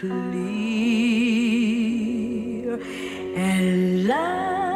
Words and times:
clear 0.00 0.08
and 3.36 4.08
loud. 4.08 4.69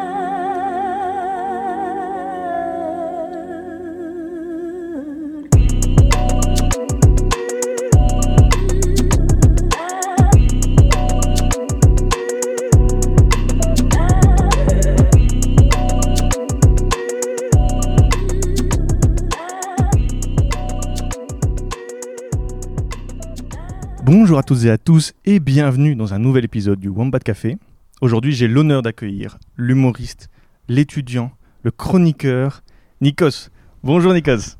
Bonjour 24.24 24.38
à 24.38 24.42
toutes 24.42 24.64
et 24.64 24.70
à 24.70 24.78
tous 24.78 25.12
et 25.26 25.38
bienvenue 25.38 25.96
dans 25.96 26.14
un 26.14 26.18
nouvel 26.18 26.46
épisode 26.46 26.80
du 26.80 26.88
Wombat 26.88 27.18
Café. 27.18 27.58
Aujourd'hui, 28.00 28.32
j'ai 28.32 28.48
l'honneur 28.48 28.80
d'accueillir 28.80 29.36
l'humoriste, 29.58 30.30
l'étudiant, 30.66 31.30
le 31.62 31.70
chroniqueur, 31.70 32.62
Nikos. 33.02 33.50
Bonjour 33.82 34.14
Nikos. 34.14 34.56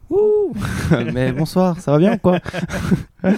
Mais 1.15 1.33
bonsoir, 1.33 1.81
ça 1.81 1.93
va 1.93 1.99
bien 1.99 2.17
ou 2.17 2.19
quoi 2.19 2.41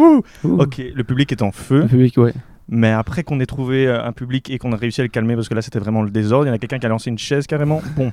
Ouh. 0.00 0.20
Ouh. 0.42 0.60
Ok, 0.60 0.82
le 0.92 1.04
public 1.04 1.30
est 1.30 1.42
en 1.42 1.52
feu, 1.52 1.82
Le 1.82 1.86
public, 1.86 2.16
ouais. 2.16 2.34
mais 2.66 2.90
après 2.90 3.22
qu'on 3.22 3.38
ait 3.38 3.46
trouvé 3.46 3.86
euh, 3.86 4.04
un 4.04 4.10
public 4.10 4.50
et 4.50 4.58
qu'on 4.58 4.72
a 4.72 4.76
réussi 4.76 5.00
à 5.00 5.04
le 5.04 5.10
calmer, 5.10 5.36
parce 5.36 5.48
que 5.48 5.54
là 5.54 5.62
c'était 5.62 5.78
vraiment 5.78 6.02
le 6.02 6.10
désordre, 6.10 6.46
il 6.46 6.48
y 6.48 6.50
en 6.50 6.54
a 6.54 6.58
quelqu'un 6.58 6.80
qui 6.80 6.86
a 6.86 6.88
lancé 6.88 7.08
une 7.08 7.18
chaise 7.18 7.46
carrément. 7.46 7.80
Bon, 7.96 8.12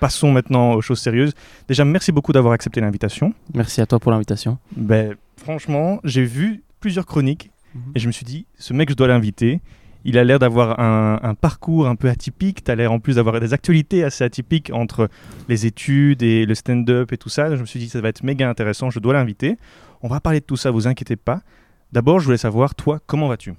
passons 0.00 0.30
maintenant 0.30 0.74
aux 0.74 0.82
choses 0.82 1.00
sérieuses. 1.00 1.32
Déjà, 1.66 1.86
merci 1.86 2.12
beaucoup 2.12 2.34
d'avoir 2.34 2.52
accepté 2.52 2.82
l'invitation. 2.82 3.32
Merci 3.54 3.80
à 3.80 3.86
toi 3.86 3.98
pour 3.98 4.12
l'invitation. 4.12 4.58
Ben, 4.76 5.14
franchement, 5.38 5.98
j'ai 6.04 6.24
vu 6.24 6.62
plusieurs 6.84 7.06
chroniques 7.06 7.50
Mhm. 7.74 7.80
et 7.94 7.98
je 7.98 8.06
me 8.06 8.12
suis 8.12 8.24
dit, 8.26 8.46
ce 8.58 8.72
mec, 8.74 8.90
je 8.90 8.94
dois 8.94 9.08
l'inviter. 9.08 9.60
Il 10.04 10.18
a 10.18 10.22
l'air 10.22 10.38
d'avoir 10.38 10.78
un, 10.78 11.18
un 11.22 11.34
parcours 11.34 11.88
un 11.88 11.96
peu 11.96 12.08
atypique. 12.10 12.62
Tu 12.62 12.70
as 12.70 12.74
l'air 12.74 12.92
en 12.92 13.00
plus 13.00 13.16
d'avoir 13.16 13.40
des 13.40 13.54
actualités 13.54 14.04
assez 14.04 14.22
atypiques 14.22 14.70
entre 14.72 15.08
les 15.48 15.64
études 15.64 16.22
et 16.22 16.44
le 16.44 16.54
stand-up 16.54 17.10
et 17.12 17.16
tout 17.16 17.30
ça. 17.30 17.56
Je 17.56 17.60
me 17.62 17.66
suis 17.66 17.80
dit, 17.80 17.88
ça 17.88 18.00
va 18.02 18.10
être 18.10 18.22
méga 18.22 18.48
intéressant, 18.50 18.90
je 18.90 18.98
dois 19.00 19.14
l'inviter. 19.14 19.56
On 20.02 20.08
va 20.08 20.20
parler 20.20 20.40
de 20.40 20.44
tout 20.44 20.56
ça, 20.58 20.70
vous 20.70 20.86
inquiétez 20.86 21.16
pas. 21.16 21.40
D'abord, 21.90 22.20
je 22.20 22.26
voulais 22.26 22.36
savoir, 22.36 22.74
toi, 22.74 23.00
comment 23.06 23.28
vas-tu? 23.28 23.54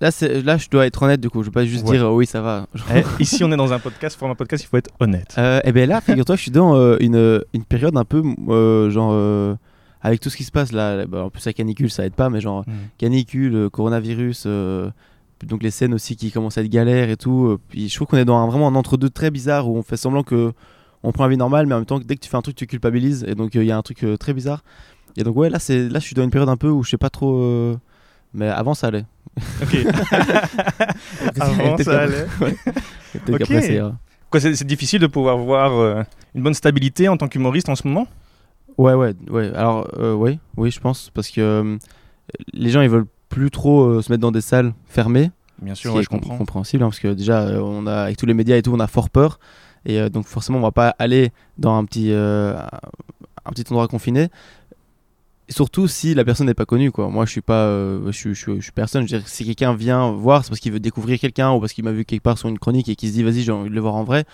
Là, 0.00 0.10
c'est- 0.10 0.42
là, 0.42 0.56
je 0.58 0.68
dois 0.68 0.86
être 0.86 1.00
honnête 1.02 1.20
du 1.20 1.30
coup. 1.30 1.42
Je 1.42 1.48
vais 1.50 1.52
pas 1.54 1.64
juste 1.64 1.86
Ouais. 1.86 1.96
dire 1.98 2.12
oui, 2.12 2.26
ça 2.26 2.40
va. 2.40 2.66
Eh, 2.94 3.02
Ici, 3.22 3.42
on 3.44 3.50
est 3.52 3.56
dans 3.56 3.72
un 3.72 3.78
podcast, 3.78 4.18
format 4.18 4.34
podcast, 4.34 4.64
il 4.64 4.66
faut 4.66 4.76
être 4.76 4.90
honnête. 5.00 5.34
Euh, 5.38 5.60
et 5.64 5.72
ben 5.72 5.88
là, 5.88 6.00
figure-toi, 6.00 6.36
je 6.36 6.42
suis 6.42 6.50
dans 6.50 6.74
euh, 6.76 6.96
une, 7.00 7.42
une 7.54 7.64
période 7.64 7.96
un 7.96 8.04
peu 8.04 8.22
euh, 8.48 8.90
genre 8.90 9.10
euh, 9.12 9.54
avec 10.02 10.20
tout 10.20 10.30
ce 10.30 10.36
qui 10.36 10.44
se 10.44 10.50
passe 10.52 10.72
là. 10.72 11.06
bah, 11.06 11.24
en 11.24 11.30
plus, 11.30 11.44
la 11.46 11.52
canicule, 11.52 11.90
ça 11.90 12.04
aide 12.06 12.14
pas, 12.14 12.30
mais 12.30 12.40
genre 12.40 12.64
Hmm. 12.66 12.72
canicule, 12.98 13.54
euh, 13.54 13.68
coronavirus, 13.70 14.44
euh, 14.46 14.90
donc 15.44 15.62
les 15.62 15.70
scènes 15.70 15.94
aussi 15.94 16.16
qui 16.16 16.30
commencent 16.32 16.58
à 16.58 16.62
être 16.62 16.68
galères 16.68 17.10
et 17.10 17.16
tout. 17.16 17.46
euh, 17.46 17.58
puis 17.68 17.88
je 17.88 17.94
trouve 17.94 18.06
qu'on 18.08 18.16
est 18.16 18.24
dans 18.24 18.36
un, 18.38 18.46
vraiment 18.48 18.68
un 18.68 18.74
entre-deux 18.74 19.10
très 19.10 19.30
bizarre 19.30 19.68
où 19.68 19.76
on 19.76 19.82
fait 19.82 19.96
semblant 19.96 20.22
que 20.22 20.52
on 21.04 21.12
prend 21.12 21.24
la 21.24 21.30
vie 21.30 21.36
normale, 21.36 21.66
mais 21.66 21.74
en 21.74 21.78
même 21.78 21.86
temps, 21.86 22.00
dès 22.00 22.16
que 22.16 22.20
tu 22.20 22.28
fais 22.28 22.36
un 22.36 22.42
truc, 22.42 22.56
tu 22.56 22.66
culpabilises. 22.66 23.24
Et 23.28 23.34
donc, 23.36 23.54
euh, 23.54 23.62
il 23.62 23.66
y 23.68 23.70
a 23.72 23.76
un 23.76 23.82
truc 23.82 24.02
euh, 24.02 24.16
très 24.16 24.32
bizarre. 24.34 24.64
Et 25.16 25.22
donc, 25.22 25.36
ouais, 25.36 25.48
là, 25.48 25.58
c'est 25.60 25.88
là, 25.88 26.00
je 26.00 26.04
suis 26.04 26.14
dans 26.14 26.24
une 26.24 26.30
période 26.30 26.48
un 26.48 26.56
peu 26.56 26.68
où 26.68 26.82
je 26.82 26.90
sais 26.90 26.96
pas 26.98 27.08
trop. 27.10 27.76
Mais 28.34 28.48
avant, 28.48 28.74
ça 28.74 28.88
allait. 28.88 29.04
Ok. 29.62 29.76
Avant, 31.40 31.76
ça 31.78 32.00
allait. 32.02 32.26
ouais. 32.40 32.56
C'est 34.38 34.66
difficile 34.66 35.00
de 35.00 35.06
pouvoir 35.06 35.38
voir 35.38 36.04
une 36.34 36.42
bonne 36.42 36.54
stabilité 36.54 37.08
en 37.08 37.16
tant 37.16 37.28
qu'humoriste 37.28 37.68
en 37.68 37.74
ce 37.76 37.86
moment? 37.86 38.06
Ouais, 38.78 38.94
ouais, 38.94 39.14
ouais. 39.28 39.52
Alors, 39.54 39.88
euh, 39.98 40.14
oui, 40.14 40.70
je 40.70 40.80
pense. 40.80 41.10
Parce 41.12 41.30
que 41.30 41.40
euh, 41.40 41.76
les 42.52 42.70
gens, 42.70 42.80
ils 42.80 42.88
veulent 42.88 43.06
plus 43.28 43.50
trop 43.50 43.82
euh, 43.82 44.02
se 44.02 44.10
mettre 44.12 44.22
dans 44.22 44.30
des 44.32 44.40
salles 44.40 44.72
fermées. 44.86 45.30
Bien 45.60 45.74
sûr, 45.74 45.90
qui 45.90 45.96
ouais, 45.96 46.00
est 46.00 46.04
je 46.04 46.08
comprends. 46.08 46.38
compréhensible. 46.38 46.84
hein, 46.84 46.86
parce 46.88 47.00
que 47.00 47.12
déjà, 47.12 47.40
euh, 47.42 47.60
on 47.60 47.86
a, 47.86 48.02
avec 48.04 48.16
tous 48.16 48.26
les 48.26 48.34
médias 48.34 48.56
et 48.56 48.62
tout, 48.62 48.72
on 48.72 48.80
a 48.80 48.86
fort 48.86 49.10
peur. 49.10 49.40
Et 49.84 50.08
donc, 50.10 50.26
forcément, 50.26 50.58
on 50.58 50.62
va 50.62 50.70
pas 50.72 50.94
aller 50.98 51.30
dans 51.56 51.76
un 51.76 51.84
petit, 51.84 52.12
un 52.12 52.66
petit 53.50 53.64
endroit 53.70 53.88
confiné. 53.88 54.28
Et 55.48 55.52
surtout 55.52 55.88
si 55.88 56.14
la 56.14 56.24
personne 56.24 56.46
n'est 56.46 56.54
pas 56.54 56.66
connue. 56.66 56.90
Quoi. 56.92 57.08
Moi, 57.08 57.24
je 57.24 57.30
suis 57.30 57.40
pas, 57.40 57.68
je, 58.06 58.10
suis- 58.12 58.34
je, 58.34 58.56
je 58.56 58.60
suis 58.60 58.72
personne. 58.72 59.08
Je 59.08 59.14
veux 59.14 59.20
dire, 59.20 59.28
si 59.28 59.44
quelqu'un 59.46 59.74
vient 59.74 60.10
voir, 60.12 60.44
c'est 60.44 60.50
parce 60.50 60.60
qu'il 60.60 60.72
veut 60.72 60.80
découvrir 60.80 61.18
quelqu'un 61.18 61.52
ou 61.52 61.60
parce 61.60 61.72
qu'il 61.72 61.84
m'a 61.84 61.92
vu 61.92 62.04
quelque 62.04 62.22
part 62.22 62.36
sur 62.36 62.48
une 62.50 62.58
chronique 62.58 62.88
et 62.90 62.96
qu'il 62.96 63.08
se 63.08 63.14
dit, 63.14 63.22
vas-y, 63.22 63.40
j'ai 63.40 63.52
envie 63.52 63.70
de 63.70 63.74
le 63.74 63.80
voir 63.80 63.94
en 63.94 64.04
vrai. 64.04 64.24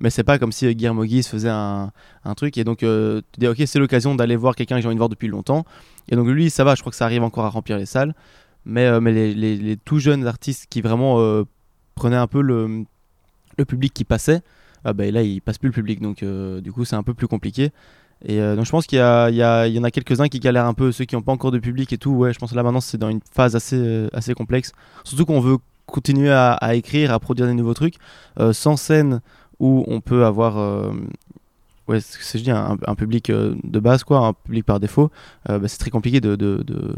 Mais 0.00 0.10
c'est 0.10 0.24
pas 0.24 0.38
comme 0.38 0.52
si 0.52 0.66
euh, 0.66 0.72
Guillermo 0.72 1.04
Guy 1.04 1.22
se 1.22 1.30
faisait 1.30 1.50
un, 1.50 1.90
truc. 2.36 2.58
Et 2.58 2.64
donc, 2.64 2.82
euh, 2.82 3.20
tu 3.32 3.40
dis, 3.40 3.46
ok, 3.48 3.62
c'est 3.66 3.78
l'occasion 3.78 4.14
d'aller 4.14 4.36
voir 4.36 4.56
quelqu'un 4.56 4.76
que 4.76 4.82
j'ai 4.82 4.86
envie 4.88 4.96
de 4.96 5.00
voir 5.00 5.08
depuis 5.08 5.28
longtemps. 5.28 5.64
Et 6.08 6.16
donc, 6.16 6.26
lui, 6.28 6.50
ça 6.50 6.64
va. 6.64 6.74
Je 6.74 6.80
crois 6.80 6.90
que 6.90 6.96
ça 6.96 7.04
arrive 7.04 7.22
encore 7.22 7.44
à 7.44 7.48
remplir 7.50 7.78
les 7.78 7.86
salles. 7.86 8.14
Mais, 8.64 8.86
euh, 8.86 9.00
mais 9.00 9.12
les, 9.12 9.34
les- 9.34 9.56
les 9.56 9.76
tout 9.76 9.98
jeunes 9.98 10.26
artistes 10.26 10.66
qui 10.70 10.80
vraiment 10.80 11.20
euh, 11.20 11.44
prenaient 11.94 12.16
un 12.16 12.26
peu 12.26 12.40
le, 12.40 12.84
le 13.58 13.64
public 13.64 13.92
qui 13.94 14.04
passait, 14.04 14.40
ah 14.84 14.92
bah, 14.92 15.10
là, 15.10 15.22
ils 15.22 15.40
passent 15.40 15.58
plus 15.58 15.68
le 15.68 15.74
public. 15.74 16.00
Donc, 16.00 16.24
du 16.24 16.72
coup, 16.72 16.84
c'est 16.84 16.96
un 16.96 17.02
peu 17.02 17.14
plus 17.14 17.28
compliqué. 17.28 17.70
Et 18.26 18.38
donc, 18.38 18.64
je 18.64 18.70
pense 18.70 18.86
qu'il 18.86 18.98
y, 18.98 19.00
y, 19.00 19.72
y 19.74 19.78
en 19.78 19.84
a 19.84 19.90
quelques-uns 19.90 20.28
qui 20.28 20.40
galèrent 20.40 20.66
un 20.66 20.74
peu, 20.74 20.92
ceux 20.92 21.04
qui 21.04 21.14
n'ont 21.14 21.22
pas 21.22 21.32
encore 21.32 21.50
de 21.50 21.58
public 21.58 21.92
et 21.92 21.98
tout. 21.98 22.10
Ouais, 22.12 22.32
je 22.32 22.38
pense 22.38 22.50
que 22.50 22.56
là, 22.56 22.62
maintenant, 22.62 22.80
c'est 22.80 22.96
dans 22.98 23.10
une 23.10 23.20
phase 23.34 23.54
assez, 23.54 24.08
assez 24.12 24.34
complexe. 24.34 24.72
Surtout 25.04 25.24
qu'on 25.26 25.40
veut 25.40 25.58
continuer 25.86 26.30
à, 26.32 26.74
écrire, 26.74 27.12
à 27.12 27.18
produire 27.18 27.46
des 27.46 27.54
nouveaux 27.54 27.74
trucs, 27.74 27.96
sans 28.52 28.76
scène 28.76 29.20
où 29.60 29.84
on 29.88 30.00
peut 30.00 30.24
avoir. 30.24 30.58
euh, 30.58 30.92
Ouais, 31.86 32.00
c'est 32.00 32.38
je 32.38 32.44
dis, 32.44 32.50
un, 32.50 32.78
un 32.86 32.94
public 32.94 33.28
euh, 33.28 33.54
de 33.62 33.78
base, 33.78 34.04
quoi, 34.04 34.20
un 34.26 34.32
public 34.32 34.64
par 34.64 34.80
défaut, 34.80 35.10
euh, 35.50 35.58
bah, 35.58 35.68
c'est 35.68 35.76
très 35.76 35.90
compliqué 35.90 36.18
de, 36.18 36.34
de, 36.34 36.62
de- 36.66 36.94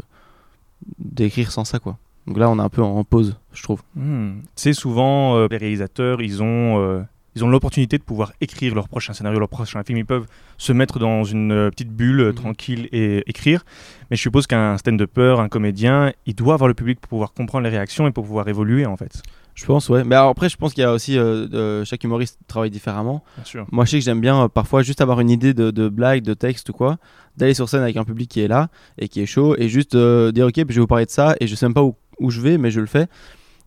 d'écrire 0.99 1.51
sans 1.51 1.65
ça, 1.65 1.79
quoi. 1.79 1.97
Donc 2.25 2.37
là, 2.37 2.49
on 2.49 2.57
est 2.59 2.61
un 2.61 2.69
peu 2.69 2.81
en 2.81 3.03
pause, 3.03 3.35
je 3.53 3.63
trouve. 3.63 3.81
Hmm. 3.95 4.39
C'est 4.55 4.73
souvent 4.73 5.35
euh, 5.35 5.47
les 5.49 5.57
réalisateurs, 5.57 6.21
ils 6.21 6.41
ont, 6.43 7.05
ils 7.35 7.43
ont 7.43 7.49
l'opportunité 7.49 7.97
de 7.97 8.03
pouvoir 8.03 8.33
écrire 8.41 8.75
leur 8.75 8.87
prochain 8.89 9.13
scénario, 9.13 9.39
leur 9.39 9.47
prochain 9.49 9.83
film. 9.83 9.97
Ils 9.99 10.05
peuvent 10.05 10.25
se 10.57 10.73
mettre 10.73 10.99
dans 10.99 11.23
une 11.23 11.69
petite 11.71 11.91
bulle 11.91 12.19
euh, 12.21 12.29
Mhm. 12.29 12.35
tranquille 12.35 12.89
et 12.91 13.23
écrire. 13.29 13.63
Mais 14.09 14.17
je 14.17 14.21
suppose 14.21 14.45
qu'un 14.47 14.77
stand-upper, 14.77 15.35
un 15.39 15.47
comédien, 15.49 16.11
il 16.25 16.35
doit 16.35 16.53
avoir 16.55 16.67
le 16.67 16.73
public 16.73 16.99
pour 16.99 17.09
pouvoir 17.09 17.33
comprendre 17.33 17.63
les 17.65 17.69
réactions 17.71 18.07
et 18.07 18.11
pour 18.11 18.25
pouvoir 18.25 18.47
évoluer 18.47 18.85
en 18.85 18.97
fait. 18.97 19.21
Je 19.59 19.65
pense, 19.65 19.89
ouais. 19.89 20.03
Mais 20.03 20.13
alors 20.15 20.29
après, 20.29 20.49
je 20.49 20.55
pense 20.55 20.73
qu'il 20.75 20.83
y 20.83 20.85
a 20.85 20.93
aussi. 20.93 21.17
euh, 21.17 21.47
euh, 21.53 21.83
chaque 21.83 22.03
humoriste 22.03 22.37
travaille 22.47 22.69
différemment. 22.69 23.23
Bien 23.37 23.43
sûr. 23.43 23.65
Moi, 23.71 23.85
je 23.85 23.89
sais 23.91 23.97
que 23.97 24.05
j'aime 24.05 24.21
bien 24.21 24.43
euh, 24.43 24.47
parfois 24.47 24.83
juste 24.83 25.01
avoir 25.01 25.19
une 25.19 25.31
idée 25.31 25.55
de, 25.55 25.71
de 25.71 25.89
blague, 25.89 26.21
de 26.21 26.35
texte 26.35 26.69
ou 26.69 26.73
quoi, 26.73 26.97
d'aller 27.37 27.55
sur 27.55 27.67
scène 27.67 27.81
avec 27.81 27.97
un 27.97 28.03
public 28.03 28.29
qui 28.29 28.39
est 28.41 28.47
là 28.47 28.69
et 28.99 29.07
qui 29.07 29.19
est 29.19 29.25
chaud 29.25 29.55
et 29.57 29.67
juste 29.67 29.95
euh, 29.95 30.31
dire 30.31 30.45
ok, 30.45 30.53
puis 30.53 30.65
je 30.69 30.73
vais 30.75 30.81
vous 30.81 30.85
parler 30.87 31.05
de 31.07 31.09
ça 31.11 31.35
et 31.39 31.47
je 31.47 31.55
sais 31.55 31.65
même 31.65 31.73
pas 31.73 31.81
où, 31.81 31.95
où 32.19 32.29
je 32.29 32.39
vais, 32.39 32.59
mais 32.59 32.69
je 32.69 32.79
le 32.79 32.85
fais. 32.85 33.07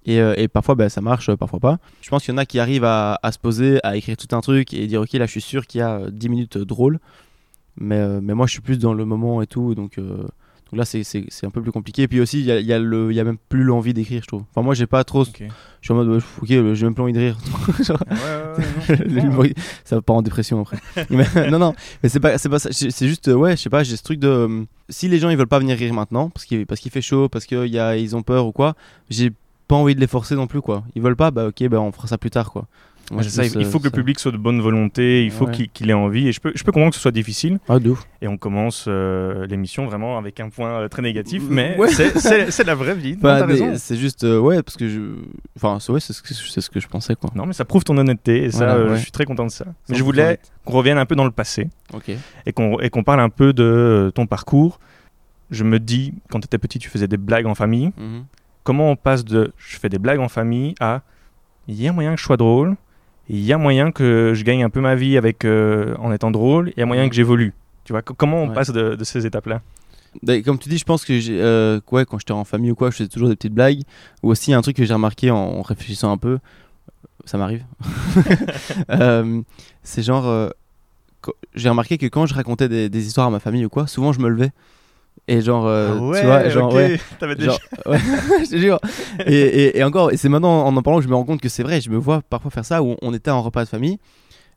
Et, 0.06 0.17
et 0.19 0.47
parfois, 0.49 0.77
ben, 0.77 0.89
ça 0.89 1.01
marche, 1.01 1.34
parfois 1.34 1.59
pas. 1.61 1.78
Je 2.03 2.09
pense 2.09 2.25
qu'il 2.25 2.33
y 2.33 2.34
en 2.34 2.39
a 2.39 2.47
qui 2.47 2.59
arrivent 2.61 2.84
à, 2.84 3.19
à 3.22 3.33
se 3.33 3.39
poser, 3.41 3.81
à 3.84 3.97
écrire 3.97 4.17
tout 4.17 4.34
un 4.34 4.41
truc 4.41 4.72
et 4.72 4.87
dire 4.87 5.01
ok, 5.03 5.12
là, 5.15 5.27
je 5.27 5.31
suis 5.33 5.41
sûr 5.43 5.67
qu'il 5.67 5.81
y 5.81 5.83
a 5.83 5.97
euh, 5.99 6.11
10 6.11 6.28
minutes 6.28 6.57
drôles. 6.57 7.01
Mais, 7.77 8.21
mais 8.21 8.34
moi, 8.34 8.47
je 8.47 8.53
suis 8.53 8.61
plus 8.62 8.78
dans 8.78 8.95
le 8.95 9.05
moment 9.05 9.43
et 9.43 9.47
tout, 9.47 9.75
donc. 9.75 9.99
Donc 10.70 10.78
là, 10.78 10.84
c'est- 10.84 11.03
un 11.44 11.50
peu 11.50 11.60
plus 11.62 11.72
compliqué. 11.72 12.03
Et 12.03 12.08
puis 12.08 12.20
aussi, 12.20 12.41
il 12.41 12.47
y 12.47 12.53
a, 12.53 12.60
y 12.60 12.72
a 12.72 12.78
le- 12.78 13.12
y 13.12 13.19
a 13.20 13.25
même 13.25 13.38
plus 13.48 13.64
l'envie 13.64 13.92
d'écrire, 13.94 14.22
je 14.22 14.28
trouve. 14.28 14.44
Enfin, 14.50 14.62
moi, 14.62 14.75
j'ai 14.75 14.86
pas 14.86 15.03
trop. 15.04 15.22
Ok. 15.22 15.42
Je 15.81 15.86
suis 15.86 15.92
en 15.92 15.97
mode, 15.97 16.08
ouais, 16.08 16.19
ok, 16.42 16.48
j'ai 16.48 16.84
même 16.84 16.94
plus 16.94 17.03
envie 17.03 17.12
de 17.12 17.19
rire. 17.19 17.38
Genre, 17.82 17.98
L'humour, 19.06 19.44
ça 19.84 19.97
va 19.97 20.03
pas 20.03 20.12
en 20.12 20.22
dépression 20.22 20.60
après. 20.60 20.78
Mais, 21.10 21.25
non, 21.50 21.59
non, 21.59 21.75
mais 22.03 22.09
c'est 22.09 22.20
pas, 22.20 22.36
pas 22.38 22.59
ça. 22.59 22.69
C'est 22.72 23.09
juste, 23.09 23.28
euh, 23.28 23.34
ouais, 23.34 23.56
je 23.56 23.62
sais 23.62 23.70
pas, 23.70 23.82
j'ai 23.82 23.97
ce 23.97 24.03
truc 24.03 24.19
de. 24.19 24.28
euh, 24.28 24.64
si 24.88 25.09
les 25.09 25.19
gens 25.19 25.30
ils 25.30 25.36
veulent 25.36 25.47
pas 25.47 25.59
venir 25.59 25.76
rire 25.76 25.94
maintenant, 25.94 26.28
parce 26.30 26.44
qu'il 26.44 26.66
parce 26.66 26.80
qu'il 26.80 26.91
fait 26.91 27.00
chaud, 27.03 27.28
parce 27.28 27.47
qu'ils 27.47 27.64
ils 27.75 28.16
ont 28.16 28.22
peur 28.22 28.47
ou 28.47 28.53
quoi, 28.53 28.75
j'ai 29.09 29.30
pas 29.69 29.76
envie 29.76 29.94
de 29.94 30.00
les 30.00 30.06
forcer 30.06 30.34
non 30.34 30.47
plus, 30.47 30.60
quoi. 30.60 30.84
Ils 30.94 31.03
veulent 31.03 31.16
pas, 31.16 31.30
bah 31.30 31.47
ok, 31.48 31.69
bah 31.69 31.80
on 31.80 31.92
fera 31.92 32.09
ça 32.09 32.19
plus 32.19 32.30
tard, 32.30 32.50
quoi. 32.50 32.66
Ouais, 33.10 33.22
ça, 33.25 33.44
il 33.44 33.65
faut 33.65 33.78
que 33.81 33.84
le 33.84 33.91
public 33.91 34.19
soit 34.21 34.31
de 34.31 34.37
bonne 34.37 34.60
volonté, 34.60 35.25
il 35.25 35.31
faut 35.32 35.47
Ouais. 35.47 35.69
qu'il 35.72 35.91
ait 35.91 35.94
envie. 35.94 36.28
Et 36.28 36.32
je 36.32 36.41
peux, 36.41 36.53
je 36.54 36.62
peux 36.62 36.71
comprendre 36.71 36.91
que 36.93 36.97
ce 36.97 37.03
soit 37.03 37.10
difficile. 37.10 37.59
Ah. 37.69 37.78
Et 38.22 38.28
on 38.28 38.37
commence 38.37 38.84
euh, 38.88 39.47
l'émission 39.47 39.87
vraiment 39.87 40.16
avec 40.19 40.38
un 40.41 40.48
point 40.48 40.71
euh, 40.82 40.88
très 40.88 41.03
négatif, 41.03 41.43
Ouais. 41.48 41.76
mais 41.78 41.88
c'est- 41.88 42.50
c'est 42.50 42.65
la 42.65 42.75
vraie 42.75 42.94
vie. 42.94 43.16
Bah, 43.21 43.47
c'est 43.77 43.97
juste, 43.97 44.24
euh, 44.24 44.39
ouais, 44.39 44.62
parce 44.62 44.77
que 44.77 44.89
je. 44.89 45.01
Enfin, 45.57 45.78
c'est 45.80 45.91
ouais, 45.92 46.01
ce, 46.01 46.12
que- 46.22 46.34
ce 46.34 46.71
que 46.71 46.78
je 46.80 46.86
pensais, 46.89 47.15
quoi. 47.16 47.30
Non, 47.34 47.47
mais 47.47 47.53
ça 47.53 47.65
prouve 47.65 47.83
ton 47.84 47.97
honnêteté 47.98 48.45
et 48.45 48.51
ça, 48.51 48.59
Voilà, 48.59 48.74
euh, 48.74 48.91
ouais. 48.91 48.97
je 48.97 49.03
suis 49.03 49.12
très 49.12 49.24
content 49.24 49.45
de 49.47 49.51
ça. 49.51 49.65
Mais 49.89 49.95
100% 49.95 49.98
je 49.98 50.04
voulais 50.04 50.39
qu'on 50.65 50.74
revienne 50.74 50.98
un 50.98 51.07
peu 51.07 51.16
dans 51.16 51.24
le 51.24 51.30
passé 51.33 51.68
Ok. 51.92 52.10
et 52.47 52.53
qu'on 52.53 53.03
parle 53.04 53.21
un 53.21 53.28
peu 53.30 53.53
de 53.53 54.12
ton 54.15 54.27
parcours. 54.27 54.78
Je 55.51 55.65
me 55.65 55.80
dis, 55.80 56.15
quand 56.30 56.39
tu 56.39 56.45
étais 56.45 56.59
petit, 56.59 56.78
tu 56.78 56.89
faisais 56.89 57.09
des 57.09 57.16
blagues 57.16 57.47
en 57.47 57.57
famille. 57.57 57.91
Mhm. 57.98 58.24
Comment 58.62 58.91
on 58.91 58.95
passe 58.97 59.24
de 59.24 59.53
je 59.57 59.78
fais 59.78 59.89
des 59.89 59.98
blagues 59.98 60.21
en 60.21 60.28
famille 60.28 60.74
à 60.78 61.03
il 61.66 61.80
y 61.80 61.89
a 61.89 61.92
moyen 61.92 62.15
que 62.15 62.21
je 62.21 62.24
sois 62.24 62.36
drôle, 62.36 62.77
il 63.28 63.41
y 63.41 63.53
a 63.53 63.59
moyen 63.59 63.93
que 63.93 64.33
je 64.34 64.43
gagne 64.45 64.65
un 64.65 64.71
peu 64.71 64.81
ma 64.81 64.95
vie 64.95 65.17
avec 65.17 65.45
euh, 65.45 65.95
en 65.99 66.13
étant 66.13 66.31
drôle, 66.31 66.72
il 66.77 66.81
y 66.81 66.83
a 66.83 66.87
moyen 66.87 67.09
que 67.09 67.15
j'évolue. 67.15 67.53
Tu 67.84 67.93
vois, 67.93 68.03
co- 68.03 68.15
comment 68.15 68.43
on 68.43 68.49
Ouais. 68.49 68.55
passe 68.55 68.71
de, 68.71 68.95
de 68.97 69.05
ces 69.05 69.27
étapes-là? 69.27 69.61
Bah, 70.22 70.41
Comme 70.43 70.59
tu 70.59 70.69
dis, 70.69 70.78
je 70.78 70.84
pense 70.84 71.05
que 71.05 71.19
j'ai, 71.21 71.41
euh, 71.41 71.81
ouais, 71.93 72.05
quand 72.05 72.19
j'étais 72.19 72.33
en 72.33 72.45
famille 72.45 72.72
ou 72.72 72.75
quoi, 72.75 72.91
je 72.91 72.97
faisais 72.97 73.09
toujours 73.09 73.28
des 73.28 73.37
petites 73.37 73.55
blagues. 73.55 73.83
Ou 74.25 74.31
aussi 74.31 74.53
un 74.53 74.61
truc 74.63 74.77
que 74.77 74.84
j'ai 74.84 74.95
remarqué 74.95 75.31
en, 75.31 75.63
réfléchissant 75.63 76.11
un 76.11 76.17
peu, 76.19 76.39
ça 77.25 77.39
m'arrive. 77.39 77.65
Euh, 78.91 79.43
c'est 79.84 80.03
genre, 80.03 80.27
euh, 80.27 80.49
j'ai 81.55 81.69
remarqué 81.69 81.97
que 81.99 82.07
quand 82.07 82.27
je 82.27 82.34
racontais 82.34 82.69
des, 82.69 82.89
des 82.89 83.07
histoires 83.07 83.28
à 83.28 83.31
ma 83.31 83.39
famille 83.41 83.65
ou 83.65 83.69
quoi, 83.69 83.87
souvent 83.87 84.13
je 84.13 84.21
me 84.21 84.28
levais. 84.28 84.51
Et 85.32 85.41
genre, 85.42 85.66
euh, 85.66 85.94
Ah 85.97 86.03
ouais, 86.03 86.21
tu 86.21 86.27
vois, 86.27 86.48
genre, 86.48 86.74
ouais. 86.74 86.98
Genre, 87.38 87.59
ouais, 87.86 87.98
je 88.44 88.50
te 88.50 88.56
jure. 88.56 88.80
Et, 89.27 89.34
et- 89.41 89.78
et 89.78 89.84
encore, 89.84 90.10
et 90.12 90.16
c'est 90.16 90.28
maintenant 90.28 90.66
en 90.66 90.77
en 90.77 90.82
parlant 90.82 90.98
que 90.98 91.04
je 91.04 91.09
me 91.09 91.15
rends 91.15 91.24
compte 91.24 91.41
que 91.41 91.48
c'est 91.48 91.62
vrai. 91.62 91.80
Je 91.80 91.88
me 91.91 91.97
vois 91.97 92.21
parfois 92.28 92.50
faire 92.50 92.65
ça 92.65 92.82
où 92.82 92.97
on 93.00 93.15
était 93.15 93.30
en 93.30 93.41
repas 93.42 93.62
de 93.65 93.68
famille 93.68 93.98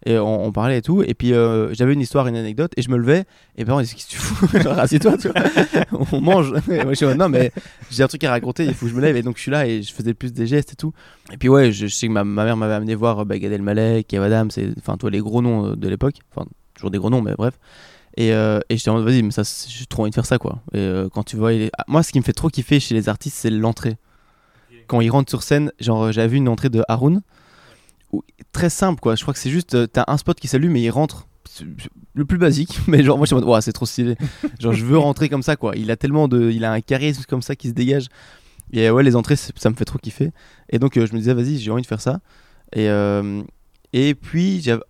et 0.05 0.17
on, 0.17 0.45
on 0.45 0.51
parlait 0.51 0.79
et 0.79 0.81
tout. 0.81 1.03
Et 1.03 1.13
puis 1.13 1.31
euh, 1.33 1.73
j'avais 1.75 1.93
une 1.93 2.01
histoire, 2.01 2.27
une 2.27 2.35
anecdote 2.35 2.71
et 2.75 2.81
je 2.81 2.89
me 2.89 2.97
levais. 2.97 3.25
Et 3.55 3.65
ben 3.65 3.73
on 3.75 3.81
disait 3.81 3.93
Qu'est-ce 3.93 4.07
que 4.07 4.11
tu 4.13 4.17
fous? 4.17 4.57
Genre, 4.63 4.79
Assieds-toi, 4.79 5.15
tu 5.17 5.29
vois. 5.29 5.41
on 6.11 6.19
mange. 6.21 6.53
Et 6.71 6.83
moi 6.83 6.93
je 6.95 7.05
mode, 7.05 7.17
non, 7.19 7.29
mais 7.29 7.51
j'ai 7.91 8.01
un 8.03 8.07
truc 8.07 8.23
à 8.23 8.31
raconter, 8.31 8.65
il 8.65 8.73
faut 8.73 8.87
que 8.87 8.91
je 8.91 8.95
me 8.97 9.01
lève. 9.01 9.15
Et 9.15 9.21
donc 9.21 9.37
je 9.37 9.41
suis 9.43 9.51
là 9.51 9.67
et 9.67 9.83
je 9.83 9.93
faisais 9.93 10.13
plus 10.15 10.33
des 10.33 10.47
gestes 10.47 10.73
et 10.73 10.75
tout. 10.75 10.91
Et 11.31 11.37
puis 11.37 11.49
ouais, 11.49 11.71
je, 11.71 11.85
je 11.85 11.93
sais 11.93 12.07
que 12.07 12.11
ma, 12.11 12.23
ma 12.23 12.45
mère 12.45 12.57
m'avait 12.57 12.73
amené 12.73 12.95
voir 12.95 13.19
euh, 13.19 13.25
bah, 13.25 13.37
Gad 13.37 13.51
Elmaleh, 13.51 14.03
Kev 14.05 14.23
Adams, 14.25 14.49
enfin, 14.79 14.97
toi, 14.97 15.11
les 15.11 15.19
gros 15.19 15.41
noms 15.43 15.75
de 15.75 15.87
l'époque. 15.87 16.15
Enfin, 16.35 16.47
toujours 16.73 16.89
des 16.91 16.97
gros 16.97 17.11
noms, 17.11 17.21
mais 17.21 17.35
bref. 17.37 17.53
Et, 18.15 18.31
euh, 18.33 18.59
et 18.69 18.77
j'étais 18.77 18.89
en 18.89 18.95
mode, 18.95 19.05
vas-y, 19.05 19.23
mais 19.23 19.31
ça, 19.31 19.41
j'ai 19.67 19.85
trop 19.85 20.03
envie 20.03 20.11
de 20.11 20.15
faire 20.15 20.25
ça, 20.25 20.37
quoi. 20.37 20.61
Et 20.73 20.77
euh, 20.77 21.09
quand 21.09 21.23
tu 21.23 21.35
vois, 21.35 21.53
il 21.53 21.63
est- 21.63 21.71
ah, 21.77 21.83
moi, 21.87 22.03
ce 22.03 22.11
qui 22.11 22.19
me 22.19 22.23
fait 22.23 22.33
trop 22.33 22.49
kiffer 22.49 22.79
chez 22.79 22.93
les 22.93 23.09
artistes, 23.09 23.35
c'est 23.37 23.49
l'entrée. 23.49 23.97
Quand 24.87 25.01
ils 25.01 25.09
rentrent 25.09 25.29
sur 25.29 25.41
scène, 25.43 25.71
genre, 25.79 26.03
euh, 26.03 26.11
j'avais 26.11 26.27
vu 26.27 26.37
une 26.37 26.47
entrée 26.49 26.69
de 26.69 26.83
Haroun, 26.87 27.21
où- 28.11 28.23
très 28.51 28.69
simple, 28.69 28.99
quoi. 28.99 29.15
Je 29.15 29.21
crois 29.23 29.33
que 29.33 29.39
c'est 29.39 29.49
juste, 29.49 29.73
euh, 29.75 29.87
t'as 29.87 30.03
un 30.07 30.17
spot 30.17 30.39
qui 30.39 30.47
s'allume 30.47 30.75
et 30.75 30.81
il 30.83 30.89
rentre. 30.91 31.27
Le 32.15 32.25
plus 32.25 32.37
basique, 32.37 32.77
mais 32.87 33.03
genre, 33.03 33.17
moi, 33.17 33.25
je 33.25 33.29
suis 33.29 33.33
en 33.35 33.39
mode, 33.39 33.47
Ouah, 33.49 33.61
c'est 33.61 33.73
trop 33.73 33.85
stylé. 33.87 34.15
genre, 34.59 34.73
je 34.73 34.85
veux 34.85 34.97
rentrer 34.97 35.29
comme 35.29 35.41
ça, 35.43 35.55
quoi. 35.55 35.75
Il 35.75 35.89
a 35.89 35.95
tellement 35.95 36.27
de. 36.27 36.51
Il 36.51 36.65
a 36.65 36.71
un 36.71 36.81
charisme 36.81 37.23
comme 37.27 37.41
ça 37.41 37.55
qui 37.55 37.69
se 37.69 37.73
dégage. 37.73 38.07
Et 38.71 38.89
ouais, 38.89 39.03
les 39.03 39.15
entrées, 39.15 39.35
ça 39.35 39.69
me 39.69 39.75
fait 39.75 39.85
trop 39.85 39.97
kiffer. 39.99 40.31
Et 40.69 40.79
donc, 40.79 40.97
euh, 40.97 41.05
je 41.07 41.13
me 41.13 41.17
disais, 41.19 41.33
vas-y, 41.33 41.57
j'ai 41.57 41.71
envie 41.71 41.81
de 41.81 41.87
faire 41.87 42.01
ça. 42.01 42.19
Et, 42.75 42.87
et 43.93 44.15
puis, 44.15 44.61
j'avais- 44.61 44.81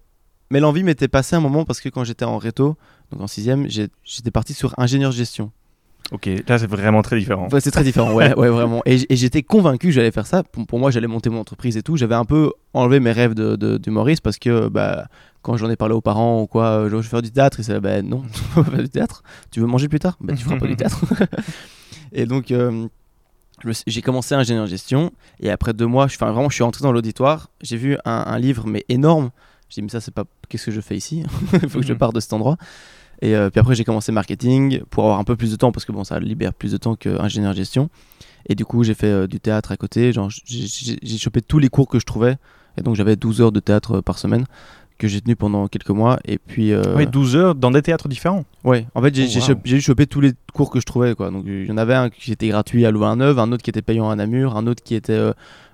mais 0.49 0.59
l'envie 0.59 0.83
m'était 0.83 1.07
passée 1.07 1.35
un 1.35 1.39
moment 1.41 1.65
parce 1.65 1.81
que 1.81 1.89
quand 1.89 2.03
j'étais 2.03 2.25
en 2.25 2.37
réto, 2.37 2.77
donc 3.11 3.21
en 3.21 3.27
sixième, 3.27 3.67
j'étais 3.69 4.31
parti 4.31 4.53
sur 4.53 4.73
ingénieur 4.77 5.11
gestion. 5.11 5.51
Ok, 6.11 6.29
là 6.47 6.59
c'est 6.59 6.67
vraiment 6.67 7.01
très 7.01 7.17
différent. 7.17 7.45
Enfin, 7.45 7.59
c'est 7.61 7.71
très 7.71 7.83
différent, 7.83 8.13
ouais, 8.13 8.33
ouais 8.37 8.49
vraiment. 8.49 8.81
Et, 8.85 8.97
et 9.11 9.15
j'étais 9.15 9.41
convaincu 9.41 9.87
que 9.87 9.93
j'allais 9.93 10.11
faire 10.11 10.27
ça. 10.27 10.43
Pour, 10.43 10.65
pour 10.67 10.77
moi, 10.79 10.91
j'allais 10.91 11.07
monter 11.07 11.29
mon 11.29 11.39
entreprise 11.39 11.77
et 11.77 11.81
tout. 11.81 11.95
J'avais 11.95 12.13
un 12.15 12.25
peu 12.25 12.51
enlevé 12.73 12.99
mes 12.99 13.11
rêves 13.11 13.33
de, 13.33 13.55
de- 13.55 13.77
d'humoriste 13.77 14.21
parce 14.21 14.37
que 14.37 14.67
bah, 14.67 15.07
quand 15.41 15.55
j'en 15.57 15.69
ai 15.69 15.75
parlé 15.77 15.95
aux 15.95 16.01
parents 16.01 16.41
ou 16.41 16.45
quoi, 16.47 16.65
euh, 16.65 16.89
je 16.89 16.95
veux 16.97 17.01
faire 17.01 17.21
du 17.21 17.31
théâtre, 17.31 17.59
ils 17.59 17.63
disaient, 17.63 17.79
bah 17.79 18.01
non, 18.01 18.23
tu 18.33 18.41
pas 18.53 18.63
faire 18.63 18.83
du 18.83 18.89
théâtre. 18.89 19.23
Tu 19.49 19.59
veux 19.61 19.65
manger 19.65 19.87
plus 19.87 19.99
tard? 19.99 20.17
Bah 20.19 20.33
tu 20.35 20.43
feras 20.43 20.57
pas 20.57 20.67
du 20.67 20.75
théâtre. 20.77 21.03
et 22.11 22.25
donc, 22.25 22.51
euh, 22.51 22.87
j'ai 23.87 24.01
commencé 24.01 24.35
ingénieur 24.35 24.67
gestion. 24.67 25.11
Et 25.39 25.49
après 25.49 25.73
deux 25.73 25.87
mois, 25.87 26.07
je, 26.07 26.17
vraiment, 26.17 26.49
je 26.49 26.55
suis 26.55 26.63
rentré 26.63 26.83
dans 26.83 26.91
l'auditoire. 26.91 27.49
J'ai 27.61 27.77
vu 27.77 27.97
un, 28.03 28.23
un 28.27 28.39
livre, 28.39 28.65
mais 28.67 28.83
énorme. 28.89 29.29
J'ai 29.73 29.81
dit, 29.81 29.83
mais 29.83 29.89
ça, 29.89 30.01
c'est 30.01 30.13
pas. 30.13 30.23
Qu'est-ce 30.49 30.65
que 30.67 30.71
je 30.71 30.81
fais 30.81 30.95
ici? 30.97 31.23
Il 31.63 31.69
faut 31.69 31.79
que 31.79 31.85
je 31.85 31.93
Mhm. 31.93 31.99
parte 31.99 32.15
de 32.15 32.19
cet 32.19 32.33
endroit. 32.33 32.57
Et 33.21 33.35
euh, 33.35 33.49
puis 33.49 33.59
après, 33.59 33.73
j'ai 33.75 33.83
commencé 33.85 34.11
marketing 34.11 34.81
pour 34.89 35.05
avoir 35.05 35.19
un 35.19 35.23
peu 35.23 35.35
plus 35.35 35.51
de 35.51 35.55
temps 35.55 35.71
parce 35.71 35.85
que 35.85 35.91
bon, 35.91 36.03
ça 36.03 36.19
libère 36.19 36.53
plus 36.53 36.71
de 36.71 36.77
temps 36.77 36.95
qu'ingénieur 36.95 37.53
gestion. 37.53 37.89
Et 38.49 38.55
du 38.55 38.65
coup, 38.65 38.83
j'ai 38.83 38.93
fait 38.93 39.07
euh, 39.07 39.27
du 39.27 39.39
théâtre 39.39 39.71
à 39.71 39.77
côté. 39.77 40.11
Genre, 40.11 40.29
j'ai- 40.45 41.17
chopé 41.17 41.41
tous 41.41 41.59
les 41.59 41.69
cours 41.69 41.87
que 41.87 41.99
je 41.99 42.05
trouvais. 42.05 42.35
Et 42.77 42.81
donc, 42.81 42.95
j'avais 42.95 43.15
12 43.15 43.39
heures 43.41 43.51
de 43.51 43.59
théâtre 43.61 43.97
euh, 43.97 44.01
par 44.01 44.17
semaine 44.19 44.45
que 44.97 45.07
j'ai 45.07 45.21
tenu 45.21 45.35
pendant 45.35 45.67
quelques 45.67 45.89
mois. 45.89 46.19
Et 46.25 46.37
puis, 46.37 46.71
euh, 46.73 46.95
Oui, 46.97 47.07
12 47.07 47.35
heures 47.35 47.55
dans 47.55 47.71
des 47.71 47.81
théâtres 47.81 48.07
différents? 48.09 48.45
ouais, 48.63 48.85
en 48.93 49.01
fait, 49.01 49.15
j'ai 49.15 49.23
Oh, 49.39 49.53
wow. 49.53 49.79
chopé 49.79 50.05
tous 50.07 50.21
les 50.21 50.33
cours 50.53 50.69
que 50.69 50.79
je 50.79 50.85
trouvais. 50.85 51.15
Quoi. 51.15 51.31
Donc, 51.31 51.45
il 51.47 51.65
y 51.65 51.71
en 51.71 51.77
avait 51.77 51.95
un 51.95 52.09
qui 52.09 52.31
était 52.31 52.47
gratuit 52.49 52.85
à 52.85 52.91
Louvain-Neuve, 52.91 53.39
un 53.39 53.51
autre 53.51 53.63
qui 53.63 53.69
était 53.69 53.81
payant 53.81 54.09
à 54.09 54.15
Namur, 54.15 54.55
un 54.57 54.67
autre 54.67 54.83
qui 54.83 54.95
était 54.95 55.31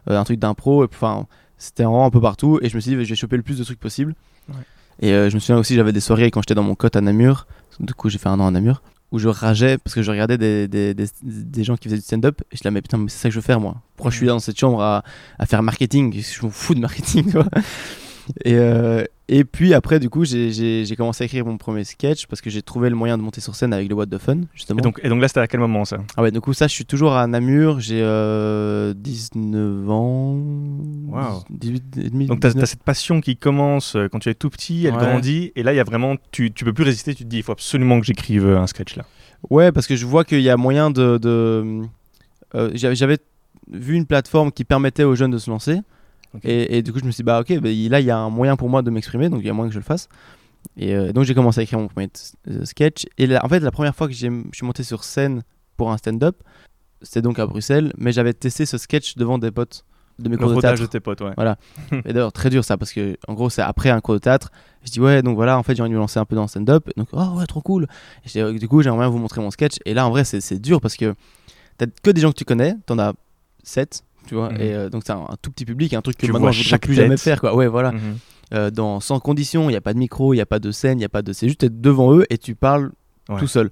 un 0.07 0.23
truc 0.23 0.39
d'impro. 0.39 0.83
Et 0.83 0.87
puis, 0.87 0.97
Enfin, 1.01 1.25
c'était 1.59 1.83
vraiment 1.83 2.05
un 2.05 2.09
peu 2.09 2.19
partout. 2.19 2.57
Et 2.63 2.69
je 2.69 2.75
me 2.75 2.81
suis 2.81 2.95
dit, 2.95 3.03
je 3.05 3.09
vais 3.09 3.15
choper 3.15 3.37
le 3.37 3.43
plus 3.43 3.59
de 3.59 3.63
trucs 3.63 3.79
possible. 3.79 4.15
Ouais. 4.47 4.55
Et 5.01 5.13
euh, 5.13 5.29
je 5.29 5.35
me 5.35 5.39
souviens 5.39 5.59
aussi, 5.59 5.75
j'avais 5.75 5.93
des 5.93 5.99
soirées 5.99 6.31
quand 6.31 6.41
j'étais 6.41 6.55
dans 6.55 6.63
mon 6.63 6.73
cote 6.73 6.95
à 6.95 7.01
Namur. 7.01 7.45
Du 7.79 7.93
coup, 7.93 8.09
j'ai 8.09 8.17
fait 8.17 8.29
un 8.29 8.39
an 8.39 8.47
à 8.47 8.51
Namur. 8.51 8.81
Où 9.11 9.19
je 9.19 9.27
rageais 9.27 9.77
parce 9.77 9.95
que 9.95 10.01
je 10.01 10.11
regardais 10.11 10.37
des, 10.37 10.67
des, 10.67 10.93
des, 10.93 11.05
des 11.23 11.63
gens 11.63 11.77
qui 11.77 11.87
faisaient 11.87 11.97
du 11.97 12.03
stand-up. 12.03 12.41
Et 12.51 12.55
je 12.55 12.57
disais, 12.57 12.71
mais 12.71 12.81
putain, 12.81 12.97
mais 12.97 13.09
c'est 13.09 13.19
ça 13.19 13.29
que 13.29 13.33
je 13.33 13.39
veux 13.39 13.45
faire 13.45 13.59
moi. 13.59 13.75
Pourquoi 13.95 14.11
je 14.11 14.17
suis 14.17 14.25
là 14.25 14.33
dans 14.33 14.39
cette 14.39 14.59
chambre 14.59 14.81
à, 14.81 15.03
à 15.37 15.45
faire 15.45 15.63
marketing? 15.63 16.13
Je 16.21 16.43
m'en 16.43 16.51
fous 16.51 16.75
de 16.75 16.79
marketing, 16.79 17.25
tu 17.25 17.31
vois. 17.31 17.47
Et, 18.43 18.55
euh, 18.55 19.03
et 19.31 19.43
puis 19.45 19.73
après, 19.73 19.99
du 19.99 20.09
coup, 20.09 20.25
j'ai- 20.25 20.83
commencé 20.97 21.23
à 21.23 21.25
écrire 21.25 21.45
mon 21.45 21.57
premier 21.57 21.83
sketch 21.83 22.25
parce 22.27 22.41
que 22.41 22.49
j'ai 22.49 22.61
trouvé 22.61 22.89
le 22.89 22.95
moyen 22.95 23.17
de 23.17 23.21
monter 23.23 23.39
sur 23.41 23.55
scène 23.55 23.71
avec 23.73 23.87
le 23.87 23.95
What 23.95 24.07
the 24.07 24.17
Fun, 24.17 24.41
justement. 24.53 24.79
Et 24.79 24.81
donc, 24.81 24.99
et 25.03 25.07
donc 25.07 25.21
là, 25.21 25.27
c'était 25.27 25.39
à 25.39 25.47
quel 25.47 25.59
moment 25.59 25.85
ça? 25.85 25.99
Ah 26.17 26.23
ouais, 26.23 26.31
du 26.31 26.41
coup, 26.41 26.53
ça, 26.53 26.67
je 26.67 26.73
suis 26.73 26.85
toujours 26.85 27.13
à 27.15 27.25
Namur. 27.27 27.79
J'ai 27.79 28.01
euh, 28.01 28.93
19 28.95 29.89
ans. 29.89 30.33
Wow. 31.07 31.43
18 31.49 31.83
et 31.97 32.09
demi. 32.09 32.25
Donc, 32.25 32.41
tu 32.41 32.47
as, 32.47 32.51
19. 32.51 32.69
cette 32.69 32.83
passion 32.83 33.21
qui 33.21 33.37
commence 33.37 33.95
euh, 33.95 34.07
quand 34.11 34.19
tu 34.19 34.29
es 34.29 34.33
tout 34.33 34.49
petit, 34.49 34.85
elle 34.85 34.93
Ouais. 34.95 34.99
grandit, 34.99 35.51
et 35.55 35.63
là, 35.63 35.73
il 35.73 35.77
y 35.77 35.79
a 35.79 35.83
vraiment, 35.83 36.15
tu, 36.31 36.51
tu 36.51 36.65
peux 36.65 36.73
plus 36.73 36.83
résister, 36.83 37.13
tu 37.15 37.23
te 37.23 37.29
dis, 37.29 37.37
il 37.37 37.43
faut 37.43 37.51
absolument 37.53 37.99
que 37.99 38.05
j'écrive 38.05 38.45
euh, 38.45 38.59
un 38.59 38.67
sketch 38.67 38.95
là. 38.95 39.05
Ouais, 39.49 39.71
parce 39.71 39.87
que 39.87 39.95
je 39.95 40.05
vois 40.05 40.25
qu'il 40.25 40.41
y 40.41 40.49
a 40.49 40.57
moyen 40.57 40.91
de. 40.91 41.17
de- 41.17 41.83
euh, 42.55 42.71
j'avais 42.73 43.17
vu 43.71 43.93
une 43.95 44.05
plateforme 44.05 44.51
qui 44.51 44.63
permettait 44.65 45.03
aux 45.03 45.15
jeunes 45.15 45.31
de 45.31 45.37
se 45.37 45.49
lancer. 45.49 45.77
Et, 46.43 46.77
et 46.77 46.81
du 46.83 46.93
coup, 46.93 46.99
je 46.99 47.05
me 47.05 47.11
suis 47.11 47.21
dit, 47.21 47.25
bah 47.25 47.39
ok, 47.41 47.59
bah, 47.59 47.69
là, 47.69 47.99
il 47.99 48.05
y 48.05 48.11
a 48.11 48.17
un 48.17 48.29
moyen 48.29 48.55
pour 48.55 48.69
moi 48.69 48.81
de 48.81 48.89
m'exprimer, 48.91 49.29
donc 49.29 49.41
il 49.41 49.47
y 49.47 49.49
a 49.49 49.53
moyen 49.53 49.69
que 49.69 49.73
je 49.73 49.79
le 49.79 49.85
fasse. 49.85 50.07
Et 50.77 50.95
euh, 50.95 51.11
donc, 51.11 51.23
j'ai 51.25 51.33
commencé 51.33 51.59
à 51.59 51.63
écrire 51.63 51.79
mon 51.79 51.87
premier 51.87 52.09
euh, 52.49 52.65
sketch. 52.65 53.05
Et 53.17 53.27
là, 53.27 53.41
en 53.43 53.49
fait, 53.49 53.59
la 53.59 53.71
première 53.71 53.95
fois 53.95 54.07
que 54.07 54.13
je 54.13 54.19
suis 54.19 54.65
monté 54.65 54.83
sur 54.83 55.03
scène 55.03 55.43
pour 55.77 55.91
un 55.91 55.97
stand-up, 55.97 56.37
c'était 57.01 57.21
donc 57.21 57.39
à 57.39 57.45
Bruxelles, 57.45 57.93
mais 57.97 58.11
j'avais 58.11 58.33
testé 58.33 58.65
ce 58.65 58.77
sketch 58.77 59.15
devant 59.15 59.37
des 59.37 59.51
potes 59.51 59.85
de 60.19 60.27
mes 60.27 60.35
Le 60.35 60.41
cours 60.41 60.55
de 60.55 60.61
théâtre. 60.61 60.81
de 60.81 60.85
tes 60.85 60.99
potes, 60.99 61.21
ouais. 61.21 61.33
Et 62.05 62.13
d'ailleurs, 62.13 62.33
très 62.33 62.49
dur 62.49 62.63
ça, 62.63 62.77
parce 62.77 62.91
que 62.91 63.17
en 63.27 63.33
gros, 63.33 63.49
c'est 63.49 63.61
après 63.61 63.89
un 63.89 64.01
cours 64.01 64.15
de 64.15 64.19
théâtre. 64.19 64.51
Je 64.83 64.91
dis, 64.91 64.99
ouais, 64.99 65.21
donc 65.21 65.35
voilà, 65.35 65.57
en 65.57 65.63
fait, 65.63 65.75
j'ai 65.75 65.81
envie 65.81 65.91
de 65.91 65.95
me 65.95 65.99
lancer 65.99 66.19
un 66.19 66.25
peu 66.25 66.35
dans 66.35 66.43
le 66.43 66.47
stand-up. 66.47 66.89
Donc, 66.97 67.07
oh 67.13 67.37
ouais, 67.37 67.45
trop 67.45 67.61
cool. 67.61 67.83
Et 68.25 68.27
je 68.27 68.31
dis, 68.33 68.39
euh, 68.41 68.57
du 68.57 68.67
coup, 68.67 68.81
j'aimerais 68.81 69.07
vous 69.07 69.17
montrer 69.17 69.41
mon 69.41 69.51
sketch. 69.51 69.77
Et 69.85 69.93
là, 69.93 70.05
en 70.05 70.09
vrai, 70.09 70.23
c'est 70.25 70.41
c'est 70.41 70.59
dur 70.59 70.81
parce 70.81 70.95
que 70.95 71.15
t'as 71.77 71.87
que 72.03 72.11
des 72.11 72.21
gens 72.21 72.31
que 72.31 72.37
tu 72.37 72.45
connais, 72.45 72.75
t'en 72.85 72.99
as 72.99 73.13
7, 73.63 74.03
tu 74.29 74.35
vois. 74.35 74.49
Mhm. 74.49 74.61
Et 74.61 74.73
euh, 74.73 74.89
donc, 74.89 75.01
c'est 75.05 75.11
un, 75.11 75.25
un 75.27 75.35
tout 75.41 75.51
petit 75.51 75.65
public, 75.65 75.93
un 75.93 76.01
truc 76.01 76.15
que 76.17 76.25
Tu 76.25 76.31
maintenant 76.31 76.51
je 76.51 76.71
ne 76.73 76.77
plus 76.77 76.93
jamais 76.93 77.09
tête. 77.09 77.19
faire, 77.19 77.41
quoi. 77.41 77.55
Ouais, 77.55 77.67
voilà. 77.67 77.91
Mhm. 77.91 78.17
Euh, 78.53 78.71
dans, 78.71 78.99
sans 78.99 79.19
condition, 79.19 79.63
il 79.69 79.73
n'y 79.73 79.75
a 79.77 79.81
pas 79.81 79.93
de 79.93 79.99
micro, 79.99 80.33
il 80.33 80.37
n'y 80.37 80.41
a 80.41 80.45
pas 80.45 80.59
de 80.59 80.71
scène, 80.71 80.97
il 80.97 81.01
n'y 81.01 81.05
a 81.05 81.09
pas 81.09 81.21
de. 81.21 81.33
C'est 81.33 81.47
juste 81.47 81.63
être 81.63 81.81
devant 81.81 82.13
eux 82.15 82.25
et 82.29 82.37
tu 82.37 82.55
parles 82.55 82.91
Ouais. 83.29 83.37
tout 83.39 83.47
seul. 83.47 83.69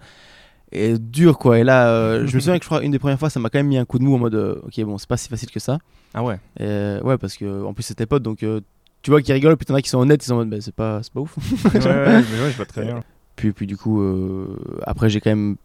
Et 0.72 1.00
dur, 1.00 1.40
quoi. 1.40 1.58
Et 1.58 1.64
là, 1.64 1.90
euh, 1.90 2.28
je 2.28 2.36
me 2.36 2.40
souviens 2.42 2.58
que 2.60 2.64
je 2.64 2.70
crois 2.70 2.84
une 2.84 2.92
des 2.92 3.00
premières 3.00 3.18
fois, 3.18 3.30
ça 3.32 3.40
m'a 3.40 3.50
quand 3.50 3.58
même 3.58 3.68
mis 3.68 3.78
un 3.78 3.86
coup 3.86 3.98
de 3.98 4.04
mou 4.04 4.14
en 4.16 4.20
mode, 4.20 4.36
ok, 4.36 4.84
bon, 4.84 4.98
c'est 5.00 5.08
pas 5.10 5.18
si 5.18 5.30
facile 5.30 5.50
que 5.50 5.60
ça. 5.60 5.80
Ah 6.14 6.24
ouais. 6.24 6.40
Et, 6.60 7.00
ouais, 7.04 7.18
parce 7.18 7.38
que 7.38 7.64
en 7.64 7.74
plus 7.74 7.84
c'était 7.84 8.06
potes, 8.06 8.24
donc 8.24 8.44
tu 9.02 9.12
vois 9.12 9.22
qu'ils 9.22 9.34
rigolent, 9.34 9.58
puis 9.58 9.66
t'en 9.66 9.74
as 9.76 9.82
qui 9.82 9.90
sont 9.90 10.00
honnêtes, 10.00 10.24
ils 10.24 10.28
sont 10.28 10.34
en 10.34 10.38
mode 10.38 10.50
bah, 10.50 10.58
c'est 10.60 10.76
pas, 10.76 11.02
c'est 11.02 11.14
pas 11.14 11.22
ouf. 11.22 11.36
ouais, 11.66 11.80
ouais, 11.80 12.24
je 12.52 12.56
vois 12.58 12.66
très 12.66 12.84
bien. 12.84 13.04
puis, 13.36 13.52
puis 13.52 13.66
du 13.68 13.78
coup, 13.78 14.02
euh, 14.02 14.48
après 14.86 15.10
j'ai 15.10 15.22
quand 15.22 15.30
même 15.30 15.56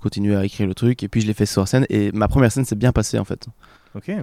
continué 0.00 0.36
à 0.36 0.44
écrire 0.44 0.66
le 0.66 0.74
truc, 0.74 1.02
et 1.02 1.08
puis 1.08 1.20
je 1.20 1.26
l'ai 1.26 1.34
fait 1.34 1.46
sur 1.46 1.66
scène, 1.66 1.86
et 1.90 2.12
ma 2.12 2.28
première 2.28 2.52
scène 2.52 2.64
s'est 2.64 2.76
bien 2.76 2.92
passée 2.92 3.18
en 3.18 3.24
fait. 3.24 3.46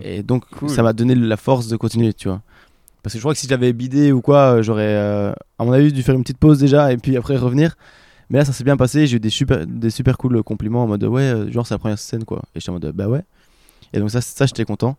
Et 0.02 0.24
donc 0.24 0.46
Cool. 0.50 0.70
ça 0.70 0.84
m'a 0.84 0.94
donné 0.94 1.16
la 1.16 1.38
force 1.38 1.68
de 1.68 1.76
continuer, 1.78 2.14
tu 2.14 2.28
vois. 2.28 2.42
Parce 3.04 3.14
que 3.14 3.20
je 3.20 3.24
crois 3.24 3.34
que 3.34 3.40
si 3.40 3.48
j'avais 3.48 3.74
bidé 3.74 4.12
ou 4.12 4.22
quoi, 4.22 4.56
euh, 4.58 4.62
j'aurais 4.64 4.84
euh, 4.96 5.32
à 5.60 5.64
mon 5.66 5.72
avis 5.72 5.94
dû 5.94 6.04
faire 6.04 6.16
une 6.16 6.24
petite 6.24 6.38
pause 6.40 6.60
déjà, 6.60 6.92
et 6.92 6.98
puis 6.98 7.16
après 7.18 7.38
revenir. 7.38 7.76
Mais 8.30 8.40
là 8.40 8.46
ça 8.46 8.52
s'est 8.52 8.64
bien 8.66 8.76
passé, 8.76 9.08
j'ai 9.08 9.18
eu 9.18 9.20
des 9.22 9.30
super, 9.30 9.66
des 9.66 9.90
super 9.90 10.18
cool 10.18 10.44
compliments 10.44 10.84
en 10.84 10.88
mode 10.88 11.04
ouais, 11.06 11.22
euh, 11.22 11.52
genre 11.52 11.66
c'est 11.66 11.74
la 11.74 11.80
première 11.80 12.00
scène 12.00 12.26
quoi. 12.26 12.42
Et 12.56 12.60
j'étais 12.60 12.70
en 12.70 12.74
mode 12.74 12.92
bah 12.94 13.08
ouais. 13.08 13.24
Et 13.94 14.00
donc 14.00 14.12
ça, 14.12 14.20
ça 14.22 14.46
j'étais 14.46 14.66
content. 14.66 14.98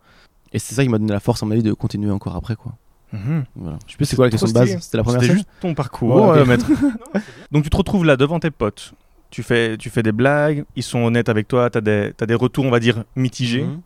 Et 0.52 0.58
c'est 0.58 0.74
ça 0.74 0.82
qui 0.82 0.88
m'a 0.88 0.96
donné 0.98 1.12
la 1.12 1.20
force 1.20 1.42
en 1.42 1.46
ma 1.46 1.54
vie 1.54 1.62
de 1.62 1.74
continuer 1.74 2.10
encore 2.10 2.36
après 2.36 2.56
quoi. 2.56 2.72
Mhm. 3.12 3.44
Voilà. 3.56 3.78
Je 3.86 3.92
sais 3.92 3.96
plus 3.98 4.06
c'est 4.06 4.16
quoi 4.16 4.26
la 4.26 4.30
question 4.30 4.48
de 4.48 4.52
base. 4.54 4.78
C'était 4.80 4.96
la 4.96 5.02
première 5.02 5.20
C'était 5.20 5.32
scène. 5.34 5.38
juste 5.44 5.48
ton 5.60 5.74
parcours, 5.74 6.14
Ouais, 6.14 6.38
euh. 6.38 6.56
Donc 7.52 7.64
tu 7.64 7.70
te 7.70 7.76
retrouves 7.76 8.04
là 8.06 8.16
devant 8.16 8.38
tes 8.40 8.50
potes. 8.50 8.92
Tu 9.30 9.42
fais, 9.42 9.76
tu 9.76 9.90
fais 9.90 10.02
des 10.02 10.12
blagues, 10.12 10.64
ils 10.74 10.82
sont 10.82 11.00
honnêtes 11.00 11.28
avec 11.28 11.48
toi, 11.48 11.68
tu 11.68 11.76
as 11.76 11.80
des, 11.82 12.12
t'as 12.16 12.24
des 12.24 12.34
retours, 12.34 12.64
on 12.64 12.70
va 12.70 12.80
dire, 12.80 13.04
mitigés. 13.14 13.64
Mhm. 13.64 13.80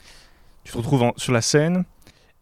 Tu 0.65 0.73
te 0.73 0.77
retrouves 0.79 1.03
en- 1.03 1.13
sur 1.17 1.33
la 1.33 1.41
scène 1.41 1.85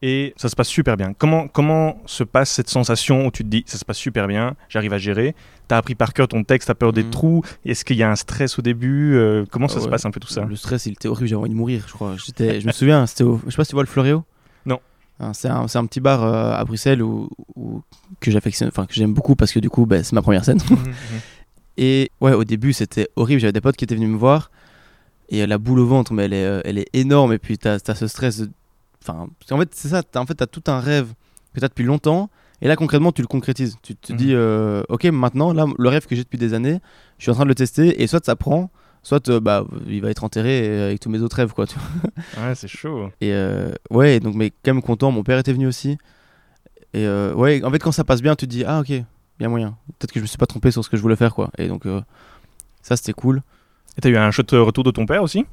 et 0.02 0.32
ça 0.36 0.48
se 0.48 0.56
passe 0.56 0.68
super 0.68 0.96
bien. 0.96 1.12
Comment, 1.12 1.46
comment 1.48 2.00
se 2.06 2.24
passe 2.24 2.50
cette 2.50 2.68
sensation 2.70 3.26
où 3.26 3.30
tu 3.30 3.44
te 3.44 3.48
dis 3.48 3.64
ça 3.66 3.76
se 3.78 3.84
passe 3.84 3.98
super 3.98 4.26
bien, 4.28 4.54
j'arrive 4.68 4.92
à 4.92 4.98
gérer? 4.98 5.34
Tu 5.68 5.74
as 5.74 5.78
appris 5.78 5.94
par 5.94 6.12
cœur 6.12 6.26
ton 6.28 6.42
texte, 6.44 6.66
tu 6.68 6.72
as 6.72 6.74
peur 6.74 6.92
des 6.92 7.04
Mhm. 7.04 7.10
trous 7.10 7.42
Est-ce 7.64 7.84
qu'il 7.84 7.96
y 7.96 8.02
a 8.02 8.10
un 8.10 8.16
stress 8.16 8.58
au 8.58 8.62
début 8.62 9.14
Euh, 9.16 9.44
Comment 9.50 9.68
ça 9.68 9.76
Ah 9.76 9.80
se 9.80 9.84
ouais. 9.84 9.90
passe 9.90 10.04
un 10.06 10.10
peu 10.10 10.20
tout 10.20 10.28
ça? 10.28 10.44
Le 10.44 10.56
stress, 10.56 10.86
il 10.86 10.92
était 10.92 11.08
horrible. 11.08 11.28
J'avais 11.28 11.40
envie 11.40 11.50
de 11.50 11.54
mourir, 11.54 11.84
je 11.86 11.92
crois. 11.92 12.14
Je 12.16 12.66
me 12.66 12.72
souviens, 12.72 13.06
c'était 13.06 13.24
au, 13.24 13.40
je 13.46 13.50
sais 13.50 13.56
pas 13.56 13.64
si 13.64 13.70
tu 13.70 13.76
vois 13.76 13.82
le 13.84 13.88
Floréo? 13.88 14.24
Non. 14.66 14.80
Hein, 15.18 15.32
C'est 15.34 15.48
un, 15.48 15.68
c'est 15.68 15.78
un 15.78 15.84
petit 15.86 16.00
bar 16.00 16.24
euh, 16.24 16.52
à 16.54 16.64
Bruxelles 16.64 17.02
où, 17.02 17.28
où- 17.54 17.82
que 18.20 18.30
j'affectionne, 18.30 18.68
enfin 18.68 18.86
que 18.86 18.94
j'aime 18.94 19.12
beaucoup 19.12 19.36
parce 19.36 19.52
que 19.52 19.60
du 19.60 19.68
coup, 19.70 19.84
bah, 19.86 20.02
c'est 20.02 20.14
ma 20.14 20.22
première 20.22 20.44
scène. 20.44 20.58
Et 21.76 22.10
ouais, 22.20 22.32
au 22.32 22.44
début, 22.44 22.72
c'était 22.72 23.08
horrible. 23.16 23.40
J'avais 23.40 23.52
des 23.52 23.60
potes 23.60 23.76
qui 23.76 23.84
étaient 23.84 23.94
venus 23.94 24.08
me 24.10 24.16
voir 24.18 24.50
et 25.30 25.42
euh, 25.42 25.46
la 25.46 25.58
boule 25.58 25.78
au 25.78 25.86
ventre, 25.86 26.12
mais 26.12 26.24
elle 26.24 26.32
est, 26.34 26.44
euh, 26.44 26.60
elle 26.64 26.78
est 26.78 26.88
énorme. 26.92 27.32
Et 27.32 27.38
puis 27.38 27.56
t'as, 27.58 27.78
as 27.86 27.94
ce 27.94 28.06
stress. 28.06 28.42
Enfin, 29.02 29.28
qu'en 29.48 29.58
fait, 29.58 29.68
c'est 29.74 29.88
ça. 29.88 30.02
T'as, 30.02 30.20
en 30.20 30.26
fait, 30.26 30.34
t'as 30.34 30.46
tout 30.46 30.62
un 30.66 30.80
rêve 30.80 31.08
que 31.54 31.60
t'as 31.60 31.68
depuis 31.68 31.84
longtemps. 31.84 32.28
Et 32.62 32.68
là, 32.68 32.76
concrètement, 32.76 33.10
tu 33.12 33.22
le 33.22 33.26
concrétises. 33.28 33.76
Tu 33.82 33.96
te 33.96 34.12
Mhm. 34.12 34.18
dis, 34.18 34.34
euh, 34.34 34.82
ok, 34.90 35.04
maintenant, 35.06 35.52
là, 35.54 35.64
le 35.78 35.88
rêve 35.88 36.06
que 36.06 36.14
j'ai 36.14 36.22
depuis 36.24 36.36
des 36.38 36.52
années, 36.52 36.78
je 37.18 37.22
suis 37.24 37.30
en 37.30 37.34
train 37.34 37.44
de 37.44 37.48
le 37.48 37.54
tester. 37.54 38.02
Et 38.02 38.06
soit 38.06 38.22
ça 38.24 38.36
prend, 38.36 38.70
soit 39.02 39.28
euh, 39.30 39.40
bah, 39.40 39.64
il 39.86 40.02
va 40.02 40.10
être 40.10 40.24
enterré 40.24 40.82
avec 40.82 41.00
tous 41.00 41.08
mes 41.08 41.20
autres 41.20 41.36
rêves, 41.36 41.52
quoi. 41.54 41.66
tu 41.66 41.76
vois. 41.78 42.48
Ouais, 42.48 42.54
c'est 42.54 42.68
chaud. 42.68 43.08
Et 43.22 43.32
euh, 43.32 43.72
ouais, 43.90 44.20
donc, 44.20 44.34
mais 44.34 44.50
quand 44.50 44.74
même 44.74 44.82
content. 44.82 45.10
Mon 45.10 45.22
père 45.22 45.38
était 45.38 45.54
venu 45.54 45.66
aussi. 45.66 45.96
Et 46.92 47.06
ouais, 47.08 47.62
en 47.64 47.70
fait, 47.70 47.78
quand 47.78 47.92
ça 47.92 48.04
passe 48.04 48.20
bien, 48.20 48.34
tu 48.36 48.46
te 48.46 48.50
dis, 48.50 48.64
ah, 48.64 48.80
ok, 48.80 48.92
bien 49.38 49.48
moyen. 49.48 49.76
Peut-être 49.98 50.12
que 50.12 50.18
je 50.18 50.24
me 50.24 50.26
suis 50.28 50.36
pas 50.38 50.46
trompé 50.46 50.70
sur 50.70 50.84
ce 50.84 50.90
que 50.90 50.96
je 50.96 51.02
voulais 51.02 51.16
faire, 51.16 51.34
quoi. 51.34 51.50
Et 51.56 51.68
donc, 51.68 51.84
ça, 52.82 52.96
c'était 52.96 53.12
cool. 53.12 53.42
Et 53.96 54.00
t'as 54.00 54.08
eu 54.08 54.16
un 54.16 54.30
chouette 54.30 54.50
retour 54.52 54.84
de 54.84 54.90
ton 54.90 55.06
père 55.06 55.22
aussi? 55.22 55.44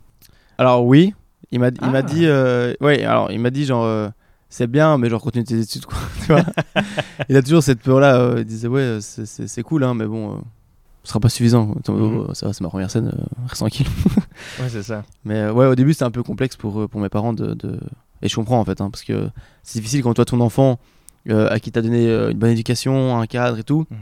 Alors 0.57 0.85
oui, 0.85 1.13
il 1.51 1.59
m'a 1.59 1.69
il 1.69 1.89
m'a 1.89 1.99
Ah. 1.99 2.01
dit 2.03 2.25
euh, 2.25 2.73
ouais, 2.81 3.03
alors 3.03 3.31
il 3.31 3.39
m'a 3.39 3.49
dit 3.49 3.65
genre 3.65 3.83
euh, 3.85 4.09
c'est 4.49 4.67
bien 4.67 4.97
mais 4.97 5.09
genre 5.09 5.21
continue 5.21 5.43
tes 5.43 5.59
études 5.59 5.85
quoi, 5.85 5.97
tu 6.25 6.31
vois. 6.31 6.43
il 7.29 7.35
a 7.35 7.41
toujours 7.41 7.61
cette 7.63 7.79
peur 7.81 7.99
là, 7.99 8.35
il 8.37 8.45
disait 8.45 8.67
ouais, 8.67 8.81
euh, 8.81 8.99
c'est- 9.01 9.63
cool 9.63 9.83
hein 9.83 9.93
mais 9.93 10.05
bon 10.05 10.33
euh, 10.33 10.37
ce 11.03 11.09
sera 11.09 11.19
pas 11.19 11.29
suffisant. 11.29 11.67
Mhm. 11.87 12.25
oh, 12.29 12.33
ça 12.33 12.47
va, 12.47 12.53
c'est 12.53 12.61
ma 12.61 12.69
première 12.69 12.91
scène, 12.91 13.07
euh, 13.13 13.23
reste 13.47 13.55
tranquille. 13.59 13.87
Ouais, 14.59 14.69
c'est 14.69 14.83
ça. 14.83 15.03
Mais 15.25 15.35
euh, 15.35 15.51
ouais, 15.53 15.65
au 15.65 15.75
début 15.75 15.93
c'était 15.93 16.05
un 16.05 16.11
peu 16.11 16.21
complexe 16.23 16.55
pour 16.55 16.81
euh, 16.81 16.87
pour 16.87 17.01
mes 17.01 17.09
parents 17.09 17.33
de, 17.33 17.53
de... 17.53 17.79
et 18.21 18.29
je 18.29 18.35
comprends 18.35 18.59
en 18.59 18.65
fait 18.65 18.79
hein, 18.81 18.89
parce 18.91 19.03
que 19.03 19.29
c'est 19.63 19.79
difficile 19.79 20.03
quand 20.03 20.13
toi 20.13 20.25
ton 20.25 20.39
enfant 20.41 20.79
euh, 21.29 21.49
à 21.49 21.59
qui 21.59 21.71
t'as 21.71 21.81
donné 21.81 22.07
euh, 22.07 22.29
une 22.31 22.37
bonne 22.37 22.51
éducation, 22.51 23.19
un 23.19 23.25
cadre 23.27 23.57
et 23.59 23.63
tout 23.63 23.85
Mhm. 23.91 23.97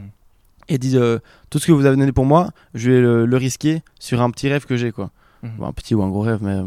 Et 0.68 0.78
dit 0.78 0.96
euh, 0.96 1.18
tout 1.50 1.58
ce 1.58 1.66
que 1.66 1.72
vous 1.72 1.86
avez 1.86 1.96
donné 1.96 2.12
pour 2.12 2.24
moi, 2.26 2.50
je 2.74 2.90
vais 2.90 3.00
le, 3.00 3.26
le 3.26 3.36
risquer 3.36 3.82
sur 4.00 4.20
un 4.22 4.30
petit 4.30 4.48
rêve 4.48 4.64
que 4.66 4.76
j'ai 4.76 4.92
quoi. 4.92 5.10
Mhm. 5.42 5.50
Bon, 5.58 5.66
un 5.66 5.72
petit 5.72 5.94
ou 5.94 6.02
un 6.02 6.08
gros 6.08 6.20
rêve, 6.22 6.38
mais. 6.42 6.52
euh, 6.54 6.64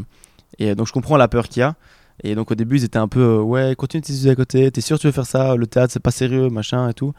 Et 0.60 0.72
euh, 0.72 0.76
donc 0.76 0.88
je 0.88 0.94
comprends 0.94 1.18
la 1.18 1.28
peur 1.28 1.48
qu'il 1.48 1.62
y 1.62 1.64
a. 1.64 1.76
Et 2.24 2.36
donc 2.36 2.52
au 2.52 2.56
début, 2.56 2.78
ils 2.78 2.84
étaient 2.84 2.98
un 3.00 3.08
peu 3.08 3.22
euh, 3.22 3.42
ouais, 3.42 3.76
continue 3.78 4.02
tes 4.02 4.14
études 4.14 4.30
à 4.30 4.36
côté, 4.36 4.70
t'es 4.72 4.82
sûr 4.82 4.98
que 4.98 5.02
tu 5.02 5.08
veux 5.08 5.14
faire 5.14 5.26
ça, 5.26 5.56
le 5.56 5.68
théâtre 5.68 5.94
c'est 5.94 6.02
pas 6.02 6.12
sérieux, 6.12 6.50
machin 6.50 6.90
et 6.90 6.94
tout. 6.94 7.14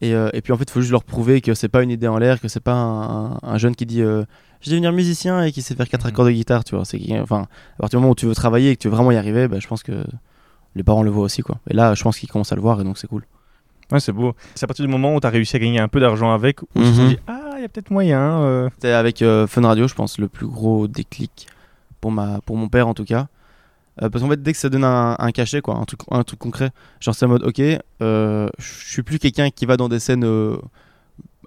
Et, 0.00 0.14
euh, 0.14 0.30
et 0.32 0.40
puis 0.40 0.52
en 0.52 0.56
fait, 0.56 0.64
il 0.64 0.70
faut 0.70 0.80
juste 0.80 0.92
leur 0.92 1.04
prouver 1.04 1.40
que 1.40 1.52
c'est 1.54 1.68
pas 1.68 1.82
une 1.82 1.90
idée 1.90 2.08
en 2.08 2.16
l'air, 2.16 2.40
que 2.40 2.48
c'est 2.48 2.60
pas 2.62 2.72
un, 2.74 3.32
un- 3.32 3.38
un 3.42 3.58
jeune 3.58 3.74
qui 3.76 3.86
dit 3.86 3.98
je 4.00 4.24
vais 4.66 4.70
devenir 4.72 4.92
musicien 4.92 5.42
et 5.42 5.52
qui 5.52 5.62
sait 5.62 5.74
faire 5.74 5.88
quatre 5.88 6.04
Mhm. 6.06 6.10
accords 6.12 6.24
de 6.26 6.30
guitare, 6.30 6.64
tu 6.64 6.74
vois. 6.76 6.84
C'est 6.84 7.00
enfin, 7.20 7.42
à 7.74 7.80
partir 7.80 7.98
du 7.98 8.02
moment 8.02 8.12
où 8.12 8.14
tu 8.14 8.26
veux 8.26 8.34
travailler 8.34 8.70
et 8.70 8.76
que 8.76 8.82
tu 8.82 8.88
veux 8.88 8.94
vraiment 8.94 9.10
y 9.10 9.16
arriver, 9.16 9.48
bah, 9.48 9.58
je 9.58 9.66
pense 9.66 9.82
que 9.82 10.04
les 10.76 10.82
parents 10.84 11.02
le 11.02 11.10
voient 11.10 11.24
aussi 11.24 11.42
quoi. 11.42 11.58
Et 11.68 11.74
là, 11.74 11.94
je 11.94 12.02
pense 12.02 12.18
qu'ils 12.18 12.28
commencent 12.30 12.52
à 12.52 12.56
le 12.56 12.62
voir 12.62 12.80
et 12.80 12.84
donc 12.84 12.96
c'est 12.98 13.08
cool. 13.08 13.24
Ouais, 13.92 14.00
c'est 14.00 14.12
beau. 14.12 14.34
C'est 14.54 14.64
à 14.64 14.66
partir 14.66 14.84
du 14.84 14.90
moment 14.90 15.14
où 15.14 15.20
t'as 15.20 15.30
réussi 15.30 15.56
à 15.56 15.58
gagner 15.58 15.80
un 15.80 15.88
peu 15.88 16.00
d'argent 16.00 16.32
avec, 16.32 16.62
où 16.62 16.66
tu 16.74 16.80
te 16.82 17.00
Mhm. 17.00 17.08
dis 17.08 17.18
Ah, 17.26 17.52
il 17.56 17.62
y 17.62 17.64
a 17.64 17.68
peut-être 17.68 17.90
moyen. 17.90 18.40
euh. 18.42 18.68
C'était 18.74 18.92
avec 18.92 19.22
euh, 19.22 19.46
Fun 19.46 19.62
Radio, 19.62 19.88
je 19.88 19.94
pense, 19.94 20.18
le 20.18 20.28
plus 20.28 20.46
gros 20.46 20.86
déclic 20.88 21.46
pour, 22.00 22.10
ma, 22.12 22.40
pour 22.46 22.56
mon 22.56 22.68
père 22.68 22.88
en 22.88 22.94
tout 22.94 23.04
cas. 23.04 23.26
Euh, 24.02 24.08
parce 24.08 24.22
qu'en 24.24 24.30
fait, 24.30 24.40
dès 24.42 24.52
que 24.52 24.58
ça 24.58 24.68
donne 24.68 24.84
un, 24.84 25.16
un 25.18 25.30
cachet, 25.32 25.60
quoi, 25.60 25.74
un 25.76 25.84
truc, 25.84 26.00
un 26.10 26.22
truc 26.22 26.38
concret, 26.38 26.70
genre 27.00 27.14
c'est 27.14 27.26
en 27.26 27.28
mode, 27.30 27.42
ok, 27.44 27.58
je 28.00 28.46
suis 28.58 29.02
plus 29.02 29.18
quelqu'un 29.18 29.50
qui 29.50 29.66
va 29.66 29.76
dans 29.76 29.88
des 29.88 29.98
scènes 29.98 30.24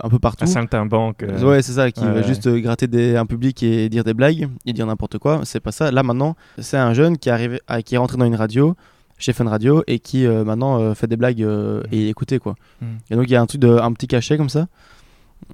un 0.01 0.09
peu 0.09 0.19
partout. 0.19 0.43
Un 0.43 0.47
saltimbanque. 0.47 1.23
euh. 1.23 1.41
Ouais, 1.43 1.61
c'est 1.61 1.73
ça, 1.73 1.91
qui 1.91 2.01
ouais, 2.01 2.07
va 2.07 2.13
ouais. 2.15 2.23
juste 2.23 2.47
euh, 2.47 2.59
gratter 2.59 2.87
des, 2.87 3.15
un 3.15 3.25
public 3.25 3.61
et 3.63 3.89
dire 3.89 4.03
des 4.03 4.13
blagues 4.13 4.49
et 4.65 4.73
dire 4.73 4.85
n'importe 4.85 5.17
quoi. 5.19 5.41
C'est 5.43 5.59
pas 5.59 5.71
ça. 5.71 5.91
Là 5.91 6.03
maintenant, 6.03 6.35
c'est 6.57 6.77
un 6.77 6.93
jeune 6.93 7.17
qui 7.17 7.29
à- 7.29 7.81
qui 7.81 7.95
est 7.95 7.97
rentré 7.97 8.17
dans 8.17 8.25
une 8.25 8.35
radio, 8.35 8.75
chez 9.23 9.33
Fun 9.33 9.47
Radio, 9.49 9.83
et 9.87 9.99
qui 9.99 10.25
euh, 10.25 10.43
maintenant 10.43 10.79
euh, 10.79 10.93
fait 10.93 11.07
des 11.07 11.17
blagues 11.17 11.41
euh, 11.41 11.83
et 11.91 12.09
écouter 12.09 12.39
quoi. 12.39 12.55
Mhm. 12.81 12.97
Et 13.11 13.15
donc 13.15 13.25
il 13.27 13.31
y 13.31 13.35
a 13.35 13.41
un 13.41 13.45
truc 13.45 13.61
de, 13.61 13.69
un 13.69 13.91
petit 13.93 14.07
cachet 14.07 14.37
comme 14.37 14.49
ça. 14.49 14.67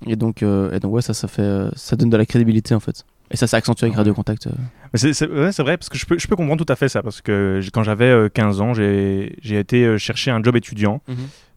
Et 0.05 0.15
donc, 0.15 0.43
et 0.43 0.79
donc 0.79 0.93
ouais, 0.93 1.01
ça, 1.01 1.13
ça 1.15 1.27
fait, 1.27 1.67
ça 1.75 1.95
donne 1.95 2.09
de 2.11 2.17
la 2.17 2.25
crédibilité 2.25 2.75
en 2.75 2.79
fait. 2.79 3.05
Et 3.31 3.37
ça 3.37 3.47
s'est 3.47 3.57
accentué 3.57 3.85
avec. 3.87 3.95
Radio 3.97 4.13
Contact. 4.13 4.47
c'est 4.93 5.27
ouais, 5.29 5.49
vrai, 5.51 5.77
parce 5.77 5.89
que 5.89 5.97
je 5.97 6.05
peux, 6.05 6.17
je 6.19 6.27
peux 6.27 6.35
comprendre 6.35 6.63
tout 6.63 6.71
à 6.71 6.75
fait 6.75 6.89
ça. 6.89 7.01
Parce 7.03 7.21
que 7.21 7.59
quand 7.73 7.83
j'avais 7.83 8.05
euh, 8.05 8.29
15 8.29 8.61
ans, 8.61 8.73
j'ai 8.73 9.35
j'ai 9.41 9.59
été 9.59 9.97
chercher 9.97 10.31
un 10.31 10.41
job 10.43 10.55
étudiant 10.55 11.01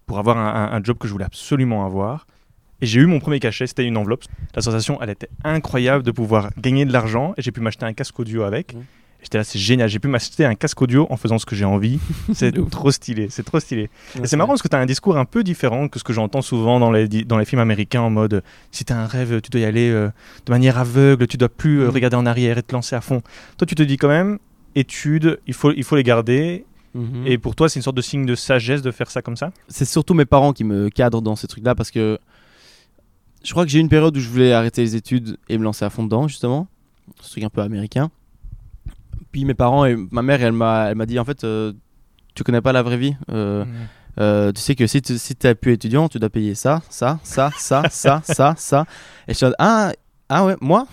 pour 0.06 0.18
avoir 0.18 0.38
un, 0.38 0.46
un- 0.72 0.76
un 0.78 0.82
job 0.82 0.96
que 0.98 1.06
je 1.08 1.12
voulais 1.12 1.24
absolument 1.26 1.84
avoir. 1.86 2.26
Et 2.80 2.86
j'ai 2.86 3.00
eu 3.00 3.06
mon 3.06 3.20
premier 3.20 3.38
cachet, 3.38 3.66
c'était 3.66 3.84
une 3.86 3.96
enveloppe. 3.96 4.24
La 4.56 4.60
sensation, 4.62 4.98
elle 5.00 5.10
était 5.10 5.28
incroyable 5.44 6.02
de 6.02 6.10
pouvoir 6.10 6.50
gagner 6.58 6.84
de 6.84 6.92
l'argent. 6.92 7.32
Et 7.36 7.42
j'ai 7.42 7.52
pu 7.52 7.60
m'acheter 7.60 7.84
un 7.86 7.92
casque 7.92 8.18
audio 8.18 8.42
avec. 8.42 8.74
Mhm. 8.74 8.82
J'étais 9.22 9.38
là, 9.38 9.44
c'est 9.44 9.58
génial. 9.58 9.88
J'ai 9.88 10.00
pu 10.00 10.08
m'acheter 10.08 10.44
un 10.44 10.54
casque 10.56 10.82
audio 10.82 11.06
en 11.08 11.16
faisant 11.16 11.38
ce 11.38 11.46
que 11.46 11.54
j'ai 11.54 11.64
envie. 11.64 12.00
C'est 12.34 12.52
trop 12.70 12.90
stylé. 12.90 13.28
C'est 13.30 13.44
trop 13.44 13.60
stylé. 13.60 13.88
Et 14.22 14.26
c'est 14.26 14.36
marrant 14.36 14.48
parce 14.48 14.62
que 14.62 14.68
tu 14.68 14.74
as 14.74 14.80
un 14.80 14.86
discours 14.86 15.16
un 15.16 15.24
peu 15.24 15.44
différent 15.44 15.86
que 15.88 15.98
ce 16.00 16.04
que 16.04 16.12
j'entends 16.12 16.42
souvent 16.42 16.80
dans 16.80 16.90
les, 16.90 17.06
dans 17.08 17.38
les 17.38 17.44
films 17.44 17.60
américains 17.60 18.00
en 18.02 18.10
mode 18.10 18.42
si 18.72 18.84
tu 18.84 18.92
as 18.92 18.98
un 18.98 19.06
rêve, 19.06 19.40
tu 19.40 19.48
dois 19.50 19.60
y 19.60 19.64
aller 19.64 19.90
euh, 19.90 20.08
de 20.44 20.50
manière 20.50 20.76
aveugle, 20.76 21.26
tu 21.28 21.36
dois 21.36 21.48
plus 21.48 21.80
euh, 21.80 21.84
Mhm. 21.86 21.90
regarder 21.94 22.16
en 22.16 22.26
arrière 22.26 22.58
et 22.58 22.62
te 22.64 22.72
lancer 22.74 22.96
à 22.96 23.00
fond. 23.00 23.22
Toi, 23.58 23.66
tu 23.66 23.76
te 23.76 23.82
dis 23.84 23.96
quand 23.96 24.08
même, 24.08 24.38
études, 24.74 25.38
il 25.46 25.54
faut, 25.54 25.70
il 25.72 25.84
faut 25.84 25.94
les 25.96 26.02
garder. 26.02 26.64
Mhm. 26.94 27.24
Et 27.26 27.38
pour 27.38 27.54
toi, 27.54 27.68
c'est 27.68 27.78
une 27.78 27.82
sorte 27.84 27.96
de 27.96 28.02
signe 28.02 28.26
de 28.26 28.34
sagesse 28.34 28.82
de 28.82 28.90
faire 28.90 29.10
ça 29.10 29.22
comme 29.22 29.36
ça? 29.36 29.52
C'est 29.68 29.84
surtout 29.84 30.14
mes 30.14 30.24
parents 30.26 30.52
qui 30.52 30.64
me 30.64 30.88
cadrent 30.90 31.22
dans 31.22 31.36
ces 31.36 31.46
trucs-là 31.46 31.74
parce 31.76 31.90
que 31.92 32.18
je 33.44 33.50
crois 33.52 33.64
que 33.64 33.70
j'ai 33.70 33.78
eu 33.78 33.82
une 33.82 33.88
période 33.88 34.16
où 34.16 34.20
je 34.20 34.28
voulais 34.28 34.52
arrêter 34.52 34.82
les 34.82 34.96
études 34.96 35.36
et 35.48 35.58
me 35.58 35.62
lancer 35.64 35.84
à 35.84 35.90
fond 35.90 36.02
dedans, 36.04 36.26
justement. 36.28 36.66
Ce 37.20 37.30
truc 37.30 37.44
un 37.44 37.48
peu 37.50 37.60
américain. 37.60 38.10
Puis 39.32 39.46
mes 39.46 39.54
parents 39.54 39.86
et 39.86 39.96
ma 40.10 40.22
mère, 40.22 40.42
elle 40.42 40.52
m'a, 40.52 40.90
elle 40.90 40.94
m'a 40.94 41.06
dit 41.06 41.18
en 41.18 41.24
fait, 41.24 41.42
euh, 41.42 41.72
tu 42.34 42.44
connais 42.44 42.60
pas 42.60 42.72
la 42.72 42.82
vraie 42.82 42.98
vie. 42.98 43.16
Euh, 43.30 43.64
euh, 44.20 44.52
tu 44.52 44.60
sais 44.60 44.74
que 44.74 44.86
si 44.86 45.00
tu 45.00 45.16
si 45.16 45.34
t'es 45.34 45.54
plus 45.54 45.72
étudiant, 45.72 46.08
tu 46.08 46.18
dois 46.18 46.28
payer 46.28 46.54
ça, 46.54 46.82
ça, 46.90 47.18
ça, 47.22 47.50
ça, 47.56 47.82
ça, 47.90 48.20
ça, 48.24 48.54
ça. 48.56 48.84
Et 49.26 49.32
je 49.32 49.38
suis 49.38 49.46
en 49.46 49.52
ah, 49.58 49.92
ah 50.28 50.44
ouais, 50.44 50.56
moi? 50.60 50.86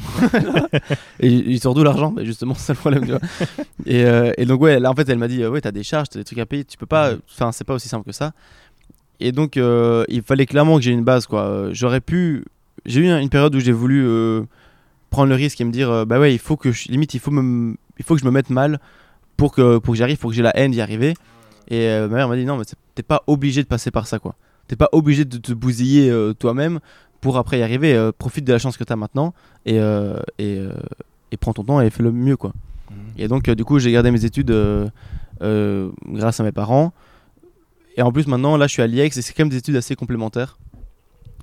Et 1.19 1.27
il 1.27 1.59
sort 1.59 1.73
d'où 1.73 1.83
l'argent? 1.83 2.11
Bah, 2.11 2.23
Justement, 2.23 2.53
c'est 2.55 2.73
le 2.73 2.77
problème, 2.77 3.05
tu 3.05 3.11
vois. 3.11 3.19
Et, 3.85 4.05
euh, 4.05 4.31
et 4.37 4.45
donc, 4.45 4.61
ouais, 4.61 4.79
là, 4.79 4.89
en 4.89 4.95
fait, 4.95 5.07
elle 5.09 5.17
m'a 5.17 5.27
dit, 5.27 5.45
ouais, 5.45 5.61
t'as 5.61 5.71
des 5.71 5.83
charges, 5.83 6.09
t'as 6.09 6.19
des 6.19 6.25
trucs 6.25 6.39
à 6.39 6.45
payer, 6.45 6.63
tu 6.63 6.77
peux 6.77 6.85
pas, 6.85 7.13
enfin, 7.31 7.51
c'est 7.51 7.65
pas 7.65 7.73
aussi 7.73 7.89
simple 7.89 8.05
que 8.05 8.11
ça. 8.13 8.31
Et 9.19 9.33
donc, 9.33 9.57
il 9.57 10.21
fallait 10.23 10.45
clairement 10.45 10.77
que 10.77 10.81
j'ai 10.83 10.91
une 10.91 11.03
base, 11.03 11.27
quoi. 11.27 11.69
J'aurais 11.71 12.01
pu. 12.01 12.45
J'ai 12.85 13.01
eu 13.01 13.09
une 13.09 13.29
période 13.29 13.53
où 13.53 13.59
j'ai 13.59 13.73
voulu 13.73 14.07
prendre 15.09 15.27
le 15.27 15.35
risque 15.35 15.59
et 15.59 15.65
me 15.65 15.71
dire, 15.71 16.05
bah 16.05 16.19
ouais, 16.19 16.33
il 16.33 16.39
faut 16.39 16.55
que 16.55 16.71
je, 16.71 16.87
limite, 16.89 17.13
il 17.13 17.19
faut, 17.19 17.31
me, 17.31 17.75
il 17.99 18.05
faut 18.05 18.15
que 18.15 18.21
je 18.21 18.25
me 18.25 18.31
mette 18.31 18.49
mal 18.49 18.79
pour 19.37 19.53
que, 19.53 19.77
pour 19.77 19.93
que 19.93 19.97
j'arrive, 19.97 20.17
pour 20.17 20.31
que 20.31 20.35
j'ai 20.35 20.41
la 20.41 20.55
haine 20.57 20.71
d'y 20.71 20.81
arriver. 20.81 21.13
Et 21.69 21.87
euh, 21.87 22.07
ma 22.07 22.15
mère 22.15 22.29
m'a 22.29 22.35
dit, 22.35 22.45
non, 22.45 22.57
mais 22.57 22.65
t'es 22.95 23.03
pas 23.03 23.23
obligé 23.27 23.61
de 23.61 23.67
passer 23.67 23.91
par 23.91 24.07
ça, 24.07 24.19
quoi. 24.19 24.35
T'es 24.67 24.75
pas 24.75 24.89
obligé 24.91 25.25
de 25.25 25.37
te 25.37 25.53
bousiller 25.53 26.09
euh, 26.09 26.33
toi-même 26.33 26.79
pour 27.21 27.37
après 27.37 27.59
y 27.59 27.63
arriver. 27.63 27.93
Euh, 27.93 28.11
profite 28.11 28.45
de 28.45 28.53
la 28.53 28.59
chance 28.59 28.77
que 28.77 28.83
t'as 28.83 28.95
maintenant 28.95 29.33
et, 29.65 29.77
et, 30.39 30.63
et 31.31 31.37
prends 31.37 31.53
ton 31.53 31.63
temps 31.63 31.81
et 31.81 31.89
fais 31.89 32.03
le 32.03 32.11
mieux, 32.11 32.37
quoi. 32.37 32.53
Et 33.17 33.27
donc, 33.27 33.49
du 33.49 33.63
coup, 33.63 33.77
j'ai 33.77 33.91
gardé 33.91 34.09
mes 34.09 34.25
études 34.25 34.55
grâce 35.39 36.39
à 36.39 36.43
mes 36.43 36.51
parents. 36.51 36.93
Et 37.97 38.01
en 38.01 38.11
plus, 38.11 38.27
maintenant, 38.27 38.55
là, 38.57 38.67
je 38.67 38.73
suis 38.73 38.81
à 38.81 38.87
l'IEX 38.87 39.17
et 39.17 39.21
c'est 39.21 39.33
quand 39.33 39.43
même 39.43 39.49
des 39.49 39.57
études 39.57 39.75
assez 39.75 39.95
complémentaires. 39.95 40.57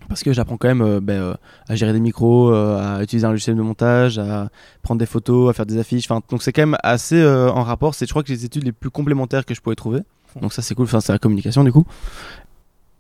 Parce 0.09 0.23
que 0.23 0.33
j'apprends 0.33 0.57
quand 0.57 0.69
même 0.69 0.83
euh, 0.83 1.01
ben, 1.01 1.21
euh, 1.21 1.35
à 1.69 1.75
gérer 1.75 1.93
des 1.93 2.01
micros, 2.01 2.53
euh, 2.53 2.99
à 2.99 3.03
utiliser 3.03 3.27
un 3.27 3.31
logiciel 3.31 3.57
de 3.57 3.63
montage, 3.63 4.19
à 4.19 4.51
prendre 4.83 4.99
des 4.99 5.07
photos, 5.07 5.51
à 5.51 5.53
faire 5.53 5.67
des 5.67 5.79
affiches. 5.79 6.05
Enfin, 6.11 6.23
donc, 6.31 6.43
c'est 6.43 6.53
quand 6.53 6.63
même 6.63 6.77
assez 6.83 7.25
en 7.27 7.63
rapport. 7.63 7.95
C'est, 7.95 8.07
je 8.07 8.13
crois, 8.13 8.23
que 8.23 8.33
les 8.33 8.45
études 8.45 8.65
les 8.65 8.73
plus 8.73 8.91
complémentaires 8.91 9.45
que 9.45 9.55
je 9.55 9.61
pourrais 9.61 9.77
trouver. 9.77 10.01
Donc, 10.41 10.53
ça, 10.53 10.63
c'est 10.63 10.75
cool. 10.75 10.85
Enfin, 10.85 11.01
c'est 11.01 11.13
la 11.13 11.19
communication, 11.19 11.65
du 11.65 11.73
coup. 11.73 11.85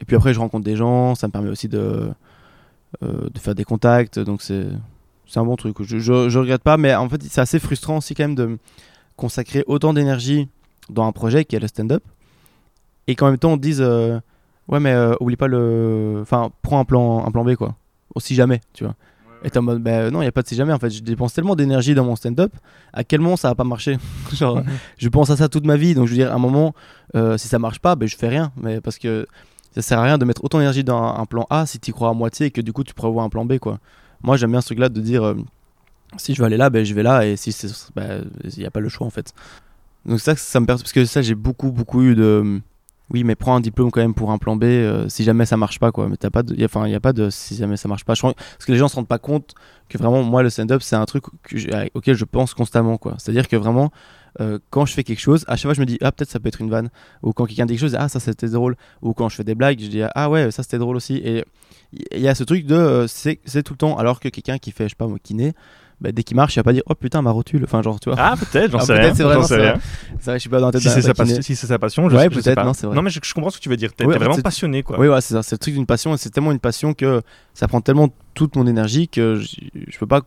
Et 0.00 0.04
puis 0.04 0.16
après, 0.16 0.34
je 0.34 0.40
rencontre 0.40 0.64
des 0.64 0.76
gens. 0.76 1.14
Ça 1.14 1.26
me 1.28 1.32
permet 1.32 1.48
aussi 1.48 1.68
de, 1.68 2.10
de 3.02 3.38
faire 3.38 3.54
des 3.54 3.64
contacts. 3.64 4.18
Donc, 4.18 4.42
c'est, 4.42 4.66
c'est 5.26 5.38
un 5.38 5.44
bon 5.44 5.56
truc. 5.56 5.76
Je, 5.82 5.98
je, 5.98 6.28
je 6.28 6.38
regrette 6.38 6.62
pas, 6.62 6.76
mais 6.76 6.94
en 6.94 7.08
fait, 7.08 7.22
c'est 7.22 7.40
assez 7.40 7.58
frustrant 7.58 7.98
aussi 7.98 8.14
quand 8.14 8.24
même 8.24 8.34
de 8.34 8.58
consacrer 9.16 9.64
autant 9.66 9.92
d'énergie 9.92 10.48
dans 10.90 11.06
un 11.06 11.12
projet 11.12 11.44
qui 11.44 11.56
est 11.56 11.60
le 11.60 11.68
stand-up 11.68 12.02
et 13.06 13.14
qu'en 13.14 13.30
même 13.30 13.38
temps 13.38 13.52
on 13.52 13.56
dise 13.56 13.84
ouais 14.68 14.80
mais 14.80 14.92
euh, 14.92 15.14
oublie 15.20 15.37
pas 15.37 15.49
le 15.49 16.18
enfin 16.23 16.50
prends 16.62 16.80
un 16.80 16.85
plan 16.85 17.25
un 17.26 17.30
plan 17.30 17.44
B 17.44 17.54
quoi. 17.54 17.75
Au 18.14 18.20
si 18.20 18.35
jamais 18.35 18.61
tu 18.73 18.85
vois. 18.85 18.94
Et 19.44 19.50
t'es 19.50 19.58
en 19.58 19.62
mode 19.62 19.82
bah, 19.82 20.11
non 20.11 20.23
il 20.23 20.26
a 20.26 20.32
pas 20.32 20.42
de 20.42 20.49
si 20.49 20.54
jamais 20.54 20.73
en 20.73 20.78
fait. 20.78 20.90
Je 20.90 21.02
dépense 21.02 21.35
tellement 21.35 21.54
d'énergie 21.54 21.94
dans 21.94 22.04
mon 22.04 22.16
stand-up. 22.16 22.52
À 22.92 23.04
quel 23.04 23.20
moment 23.20 23.37
ça 23.37 23.49
va 23.49 23.54
pas 23.54 23.64
marcher? 23.64 23.99
Genre 24.32 24.62
je 24.99 25.08
pense 25.08 25.30
à 25.30 25.37
ça 25.37 25.49
toute 25.49 25.66
ma 25.66 25.76
vie. 25.76 25.94
Donc 25.94 26.06
je 26.06 26.12
veux 26.12 26.16
dire 26.16 26.32
à 26.32 26.35
un 26.35 26.38
moment 26.38 26.75
euh, 27.14 27.37
si 27.37 27.49
ça 27.49 27.58
marche 27.58 27.78
pas 27.78 27.94
ben 27.96 28.08
je 28.08 28.16
fais 28.16 28.28
rien. 28.28 28.52
Mais 28.56 28.80
parce 28.80 28.99
que 28.99 29.26
ça 29.75 29.82
sert 29.82 29.99
à 29.99 30.02
rien 30.02 30.18
de 30.18 30.25
mettre 30.25 30.42
autant 30.42 30.58
d'énergie 30.58 30.85
dans 30.85 31.02
un, 31.02 31.26
plan 31.26 31.46
A 31.50 31.66
si 31.66 31.78
tu 31.78 31.92
crois 31.92 32.08
à 32.08 32.12
moitié 32.14 32.46
et 32.46 32.50
que 32.50 32.61
du 32.61 32.73
coup 32.73 32.82
tu 32.82 32.94
prévois 32.94 33.23
un 33.23 33.28
plan 33.28 33.44
B 33.44 33.58
quoi. 33.58 33.78
Moi 34.23 34.37
j'aime 34.37 34.50
bien 34.50 34.61
ce 34.61 34.68
truc 34.68 34.78
là 34.78 34.88
de 34.88 35.00
dire 35.00 35.23
euh, 35.23 35.37
si 36.16 36.35
je 36.35 36.40
veux 36.40 36.46
aller 36.46 36.56
là 36.56 36.70
ben 36.70 36.85
je 36.85 36.94
vais 36.94 37.02
là 37.02 37.26
et 37.26 37.37
si 37.37 37.52
c'est 37.52 37.68
ben, 37.94 38.25
il 38.44 38.58
n'y 38.58 38.66
a 38.66 38.70
pas 38.70 38.80
le 38.80 38.88
choix 38.88 39.06
en 39.06 39.11
fait. 39.11 39.35
Donc 40.06 40.20
ça 40.20 40.35
ça 40.35 40.61
me 40.61 40.66
perturbe 40.66 40.85
parce 40.85 40.92
que 40.92 41.04
ça 41.04 41.20
j'ai 41.20 41.35
beaucoup 41.35 41.70
beaucoup 41.70 42.02
eu 42.02 42.14
de 42.14 42.61
oui 43.10 43.25
mais 43.25 43.36
prends 43.36 43.54
un 43.54 43.60
diplôme 43.60 43.90
quand 43.90 44.00
même 44.00 44.14
pour 44.14 44.30
un 44.30 44.38
plan 44.38 44.56
B 44.56 44.64
euh, 44.64 45.08
si 45.08 45.25
jamais 45.25 45.46
ça 45.46 45.56
marche 45.56 45.78
pas 45.78 45.92
quoi. 45.92 46.08
Mais 46.08 46.16
t'as 46.16 46.30
pas 46.30 46.42
enfin 46.64 46.86
il 46.86 46.92
y 46.92 46.94
a 46.94 47.00
pas 47.00 47.12
de 47.12 47.30
si 47.30 47.56
jamais 47.56 47.76
ça 47.76 47.88
marche 47.88 48.04
pas. 48.04 48.14
Je 48.14 48.22
parce 48.22 48.36
que 48.66 48.72
les 48.72 48.78
gens 48.78 48.88
se 48.88 48.96
rendent 48.96 49.08
pas 49.08 49.18
compte 49.18 49.54
que 49.88 49.98
vraiment 49.98 50.22
moi 50.22 50.42
le 50.42 50.50
stand-up 50.50 50.82
c'est 50.82 50.96
un 50.96 51.04
truc 51.06 51.25
auquel 51.94 52.14
je 52.16 52.25
pense 52.25 52.54
constamment 52.54 52.98
quoi. 52.98 53.14
C'est 53.18 53.30
à 53.30 53.34
dire 53.34 53.48
que 53.48 53.56
vraiment 53.56 53.90
euh, 54.40 54.58
quand 54.70 54.84
je 54.84 54.92
fais 54.92 55.04
quelque 55.04 55.20
chose 55.20 55.44
à 55.48 55.56
chaque 55.56 55.62
fois 55.64 55.75
je 55.75 55.80
me 55.80 55.86
dis 55.86 55.98
ah 56.02 56.12
peut-être 56.12 56.30
ça 56.30 56.40
peut 56.40 56.48
être 56.48 56.60
une 56.60 56.70
vanne. 56.70 56.90
Ou 57.22 57.32
quand 57.32 57.46
quelqu'un 57.46 57.66
dit 57.66 57.75
quelque 57.75 57.80
chose 57.80 57.96
ah 57.98 58.08
ça 58.08 58.18
c'était 58.18 58.48
drôle. 58.48 58.76
Ou 59.02 59.14
quand 59.14 59.28
je 59.28 59.36
fais 59.36 59.44
des 59.44 59.54
blagues 59.54 59.80
je 59.80 59.88
dis 59.88 60.02
ah 60.02 60.30
ouais 60.30 60.50
ça 60.50 60.62
c'était 60.62 60.78
drôle 60.78 60.96
aussi. 60.96 61.16
Et 61.16 61.44
il 62.12 62.20
y 62.20 62.28
a 62.28 62.34
ce 62.34 62.42
truc 62.42 62.66
de 62.66 62.75
euh, 62.75 63.06
c'est 63.06 63.40
c'est 63.44 63.62
tout 63.62 63.75
le 63.75 63.78
temps. 63.78 63.96
Alors 63.96 64.18
que 64.18 64.28
quelqu'un 64.28 64.58
qui 64.58 64.72
fait 64.72 64.84
je 64.84 64.90
sais 64.90 64.96
pas 64.96 65.06
moi 65.06 65.18
kiné 65.22 65.54
bah, 66.00 66.12
dès 66.12 66.22
qu'il 66.22 66.36
marche 66.36 66.54
il 66.56 66.58
va 66.58 66.62
pas 66.64 66.72
dire 66.74 66.82
oh 66.86 66.94
putain 66.94 67.22
ma 67.22 67.30
rotule 67.30 67.64
enfin 67.64 67.80
genre 67.82 67.98
tu 67.98 68.10
vois 68.10 68.18
Ah, 68.20 68.34
peut-être, 68.36 68.70
j'en 68.72 68.78
Ah, 68.78 68.84
sais 68.84 68.92
rien. 68.92 69.14
c'est 69.14 69.24
rien. 69.24 69.42
c'est 69.44 69.54
vrai 69.54 70.34
je 70.34 70.38
suis 70.38 70.50
pas 70.50 70.60
dans 70.60 70.66
la 70.66 70.72
tête 70.72 70.82
Si 70.82 70.90
c'est 70.90 71.00
sa, 71.02 71.14
passion- 71.14 71.40
si 71.42 71.56
sa 71.56 71.78
passion, 71.78 72.08
je, 72.10 72.16
Ouais, 72.16 72.28
peut-être, 72.28 72.54
pas. 72.54 72.64
non, 72.64 72.74
c'est 72.74 72.86
vrai. 72.86 73.00
mais 73.02 73.10
je, 73.10 73.18
je 73.22 73.34
comprends 73.34 73.50
ce 73.50 73.56
que 73.58 73.62
tu 73.62 73.68
veux 73.68 73.76
dire. 73.78 73.92
T'es 73.94 74.04
Ouais, 74.04 74.16
vraiment 74.18 74.36
passionné, 74.38 74.82
quoi. 74.82 74.98
Oui, 75.00 75.08
ouais, 75.08 75.20
c'est 75.22 75.34
ça. 75.34 75.42
C'est 75.42 75.54
le 75.54 75.58
truc 75.58 75.74
d'une 75.74 75.86
passion 75.86 76.12
et 76.14 76.18
c'est 76.18 76.30
tellement 76.30 76.52
une 76.52 76.58
passion 76.58 76.92
que 76.94 77.22
ça 77.54 77.66
prend 77.68 77.80
tellement 77.80 78.08
toute 78.34 78.56
mon 78.56 78.66
énergie 78.66 79.08
que 79.08 79.36
je, 79.36 79.56
je 79.88 79.98
peux 79.98 80.06
pas 80.06 80.20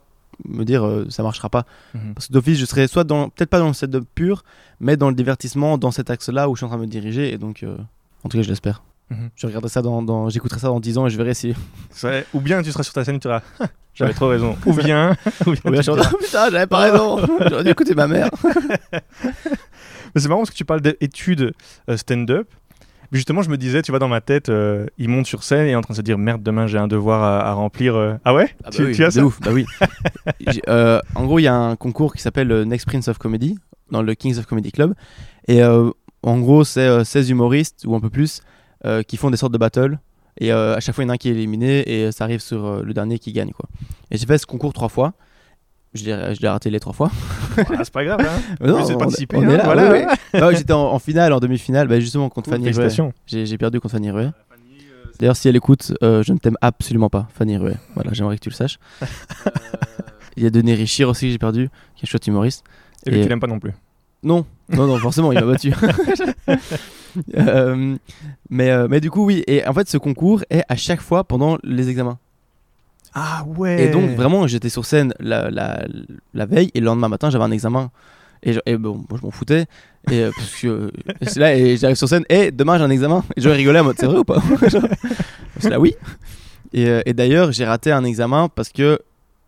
me 0.47 0.63
dire 0.63 0.85
euh, 0.85 1.05
ça 1.09 1.21
marchera 1.21 1.49
pas. 1.49 1.65
Mhm. 1.93 2.13
Parce 2.15 2.27
que 2.27 2.33
d'office, 2.33 2.57
je 2.57 2.65
serais 2.65 2.87
soit 2.87 3.03
dans, 3.03 3.29
peut-être 3.29 3.49
pas 3.49 3.59
dans 3.59 3.67
le 3.67 3.73
setup 3.73 4.05
pur, 4.15 4.43
mais 4.79 4.97
dans 4.97 5.09
le 5.09 5.15
divertissement, 5.15 5.77
dans 5.77 5.91
cet 5.91 6.09
axe-là 6.09 6.49
où 6.49 6.55
je 6.55 6.59
suis 6.59 6.65
en 6.65 6.69
train 6.69 6.77
de 6.77 6.83
me 6.83 6.87
diriger 6.87 7.31
et 7.33 7.37
donc, 7.37 7.61
euh, 7.63 7.75
en 8.23 8.29
tout 8.29 8.37
cas, 8.37 8.43
je 8.43 8.49
l'espère. 8.49 8.81
Mhm. 9.09 9.29
Je 9.35 9.47
regarderai 9.47 9.69
ça 9.69 9.81
dans, 9.81 10.01
dans- 10.03 10.29
j'écouterai 10.29 10.59
ça 10.59 10.67
dans 10.67 10.79
10 10.79 10.97
ans 10.99 11.07
et 11.07 11.09
je 11.09 11.17
verrai 11.17 11.33
si. 11.33 11.53
Ou 12.33 12.39
bien 12.41 12.61
tu 12.61 12.71
seras 12.71 12.83
sur 12.83 12.93
ta 12.93 13.03
scène 13.03 13.15
et 13.15 13.19
tu 13.19 13.27
diras 13.27 13.41
j'avais 13.95 14.13
trop 14.13 14.27
raison. 14.27 14.55
Ou 14.65 14.73
bien, 14.73 15.15
ou 15.45 15.51
bien 15.51 15.61
Ou 15.65 15.71
bien 15.71 15.81
je 15.81 15.91
Oh, 15.91 15.95
putain, 16.19 16.49
j'avais 16.51 16.67
pas 16.67 16.77
raison. 16.79 17.17
J'aurais 17.49 17.63
dû 17.63 17.69
écouter 17.71 17.95
ma 17.95 18.07
mère. 18.07 18.29
Mais 18.93 20.21
c'est 20.21 20.27
marrant 20.27 20.41
parce 20.41 20.51
que 20.51 20.55
tu 20.55 20.65
parles 20.65 20.81
d'études 20.81 21.53
euh, 21.89 21.97
stand-up. 21.97 22.47
Justement, 23.11 23.41
je 23.41 23.49
me 23.49 23.57
disais, 23.57 23.81
tu 23.81 23.91
vois, 23.91 23.97
dans 23.99 24.07
ma 24.07 24.21
tête, 24.21 24.49
euh, 24.49 24.85
il 24.99 25.09
monte 25.09 25.25
sur 25.25 25.41
scène 25.43 25.65
et 25.65 25.71
est 25.71 25.75
en 25.75 25.81
train 25.81 25.93
de 25.93 25.97
se 25.97 26.01
dire 26.03 26.17
merde, 26.19 26.43
demain 26.43 26.67
j'ai 26.67 26.77
un 26.77 26.87
devoir 26.87 27.23
à, 27.23 27.49
à 27.49 27.53
remplir. 27.53 27.95
euh. 27.95 28.13
Ah 28.23 28.33
ouais? 28.35 28.49
Ah 28.63 28.65
bah 28.65 28.69
tu, 28.71 28.83
oui, 28.85 28.95
tu 28.95 29.03
as 29.03 29.09
ça? 29.11 29.23
ouf, 29.25 29.39
bah 29.41 29.51
oui. 29.51 29.65
En 31.15 31.25
gros, 31.25 31.39
il 31.39 31.43
y 31.43 31.47
a 31.47 31.55
un 31.55 31.75
concours 31.75 32.13
qui 32.13 32.21
s'appelle 32.21 32.47
le 32.47 32.65
Next 32.65 32.85
Prince 32.87 33.07
of 33.07 33.17
Comedy 33.17 33.57
dans 33.91 34.03
le 34.03 34.13
Kings 34.13 34.37
of 34.37 34.45
Comedy 34.45 34.71
Club. 34.71 34.93
Et 35.47 35.63
en 35.63 36.39
gros, 36.39 36.63
c'est 36.63 36.81
euh, 36.87 37.03
16 37.03 37.29
humoristes 37.31 37.83
ou 37.87 37.95
un 37.95 37.99
peu 37.99 38.09
plus 38.09 38.41
euh, 38.85 39.03
qui 39.03 39.17
font 39.17 39.29
des 39.31 39.37
sortes 39.37 39.53
de 39.53 39.57
battles. 39.57 39.99
Et 40.41 40.53
euh, 40.53 40.75
à 40.75 40.79
chaque 40.79 40.95
fois, 40.95 41.03
il 41.03 41.07
y 41.07 41.09
en 41.09 41.11
a 41.11 41.13
un 41.15 41.17
qui 41.17 41.27
est 41.29 41.33
éliminé 41.33 41.79
et 41.91 42.11
ça 42.11 42.23
arrive 42.23 42.39
sur 42.39 42.65
euh, 42.65 42.81
le 42.83 42.93
dernier 42.93 43.19
qui 43.19 43.33
gagne. 43.33 43.51
Quoi. 43.51 43.67
Et 44.11 44.17
j'ai 44.17 44.25
fait 44.25 44.37
ce 44.37 44.45
concours 44.45 44.73
trois 44.73 44.89
fois. 44.89 45.13
Je 45.95 46.05
l'ai 46.05 46.35
je 46.35 46.41
l'ai 46.41 46.47
raté 46.47 46.69
les 46.69 46.79
trois 46.79 46.93
fois. 46.93 47.09
Ah, 47.57 47.63
C'est 47.83 47.91
pas 47.91 48.05
grave, 48.05 48.21
hein 48.21 48.55
Non, 48.65 48.77
on- 48.87 48.97
participer, 48.97 49.37
on 49.37 49.41
hein, 49.41 49.49
est 49.49 49.57
là, 49.57 49.63
voilà. 49.65 50.07
Ouais, 50.49 50.55
J'étais 50.55 50.71
en, 50.73 50.81
en 50.93 50.99
finale, 50.99 51.33
en 51.33 51.39
demi-finale, 51.39 51.87
bah, 51.87 51.99
justement 51.99 52.29
contre 52.29 52.49
Fanny 52.51 52.65
Ruet. 52.65 52.73
Félicitations. 52.73 53.11
J'ai 53.25 53.45
j'ai 53.47 53.57
perdu 53.57 53.79
contre 53.79 53.93
Fanny 53.93 54.11
Ruet. 54.11 54.29
D'ailleurs, 55.19 55.35
si 55.35 55.49
elle 55.49 55.55
écoute, 55.57 55.91
euh, 56.03 56.23
je 56.23 56.31
ne 56.31 56.37
t'aime 56.37 56.55
absolument 56.61 57.09
pas, 57.09 57.27
Fanny 57.33 57.57
Ruet. 57.57 57.75
Voilà, 57.95 58.13
j'aimerais 58.13 58.35
que 58.37 58.41
tu 58.41 58.49
le 58.49 58.53
saches. 58.55 58.77
Il 60.37 60.43
y 60.43 60.45
a 60.45 60.49
Denis 60.49 60.73
Richir 60.75 61.09
aussi 61.09 61.25
que 61.25 61.31
j'ai 61.33 61.37
perdu, 61.37 61.69
qui 61.95 62.05
est 62.05 62.07
un 62.07 62.09
chouette 62.09 62.25
humoriste. 62.27 62.63
Et, 63.05 63.09
lui, 63.11 63.19
Et- 63.19 63.23
tu 63.23 63.29
l'aimes 63.29 63.39
pas 63.41 63.47
non 63.47 63.59
plus. 63.59 63.73
Non, 64.23 64.45
non, 64.69 64.85
non, 64.87 64.97
forcément, 64.97 65.31
il 65.31 65.39
m'a 65.39 65.45
battu. 65.45 65.73
Euh, 67.35 67.95
mais, 68.51 68.69
euh, 68.69 68.87
mais 68.89 69.01
du 69.01 69.09
coup, 69.09 69.25
oui. 69.25 69.43
Et 69.47 69.65
en 69.65 69.73
fait, 69.73 69.89
ce 69.89 69.97
concours 69.97 70.43
est 70.51 70.61
à 70.69 70.75
chaque 70.75 71.01
fois 71.01 71.23
pendant 71.23 71.57
les 71.63 71.89
examens. 71.89 72.19
Ah 73.15 73.43
ouais 73.57 73.81
Et 73.85 73.89
donc, 73.89 74.11
vraiment, 74.11 74.45
j'étais 74.45 74.69
sur 74.69 74.85
scène 74.85 75.11
la, 75.19 75.49
la, 75.49 75.85
la 76.35 76.45
veille 76.45 76.69
et 76.75 76.79
le 76.79 76.85
lendemain 76.85 77.07
matin, 77.09 77.31
j'avais 77.31 77.43
un 77.43 77.49
examen. 77.51 77.89
Et, 78.43 78.53
je- 78.53 78.59
et 78.67 78.77
bon, 78.77 79.03
moi, 79.09 79.17
je 79.19 79.25
m'en 79.25 79.31
foutais. 79.31 79.65
Et 80.11 80.19
euh, 80.21 80.31
parce 80.35 80.55
que 80.61 80.91
et 81.19 81.25
c'est 81.25 81.39
là, 81.39 81.55
et 81.55 81.77
j'arrive 81.77 81.97
sur 81.97 82.07
scène, 82.07 82.23
et 82.29 82.51
demain 82.51 82.77
j'ai 82.77 82.83
un 82.83 82.89
examen. 82.91 83.23
Et 83.35 83.41
je 83.41 83.49
rigolais 83.49 83.79
en 83.79 83.85
mode, 83.85 83.97
c'est 83.99 84.05
vrai 84.05 84.19
ou 84.19 84.23
pas? 84.23 84.41
C'est 85.59 85.69
là, 85.71 85.79
oui. 85.79 85.95
Et, 86.71 86.87
et 87.07 87.13
d'ailleurs, 87.13 87.51
j'ai 87.51 87.65
raté 87.65 87.91
un 87.91 88.03
examen 88.03 88.47
parce 88.53 88.69
que 88.69 88.99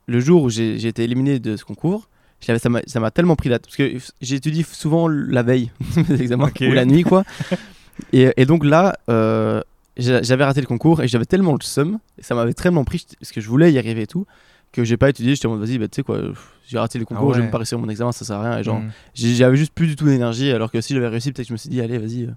le 0.07 0.19
jour 0.19 0.43
où 0.43 0.49
j'ai 0.49 0.83
été 0.87 1.03
éliminé 1.03 1.37
de 1.39 1.55
ce 1.55 1.63
concours, 1.63 2.09
ça 2.41 2.99
m'a 2.99 3.11
tellement 3.11 3.35
pris 3.35 3.49
la 3.49 3.59
Parce 3.59 3.75
que 3.75 3.91
j'étudie 4.21 4.63
souvent 4.63 5.07
la 5.07 5.43
veille 5.43 5.71
des 6.07 6.21
examens, 6.21 6.49
ou 6.61 6.71
la 6.73 6.85
nuit, 6.85 7.03
quoi. 7.03 7.23
Et, 8.13 8.31
et 8.37 8.45
donc 8.45 8.65
là, 8.65 8.97
euh, 9.09 9.61
j'a- 9.97 10.21
j'avais 10.23 10.43
raté 10.43 10.59
le 10.61 10.65
concours 10.65 11.01
et 11.03 11.07
j'avais 11.07 11.25
tellement 11.25 11.53
le 11.53 11.61
seum, 11.61 11.99
et 12.17 12.23
ça 12.23 12.33
m'avait 12.33 12.53
tellement 12.53 12.83
pris, 12.83 13.05
parce 13.19 13.31
que 13.31 13.41
je 13.41 13.47
voulais 13.47 13.71
y 13.71 13.77
arriver 13.77 14.03
et 14.03 14.07
tout, 14.07 14.25
que 14.71 14.83
j'ai 14.83 14.97
pas 14.97 15.09
étudié. 15.09 15.35
J'étais 15.35 15.45
en 15.47 15.51
mode, 15.55 15.67
vas-y, 15.67 15.77
bah, 15.77 15.87
tu 15.87 15.97
sais 15.97 16.03
quoi, 16.03 16.19
j'ai 16.67 16.79
raté 16.79 16.97
le 16.97 17.05
concours, 17.05 17.31
Ah 17.31 17.35
je 17.35 17.41
vais 17.41 17.45
me 17.47 17.51
pas 17.51 17.57
réussir 17.59 17.77
mon 17.77 17.89
examen, 17.89 18.11
ça 18.11 18.25
sert 18.25 18.37
à 18.37 18.49
rien. 18.49 18.57
Et 18.59 18.63
genre, 18.63 18.79
Mm. 18.79 18.91
j'avais 19.13 19.55
juste 19.57 19.73
plus 19.73 19.87
du 19.87 19.95
tout 19.95 20.05
d'énergie, 20.05 20.51
alors 20.51 20.71
que 20.71 20.81
si 20.81 20.93
j'avais 20.95 21.09
réussi, 21.09 21.31
peut-être 21.31 21.45
que 21.45 21.49
je 21.49 21.53
me 21.53 21.57
suis 21.57 21.69
dit, 21.69 21.79
allez, 21.79 21.97
vas-y. 21.99 22.29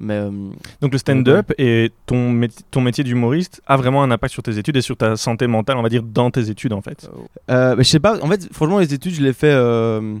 Euh. 0.00 0.04
Mais 0.06 0.14
euh, 0.14 0.30
Donc 0.80 0.92
le 0.92 0.98
stand-up 0.98 1.52
et 1.58 1.92
ton, 2.06 2.30
métier- 2.32 2.64
ton 2.70 2.80
métier 2.80 3.04
d'humoriste 3.04 3.60
a 3.66 3.76
vraiment 3.76 4.02
un 4.02 4.10
impact 4.10 4.32
sur 4.32 4.42
tes 4.42 4.56
études 4.58 4.76
et 4.76 4.80
sur 4.82 4.96
ta 4.96 5.16
santé 5.16 5.46
mentale, 5.46 5.76
on 5.76 5.82
va 5.82 5.88
dire, 5.88 6.02
dans 6.02 6.30
tes 6.30 6.48
études 6.50 6.72
en 6.72 6.80
fait. 6.82 7.08
euh, 7.50 7.76
bah, 7.76 7.82
je 7.82 7.88
sais 7.88 8.00
pas, 8.00 8.18
en 8.22 8.28
fait, 8.28 8.48
franchement, 8.52 8.78
les 8.78 8.92
études, 8.94 9.14
je 9.14 9.22
les 9.22 9.32
fais. 9.32 9.52
euh, 9.52 10.16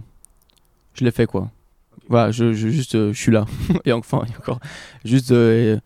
Je 0.94 1.04
les 1.04 1.10
fais 1.10 1.26
quoi. 1.26 1.50
Voilà, 2.08 2.30
je, 2.32 2.52
je- 2.52 2.68
juste, 2.68 2.94
euh, 2.94 3.12
je 3.12 3.18
suis 3.20 3.32
là. 3.32 3.46
et 3.84 3.92
enfin, 3.92 4.22
et 4.28 4.36
encore. 4.36 4.60
Juste, 5.04 5.30
euh, 5.32 5.76
et 5.76 5.80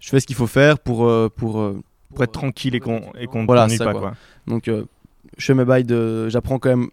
je 0.00 0.08
fais 0.08 0.20
ce 0.20 0.26
qu'il 0.26 0.36
faut 0.36 0.46
faire 0.46 0.78
pour. 0.78 1.06
euh, 1.06 1.28
pour 1.34 1.60
euh, 1.60 1.80
Pour 2.14 2.22
être 2.24 2.32
tranquille 2.32 2.74
et 2.76 2.80
qu'on 2.80 3.02
et 3.18 3.26
qu'on 3.26 3.42
ne 3.42 3.46
Voilà, 3.46 3.68
ça, 3.68 3.84
pas. 3.84 3.92
quoi. 3.92 4.00
Quoi. 4.00 4.14
Donc, 4.46 4.68
euh, 4.68 4.84
je 5.36 5.44
fais 5.46 5.54
mes 5.54 5.64
bails 5.64 5.84
de. 5.84 6.28
J'apprends 6.28 6.58
quand 6.60 6.68
même. 6.70 6.88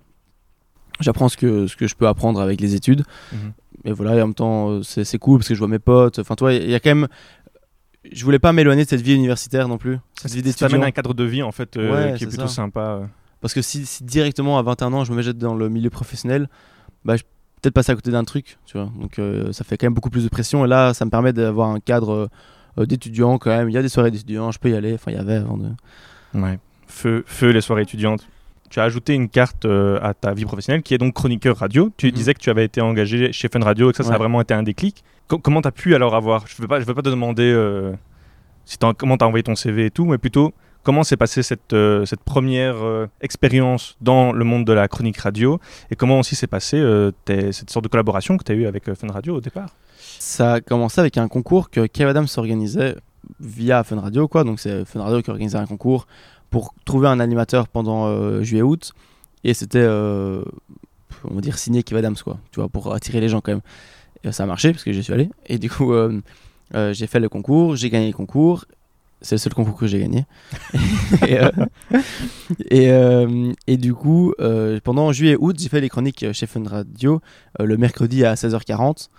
J'apprends 0.99 1.29
ce 1.29 1.37
que, 1.37 1.67
ce 1.67 1.75
que 1.75 1.87
je 1.87 1.95
peux 1.95 2.07
apprendre 2.07 2.41
avec 2.41 2.59
les 2.61 2.73
études. 2.75 3.03
Mhm. 3.31 3.53
Et 3.85 3.91
voilà, 3.91 4.15
et 4.15 4.21
en 4.21 4.27
même 4.27 4.33
temps, 4.33 4.69
euh, 4.69 4.83
c'est 4.83 5.03
c'est 5.03 5.17
cool 5.17 5.39
parce 5.39 5.47
que 5.49 5.53
je 5.55 5.59
vois 5.59 5.67
mes 5.67 5.79
potes. 5.79 6.19
Enfin, 6.19 6.35
toi, 6.35 6.53
il 6.53 6.69
y 6.69 6.75
a 6.75 6.79
quand 6.79 6.89
même. 6.89 7.07
Je 8.11 8.23
voulais 8.25 8.39
pas 8.39 8.51
m'éloigner 8.51 8.83
de 8.83 8.89
cette 8.89 9.01
vie 9.01 9.13
universitaire 9.15 9.67
non 9.67 9.77
plus. 9.77 9.99
Cette 10.21 10.33
vie 10.33 10.51
Ça 10.51 10.67
t'amène 10.67 10.83
un 10.83 10.91
cadre 10.91 11.13
de 11.13 11.23
vie 11.23 11.43
en 11.43 11.51
fait 11.51 11.77
euh, 11.77 11.91
Ouais, 12.11 12.17
qui 12.17 12.23
est 12.23 12.27
plutôt 12.27 12.47
ça. 12.47 12.55
sympa. 12.55 12.81
euh. 13.01 13.05
Parce 13.41 13.53
que 13.53 13.61
si, 13.61 13.85
si 13.85 14.03
directement 14.03 14.57
à 14.59 14.61
21 14.63 14.93
ans 14.93 15.03
je 15.03 15.13
me 15.13 15.21
jette 15.21 15.37
dans 15.37 15.55
le 15.55 15.69
milieu 15.69 15.89
professionnel, 15.89 16.47
bah, 17.05 17.15
je 17.15 17.23
peut-être 17.61 17.73
passer 17.75 17.91
à 17.91 17.95
côté 17.95 18.09
d'un 18.11 18.23
truc, 18.23 18.57
tu 18.65 18.77
vois. 18.77 18.91
Donc 18.99 19.19
euh, 19.19 19.51
ça 19.51 19.63
fait 19.63 19.77
quand 19.77 19.85
même 19.85 19.93
beaucoup 19.93 20.09
plus 20.09 20.23
de 20.23 20.29
pression. 20.29 20.65
Et 20.65 20.67
là, 20.67 20.93
ça 20.95 21.05
me 21.05 21.11
permet 21.11 21.31
d'avoir 21.31 21.69
un 21.69 21.79
cadre 21.79 22.27
euh, 22.79 22.85
d'étudiant 22.85 23.37
quand 23.37 23.51
même. 23.51 23.69
Il 23.69 23.73
y 23.73 23.77
a 23.77 23.81
des 23.83 23.89
soirées 23.89 24.09
d'étudiants, 24.11 24.51
je 24.51 24.57
peux 24.59 24.69
y 24.71 24.75
aller. 24.75 24.93
Enfin, 24.95 25.11
il 25.11 25.15
y 25.17 25.19
avait 25.19 25.35
avant 25.35 25.57
de. 25.57 25.69
Ouais. 26.33 26.57
Feu, 26.87 27.23
feu 27.27 27.49
les 27.51 27.61
soirées 27.61 27.83
étudiantes. 27.83 28.27
Tu 28.71 28.79
as 28.79 28.83
ajouté 28.83 29.13
une 29.13 29.29
carte 29.29 29.65
euh, 29.65 29.99
à 30.01 30.13
ta 30.15 30.33
vie 30.33 30.45
professionnelle 30.45 30.81
qui 30.81 30.93
est 30.95 30.97
donc 30.97 31.13
chroniqueur 31.13 31.57
radio. 31.57 31.91
Tu 31.97 32.07
Mhm. 32.07 32.11
disais 32.13 32.33
que 32.33 32.39
tu 32.39 32.49
avais 32.49 32.65
été 32.65 32.81
engagé 32.81 33.31
chez 33.31 33.47
Fun 33.49 33.59
Radio 33.59 33.89
et 33.89 33.91
que 33.91 33.97
ça, 33.97 34.03
ça 34.03 34.15
a 34.15 34.17
vraiment 34.17 34.41
été 34.41 34.53
un 34.55 34.63
déclic. 34.63 35.03
Co- 35.27 35.37
comment 35.37 35.61
tu 35.61 35.67
as 35.67 35.71
pu 35.71 35.93
alors 35.93 36.15
avoir 36.15 36.47
Je 36.47 36.55
ne 36.61 36.67
veux, 36.67 36.79
veux 36.83 36.93
pas 36.95 37.01
te 37.01 37.09
demander 37.09 37.43
euh, 37.43 37.91
si 38.65 38.77
t'as- 38.79 38.93
comment 38.93 39.17
tu 39.17 39.23
as 39.23 39.27
envoyé 39.27 39.43
ton 39.43 39.55
CV 39.55 39.85
et 39.85 39.91
tout, 39.91 40.05
mais 40.05 40.17
plutôt 40.17 40.53
comment 40.83 41.03
s'est 41.03 41.17
passée 41.17 41.43
cette, 41.43 41.73
euh, 41.73 42.05
cette 42.05 42.23
première 42.23 42.77
euh, 42.83 43.07
expérience 43.21 43.97
dans 44.01 44.31
le 44.31 44.43
monde 44.45 44.65
de 44.65 44.73
la 44.73 44.87
chronique 44.87 45.17
radio 45.17 45.59
et 45.91 45.95
comment 45.95 46.19
aussi 46.19 46.35
s'est 46.35 46.47
passée 46.47 46.81
cette 47.51 47.69
sorte 47.69 47.83
de 47.83 47.89
collaboration 47.89 48.35
que 48.37 48.43
tu 48.43 48.51
as 48.51 48.55
eue 48.55 48.65
avec 48.67 48.91
Fun 48.93 49.07
Radio 49.11 49.35
au 49.35 49.41
départ? 49.41 49.69
Ça 50.17 50.53
a 50.53 50.61
commencé 50.61 50.99
avec 51.01 51.17
un 51.17 51.27
concours 51.27 51.69
que 51.69 51.85
Kev 51.87 52.09
Adams 52.09 52.27
organisait 52.37 52.95
via 53.39 53.83
Fun 53.83 53.99
Radio, 53.99 54.27
quoi. 54.27 54.43
Donc 54.43 54.59
c'est 54.59 54.85
Fun 54.85 55.01
Radio 55.03 55.21
qui 55.21 55.29
organisait 55.29 55.57
un 55.57 55.65
concours 55.67 56.07
pour 56.51 56.75
trouver 56.85 57.07
un 57.07 57.19
animateur 57.19 57.67
pendant 57.67 58.05
euh, 58.05 58.43
juillet-août. 58.43 58.91
Et 59.43 59.55
c'était, 59.55 59.79
euh, 59.79 60.43
on 61.23 61.33
va 61.33 61.41
dire, 61.41 61.57
signé 61.57 61.81
Kev 61.81 61.97
Adams, 61.97 62.17
quoi. 62.23 62.37
Tu 62.51 62.59
vois, 62.59 62.69
pour 62.69 62.93
attirer 62.93 63.19
les 63.19 63.29
gens 63.29 63.41
quand 63.41 63.53
même. 63.53 63.61
Et 64.23 64.31
ça 64.31 64.43
a 64.43 64.45
marché 64.45 64.71
parce 64.71 64.83
que 64.83 64.91
j'y 64.91 65.01
suis 65.01 65.13
allé. 65.13 65.29
Et 65.47 65.57
du 65.57 65.69
coup, 65.69 65.93
euh, 65.93 66.21
j'ai 66.93 67.07
fait 67.07 67.19
le 67.19 67.29
concours, 67.29 67.75
j'ai 67.75 67.89
gagné 67.89 68.07
le 68.07 68.13
concours. 68.13 68.65
C'est 69.23 69.35
le 69.35 69.39
seul 69.39 69.53
concours 69.53 69.77
que 69.77 69.87
j'ai 69.87 69.99
gagné. 69.99 70.25
et, 71.27 71.37
et, 72.71 72.91
et 73.67 73.77
du 73.77 73.93
coup, 73.93 74.33
pendant 74.83 75.11
juillet-août, 75.11 75.55
j'ai 75.59 75.69
fait 75.69 75.79
les 75.81 75.89
chroniques 75.89 76.25
chez 76.33 76.47
Fun 76.47 76.63
Radio 76.65 77.21
le 77.59 77.77
mercredi 77.77 78.25
à 78.25 78.33
16h40. 78.33 79.09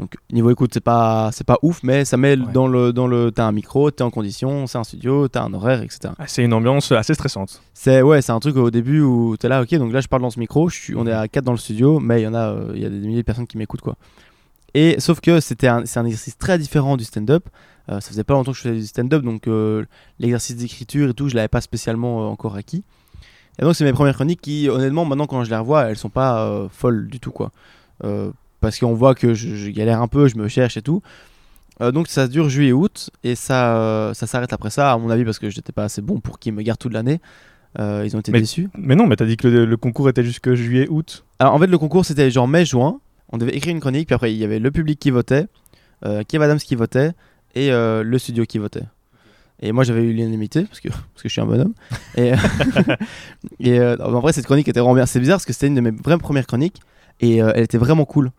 Donc 0.00 0.14
niveau 0.32 0.50
écoute, 0.50 0.70
c'est 0.72 0.80
pas 0.82 1.30
c'est 1.30 1.46
pas 1.46 1.58
ouf, 1.60 1.82
mais 1.82 2.06
ça 2.06 2.16
met 2.16 2.30
Ouais. 2.36 2.52
dans 2.54 2.66
le 2.66 2.90
dans 2.92 3.06
le 3.06 3.30
t'as 3.30 3.44
un 3.46 3.52
micro, 3.52 3.90
t'es 3.90 4.02
en 4.02 4.10
condition, 4.10 4.66
c'est 4.66 4.78
un 4.78 4.82
studio, 4.84 5.28
t'as 5.28 5.42
un 5.44 5.52
horaire, 5.52 5.82
etc. 5.82 6.14
Ah, 6.18 6.26
C'est 6.26 6.42
une 6.42 6.54
ambiance 6.54 6.90
assez 6.92 7.12
stressante. 7.12 7.60
C'est 7.74 8.00
ouais, 8.00 8.22
c'est 8.22 8.32
un 8.32 8.40
truc 8.40 8.56
au 8.56 8.70
début 8.70 9.02
où 9.02 9.36
t'es 9.36 9.48
là, 9.48 9.60
ok, 9.60 9.74
donc 9.74 9.92
là 9.92 10.00
je 10.00 10.08
parle 10.08 10.22
dans 10.22 10.30
ce 10.30 10.40
micro, 10.40 10.70
je 10.70 10.76
suis, 10.76 10.96
on 10.96 11.06
est 11.06 11.12
à 11.12 11.28
4 11.28 11.44
dans 11.44 11.52
le 11.52 11.58
studio, 11.58 12.00
mais 12.00 12.22
il 12.22 12.24
y 12.24 12.26
en 12.26 12.32
a 12.32 12.48
euh, 12.48 12.72
il 12.74 12.80
y 12.82 12.86
a 12.86 12.88
des 12.88 12.96
milliers 12.98 13.18
de 13.20 13.26
personnes 13.26 13.46
qui 13.46 13.58
m'écoutent 13.58 13.82
quoi. 13.82 13.96
Et 14.72 14.98
sauf 15.00 15.20
que 15.20 15.38
c'était 15.40 15.68
un, 15.68 15.84
c'est 15.84 16.00
un 16.00 16.06
exercice 16.06 16.38
très 16.38 16.56
différent 16.56 16.96
du 16.96 17.04
stand-up. 17.04 17.44
Euh, 17.90 18.00
ça 18.00 18.08
faisait 18.08 18.24
pas 18.24 18.32
longtemps 18.34 18.52
que 18.52 18.56
je 18.56 18.62
faisais 18.62 18.76
du 18.80 18.86
stand-up, 18.86 19.22
donc 19.22 19.48
euh, 19.48 19.84
l'exercice 20.18 20.56
d'écriture 20.56 21.10
et 21.10 21.14
tout, 21.14 21.28
je 21.28 21.34
l'avais 21.36 21.48
pas 21.48 21.60
spécialement 21.60 22.30
encore 22.30 22.56
acquis. 22.56 22.84
Et 23.58 23.62
donc 23.64 23.74
c'est 23.74 23.84
mes 23.84 23.92
premières 23.92 24.14
chroniques 24.14 24.40
qui, 24.40 24.68
honnêtement, 24.70 25.04
maintenant 25.04 25.26
quand 25.26 25.44
je 25.44 25.50
les 25.50 25.56
revois, 25.56 25.90
elles 25.90 25.98
sont 25.98 26.08
pas 26.08 26.68
folles 26.72 27.08
du 27.08 27.20
tout 27.20 27.32
quoi. 27.32 27.50
Parce 28.60 28.78
qu'on 28.78 28.94
voit 28.94 29.14
que 29.14 29.34
je, 29.34 29.54
je 29.56 29.70
galère 29.70 30.02
un 30.02 30.08
peu, 30.08 30.28
je 30.28 30.36
me 30.36 30.48
cherche 30.48 30.76
et 30.76 30.82
tout. 30.82 31.02
Euh, 31.80 31.92
donc 31.92 32.08
ça 32.08 32.28
dure 32.28 32.50
juillet-août 32.50 33.08
et 33.24 33.34
ça, 33.34 33.76
euh, 33.78 34.12
ça 34.14 34.26
s'arrête 34.26 34.52
après 34.52 34.68
ça, 34.70 34.92
à 34.92 34.98
mon 34.98 35.08
avis, 35.08 35.24
parce 35.24 35.38
que 35.38 35.48
j'étais 35.48 35.72
pas 35.72 35.84
assez 35.84 36.02
bon 36.02 36.20
pour 36.20 36.38
qu'ils 36.38 36.52
me 36.52 36.62
gardent 36.62 36.78
toute 36.78 36.92
l'année. 36.92 37.20
Euh, 37.78 38.02
ils 38.04 38.14
ont 38.16 38.20
été 38.20 38.32
Mais- 38.32 38.40
déçus. 38.40 38.68
Mais 38.76 38.96
non, 38.96 39.06
mais 39.06 39.16
t'as 39.16 39.24
dit 39.24 39.36
que 39.38 39.48
le, 39.48 39.64
le 39.64 39.76
concours 39.76 40.08
était 40.08 40.24
jusque 40.24 40.52
juillet-août. 40.52 41.24
Alors 41.38 41.54
en 41.54 41.58
fait, 41.58 41.68
le 41.68 41.78
concours 41.78 42.04
c'était 42.04 42.30
genre 42.30 42.48
mai-juin. 42.48 43.00
On 43.32 43.38
devait 43.38 43.56
écrire 43.56 43.72
une 43.74 43.80
chronique, 43.80 44.08
puis 44.08 44.14
après 44.14 44.32
il 44.32 44.36
y 44.38 44.44
avait 44.44 44.58
le 44.58 44.70
public 44.70 44.98
qui 44.98 45.10
votait, 45.10 45.46
Kev 46.02 46.42
Adams 46.44 46.58
qui 46.58 46.74
votait 46.74 47.12
et 47.54 47.70
le 47.70 48.18
studio 48.18 48.44
qui 48.44 48.58
votait. 48.58 48.82
Et 49.62 49.70
moi 49.72 49.84
j'avais 49.84 50.02
eu 50.02 50.12
l'unanimité 50.12 50.64
parce 50.64 50.80
que, 50.80 50.88
parce 50.88 51.22
que 51.22 51.28
je 51.28 51.32
suis 51.32 51.40
un 51.40 51.46
bonhomme. 51.46 51.74
Et, 52.16 52.32
et 53.60 53.80
en 53.80 54.20
vrai, 54.20 54.32
cette 54.32 54.46
chronique 54.46 54.66
était 54.68 54.80
vraiment 54.80 54.96
bien. 54.96 55.06
C'est 55.06 55.20
bizarre 55.20 55.36
parce 55.36 55.46
que 55.46 55.52
c'était 55.52 55.68
une 55.68 55.76
de 55.76 55.80
mes 55.80 55.92
vraies 55.92 56.18
premières 56.18 56.46
chroniques 56.46 56.80
et 57.20 57.36
elle 57.36 57.62
était 57.62 57.78
vraiment 57.78 58.04
cool. 58.04 58.32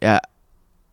Et 0.00 0.06
à- 0.06 0.22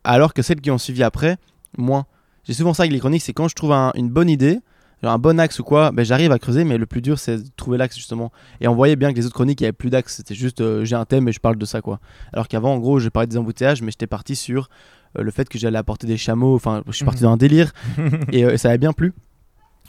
alors 0.04 0.34
que 0.34 0.42
celles 0.42 0.62
qui 0.62 0.72
ont 0.72 0.78
suivi 0.78 1.04
après, 1.04 1.38
moins. 1.78 2.06
J'ai 2.46 2.54
souvent 2.54 2.74
ça 2.74 2.84
avec 2.84 2.94
les 2.94 3.00
chroniques, 3.00 3.22
c'est 3.22 3.34
quand 3.34 3.48
je 3.48 3.56
trouve 3.56 3.72
un- 3.74 3.92
une 3.96 4.10
bonne 4.10 4.30
idée, 4.30 4.60
genre 5.04 5.12
un 5.14 5.20
bon 5.20 5.40
axe 5.40 5.60
ou 5.60 5.64
quoi, 5.64 5.92
ben 5.92 6.04
j'arrive 6.04 6.32
à 6.32 6.40
creuser, 6.40 6.64
mais 6.64 6.78
le 6.78 6.86
plus 6.86 7.02
dur 7.02 7.20
c'est 7.20 7.38
de 7.38 7.50
trouver 7.56 7.78
l'axe 7.78 7.96
justement. 7.96 8.32
Et 8.62 8.68
on 8.68 8.76
voyait 8.76 8.96
bien 8.96 9.12
que 9.12 9.18
les 9.18 9.26
autres 9.26 9.36
chroniques, 9.36 9.62
il 9.62 9.64
n'y 9.64 9.68
avait 9.68 9.74
plus 9.74 9.90
d'axe, 9.90 10.16
c'était 10.16 10.36
juste 10.36 10.62
euh, 10.62 10.84
j'ai 10.86 10.96
un 10.96 11.06
thème 11.06 11.28
et 11.28 11.32
je 11.32 11.40
parle 11.40 11.58
de 11.58 11.66
ça 11.66 11.82
quoi. 11.82 12.00
Alors 12.34 12.48
qu'avant, 12.48 12.74
en 12.74 12.80
gros, 12.80 13.00
je 13.00 13.10
parlais 13.10 13.28
des 13.28 13.38
embouteillages, 13.38 13.82
mais 13.82 13.92
j'étais 13.92 14.08
parti 14.08 14.36
sur 14.36 14.70
euh, 15.18 15.22
le 15.24 15.32
fait 15.32 15.48
que 15.48 15.58
j'allais 15.60 15.78
apporter 15.78 16.08
des 16.08 16.18
chameaux, 16.18 16.56
enfin, 16.56 16.82
je 16.88 16.92
suis 16.94 17.06
parti 17.06 17.20
Mhm. 17.24 17.28
dans 17.30 17.34
un 17.34 17.38
délire 17.38 17.72
et 18.32 18.46
euh, 18.46 18.58
ça 18.58 18.70
avait 18.70 18.78
bien 18.78 18.94
plu. 18.94 19.14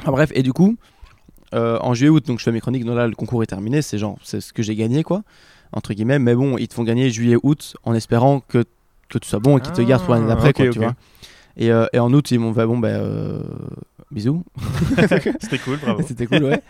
Enfin, 0.01 0.13
bref, 0.13 0.31
et 0.35 0.43
du 0.43 0.53
coup, 0.53 0.77
en 1.53 1.95
juillet-août, 1.95 2.27
donc 2.27 2.39
je 2.39 2.45
fais 2.45 2.53
mes 2.53 2.61
chroniques, 2.61 2.85
donc 2.85 2.97
là 2.97 3.07
le 3.09 3.15
concours 3.15 3.43
est 3.43 3.47
terminé, 3.47 3.83
c'est 3.83 3.99
genre, 3.99 4.19
c'est 4.23 4.41
ce 4.41 4.53
que 4.53 4.63
j'ai 4.63 4.77
gagné 4.77 5.03
quoi, 5.03 5.23
entre 5.73 5.93
guillemets, 5.95 6.19
mais 6.19 6.35
bon, 6.35 6.57
ils 6.59 6.69
te 6.69 6.75
font 6.75 6.85
gagner 6.85 7.11
juillet-août 7.11 7.75
en 7.85 7.95
espérant 7.95 8.41
que, 8.41 8.65
que 9.19 9.19
tu 9.25 9.29
sois 9.29 9.39
bon 9.41 9.59
et 9.59 9.61
qu'ils 9.61 9.73
te 9.73 9.81
Ah, 9.81 9.85
gardent 9.85 10.05
pour 10.05 10.15
l'année 10.15 10.27
d'après 10.29 10.51
ok, 10.51 10.55
quoi, 10.57 10.67
ok. 10.67 10.73
tu 10.73 10.79
vois. 10.79 10.95
Et, 11.57 11.71
euh, 11.73 11.87
et 11.93 11.99
en 11.99 12.13
août, 12.13 12.31
ils 12.31 12.39
m'ont 12.39 12.55
fait 12.55 12.65
bon, 12.67 12.79
ben, 12.79 12.89
euh, 13.01 13.41
bisous. 14.11 14.45
C'était 15.41 15.59
cool, 15.59 15.79
bravo. 15.79 16.03
C'était 16.07 16.27
cool, 16.27 16.45
ouais. 16.45 16.63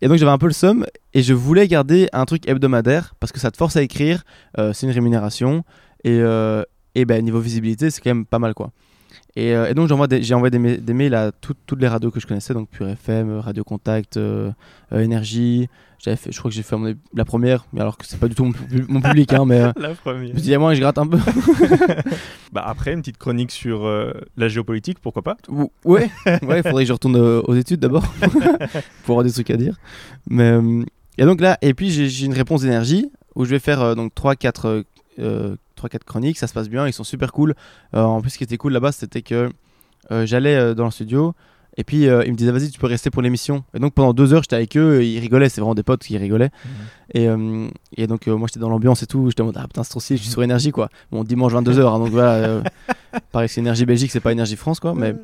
Et 0.00 0.08
donc 0.08 0.16
j'avais 0.18 0.32
un 0.32 0.38
peu 0.38 0.46
le 0.48 0.52
somme 0.52 0.84
et 1.14 1.22
je 1.22 1.32
voulais 1.32 1.68
garder 1.68 2.08
un 2.12 2.24
truc 2.24 2.48
hebdomadaire 2.48 3.14
parce 3.20 3.30
que 3.30 3.38
ça 3.38 3.52
te 3.52 3.56
force 3.56 3.76
à 3.76 3.82
écrire, 3.82 4.24
euh, 4.58 4.72
c'est 4.72 4.86
une 4.86 4.92
rémunération 4.92 5.62
et, 6.02 6.18
euh, 6.18 6.64
et 6.96 7.04
ben, 7.04 7.24
niveau 7.24 7.38
visibilité, 7.38 7.88
c'est 7.90 8.00
quand 8.00 8.10
même 8.10 8.26
pas 8.26 8.40
mal 8.40 8.52
quoi. 8.54 8.72
Et, 9.34 9.54
euh, 9.54 9.70
et 9.70 9.74
donc 9.74 9.88
j'ai 9.88 10.34
envoyé 10.34 10.50
des, 10.50 10.58
ma- 10.58 10.76
des 10.76 10.92
mails 10.94 11.14
à 11.14 11.32
toutes- 11.32 11.56
toutes 11.66 11.80
les 11.80 11.88
radios 11.88 12.10
que 12.10 12.20
je 12.20 12.26
connaissais, 12.26 12.52
donc 12.52 12.68
Pure 12.68 12.88
FM, 12.88 13.38
Radio 13.38 13.64
Contact, 13.64 14.16
euh, 14.18 14.50
euh, 14.92 15.00
Énergie. 15.00 15.68
Fait, 16.04 16.18
je 16.32 16.36
crois 16.38 16.50
que 16.50 16.54
j'ai 16.56 16.64
fait 16.64 16.76
mon- 16.76 16.94
la 17.14 17.24
première, 17.24 17.64
mais 17.72 17.80
alors 17.80 17.96
que 17.96 18.04
c'est 18.04 18.18
pas 18.18 18.26
du 18.28 18.34
tout 18.34 18.44
mon, 18.44 18.50
pu- 18.52 18.84
mon 18.88 19.00
public, 19.00 19.32
hein, 19.32 19.44
mais 19.46 19.60
euh, 19.60 19.72
La 19.76 19.90
première. 19.94 20.34
je 20.36 20.40
dis, 20.42 20.52
à 20.52 20.58
moi 20.58 20.74
je 20.74 20.80
gratte 20.80 20.98
un 20.98 21.06
peu. 21.06 21.18
Bah 22.52 22.64
après, 22.66 22.92
une 22.92 23.00
petite 23.00 23.16
chronique 23.18 23.50
sur 23.50 23.86
euh, 23.86 24.12
la 24.36 24.48
géopolitique, 24.48 24.98
pourquoi 25.00 25.22
pas? 25.22 25.36
Ou- 25.48 25.70
Ouais, 25.84 26.10
ouais, 26.26 26.58
il 26.58 26.62
faudrait 26.62 26.82
que 26.84 26.88
je 26.88 26.92
retourne 26.92 27.16
euh, 27.16 27.40
aux 27.44 27.54
études 27.54 27.80
d'abord 27.80 28.04
pour 29.04 29.12
avoir 29.14 29.24
des 29.24 29.32
trucs 29.32 29.50
à 29.50 29.56
dire. 29.56 29.76
Mais 30.28 30.50
euh, 30.50 30.82
et 31.18 31.24
donc 31.24 31.40
là, 31.40 31.56
et 31.62 31.72
puis 31.72 31.90
j'ai 31.90 32.26
une 32.26 32.34
réponse 32.34 32.62
d'énergie 32.62 33.10
où 33.34 33.44
je 33.46 33.50
vais 33.50 33.58
faire 33.58 33.80
euh, 33.80 33.94
donc 33.94 34.14
3 34.14 34.34
4 34.36 34.84
euh, 35.84 35.88
3 35.88 35.90
4 35.90 36.04
chroniques, 36.04 36.38
ça 36.38 36.46
se 36.46 36.52
passe 36.52 36.68
bien, 36.68 36.86
ils 36.86 36.92
sont 36.92 37.04
super 37.04 37.32
cool. 37.32 37.54
Euh, 37.94 38.02
en 38.02 38.20
plus 38.20 38.30
ce 38.30 38.38
qui 38.38 38.44
était 38.44 38.56
cool 38.56 38.72
là-bas, 38.72 38.92
c'était 38.92 39.22
que 39.22 39.50
euh, 40.10 40.26
j'allais 40.26 40.56
euh, 40.56 40.74
dans 40.74 40.84
le 40.84 40.90
studio 40.90 41.34
et 41.78 41.84
puis 41.84 42.06
euh, 42.06 42.22
ils 42.26 42.32
me 42.32 42.36
disaient 42.36 42.52
vas-y, 42.52 42.70
tu 42.70 42.78
peux 42.78 42.86
rester 42.86 43.10
pour 43.10 43.22
l'émission. 43.22 43.64
Et 43.74 43.78
donc 43.78 43.94
pendant 43.94 44.12
deux 44.12 44.34
heures, 44.34 44.42
j'étais 44.42 44.56
avec 44.56 44.76
eux, 44.76 45.00
et 45.00 45.08
ils 45.08 45.20
rigolaient, 45.20 45.48
c'est 45.48 45.60
vraiment 45.60 45.74
des 45.74 45.82
potes 45.82 46.02
qui 46.02 46.18
rigolaient. 46.18 46.50
Et, 47.14 47.28
euh, 47.28 47.66
et 47.96 48.06
donc 48.06 48.28
euh, 48.28 48.36
moi 48.36 48.46
j'étais 48.46 48.60
dans 48.60 48.68
l'ambiance 48.68 49.02
et 49.02 49.06
tout, 49.06 49.28
j'étais 49.30 49.42
en 49.42 49.46
mode 49.46 49.56
ah 49.58 49.66
putain 49.66 49.82
c'est 49.82 49.90
trop 49.90 50.00
stylé, 50.00 50.18
je 50.18 50.22
suis 50.22 50.32
sur 50.32 50.42
énergie 50.42 50.70
quoi. 50.70 50.88
Bon 51.10 51.24
dimanche 51.24 51.52
22h 51.52 51.98
donc 51.98 52.08
voilà, 52.10 52.62
pareil 53.32 53.48
c'est 53.48 53.60
énergie 53.60 53.86
Belgique, 53.86 54.10
c'est 54.10 54.20
pas 54.20 54.32
énergie 54.32 54.56
France 54.56 54.80
quoi, 54.80 54.94
mais 54.94 55.14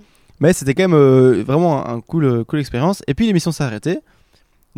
mais 0.41 0.53
c'était 0.53 0.75
quand 0.75 0.89
même 0.89 1.43
vraiment 1.43 1.87
un, 1.87 1.97
un 1.97 2.01
cool, 2.01 2.45
cool 2.45 2.61
expérience. 2.61 3.03
Et 3.09 3.15
puis 3.15 3.27
l'émission 3.27 3.53
s'est 3.53 3.65
arrêtée. 3.65 3.99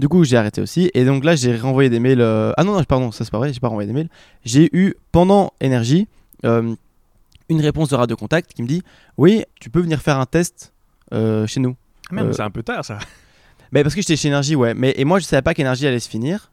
Du 0.01 0.09
coup, 0.09 0.25
j'ai 0.25 0.39
arrêté 0.39 0.63
aussi. 0.63 0.91
Et 0.95 1.05
donc 1.05 1.25
là, 1.25 1.37
j'ai 1.37 1.55
renvoyé 1.57 1.91
des 1.91 2.01
mails. 2.01 2.23
euh, 2.23 2.53
Ah 2.57 2.65
non, 2.65 2.73
non, 2.75 2.83
pardon, 2.85 3.13
ça 3.13 3.23
c'est 3.25 3.31
pas 3.31 3.37
vrai, 3.39 3.53
j'ai 3.53 3.61
pas 3.61 3.69
renvoyé 3.69 3.87
des 3.87 3.93
mails. 3.93 4.09
J'ai 4.47 4.71
eu 4.73 4.95
pendant 5.13 5.53
Énergie 5.61 6.09
euh, 6.47 6.75
une 7.51 7.61
réponse 7.61 7.91
de 7.91 7.97
Radio 7.97 8.17
Contact 8.17 8.55
qui 8.55 8.63
me 8.63 8.67
dit 8.67 8.83
Oui, 9.19 9.45
tu 9.61 9.69
peux 9.69 9.81
venir 9.81 10.01
faire 10.01 10.19
un 10.19 10.25
test 10.25 10.73
euh, 11.13 11.47
chez 11.47 11.61
nous. 11.61 11.77
Ah, 12.11 12.15
merde, 12.15 12.29
Euh, 12.29 12.33
c'est 12.33 12.41
un 12.43 12.51
peu 12.51 12.63
tard 12.63 12.83
ça. 12.83 12.99
Mais 13.73 13.83
parce 13.83 13.95
que 13.95 14.01
j'étais 14.01 14.17
chez 14.17 14.29
Énergie, 14.29 14.57
ouais. 14.57 14.73
Mais, 14.73 14.95
et 14.97 15.05
moi, 15.05 15.19
je 15.19 15.27
savais 15.27 15.43
pas 15.43 15.53
qu'Énergie 15.53 15.87
allait 15.87 16.01
se 16.01 16.09
finir. 16.09 16.51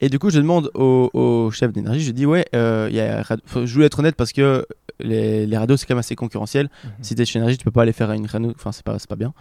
Et 0.00 0.08
du 0.10 0.18
coup, 0.18 0.28
je 0.30 0.38
demande 0.38 0.70
au, 0.74 1.08
au 1.14 1.50
chef 1.50 1.72
d'énergie, 1.72 2.00
je 2.02 2.10
dis 2.12 2.26
ouais, 2.26 2.44
euh, 2.54 2.88
y 2.92 3.00
a 3.00 3.22
je 3.64 3.72
voulais 3.72 3.86
être 3.86 3.98
honnête 3.98 4.14
parce 4.14 4.32
que 4.32 4.66
les, 5.00 5.46
les 5.46 5.56
radios 5.56 5.76
c'est 5.78 5.86
quand 5.86 5.94
même 5.94 6.00
assez 6.00 6.16
concurrentiel. 6.16 6.68
Si 7.00 7.14
t'es 7.14 7.24
chez 7.24 7.38
énergie, 7.38 7.56
tu 7.56 7.64
peux 7.64 7.70
pas 7.70 7.82
aller 7.82 7.92
faire 7.94 8.12
une 8.12 8.26
radio, 8.26 8.52
enfin 8.54 8.72
c'est 8.72 8.84
pas, 8.84 8.96
pas 9.08 9.16
bien. 9.16 9.32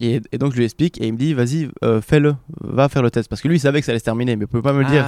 Et, 0.00 0.20
et 0.32 0.38
donc 0.38 0.52
je 0.52 0.58
lui 0.58 0.64
explique 0.64 1.00
et 1.00 1.06
il 1.06 1.12
me 1.14 1.18
dit 1.18 1.32
vas-y, 1.32 1.68
euh, 1.84 2.00
fais-le, 2.02 2.34
va 2.60 2.88
faire 2.90 3.02
le 3.02 3.10
test 3.10 3.28
parce 3.30 3.40
que 3.40 3.48
lui 3.48 3.56
il 3.56 3.60
savait 3.60 3.80
que 3.80 3.86
ça 3.86 3.92
allait 3.92 3.98
se 3.98 4.04
terminer, 4.04 4.36
mais 4.36 4.44
il 4.44 4.48
pouvait 4.48 4.62
pas 4.62 4.72
me 4.74 4.80
le 4.82 4.88
dire. 4.90 5.04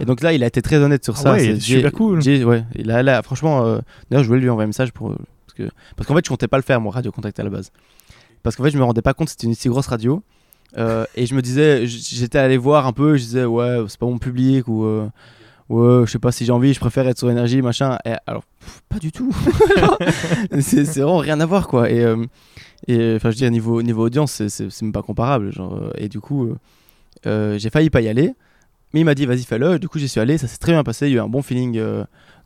Et 0.00 0.04
donc 0.04 0.22
là, 0.22 0.32
il 0.32 0.42
a 0.42 0.46
été 0.48 0.60
très 0.60 0.76
honnête 0.78 1.04
sur 1.04 1.14
Ah 1.18 1.20
ça. 1.22 1.32
ouais, 1.34 1.38
c'est- 1.40 1.60
super 1.60 1.92
cool. 1.92 2.18
ouais, 2.20 2.64
il 2.74 2.90
a, 2.90 3.02
là, 3.04 3.22
franchement, 3.22 3.64
euh, 3.64 3.78
d'ailleurs, 4.10 4.24
je 4.24 4.28
voulais 4.28 4.40
lui 4.40 4.50
envoyer 4.50 4.64
un 4.64 4.68
message 4.68 4.92
pour 4.92 5.10
parce 5.46 5.54
que 5.56 5.68
parce 5.96 6.06
qu'en 6.08 6.14
fait, 6.16 6.24
je 6.24 6.30
comptais 6.30 6.48
pas 6.48 6.56
le 6.56 6.62
faire, 6.64 6.80
moi, 6.80 6.90
Radio 6.92 7.12
Contact 7.12 7.38
à 7.38 7.44
la 7.44 7.50
base, 7.50 7.70
parce 8.42 8.56
qu'en 8.56 8.64
fait, 8.64 8.70
je 8.70 8.78
me 8.78 8.82
rendais 8.84 9.02
pas 9.02 9.14
compte 9.14 9.26
que 9.28 9.32
c'était 9.32 9.46
une 9.46 9.54
si 9.54 9.68
grosse 9.68 9.86
radio. 9.86 10.22
Euh, 10.78 11.04
et 11.16 11.26
je 11.26 11.34
me 11.34 11.42
disais, 11.42 11.86
j'étais 11.86 12.38
allé 12.38 12.56
voir 12.56 12.86
un 12.86 12.92
peu, 12.92 13.16
je 13.16 13.22
disais 13.22 13.44
ouais, 13.44 13.78
c'est 13.88 13.98
pas 13.98 14.06
mon 14.06 14.18
public 14.18 14.68
ou 14.68 14.84
euh, 14.84 15.06
ouais, 15.68 16.06
je 16.06 16.12
sais 16.12 16.18
pas 16.18 16.32
si 16.32 16.44
j'ai 16.46 16.52
envie, 16.52 16.72
je 16.72 16.80
préfère 16.80 17.06
être 17.08 17.18
sur 17.18 17.30
énergie, 17.30 17.60
machin. 17.60 17.98
Et 18.06 18.12
alors, 18.26 18.42
pas 18.88 18.98
du 18.98 19.12
tout. 19.12 19.34
c'est 20.60 20.82
vraiment 20.96 21.18
rien 21.18 21.40
à 21.40 21.46
voir 21.46 21.68
quoi. 21.68 21.90
Et 21.90 22.02
euh, 22.02 22.16
enfin, 23.16 23.30
je 23.30 23.36
dire 23.36 23.50
niveau 23.50 23.82
niveau 23.82 24.06
audience, 24.06 24.46
c'est- 24.48 24.82
même 24.82 24.92
pas 24.92 25.02
comparable. 25.02 25.52
Genre, 25.52 25.78
et 25.96 26.08
du 26.08 26.20
coup, 26.20 26.54
j'ai 27.24 27.70
failli 27.70 27.90
pas 27.90 28.00
y 28.00 28.08
aller. 28.08 28.34
Mais 28.94 29.00
il 29.00 29.04
m'a 29.04 29.14
dit 29.14 29.24
vas-y 29.26 29.44
fais-le. 29.44 29.78
Du 29.78 29.88
coup 29.88 29.98
j'y 29.98 30.08
suis 30.08 30.20
allé, 30.20 30.36
ça 30.36 30.46
s'est 30.46 30.58
très 30.58 30.72
bien 30.72 30.82
passé. 30.84 31.06
Il 31.06 31.12
y 31.12 31.14
a 31.14 31.16
eu 31.16 31.20
un 31.20 31.28
bon 31.28 31.40
feeling 31.42 31.80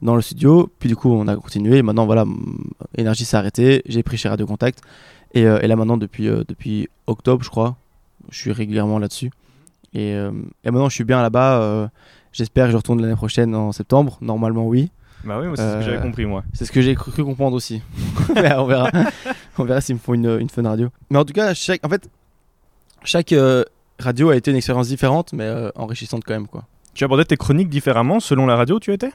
dans 0.02 0.14
le 0.14 0.22
studio. 0.22 0.68
Puis 0.78 0.88
du 0.88 0.94
coup 0.96 1.10
on 1.12 1.26
a 1.28 1.34
continué. 1.36 1.82
Maintenant 1.82 2.06
voilà, 2.06 2.24
énergie 2.96 3.24
s'est 3.24 3.36
arrêtée. 3.36 3.82
J'ai 3.86 4.02
pris 4.04 4.16
chez 4.16 4.28
Radio 4.28 4.46
Contact. 4.46 4.80
Et, 5.34 5.42
et 5.42 5.66
là 5.66 5.74
maintenant 5.76 5.96
depuis 5.96 6.26
depuis 6.46 6.88
octobre 7.08 7.42
je 7.44 7.50
crois, 7.50 7.76
je 8.30 8.38
suis 8.38 8.52
régulièrement 8.52 8.98
là-dessus. 8.98 9.30
Et, 9.94 10.14
euh, 10.14 10.30
et 10.64 10.70
maintenant 10.70 10.88
je 10.88 10.94
suis 10.94 11.04
bien 11.04 11.22
là-bas. 11.22 11.60
euh, 11.60 11.88
J'espère 12.32 12.66
que 12.66 12.72
je 12.72 12.76
retourne 12.76 13.00
l'année 13.00 13.14
prochaine 13.16 13.54
en 13.54 13.72
septembre. 13.72 14.18
Normalement 14.20 14.66
oui. 14.66 14.90
Bah 15.24 15.38
oui, 15.40 15.46
c'est 15.56 15.62
ce 15.62 15.72
que 15.74 15.78
Euh, 15.78 15.82
j'avais 15.82 16.00
compris 16.02 16.26
moi. 16.26 16.44
C'est 16.52 16.66
ce 16.66 16.72
que 16.72 16.82
j'ai 16.82 16.94
cru, 16.94 17.10
cru 17.10 17.24
comprendre 17.24 17.56
aussi. 17.56 17.80
On 18.28 18.34
verra. 18.66 18.90
on 19.58 19.64
verra 19.64 19.80
s'ils 19.80 19.94
me 19.96 20.00
font 20.00 20.12
une, 20.14 20.38
une 20.40 20.50
fun 20.50 20.62
radio. 20.62 20.88
Mais 21.10 21.18
en 21.18 21.24
tout 21.24 21.32
cas, 21.32 21.54
chaque, 21.54 21.84
en 21.84 21.88
fait, 21.88 22.08
chaque 23.04 23.32
euh, 23.32 23.64
radio 23.98 24.30
a 24.30 24.36
été 24.36 24.50
une 24.50 24.56
expérience 24.58 24.88
différente, 24.88 25.32
mais 25.32 25.44
euh, 25.44 25.70
enrichissante 25.74 26.22
quand 26.24 26.34
même. 26.34 26.46
Quoi. 26.46 26.64
Tu 26.94 27.02
abordais 27.04 27.24
tes 27.24 27.36
chroniques 27.36 27.70
différemment 27.70 28.20
selon 28.20 28.46
la 28.46 28.54
radio 28.56 28.76
où 28.76 28.80
tu 28.80 28.92
étais? 28.92 29.10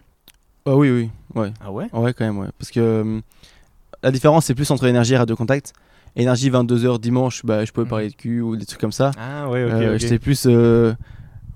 Ah 0.65 0.75
oui, 0.75 0.89
oui. 0.89 1.09
Ouais. 1.35 1.53
Ah 1.63 1.71
ouais? 1.71 1.87
Ouais, 1.93 2.13
quand 2.13 2.25
même. 2.25 2.39
Ouais. 2.39 2.47
Parce 2.57 2.71
que 2.71 2.79
euh, 2.79 3.19
la 4.03 4.11
différence, 4.11 4.45
c'est 4.45 4.55
plus 4.55 4.69
entre 4.71 4.85
énergie 4.87 5.13
et 5.13 5.17
radio 5.17 5.35
contact. 5.35 5.73
Énergie 6.15 6.49
22h 6.49 6.99
dimanche, 6.99 7.45
bah, 7.45 7.63
je 7.65 7.71
pouvais 7.71 7.85
Mhm. 7.85 7.89
parler 7.89 8.09
de 8.09 8.15
cul 8.15 8.41
ou 8.41 8.55
des 8.55 8.65
trucs 8.65 8.79
comme 8.81 8.91
ça. 8.91 9.11
Ah 9.17 9.49
ouais, 9.49 9.63
ok. 9.65 9.71
Euh, 9.71 9.93
ok. 9.95 9.99
J'étais 9.99 10.19
plus. 10.19 10.45
euh, 10.47 10.93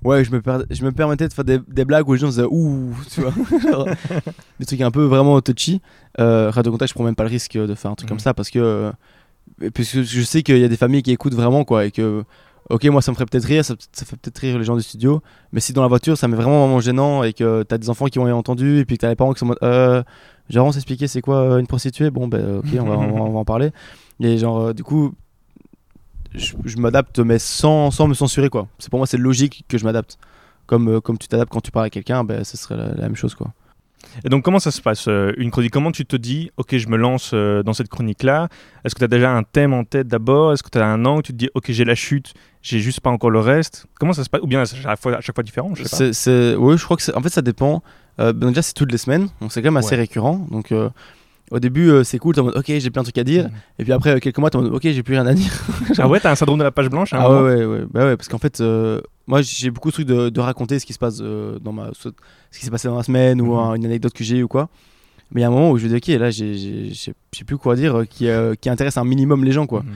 Ouais, 0.04 0.22
je 0.24 0.30
me, 0.30 0.40
per- 0.40 0.64
je 0.70 0.84
me 0.84 0.92
permettais 0.92 1.26
de 1.26 1.32
faire 1.32 1.44
des, 1.44 1.58
des 1.66 1.84
blagues 1.84 2.08
où 2.08 2.12
les 2.12 2.18
gens 2.20 2.28
disaient 2.28 2.44
ouh, 2.48 2.94
tu 3.10 3.22
vois. 3.22 3.32
Genre, 3.70 3.88
des 4.60 4.66
trucs 4.66 4.80
un 4.80 4.90
peu 4.92 5.02
vraiment 5.04 5.40
touchy. 5.40 5.80
Euh, 6.20 6.50
Radio 6.50 6.70
Contact, 6.70 6.90
je 6.90 6.94
prends 6.94 7.02
même 7.04 7.16
pas 7.16 7.24
le 7.24 7.30
risque 7.30 7.54
de 7.58 7.74
faire 7.74 7.90
un 7.90 7.94
truc 7.96 8.08
comme 8.08 8.20
ça 8.20 8.32
parce 8.32 8.50
que. 8.50 8.58
euh, 8.58 8.92
puisque 9.74 10.02
je 10.02 10.22
sais 10.22 10.42
qu'il 10.42 10.58
y 10.58 10.64
a 10.64 10.68
des 10.68 10.76
familles 10.76 11.02
qui 11.02 11.10
écoutent 11.12 11.34
vraiment, 11.34 11.64
quoi. 11.64 11.86
Et 11.86 11.90
que. 11.90 12.22
Ok, 12.68 12.84
moi 12.86 13.00
ça 13.00 13.12
me 13.12 13.14
ferait 13.14 13.26
peut-être 13.26 13.44
rire, 13.44 13.64
ça, 13.64 13.74
ça 13.92 14.04
fait 14.04 14.16
peut-être 14.16 14.38
rire 14.38 14.58
les 14.58 14.64
gens 14.64 14.74
du 14.74 14.82
studio, 14.82 15.22
mais 15.52 15.60
si 15.60 15.72
dans 15.72 15.82
la 15.82 15.86
voiture 15.88 16.18
ça 16.18 16.26
m'est 16.26 16.34
vraiment, 16.34 16.62
vraiment 16.66 16.80
gênant 16.80 17.22
et 17.22 17.32
que 17.32 17.62
t'as 17.62 17.78
des 17.78 17.88
enfants 17.90 18.06
qui 18.06 18.18
ont 18.18 18.24
entendu 18.36 18.80
et 18.80 18.84
puis 18.84 18.96
que 18.96 19.02
t'as 19.02 19.08
les 19.08 19.14
parents 19.14 19.32
qui 19.32 19.38
sont 19.38 19.44
en 19.46 19.50
mode 19.50 19.58
euh, 19.62 20.02
genre 20.50 20.66
on 20.66 20.72
s'expliquer 20.72 21.06
c'est 21.06 21.20
quoi 21.20 21.60
une 21.60 21.68
prostituée, 21.68 22.10
bon 22.10 22.26
ben 22.26 22.56
ok 22.58 22.64
on 22.80 22.84
va, 22.84 22.94
on 22.98 23.06
va- 23.12 23.20
on 23.22 23.30
va 23.30 23.38
en 23.38 23.44
parler. 23.44 23.70
Et 24.20 24.38
genre 24.38 24.58
euh, 24.60 24.72
du 24.72 24.82
coup 24.82 25.14
je, 26.34 26.54
je 26.64 26.76
m'adapte 26.78 27.18
mais 27.18 27.38
sans, 27.38 27.90
sans 27.90 28.08
me 28.08 28.14
censurer 28.14 28.48
quoi. 28.50 28.68
C'est 28.78 28.90
pour 28.90 28.98
moi 28.98 29.06
c'est 29.06 29.18
logique 29.18 29.64
que 29.68 29.78
je 29.78 29.84
m'adapte. 29.84 30.18
Comme, 30.66 30.88
euh, 30.88 31.00
comme 31.00 31.16
tu 31.16 31.28
t'adaptes 31.28 31.52
quand 31.52 31.60
tu 31.60 31.70
parles 31.70 31.86
à 31.86 31.90
quelqu'un, 31.90 32.24
ben, 32.24 32.42
ce 32.42 32.56
serait 32.56 32.76
la, 32.76 32.88
la 32.88 33.02
même 33.02 33.14
chose 33.16 33.34
quoi. 33.34 33.52
Et 34.24 34.28
donc 34.28 34.44
comment 34.44 34.58
ça 34.58 34.70
se 34.70 34.80
passe 34.80 35.06
euh, 35.08 35.32
une 35.36 35.50
chronique? 35.50 35.72
Comment 35.72 35.92
tu 35.92 36.04
te 36.06 36.16
dis 36.16 36.50
ok 36.56 36.76
je 36.76 36.88
me 36.88 36.96
lance 36.96 37.32
euh, 37.34 37.62
dans 37.62 37.72
cette 37.72 37.88
chronique 37.88 38.22
là 38.22 38.48
Est-ce 38.84 38.94
que 38.94 39.00
tu 39.00 39.04
as 39.04 39.08
déjà 39.08 39.30
un 39.32 39.42
thème 39.42 39.72
en 39.72 39.84
tête 39.84 40.08
d'abord? 40.08 40.52
Est-ce 40.52 40.62
que 40.62 40.70
tu 40.70 40.78
as 40.78 40.86
un 40.86 41.04
an 41.04 41.18
où 41.18 41.22
tu 41.22 41.32
te 41.32 41.36
dis 41.38 41.50
ok 41.54 41.64
j'ai 41.70 41.84
la 41.84 41.94
chute, 41.94 42.32
j'ai 42.62 42.78
juste 42.80 43.00
pas 43.00 43.10
encore 43.10 43.30
le 43.30 43.40
reste 43.40 43.86
Comment 43.98 44.12
ça 44.12 44.24
se 44.24 44.30
passe? 44.30 44.40
Ou 44.42 44.46
bien 44.46 44.62
à 44.62 44.64
chaque 44.64 45.00
fois, 45.00 45.16
à 45.16 45.20
chaque 45.20 45.34
fois 45.34 45.44
différent 45.44 45.74
je 45.74 45.84
sais 45.84 46.10
pas. 46.54 46.58
Oui, 46.58 46.76
je 46.78 46.84
crois 46.84 46.96
que 46.96 47.16
en 47.16 47.20
fait 47.20 47.28
ça 47.30 47.42
dépend. 47.42 47.82
Euh, 48.18 48.32
ben, 48.32 48.48
déjà 48.48 48.62
c'est 48.62 48.72
toutes 48.74 48.92
les 48.92 48.98
semaines, 48.98 49.28
donc 49.40 49.52
c'est 49.52 49.60
quand 49.60 49.66
même 49.68 49.76
assez 49.76 49.90
Ouais. 49.94 50.00
récurrent. 50.02 50.46
Donc 50.50 50.72
au 51.50 51.60
début 51.60 51.88
euh, 51.90 52.02
c'est 52.04 52.18
cool, 52.18 52.34
t'es 52.34 52.40
en 52.40 52.44
mode 52.44 52.56
ok 52.56 52.64
j'ai 52.66 52.90
plein 52.90 53.02
de 53.02 53.06
trucs 53.06 53.18
à 53.18 53.24
dire, 53.24 53.44
Mhm. 53.44 53.50
et 53.78 53.84
puis 53.84 53.92
après 53.92 54.10
euh, 54.16 54.18
quelques 54.18 54.38
mois 54.38 54.50
t'es 54.50 54.56
en 54.56 54.62
mode 54.62 54.72
ok 54.74 54.82
j'ai 54.82 55.02
plus 55.02 55.14
rien 55.14 55.26
à 55.26 55.34
dire. 55.34 55.52
Ah 55.98 56.08
ouais 56.08 56.20
t'as 56.20 56.30
un 56.30 56.34
syndrome 56.34 56.58
de 56.58 56.64
la 56.64 56.70
page 56.72 56.88
blanche 56.90 57.10
Ah 57.12 57.30
ouais, 57.30 57.54
ouais, 57.56 57.64
ouais, 57.64 57.84
bah 57.90 58.04
ouais, 58.06 58.16
parce 58.16 58.28
qu'en 58.28 58.38
fait, 58.38 58.60
euh, 58.60 59.00
moi 59.26 59.40
j'ai 59.42 59.70
beaucoup 59.70 59.88
de 59.88 59.92
trucs 59.94 60.06
de, 60.06 60.28
de 60.28 60.40
raconter 60.40 60.78
ce 60.78 60.86
qui 60.86 60.92
se 60.92 60.98
passe 60.98 61.18
euh, 61.22 61.58
dans 61.60 61.72
ma, 61.72 61.90
ce 61.94 62.08
qui 62.58 62.64
s'est 62.64 62.70
passé 62.70 62.88
dans 62.88 62.96
la 62.96 63.02
semaine 63.02 63.40
ou 63.40 63.52
Mhm. 63.54 63.58
un- 63.58 63.74
une 63.74 63.84
anecdote 63.86 64.12
que 64.12 64.24
j'ai 64.24 64.42
ou 64.42 64.48
quoi. 64.48 64.68
Mais 65.32 65.40
il 65.40 65.42
y 65.42 65.44
a 65.44 65.48
un 65.48 65.50
moment 65.50 65.70
où 65.72 65.78
je 65.78 65.84
me 65.86 65.88
dis, 65.88 65.96
ok, 65.96 66.20
là 66.20 66.30
j'ai- 66.30 66.92
plus 67.46 67.56
quoi 67.58 67.74
dire 67.76 68.02
qui, 68.08 68.28
qui 68.60 68.68
intéresse 68.70 68.96
un 68.96 69.04
minimum 69.04 69.44
les 69.44 69.52
gens 69.52 69.66
quoi. 69.66 69.82
Mhm. 69.82 69.92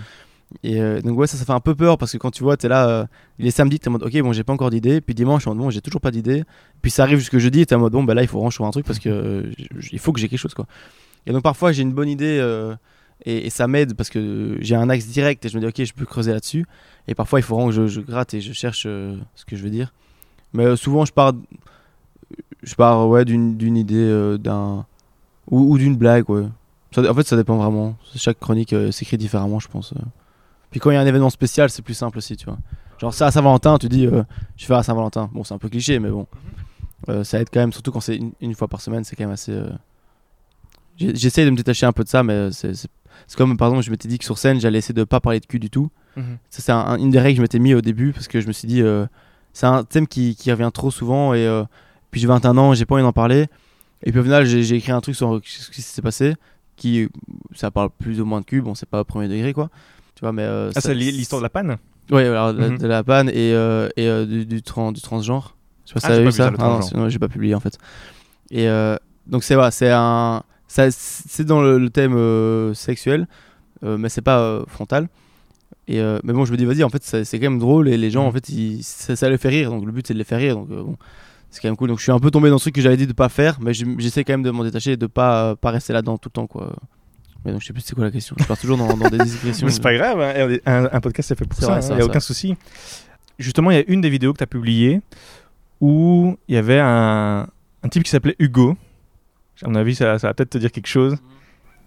Et 0.64 0.80
euh, 0.80 1.00
donc 1.00 1.16
ouais, 1.16 1.28
ça, 1.28 1.36
ça 1.36 1.44
fait 1.44 1.52
un 1.52 1.60
peu 1.60 1.76
peur 1.76 1.96
parce 1.96 2.10
que 2.10 2.18
quand 2.18 2.32
tu 2.32 2.42
vois, 2.42 2.56
t'es 2.56 2.66
là, 2.66 2.88
euh, 2.88 3.04
il 3.38 3.46
est 3.46 3.52
samedi, 3.52 3.78
t'es 3.78 3.86
en 3.86 3.92
mode, 3.92 4.02
ok, 4.02 4.20
bon, 4.20 4.32
j'ai 4.32 4.42
pas 4.42 4.52
encore 4.52 4.70
d'idée. 4.70 5.00
Puis 5.00 5.14
dimanche, 5.14 5.46
en 5.46 5.50
mode, 5.54 5.58
bon, 5.64 5.70
j'ai 5.70 5.80
toujours 5.80 6.00
pas 6.00 6.10
d'idée. 6.10 6.42
Puis 6.82 6.90
ça 6.90 7.04
arrive 7.04 7.18
jusque 7.18 7.38
jeudi, 7.38 7.60
et 7.60 7.66
t'es 7.66 7.76
en 7.76 7.78
mode, 7.78 7.92
bon, 7.92 8.02
bah 8.02 8.14
là, 8.14 8.22
il 8.22 8.26
faut 8.26 8.38
vraiment 8.38 8.48
que 8.48 8.54
je 8.54 8.56
trouve 8.56 8.66
un 8.66 8.72
truc 8.72 8.84
parce 8.84 8.98
que 8.98 9.08
euh, 9.08 9.42
il 9.92 9.98
faut 10.00 10.12
que 10.12 10.18
j'ai 10.18 10.28
quelque 10.28 10.40
chose 10.40 10.54
quoi. 10.54 10.66
Et 11.26 11.32
donc 11.32 11.42
parfois, 11.42 11.72
j'ai 11.72 11.82
une 11.82 11.92
bonne 11.92 12.08
idée 12.08 12.38
euh, 12.40 12.74
et, 13.24 13.46
et 13.46 13.50
ça 13.50 13.66
m'aide 13.68 13.94
parce 13.94 14.08
que 14.10 14.56
j'ai 14.60 14.74
un 14.74 14.88
axe 14.88 15.06
direct 15.06 15.44
et 15.44 15.48
je 15.48 15.56
me 15.56 15.60
dis, 15.60 15.66
ok, 15.68 15.84
je 15.86 15.92
peux 15.92 16.06
creuser 16.06 16.32
là-dessus. 16.32 16.66
Et 17.08 17.14
parfois, 17.14 17.38
il 17.40 17.42
faut 17.42 17.54
vraiment 17.54 17.68
que 17.70 17.74
je, 17.74 17.86
je 17.86 18.00
gratte 18.00 18.34
et 18.34 18.40
je 18.40 18.52
cherche 18.52 18.84
euh, 18.86 19.16
ce 19.34 19.44
que 19.44 19.56
je 19.56 19.62
veux 19.62 19.70
dire. 19.70 19.92
Mais 20.52 20.64
euh, 20.64 20.76
souvent, 20.76 21.04
je 21.04 21.12
pars, 21.12 21.32
je 22.62 22.74
pars 22.74 23.08
ouais, 23.08 23.24
d'une 23.24 23.56
d'une 23.56 23.76
idée, 23.76 24.36
d'un 24.38 24.84
ou, 25.50 25.72
ou 25.72 25.78
d'une 25.78 25.96
blague, 25.96 26.28
ouais. 26.30 26.44
Ça- 26.92 27.08
en 27.10 27.14
fait, 27.14 27.26
ça 27.26 27.36
dépend 27.36 27.56
vraiment. 27.56 27.96
Chaque 28.16 28.38
chronique 28.40 28.74
s'écrit 28.90 29.16
différemment, 29.16 29.60
je 29.60 29.68
pense. 29.68 29.94
Puis 30.70 30.80
quand 30.80 30.90
il 30.90 30.94
y 30.94 30.96
a 30.96 31.00
un 31.00 31.06
événement 31.06 31.30
spécial, 31.30 31.70
c'est 31.70 31.82
plus 31.82 31.94
simple 31.94 32.18
aussi, 32.18 32.36
tu 32.36 32.46
vois. 32.46 32.58
Genre 32.98 33.14
ça 33.14 33.26
à 33.26 33.30
Saint-Valentin, 33.30 33.78
tu 33.78 33.88
dis, 33.88 34.06
je 34.56 34.64
fais 34.66 34.74
à 34.74 34.82
Saint-Valentin. 34.82 35.30
Bon, 35.32 35.42
c'est 35.44 35.54
un 35.54 35.58
peu 35.58 35.68
cliché, 35.68 35.98
mais 35.98 36.10
bon. 36.10 36.26
Euh, 37.08 37.24
ça 37.24 37.40
aide 37.40 37.48
quand 37.52 37.60
même, 37.60 37.72
surtout 37.72 37.92
quand 37.92 38.00
c'est 38.00 38.16
une, 38.16 38.32
une 38.40 38.54
fois 38.54 38.68
par 38.68 38.80
semaine, 38.80 39.04
c'est 39.04 39.16
quand 39.16 39.24
même 39.24 39.32
assez. 39.32 39.52
J'essaie 41.14 41.44
de 41.44 41.50
me 41.50 41.56
détacher 41.56 41.86
un 41.86 41.92
peu 41.92 42.04
de 42.04 42.08
ça, 42.08 42.22
mais 42.22 42.50
c'est 42.52 42.76
comme, 43.36 43.56
par 43.56 43.68
exemple, 43.68 43.84
je 43.84 43.90
m'étais 43.90 44.08
dit 44.08 44.18
que 44.18 44.24
sur 44.24 44.38
scène, 44.38 44.60
j'allais 44.60 44.78
essayer 44.78 44.94
de 44.94 45.04
pas 45.04 45.20
parler 45.20 45.40
de 45.40 45.46
cul 45.46 45.58
du 45.58 45.70
tout. 45.70 45.90
Mhm. 46.16 46.38
Ça, 46.50 46.62
c'est 46.62 46.72
un- 46.72 46.78
un- 46.78 46.98
une 46.98 47.10
des 47.10 47.20
règles 47.20 47.34
que 47.34 47.36
je 47.38 47.42
m'étais 47.42 47.58
mis 47.58 47.74
au 47.74 47.80
début 47.80 48.12
parce 48.12 48.28
que 48.28 48.40
je 48.40 48.46
me 48.48 48.52
suis 48.52 48.66
dit, 48.68 48.82
euh, 48.82 49.06
c'est 49.52 49.66
un 49.66 49.84
thème 49.84 50.06
qui, 50.06 50.34
qui 50.36 50.50
revient 50.52 50.70
trop 50.72 50.90
souvent 50.90 51.32
et 51.34 51.46
euh, 51.46 51.64
puis 52.10 52.20
j'ai 52.20 52.26
21 52.26 52.56
ans, 52.58 52.74
j'ai 52.74 52.84
pas 52.86 52.94
envie 52.96 53.04
d'en 53.04 53.12
parler. 53.12 53.46
Et 54.02 54.10
puis 54.10 54.20
au 54.20 54.22
final, 54.24 54.44
j'ai 54.46 54.74
écrit 54.76 54.92
un 54.92 55.00
truc 55.00 55.14
sur 55.14 55.40
ce 55.44 55.70
qui 55.70 55.82
s'est 55.82 56.02
passé 56.02 56.34
qui 56.76 57.08
ça 57.54 57.70
parle 57.70 57.90
plus 57.90 58.20
ou 58.22 58.24
moins 58.24 58.40
de 58.40 58.46
cul 58.46 58.62
bon 58.62 58.74
c'est 58.74 58.88
pas 58.88 59.02
au 59.02 59.04
premier 59.04 59.28
degré 59.28 59.52
quoi 59.52 59.68
tu 60.14 60.20
vois 60.22 60.32
mais 60.32 60.44
euh, 60.44 60.70
Ah, 60.74 60.80
ça- 60.80 60.88
c'est 60.88 60.94
l'histoire 60.94 61.40
de 61.40 61.44
la 61.44 61.50
panne 61.50 61.76
ouais 62.10 62.24
alors 62.26 62.54
de, 62.54 62.68
Mhm. 62.70 62.78
de 62.78 62.86
la 62.86 63.04
panne 63.04 63.28
et, 63.28 63.52
euh, 63.52 63.90
et 63.98 64.24
du, 64.24 64.46
du, 64.46 64.62
tran- 64.62 64.90
du 64.90 65.02
transgenre 65.02 65.56
je 65.84 65.90
sais 65.90 65.94
pas 65.94 66.00
si 66.00 66.06
Ah, 66.06 66.14
j'ai 66.14 66.18
vu 66.20 66.24
pas 66.24 66.30
vu 66.30 66.36
ça 66.38 66.44
ça, 66.44 66.90
Ah 66.94 66.96
non, 66.96 67.08
j'ai 67.10 67.18
pas 67.18 67.28
publié 67.28 67.54
en 67.54 67.60
fait 67.60 67.76
et 68.50 68.66
donc 69.26 69.44
c'est 69.44 69.54
voilà, 69.54 69.70
c'est 69.70 69.90
un 69.90 70.42
ça 70.42 70.44
c'est 70.90 71.44
dans 71.44 71.60
le, 71.62 71.78
le 71.78 71.90
thème 71.90 72.14
euh, 72.16 72.74
sexuel 72.74 73.26
euh, 73.82 73.96
mais 73.98 74.08
c'est 74.08 74.22
pas 74.22 74.38
euh, 74.40 74.64
frontal. 74.68 75.08
Et 75.88 76.00
mais 76.22 76.32
bon 76.32 76.44
je 76.44 76.52
me 76.52 76.56
dis 76.56 76.64
vas-y 76.64 76.84
en 76.84 76.88
fait 76.88 77.02
c'est 77.02 77.38
quand 77.40 77.50
même 77.50 77.58
drôle 77.58 77.88
et 77.88 77.96
les 77.96 78.10
gens 78.10 78.24
en 78.24 78.30
fait 78.32 78.48
ils- 78.48 78.82
ça, 78.84 79.16
ça 79.16 79.28
les 79.28 79.38
fait 79.38 79.48
rire. 79.48 79.70
Donc 79.70 79.84
le 79.84 79.90
but 79.92 80.06
c'est 80.06 80.14
de 80.14 80.18
les 80.18 80.24
faire 80.24 80.38
rire. 80.38 80.54
Donc 80.56 80.68
bon 80.68 80.96
c'est 81.50 81.60
quand 81.60 81.68
même 81.68 81.76
cool. 81.76 81.88
Donc 81.88 81.98
je 81.98 82.04
suis 82.04 82.12
un 82.12 82.18
peu 82.20 82.30
tombé 82.30 82.48
dans 82.50 82.58
ce 82.58 82.64
truc 82.64 82.76
que 82.76 82.80
j'avais 82.80 82.96
dit 82.96 83.06
de 83.08 83.12
pas 83.12 83.28
faire 83.28 83.58
mais 83.60 83.74
je- 83.74 83.84
j'essaie 83.98 84.22
quand 84.22 84.32
même 84.34 84.42
de 84.44 84.50
m'en 84.50 84.62
détacher 84.62 84.92
et 84.92 84.96
de 84.96 85.06
pas 85.06 85.56
pas 85.56 85.70
rester 85.70 85.92
là-dedans 85.92 86.16
tout 86.18 86.28
le 86.28 86.32
temps 86.34 86.46
quoi. 86.46 86.76
Mais 87.44 87.50
donc 87.52 87.62
je 87.62 87.66
sais 87.66 87.72
plus 87.72 87.82
c'est 87.82 87.94
quoi 87.94 88.04
la 88.04 88.10
question. 88.12 88.36
Je 88.38 88.44
pars 88.44 88.58
toujours 88.58 88.76
dans, 88.76 88.86
dans 88.96 89.08
des 89.08 89.16
Mais 89.44 89.52
c'est 89.52 89.82
pas 89.82 89.94
grave, 89.94 90.20
hein, 90.20 90.56
un, 90.66 90.88
un 90.92 91.00
podcast 91.00 91.28
c'est 91.28 91.38
fait 91.38 91.46
pour 91.46 91.58
ça, 91.58 91.66
vrai, 91.78 91.80
il 91.88 91.94
n'y 91.96 92.02
a 92.02 92.04
aucun 92.04 92.20
souci. 92.20 92.54
Justement, 93.38 93.70
il 93.70 93.78
y 93.78 93.80
a 93.80 93.84
une 93.88 94.02
des 94.02 94.10
vidéos 94.10 94.32
que 94.34 94.38
tu 94.38 94.44
as 94.44 94.46
publiées 94.46 95.00
où 95.80 96.36
il 96.48 96.54
y 96.54 96.58
avait 96.58 96.78
un, 96.78 97.48
un 97.82 97.88
type 97.88 98.02
qui 98.04 98.10
s'appelait 98.10 98.36
Hugo. 98.38 98.76
À 99.64 99.68
mon 99.68 99.74
avis, 99.76 99.94
ça, 99.94 100.18
ça 100.18 100.28
va 100.28 100.34
peut-être 100.34 100.50
te 100.50 100.58
dire 100.58 100.70
quelque 100.72 100.86
chose. 100.88 101.16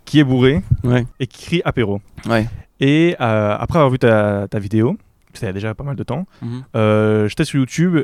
Qui 0.05 0.19
est 0.19 0.23
bourré 0.25 0.61
ouais 0.83 1.05
et 1.21 1.27
qui 1.27 1.45
crie 1.45 1.61
apéro. 1.63 2.01
ouais 2.27 2.47
Et 2.81 3.15
euh, 3.21 3.55
après 3.57 3.79
avoir 3.79 3.89
vu 3.89 3.97
ta, 3.99 4.47
ta 4.49 4.59
vidéo, 4.59 4.97
c'était 5.33 5.53
déjà 5.53 5.73
pas 5.73 5.85
mal 5.85 5.95
de 5.95 6.03
temps, 6.03 6.27
Mhm. 6.41 6.63
euh, 6.75 7.27
j'étais 7.29 7.45
sur 7.45 7.57
YouTube 7.59 7.97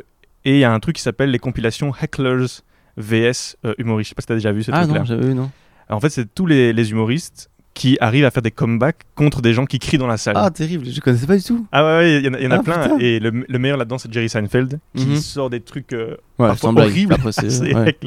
et 0.46 0.54
il 0.54 0.60
y 0.60 0.64
a 0.64 0.72
un 0.72 0.80
truc 0.80 0.96
qui 0.96 1.02
s'appelle 1.02 1.30
les 1.30 1.40
compilations 1.40 1.92
Hecklers 2.02 2.62
VS 2.96 3.58
euh, 3.66 3.74
humoristes. 3.78 4.08
Je 4.08 4.10
sais 4.12 4.16
pas 4.16 4.22
si 4.22 4.28
tu 4.28 4.32
as 4.32 4.36
déjà 4.38 4.52
vu 4.54 4.64
ce 4.64 4.72
ah 4.74 4.86
truc-là. 4.86 5.04
non 5.04 5.22
vu 5.28 5.34
non 5.36 5.52
En 5.90 6.00
fait, 6.00 6.10
c'est 6.10 6.34
tous 6.34 6.46
les, 6.46 6.72
les 6.72 6.92
humoristes 6.92 7.50
qui 7.74 7.98
arrivent 8.00 8.26
à 8.26 8.32
faire 8.32 8.44
des 8.44 8.52
comebacks 8.52 9.02
contre 9.16 9.42
des 9.42 9.54
gens 9.54 9.66
qui 9.66 9.80
crient 9.80 9.98
dans 9.98 10.08
la 10.08 10.18
salle. 10.18 10.36
ah 10.38 10.50
terrible 10.52 10.86
je 10.86 11.00
connaissais 11.02 11.28
pas 11.28 11.38
du 11.38 11.44
tout 11.44 11.66
Ah 11.74 11.84
ouais, 11.84 11.98
ouais, 11.98 12.20
il 12.20 12.26
y 12.26 12.30
en 12.30 12.34
a, 12.34 12.40
il 12.40 12.44
y 12.46 12.48
en 12.48 12.52
a 12.52 12.56
Ah, 12.60 12.64
plein. 12.64 12.82
putain. 12.84 12.98
Et 13.00 13.20
le, 13.20 13.46
le 13.48 13.60
meilleur 13.60 13.78
là-dedans, 13.78 13.98
c'est 13.98 14.12
Jerry 14.12 14.30
Seinfeld, 14.30 14.80
qui 14.96 15.06
Mhm. 15.06 15.16
sort 15.18 15.50
des 15.50 15.60
trucs 15.60 15.92
euh, 15.92 16.12
ouais 16.40 16.48
parfois 16.48 16.72
horribles. 16.72 17.16
C'est 17.32 17.76
ouais. 17.76 17.98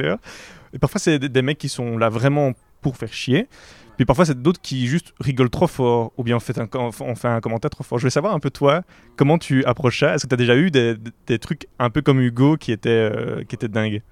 Et 0.73 0.79
parfois, 0.79 1.01
c'est 1.01 1.19
des, 1.19 1.29
des 1.29 1.43
mecs 1.43 1.59
qui 1.59 1.69
sont 1.69 1.99
là 1.99 2.09
vraiment 2.09 2.53
pour 2.81 2.97
faire 2.97 3.13
chier. 3.13 3.49
Puis 3.97 4.07
parfois, 4.07 4.25
c'est 4.25 4.41
d'autres 4.41 4.61
qui 4.61 4.87
juste 4.87 5.13
rigolent 5.21 5.51
trop 5.51 5.67
fort 5.67 6.13
ou 6.17 6.25
bien 6.25 6.37
on 6.37 6.41
fait, 6.41 6.59
un, 6.59 6.67
on 7.01 7.15
fait 7.15 7.29
un 7.29 7.41
commentaire 7.41 7.71
trop 7.71 7.85
fort. 7.85 7.99
Je 7.99 8.03
voulais 8.05 8.11
savoir 8.11 8.35
un 8.35 8.41
peu, 8.41 8.51
toi, 8.51 8.83
comment 9.17 9.37
tu 9.39 9.65
approches 9.67 10.01
ça 10.01 10.15
Est-ce 10.15 10.25
que 10.25 10.29
tu 10.29 10.35
as 10.35 10.39
déjà 10.39 10.57
eu 10.57 10.71
des, 10.71 10.97
des- 11.27 11.39
trucs 11.39 11.67
un 11.79 11.91
peu 11.91 12.01
comme 12.01 12.19
Hugo 12.21 12.57
qui 12.57 12.73
étaient, 12.73 12.89
euh, 12.89 13.45
qui 13.45 13.55
étaient 13.55 13.69
dingues 13.69 14.03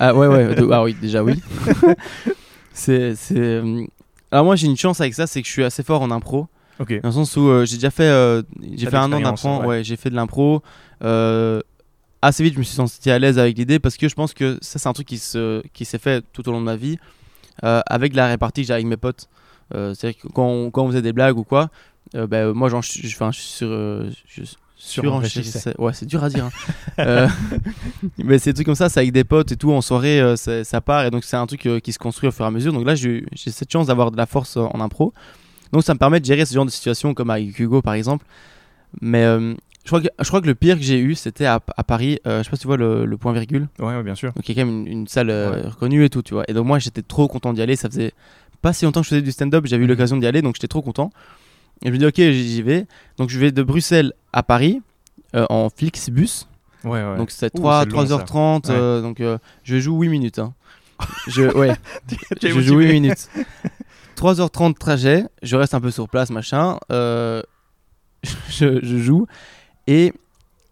Ah 0.00 0.14
ouais, 0.14 0.26
ouais, 0.26 0.56
ah 0.72 0.82
oui, 0.82 0.94
déjà 1.00 1.22
oui. 1.22 1.40
c'est, 2.72 3.14
c'est... 3.14 3.38
euh, 3.38 3.84
Alors 4.30 4.44
moi 4.44 4.56
j'ai 4.56 4.66
une 4.66 4.76
chance 4.76 5.00
avec 5.00 5.14
ça, 5.14 5.26
c'est 5.26 5.40
que 5.42 5.46
je 5.46 5.52
suis 5.52 5.64
assez 5.64 5.82
fort 5.82 6.02
en 6.02 6.10
impro. 6.10 6.48
Ok. 6.80 7.00
Dans 7.02 7.08
le 7.10 7.14
sens 7.14 7.36
où 7.36 7.48
euh, 7.48 7.64
j'ai 7.64 7.76
déjà 7.76 7.90
fait, 7.90 8.02
euh, 8.08 8.42
j'ai 8.74 8.90
fait 8.90 8.96
un 8.96 9.12
an 9.12 9.20
d'impro, 9.20 9.60
ouais. 9.60 9.66
ouais. 9.66 9.84
j'ai 9.84 9.96
fait 9.96 10.10
de 10.10 10.16
l'impro. 10.16 10.60
Assez 12.26 12.42
vite 12.42 12.54
je 12.54 12.58
me 12.58 12.64
suis 12.64 12.74
senti 12.74 13.10
à 13.10 13.18
l'aise 13.18 13.38
avec 13.38 13.58
l'idée 13.58 13.78
parce 13.78 13.96
que 13.96 14.08
je 14.08 14.14
pense 14.14 14.32
que 14.34 14.58
ça 14.62 14.78
c'est 14.78 14.88
un 14.88 14.92
truc 14.92 15.06
qui, 15.06 15.18
se, 15.18 15.62
qui 15.72 15.84
s'est 15.84 15.98
fait 15.98 16.24
tout 16.32 16.48
au 16.48 16.52
long 16.52 16.60
de 16.60 16.64
ma 16.64 16.76
vie 16.76 16.98
euh, 17.64 17.80
avec 17.86 18.14
la 18.14 18.26
répartie 18.28 18.62
que 18.62 18.68
j'ai 18.68 18.72
avec 18.74 18.86
mes 18.86 18.96
potes. 18.96 19.28
Euh, 19.74 19.94
c'est-à-dire 19.94 20.20
que 20.22 20.28
quand 20.28 20.46
on, 20.46 20.70
quand 20.70 20.84
on 20.84 20.88
faisait 20.88 21.02
des 21.02 21.12
blagues 21.12 21.36
ou 21.38 21.44
quoi, 21.44 21.70
euh, 22.14 22.26
ben, 22.26 22.52
moi 22.52 22.68
j'en, 22.68 22.80
je, 22.82 22.92
je 23.02 23.08
suis 23.08 23.16
sur... 23.32 23.68
euh, 23.68 24.10
je- 24.26 24.42
Surenchérissais. 24.76 25.42
surenchérissais. 25.60 25.74
Ouais, 25.80 25.92
c'est 25.94 26.04
dur 26.06 26.22
à 26.24 26.28
dire. 26.28 26.44
hein. 26.46 26.50
Euh, 26.98 27.28
mais 28.18 28.38
c'est 28.38 28.50
des 28.50 28.54
trucs 28.54 28.66
comme 28.66 28.74
ça, 28.74 28.88
c'est 28.90 29.00
avec 29.00 29.12
des 29.12 29.24
potes 29.24 29.50
et 29.52 29.56
tout, 29.56 29.72
en 29.72 29.80
soirée, 29.80 30.20
euh, 30.20 30.36
ça 30.36 30.80
part. 30.82 31.04
Et 31.06 31.10
donc, 31.10 31.24
c'est 31.24 31.36
un 31.36 31.46
truc 31.46 31.64
euh, 31.66 31.80
qui 31.80 31.92
se 31.92 31.98
construit 31.98 32.28
au 32.28 32.32
fur 32.32 32.44
et 32.44 32.48
à 32.48 32.50
mesure. 32.50 32.72
Donc 32.72 32.84
là, 32.86 32.94
j'ai 32.94 33.24
j'ai 33.32 33.50
cette 33.50 33.72
chance 33.72 33.86
d'avoir 33.86 34.10
de 34.10 34.16
la 34.18 34.26
force 34.26 34.56
en 34.58 34.78
impro. 34.80 35.14
Donc, 35.72 35.84
ça 35.84 35.94
me 35.94 35.98
permet 35.98 36.20
de 36.20 36.24
gérer 36.26 36.44
ce 36.44 36.52
genre 36.54 36.66
de 36.66 36.70
situation, 36.70 37.14
comme 37.14 37.30
avec 37.30 37.58
Hugo, 37.58 37.80
par 37.82 37.94
exemple. 37.94 38.26
Mais 39.00 39.24
je, 39.84 39.88
crois 39.90 40.00
que, 40.00 40.08
je 40.18 40.28
crois 40.28 40.40
que 40.40 40.46
le 40.46 40.54
pire 40.54 40.76
que 40.76 40.82
j'ai 40.82 40.98
eu, 40.98 41.14
c'était 41.14 41.46
à, 41.46 41.60
à 41.76 41.84
Paris. 41.84 42.18
Euh, 42.26 42.38
je 42.38 42.44
sais 42.44 42.50
pas 42.50 42.56
si 42.56 42.62
tu 42.62 42.66
vois 42.66 42.76
le, 42.76 43.04
le 43.06 43.16
point 43.16 43.32
virgule. 43.32 43.68
Ouais, 43.78 43.86
ouais, 43.96 44.02
bien 44.02 44.14
sûr. 44.14 44.32
Donc, 44.32 44.48
il 44.48 44.56
y 44.56 44.58
a 44.58 44.62
quand 44.62 44.68
même 44.68 44.86
une, 44.86 44.92
une 45.00 45.06
salle 45.08 45.30
euh, 45.30 45.50
Ouais. 45.62 45.68
reconnue 45.68 46.04
et 46.04 46.10
tout, 46.10 46.22
tu 46.22 46.34
vois. 46.34 46.44
Et 46.48 46.52
donc, 46.54 46.66
moi, 46.66 46.78
j'étais 46.78 47.02
trop 47.02 47.28
content 47.28 47.52
d'y 47.52 47.62
aller. 47.62 47.76
Ça 47.76 47.88
faisait 47.88 48.12
pas 48.62 48.72
si 48.72 48.84
longtemps 48.84 49.00
que 49.00 49.04
je 49.04 49.10
faisais 49.10 49.22
du 49.22 49.32
stand-up, 49.32 49.66
j'avais 49.66 49.82
eu 49.82 49.86
Mhm. 49.86 49.90
l'occasion 49.92 50.16
d'y 50.16 50.26
aller, 50.26 50.40
donc 50.42 50.54
j'étais 50.56 50.68
trop 50.68 50.82
content. 50.82 51.10
Et 51.82 51.88
je 51.88 51.92
me 51.92 51.98
dis, 51.98 52.06
ok, 52.06 52.16
j'y 52.16 52.62
vais. 52.62 52.86
Donc, 53.18 53.28
je 53.30 53.38
vais 53.38 53.52
de 53.52 53.62
Bruxelles 53.62 54.12
à 54.32 54.42
Paris 54.42 54.80
euh, 55.36 55.44
en 55.50 55.68
Flixbus. 55.68 56.46
Ouais, 56.84 57.02
ouais. 57.02 57.16
Donc 57.16 57.30
c'est 57.30 57.52
Ouh, 57.54 57.58
3, 57.60 57.80
c'est 57.84 57.90
long, 57.90 58.06
ça. 58.06 58.16
3h30, 58.18 58.68
Ouais. 58.68 58.74
euh, 58.74 59.00
donc 59.02 59.20
euh, 59.20 59.38
je 59.64 59.78
joue 59.80 59.98
8 60.00 60.08
minutes. 60.08 60.38
hein. 60.38 60.52
je, 61.28 61.42
ouais, 61.56 61.74
joue 62.42 62.56
motivé. 62.56 62.86
8 62.86 62.92
minutes. 62.92 63.28
3h30 64.16 64.74
trajet, 64.78 65.24
je 65.42 65.56
reste 65.56 65.74
un 65.74 65.80
peu 65.80 65.90
sur 65.90 66.08
place, 66.08 66.30
machin. 66.30 66.78
je, 66.90 67.42
je 68.82 68.98
joue 68.98 69.26
et 69.86 70.12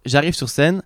j'arrive 0.05 0.35
sur 0.35 0.49
scène. 0.49 0.83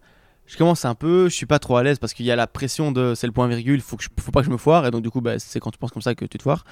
Je 0.46 0.56
commence 0.56 0.84
un 0.84 0.94
peu, 0.94 1.28
je 1.28 1.34
suis 1.34 1.46
pas 1.46 1.58
trop 1.58 1.76
à 1.76 1.82
l'aise 1.82 1.98
parce 1.98 2.14
qu'il 2.14 2.24
y 2.24 2.30
a 2.30 2.36
la 2.36 2.46
pression 2.46 2.92
de 2.92 3.14
c'est 3.16 3.26
le 3.26 3.32
point 3.32 3.48
virgule, 3.48 3.80
faut, 3.80 3.96
que 3.96 4.04
je- 4.04 4.08
faut 4.20 4.30
pas 4.30 4.40
que 4.42 4.46
je 4.46 4.50
me 4.52 4.56
foire. 4.56 4.86
Et 4.86 4.92
donc, 4.92 5.02
du 5.02 5.10
coup, 5.10 5.20
bah, 5.20 5.40
c'est 5.40 5.58
quand 5.58 5.72
tu 5.72 5.78
penses 5.78 5.90
comme 5.90 6.02
ça 6.02 6.14
que 6.14 6.24
tu 6.24 6.38
te 6.38 6.42
foires. 6.44 6.64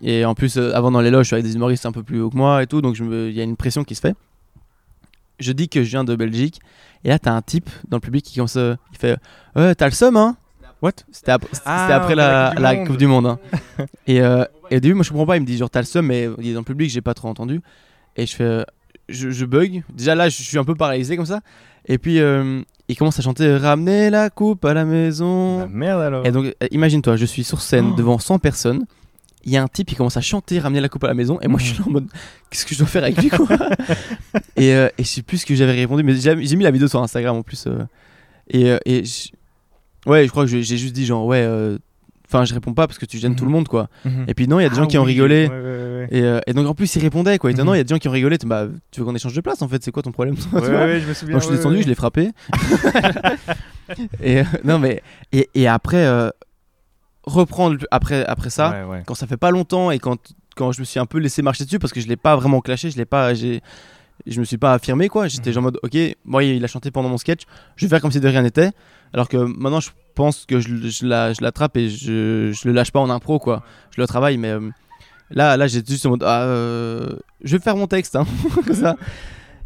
Et 0.00 0.24
en 0.24 0.34
plus, 0.34 0.56
euh, 0.56 0.74
avant 0.74 0.90
dans 0.90 1.02
les 1.02 1.10
loges, 1.10 1.24
je 1.24 1.28
suis 1.28 1.34
avec 1.34 1.44
des 1.44 1.54
humoristes 1.54 1.84
un 1.84 1.92
peu 1.92 2.02
plus 2.02 2.20
haut 2.22 2.30
que 2.30 2.36
moi 2.38 2.62
et 2.62 2.66
tout, 2.66 2.80
donc 2.80 2.96
il 2.98 3.32
y 3.32 3.40
a 3.40 3.44
une 3.44 3.56
pression 3.56 3.84
qui 3.84 3.94
se 3.94 4.00
fait. 4.00 4.14
Je 5.40 5.52
dis 5.52 5.68
que 5.68 5.82
je 5.82 5.90
viens 5.90 6.04
de 6.04 6.14
Belgique, 6.14 6.60
et 7.04 7.08
là, 7.08 7.18
t'as 7.18 7.32
un 7.32 7.42
type 7.42 7.68
dans 7.88 7.96
le 7.96 8.00
public 8.00 8.24
qui 8.24 8.36
commence, 8.36 8.56
à- 8.56 8.76
il 8.92 8.98
fait 8.98 9.16
euh, 9.56 9.74
T'as 9.74 9.86
le 9.86 9.92
seum, 9.92 10.16
hein? 10.16 10.36
What? 10.80 10.92
C'était 11.10 11.32
ap- 11.32 11.44
Ah, 11.64 11.94
après 11.94 12.14
la 12.14 12.54
la, 12.58 12.76
Coupe 12.86 12.96
du 12.96 13.06
Monde. 13.06 13.26
hein. 13.26 13.38
et, 14.06 14.20
euh, 14.22 14.44
et 14.70 14.76
au 14.76 14.80
début, 14.80 14.94
moi, 14.94 15.04
je 15.04 15.10
comprends 15.10 15.26
pas, 15.26 15.36
il 15.36 15.40
me 15.40 15.46
dit 15.46 15.56
genre 15.58 15.68
T'as 15.70 15.80
le 15.80 15.86
seum, 15.86 16.06
mais 16.06 16.28
il 16.38 16.48
est 16.48 16.54
dans 16.54 16.60
le 16.60 16.64
public, 16.64 16.90
j'ai 16.90 17.00
pas 17.02 17.14
trop 17.14 17.28
entendu. 17.28 17.60
Et 18.16 18.26
je 18.26 18.34
fais 18.36 18.44
euh, 18.44 18.62
je, 19.12 19.30
je 19.30 19.44
bug. 19.44 19.82
Déjà 19.94 20.14
là, 20.14 20.28
je 20.28 20.42
suis 20.42 20.58
un 20.58 20.64
peu 20.64 20.74
paralysé 20.74 21.16
comme 21.16 21.26
ça. 21.26 21.40
Et 21.86 21.98
puis, 21.98 22.20
euh, 22.20 22.62
il 22.88 22.96
commence 22.96 23.18
à 23.18 23.22
chanter 23.22 23.56
Ramenez 23.56 24.10
la 24.10 24.30
coupe 24.30 24.64
à 24.64 24.74
la 24.74 24.84
maison. 24.84 25.62
Ah, 25.62 25.68
merde 25.70 26.00
alors. 26.00 26.26
Et 26.26 26.30
donc, 26.32 26.46
euh, 26.46 26.66
imagine-toi, 26.70 27.16
je 27.16 27.24
suis 27.26 27.44
sur 27.44 27.60
scène 27.60 27.90
Oh. 27.92 27.96
devant 27.96 28.18
100 28.18 28.38
personnes. 28.38 28.84
Il 29.44 29.50
y 29.52 29.56
a 29.56 29.62
un 29.62 29.66
type 29.68 29.88
qui 29.88 29.96
commence 29.96 30.16
à 30.16 30.20
chanter, 30.20 30.60
ramener 30.60 30.80
la 30.80 30.88
coupe 30.88 31.02
à 31.02 31.08
la 31.08 31.14
maison. 31.14 31.40
Et 31.40 31.48
moi, 31.48 31.58
je 31.58 31.66
suis 31.66 31.78
là 31.78 31.84
en 31.86 31.90
mode, 31.90 32.06
qu'est-ce 32.50 32.64
que 32.64 32.74
je 32.74 32.78
dois 32.78 32.86
faire 32.86 33.02
avec 33.02 33.20
lui, 33.20 33.28
quoi 33.28 33.46
et, 34.56 34.72
euh, 34.74 34.88
et 34.98 35.02
je 35.02 35.08
sais 35.08 35.22
plus 35.22 35.38
ce 35.38 35.46
que 35.46 35.54
j'avais 35.56 35.72
répondu, 35.72 36.04
mais 36.04 36.14
j'ai 36.14 36.36
mis 36.56 36.62
la 36.62 36.70
vidéo 36.70 36.86
sur 36.86 37.02
Instagram 37.02 37.36
en 37.36 37.42
plus. 37.42 37.64
euh. 37.66 37.84
et 38.48 38.76
et 38.86 39.04
je- 39.04 39.30
ouais, 40.08 40.24
je 40.26 40.30
crois 40.30 40.44
que 40.44 40.50
j'ai 40.50 40.62
juste 40.62 40.92
dit, 40.94 41.04
genre, 41.06 41.26
ouais, 41.26 41.42
enfin, 42.32 42.44
je 42.44 42.54
réponds 42.54 42.72
pas 42.74 42.86
parce 42.86 42.98
que 42.98 43.06
tu 43.06 43.18
gênes 43.18 43.34
tout 43.36 43.44
le 43.44 43.50
Mhm. 43.50 43.56
monde, 43.56 43.68
quoi. 43.68 43.88
Mhm. 44.04 44.24
Et 44.28 44.34
puis, 44.34 44.48
non, 44.48 44.58
il 44.60 44.62
y 44.62 44.66
a 44.66 44.68
des 44.68 44.74
Ah 44.76 44.82
gens 44.82 44.86
qui 44.86 44.96
ont 44.98 45.02
rigolé. 45.04 45.48
ouais, 45.48 45.54
ouais, 45.54 45.60
ouais, 45.60 45.98
ouais. 46.00 46.08
Et, 46.10 46.22
euh, 46.22 46.40
et 46.46 46.52
donc, 46.54 46.66
en 46.66 46.74
plus, 46.74 46.94
il 46.96 47.00
répondait, 47.02 47.38
quoi. 47.38 47.50
Il 47.50 47.54
disait, 47.54 47.62
Mhm. 47.62 47.68
non, 47.68 47.74
il 47.74 47.78
y 47.78 47.80
a 47.80 47.84
des 47.84 47.94
gens 47.94 47.98
qui 47.98 48.08
ont 48.08 48.12
rigolé. 48.12 48.38
Bah, 48.46 48.66
tu 48.90 49.00
veux 49.00 49.06
qu'on 49.06 49.14
échange 49.14 49.34
de 49.34 49.40
place, 49.40 49.60
en 49.62 49.68
fait, 49.68 49.82
c'est 49.84 49.90
quoi 49.92 50.02
ton 50.02 50.12
problème? 50.12 50.34
Toi, 50.50 50.60
je 50.98 51.06
me 51.08 51.14
souviens. 51.14 51.34
donc 51.34 51.42
je 51.42 51.46
suis 51.48 51.56
descendu, 51.56 51.82
je 51.82 51.88
l'ai 51.88 51.94
frappé. 51.94 52.30
et 54.22 54.40
euh, 54.40 54.44
non 54.64 54.78
mais 54.78 55.02
et, 55.32 55.48
et 55.54 55.66
après 55.68 56.04
euh, 56.06 56.30
reprendre 57.24 57.76
après 57.90 58.24
après 58.24 58.50
ça 58.50 58.86
quand 59.06 59.14
ça 59.14 59.26
fait 59.26 59.36
pas 59.36 59.50
longtemps 59.50 59.90
et 59.90 59.98
quand 59.98 60.18
quand 60.56 60.72
je 60.72 60.80
me 60.80 60.84
suis 60.84 60.98
un 61.00 61.06
peu 61.06 61.18
laissé 61.18 61.42
marcher 61.42 61.64
dessus 61.64 61.78
parce 61.78 61.92
que 61.92 62.00
je 62.00 62.08
l'ai 62.08 62.16
pas 62.16 62.36
vraiment 62.36 62.60
clashé, 62.60 62.90
je 62.90 62.96
l'ai 62.96 63.04
pas 63.04 63.34
j'ai 63.34 63.60
je 64.26 64.38
me 64.38 64.44
suis 64.44 64.58
pas 64.58 64.74
affirmé 64.74 65.08
quoi, 65.08 65.26
j'étais 65.28 65.52
genre 65.52 65.62
en 65.62 65.64
mode 65.64 65.78
OK, 65.82 65.96
moi 66.24 66.44
il 66.44 66.62
a 66.64 66.68
chanté 66.68 66.90
pendant 66.90 67.08
mon 67.08 67.18
sketch, 67.18 67.42
je 67.76 67.86
vais 67.86 67.90
faire 67.90 68.00
comme 68.00 68.12
si 68.12 68.20
de 68.20 68.28
rien 68.28 68.42
n'était 68.42 68.70
alors 69.12 69.28
que 69.28 69.36
maintenant 69.36 69.80
je 69.80 69.90
pense 70.14 70.44
que 70.46 70.60
je, 70.60 70.76
je 70.88 71.06
la- 71.06 71.32
je 71.32 71.40
l'attrape 71.42 71.76
et 71.76 71.88
je, 71.88 72.52
je 72.52 72.68
le 72.68 72.72
lâche 72.72 72.90
pas 72.92 73.00
en 73.00 73.10
impro 73.10 73.38
quoi. 73.38 73.62
Je 73.96 74.00
le 74.00 74.06
travaille 74.06 74.36
mais 74.38 74.50
euh, 74.50 74.70
là 75.30 75.56
là 75.56 75.66
j'étais 75.66 75.92
juste 75.92 76.06
en 76.06 76.10
mode 76.10 76.22
ah, 76.24 76.42
euh, 76.42 77.16
je 77.44 77.56
vais 77.56 77.62
faire 77.62 77.76
mon 77.76 77.86
texte 77.86 78.16
hein, 78.16 78.26
comme 78.66 78.74
ça. 78.74 78.96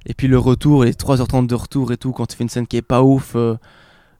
Et 0.08 0.14
puis 0.14 0.28
le 0.28 0.38
retour, 0.38 0.84
les 0.84 0.92
3h30 0.92 1.48
de 1.48 1.54
retour 1.56 1.90
et 1.92 1.96
tout, 1.96 2.12
quand 2.12 2.26
tu 2.26 2.36
fais 2.36 2.44
une 2.44 2.48
scène 2.48 2.66
qui 2.68 2.76
est 2.76 2.82
pas 2.82 3.02
ouf. 3.02 3.32
euh, 3.34 3.56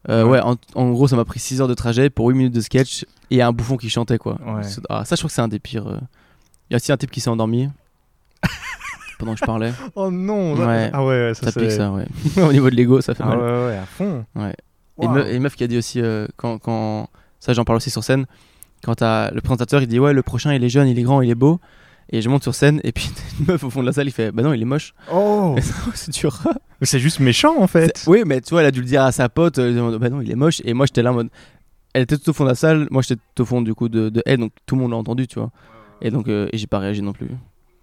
Ouais. 0.08 0.22
ouais, 0.22 0.40
en, 0.40 0.54
en 0.76 0.90
gros, 0.92 1.08
ça 1.08 1.16
m'a 1.16 1.24
pris 1.24 1.40
6 1.40 1.60
heures 1.60 1.66
de 1.68 1.74
trajet 1.74 2.10
pour 2.10 2.26
8 2.28 2.34
minutes 2.36 2.54
de 2.54 2.60
sketch 2.60 3.04
et 3.30 3.42
un 3.42 3.50
bouffon 3.52 3.76
qui 3.76 3.88
chantait 3.90 4.18
quoi. 4.18 4.38
Ouais. 4.46 4.62
Ah, 4.88 5.04
ça, 5.04 5.16
je 5.16 5.20
crois 5.20 5.28
que 5.28 5.34
c'est 5.34 5.40
un 5.42 5.48
des 5.48 5.58
pires. 5.58 5.86
Il 6.68 6.72
y 6.72 6.74
a 6.74 6.76
aussi 6.76 6.90
un 6.92 6.96
type 6.96 7.10
qui 7.10 7.20
s'est 7.20 7.30
endormi 7.30 7.68
pendant 9.18 9.34
que 9.34 9.40
je 9.40 9.44
parlais. 9.44 9.72
Oh 9.94 10.10
non. 10.10 10.54
Ouais. 10.56 10.90
Ah 10.92 11.04
ouais, 11.04 11.28
ouais, 11.28 11.34
ça 11.34 11.50
Ça 11.50 11.60
pique 11.60 11.70
ça, 11.72 11.90
ouais. 11.90 12.06
Au 12.42 12.52
niveau 12.52 12.68
de 12.70 12.74
l'ego, 12.76 13.00
ça 13.00 13.14
fait 13.14 13.22
Ah 13.24 13.28
mal. 13.30 13.38
ouais, 13.38 13.66
ouais, 13.66 13.76
à 13.76 13.86
fond. 13.86 14.24
Ouais. 14.34 14.54
Et 15.00 15.04
une 15.06 15.12
meuf- 15.12 15.28
et 15.28 15.36
une 15.36 15.42
meuf 15.42 15.56
qui 15.56 15.64
a 15.64 15.66
dit 15.66 15.76
aussi, 15.78 16.00
euh, 16.00 16.26
quand, 16.36 16.58
quand. 16.58 17.08
Ça, 17.40 17.52
j'en 17.52 17.64
parle 17.64 17.76
aussi 17.76 17.90
sur 17.90 18.02
scène. 18.04 18.26
Quand 18.82 18.94
t'as- 18.94 19.30
le 19.30 19.40
présentateur, 19.40 19.80
il 19.82 19.86
dit 19.88 19.98
Ouais, 19.98 20.12
le 20.12 20.22
prochain, 20.22 20.54
il 20.54 20.62
est 20.64 20.68
jeune, 20.68 20.88
il 20.88 20.98
est 20.98 21.02
grand, 21.02 21.20
il 21.22 21.30
est 21.30 21.34
beau. 21.34 21.60
Et 22.10 22.22
je 22.22 22.28
monte 22.28 22.42
sur 22.44 22.54
scène, 22.54 22.80
et 22.84 22.92
puis 22.92 23.10
une 23.40 23.46
meuf 23.46 23.64
au 23.64 23.70
fond 23.70 23.80
de 23.80 23.86
la 23.86 23.92
salle, 23.92 24.06
il 24.06 24.12
fait 24.12 24.30
Bah 24.32 24.42
non, 24.42 24.52
il 24.52 24.62
est 24.62 24.66
moche. 24.66 24.94
Oh. 25.12 25.56
C'est 25.94 26.12
dur. 26.12 26.38
C'est 26.82 27.00
juste 27.00 27.18
méchant 27.20 27.60
en 27.60 27.66
fait. 27.66 28.04
Oui, 28.06 28.22
mais 28.24 28.40
tu 28.40 28.50
vois, 28.50 28.60
elle 28.60 28.68
a 28.68 28.70
dû 28.70 28.80
le 28.80 28.86
dire 28.86 29.02
à 29.02 29.10
sa 29.12 29.28
pote. 29.28 29.58
euh, 29.58 29.98
bah 29.98 30.08
non, 30.08 30.20
il 30.20 30.30
est 30.30 30.34
moche. 30.36 30.60
Et 30.64 30.72
moi, 30.72 30.86
j'étais 30.86 31.02
là 31.02 31.10
en 31.10 31.14
mode. 31.14 31.30
Elle 31.94 32.02
était 32.02 32.16
tout 32.18 32.30
au 32.30 32.32
fond 32.32 32.44
de 32.44 32.50
la 32.50 32.54
salle. 32.54 32.86
Moi, 32.90 33.02
j'étais 33.02 33.20
tout 33.34 33.42
au 33.42 33.46
fond 33.46 33.60
du 33.62 33.74
coup 33.74 33.88
de, 33.88 34.08
de 34.08 34.22
elle. 34.26 34.38
Donc 34.38 34.52
tout 34.66 34.76
le 34.76 34.82
monde 34.82 34.92
l'a 34.92 34.96
entendu, 34.98 35.26
tu 35.26 35.38
vois. 35.38 35.50
Et 36.00 36.10
donc, 36.10 36.28
euh, 36.28 36.48
et 36.52 36.58
j'ai 36.58 36.66
pas 36.66 36.78
réagi 36.78 37.02
non 37.02 37.12
plus. 37.12 37.28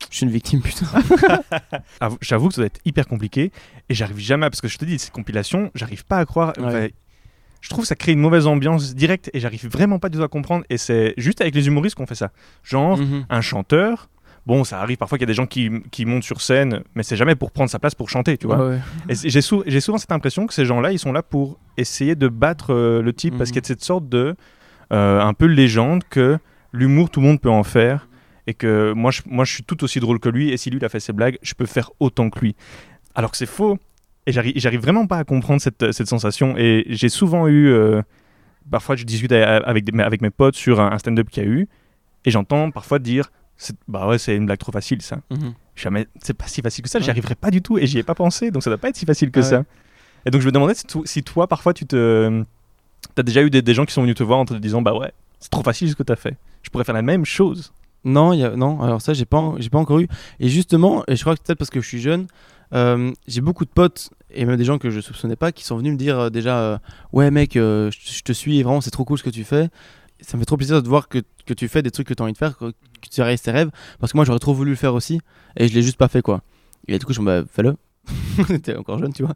Je 0.09 0.17
suis 0.17 0.25
une 0.25 0.31
victime, 0.31 0.61
putain. 0.61 0.85
Avoue- 1.99 2.17
J'avoue 2.21 2.47
que 2.49 2.53
ça 2.55 2.61
doit 2.61 2.67
être 2.67 2.79
hyper 2.85 3.07
compliqué 3.07 3.51
et 3.89 3.93
j'arrive 3.93 4.19
jamais 4.19 4.45
à- 4.45 4.49
parce 4.49 4.61
que 4.61 4.67
je 4.67 4.77
te 4.77 4.85
dis 4.85 4.99
ces 4.99 5.11
compilations, 5.11 5.71
j'arrive 5.75 6.05
pas 6.05 6.17
à 6.19 6.25
croire. 6.25 6.53
Ouais. 6.59 6.93
Je 7.63 7.69
trouve 7.69 7.83
que 7.85 7.87
ça 7.87 7.95
crée 7.95 8.11
une 8.11 8.19
mauvaise 8.19 8.45
ambiance 8.45 8.93
directe 8.93 9.29
et 9.33 9.39
j'arrive 9.39 9.67
vraiment 9.69 9.97
pas 9.97 10.09
du 10.09 10.17
tout 10.17 10.23
à 10.23 10.27
comprendre. 10.27 10.65
Et 10.69 10.77
c'est 10.77 11.13
juste 11.15 11.39
avec 11.39 11.55
les 11.55 11.65
humoristes 11.67 11.95
qu'on 11.95 12.05
fait 12.05 12.13
ça. 12.23 12.31
Genre, 12.63 12.97
Mhm. 12.97 13.25
un 13.29 13.41
chanteur. 13.41 14.09
Bon, 14.45 14.65
ça 14.65 14.81
arrive 14.81 14.97
parfois 14.97 15.17
qu'il 15.17 15.23
y 15.25 15.29
a 15.29 15.33
des 15.33 15.33
gens 15.41 15.45
qui, 15.45 15.69
qui 15.89 16.05
montent 16.05 16.25
sur 16.25 16.41
scène, 16.41 16.83
mais 16.95 17.03
c'est 17.03 17.15
jamais 17.15 17.35
pour 17.35 17.51
prendre 17.51 17.69
sa 17.69 17.79
place 17.79 17.95
pour 17.95 18.09
chanter, 18.09 18.37
tu 18.37 18.47
vois. 18.47 18.57
Ouais, 18.57 18.69
ouais. 18.75 18.79
Et 19.07 19.15
c'est- 19.15 19.29
j'ai 19.29 19.39
sou- 19.39 19.63
j'ai 19.65 19.79
souvent 19.79 19.97
cette 19.97 20.11
impression 20.11 20.45
que 20.47 20.53
ces 20.53 20.65
gens-là, 20.65 20.91
ils 20.91 20.99
sont 20.99 21.13
là 21.13 21.23
pour 21.23 21.57
essayer 21.77 22.15
de 22.15 22.27
battre 22.27 22.73
euh, 22.73 23.01
le 23.01 23.13
type, 23.13 23.37
parce 23.37 23.49
Mhm. 23.49 23.53
qu'il 23.53 23.61
y 23.61 23.65
a 23.65 23.67
cette 23.67 23.83
sorte 23.83 24.09
de 24.09 24.35
euh, 24.91 25.21
un 25.21 25.33
peu 25.33 25.45
légende 25.45 26.03
que 26.09 26.37
l'humour, 26.73 27.09
tout 27.09 27.21
le 27.21 27.27
monde 27.27 27.39
peut 27.39 27.49
en 27.49 27.63
faire, 27.63 28.09
et 28.45 28.53
que 28.53 28.91
moi 28.91 29.09
je, 29.11 29.21
moi, 29.25 29.45
je 29.45 29.53
suis 29.53 29.63
tout 29.63 29.81
aussi 29.85 29.99
drôle 30.01 30.19
que 30.19 30.27
lui, 30.29 30.51
et 30.51 30.57
si 30.57 30.69
lui 30.69 30.77
il 30.77 30.85
a 30.85 30.89
fait 30.89 30.99
ses 30.99 31.13
blagues, 31.13 31.37
je 31.41 31.53
peux 31.55 31.65
faire 31.65 31.89
autant 32.01 32.29
que 32.29 32.39
lui. 32.41 32.55
Alors 33.15 33.31
que 33.31 33.37
c'est 33.37 33.45
faux, 33.47 33.79
et 34.25 34.31
j'arrive 34.31 34.81
vraiment 34.81 35.05
pas 35.07 35.17
à 35.17 35.23
comprendre 35.23 35.61
cette, 35.61 35.91
cette 35.91 36.07
sensation. 36.07 36.55
Et 36.57 36.85
j'ai 36.89 37.09
souvent 37.09 37.47
eu, 37.47 37.67
euh, 37.67 38.01
parfois 38.71 38.95
je 38.95 39.03
discute 39.03 39.31
avec, 39.31 39.83
des- 39.83 40.01
avec 40.01 40.21
mes 40.21 40.29
potes 40.29 40.55
sur 40.55 40.79
un, 40.79 40.91
un 40.91 40.97
stand-up 40.97 41.29
qu'il 41.29 41.43
y 41.43 41.45
a 41.45 41.49
eu, 41.49 41.67
et 42.25 42.31
j'entends 42.31 42.71
parfois 42.71 42.99
dire, 42.99 43.31
bah 43.87 44.07
ouais, 44.07 44.17
c'est 44.17 44.35
une 44.35 44.45
blague 44.45 44.59
trop 44.59 44.71
facile 44.71 45.01
ça. 45.01 45.17
Mhm. 45.29 45.53
jamais 45.75 46.07
c'est 46.21 46.33
pas 46.33 46.47
si 46.47 46.61
facile 46.61 46.83
que 46.83 46.89
ça. 46.89 46.99
J'y 46.99 47.09
arriverai 47.09 47.35
pas 47.35 47.51
du 47.51 47.61
tout 47.61 47.77
et 47.77 47.85
j'y 47.87 47.97
ai 47.99 48.03
pas 48.03 48.15
pensé. 48.15 48.51
Donc 48.51 48.63
ça 48.63 48.69
doit 48.69 48.77
pas 48.77 48.89
être 48.89 48.95
si 48.97 49.05
facile 49.05 49.31
que 49.31 49.39
Ah 49.39 49.43
ça. 49.43 49.57
ouais. 49.59 49.65
et 50.25 50.31
donc 50.31 50.41
je 50.41 50.45
me 50.47 50.51
demandais 50.51 50.73
si, 50.75 50.85
to- 50.85 51.05
si 51.05 51.23
toi 51.23 51.47
parfois 51.47 51.73
tu 51.73 51.85
te 51.85 52.43
t'as 53.15 53.23
déjà 53.23 53.41
eu 53.43 53.49
des, 53.49 53.61
des 53.61 53.73
gens 53.73 53.85
qui 53.85 53.93
sont 53.93 54.01
venus 54.01 54.15
te 54.15 54.23
voir 54.23 54.39
en 54.39 54.45
te 54.45 54.53
disant 54.53 54.81
bah 54.81 54.93
ouais 54.93 55.11
c'est 55.39 55.49
trop 55.49 55.63
facile 55.63 55.89
ce 55.89 55.95
que 55.95 56.03
t'as 56.03 56.15
fait. 56.15 56.37
Je 56.61 56.69
pourrais 56.69 56.83
faire 56.85 56.95
la 56.95 57.01
même 57.01 57.25
chose. 57.25 57.73
Non, 58.05 58.31
il 58.33 58.39
y 58.39 58.43
a- 58.45 58.55
non, 58.55 58.81
alors 58.81 59.01
ça, 59.01 59.13
j'ai 59.13 59.25
pas, 59.25 59.53
j'ai 59.59 59.69
pas 59.69 59.77
encore 59.79 59.99
eu. 59.99 60.07
Et 60.39 60.47
justement, 60.49 61.03
et 61.07 61.15
je 61.15 61.21
crois 61.21 61.35
que 61.35 61.41
peut-être 61.41 61.57
parce 61.57 61.69
que 61.69 61.79
je 61.81 61.87
suis 61.87 61.99
jeune, 62.01 62.27
j'ai 63.27 63.41
beaucoup 63.41 63.65
de 63.65 63.69
potes 63.69 64.09
et 64.31 64.45
même 64.45 64.57
des 64.57 64.65
gens 64.65 64.77
que 64.79 64.89
je 64.89 64.99
soupçonnais 64.99 65.35
pas 65.35 65.51
qui 65.51 65.63
sont 65.63 65.77
venus 65.77 65.93
me 65.93 65.97
dire 65.97 66.19
euh, 66.19 66.29
déjà 66.29 66.59
euh, 66.59 66.77
Ouais, 67.11 67.29
mec, 67.31 67.55
euh, 67.55 67.91
je 67.91 68.21
te 68.21 68.33
suis, 68.33 68.63
vraiment, 68.63 68.81
c'est 68.81 68.89
trop 68.91 69.05
cool 69.05 69.17
ce 69.17 69.23
que 69.23 69.29
tu 69.29 69.43
fais. 69.43 69.69
Ça 70.21 70.37
me 70.37 70.41
fait 70.41 70.45
trop 70.45 70.57
plaisir 70.57 70.77
de 70.77 70.81
te 70.81 70.87
voir 70.89 71.07
que, 71.09 71.19
que 71.45 71.53
tu 71.53 71.67
fais 71.67 71.81
des 71.81 71.91
trucs 71.91 72.07
que 72.07 72.13
tu 72.13 72.21
as 72.21 72.23
envie 72.23 72.33
de 72.33 72.37
faire, 72.37 72.57
que, 72.57 72.71
que 72.71 73.09
tu 73.11 73.21
réalises 73.21 73.41
tes 73.41 73.51
rêves. 73.51 73.69
Parce 73.99 74.11
que 74.11 74.17
moi, 74.17 74.25
j'aurais 74.25 74.39
trop 74.39 74.53
voulu 74.53 74.71
le 74.71 74.75
faire 74.77 74.93
aussi 74.95 75.19
et 75.57 75.67
je 75.67 75.73
l'ai 75.73 75.81
juste 75.83 75.97
pas 75.97 76.07
fait, 76.07 76.21
quoi. 76.21 76.41
Et 76.87 76.97
du 76.97 77.05
coup, 77.05 77.13
je 77.13 77.21
me 77.21 77.25
dis 77.41 77.43
Bah, 77.45 77.49
fais-le. 77.51 77.75
T'es 78.63 78.75
encore 78.75 78.99
jeune, 78.99 79.13
tu 79.13 79.23
vois. 79.23 79.33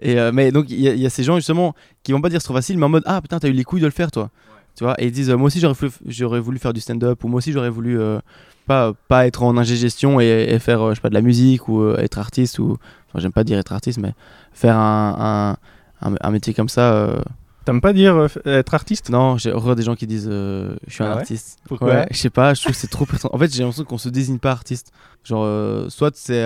Et, 0.00 0.18
euh, 0.18 0.30
mais 0.32 0.52
donc, 0.52 0.66
il 0.70 0.80
y, 0.80 0.88
a- 0.88 0.94
il 0.94 1.00
y 1.00 1.06
a 1.06 1.10
ces 1.10 1.22
gens 1.24 1.36
justement 1.36 1.74
qui 2.02 2.12
vont 2.12 2.20
pas 2.20 2.28
dire 2.28 2.40
c'est 2.40 2.46
trop 2.46 2.54
facile, 2.54 2.78
mais 2.78 2.84
en 2.86 2.88
mode 2.88 3.02
Ah 3.06 3.20
putain, 3.20 3.38
t'as 3.38 3.48
eu 3.48 3.52
les 3.52 3.64
couilles 3.64 3.80
de 3.80 3.86
le 3.86 3.92
faire, 3.92 4.10
toi. 4.10 4.30
Tu 4.76 4.84
vois, 4.84 4.94
et 5.00 5.06
ils 5.06 5.12
disent 5.12 5.30
euh, 5.30 5.36
Moi 5.36 5.46
aussi, 5.48 5.58
j'aurais 5.60 5.74
voulu, 5.74 6.40
voulu 6.40 6.58
faire 6.58 6.72
du 6.72 6.80
stand-up, 6.80 7.24
ou 7.24 7.28
moi 7.28 7.38
aussi, 7.38 7.50
j'aurais 7.52 7.70
voulu 7.70 7.98
euh, 7.98 8.18
pas, 8.66 8.92
pas 9.08 9.26
être 9.26 9.42
en 9.42 9.56
ingé-gestion 9.56 10.20
et, 10.20 10.46
et 10.50 10.58
faire, 10.58 10.82
euh, 10.82 10.90
je 10.90 10.96
sais 10.96 11.00
pas, 11.00 11.08
de 11.08 11.14
la 11.14 11.22
musique, 11.22 11.68
ou 11.68 11.80
euh, 11.82 11.96
être 11.98 12.18
artiste, 12.18 12.58
ou. 12.58 12.76
Enfin, 13.08 13.20
j'aime 13.20 13.32
pas 13.32 13.44
dire 13.44 13.58
être 13.58 13.72
artiste, 13.72 13.98
mais 13.98 14.12
faire 14.52 14.76
un, 14.76 15.56
un, 16.02 16.08
un, 16.10 16.14
un 16.20 16.30
métier 16.30 16.52
comme 16.54 16.68
ça. 16.68 16.92
euh, 16.92 17.20
t'aimes 17.64 17.80
pas 17.80 17.92
dire 17.92 18.16
euh, 18.16 18.28
être 18.44 18.74
artiste? 18.74 19.10
Non, 19.10 19.36
j'ai 19.38 19.52
horreur 19.52 19.76
des 19.76 19.82
gens 19.82 19.94
qui 19.94 20.06
disent 20.06 20.28
euh, 20.30 20.76
Je 20.86 20.92
suis 20.94 21.02
un 21.04 21.06
Ah 21.06 21.10
ouais? 21.10 21.20
artiste. 21.20 21.58
Pourquoi? 21.66 21.88
Ouais, 21.88 22.06
je 22.10 22.16
sais 22.16 22.30
pas, 22.30 22.54
je 22.54 22.62
trouve 22.62 22.74
que 22.74 22.80
c'est 22.80 22.88
trop. 22.88 23.06
En 23.32 23.38
fait, 23.38 23.52
j'ai 23.52 23.62
l'impression 23.62 23.84
qu'on 23.84 23.98
se 23.98 24.08
désigne 24.08 24.38
pas 24.38 24.52
artiste. 24.52 24.92
Genre, 25.24 25.90
soit 25.90 26.16
c'est. 26.16 26.44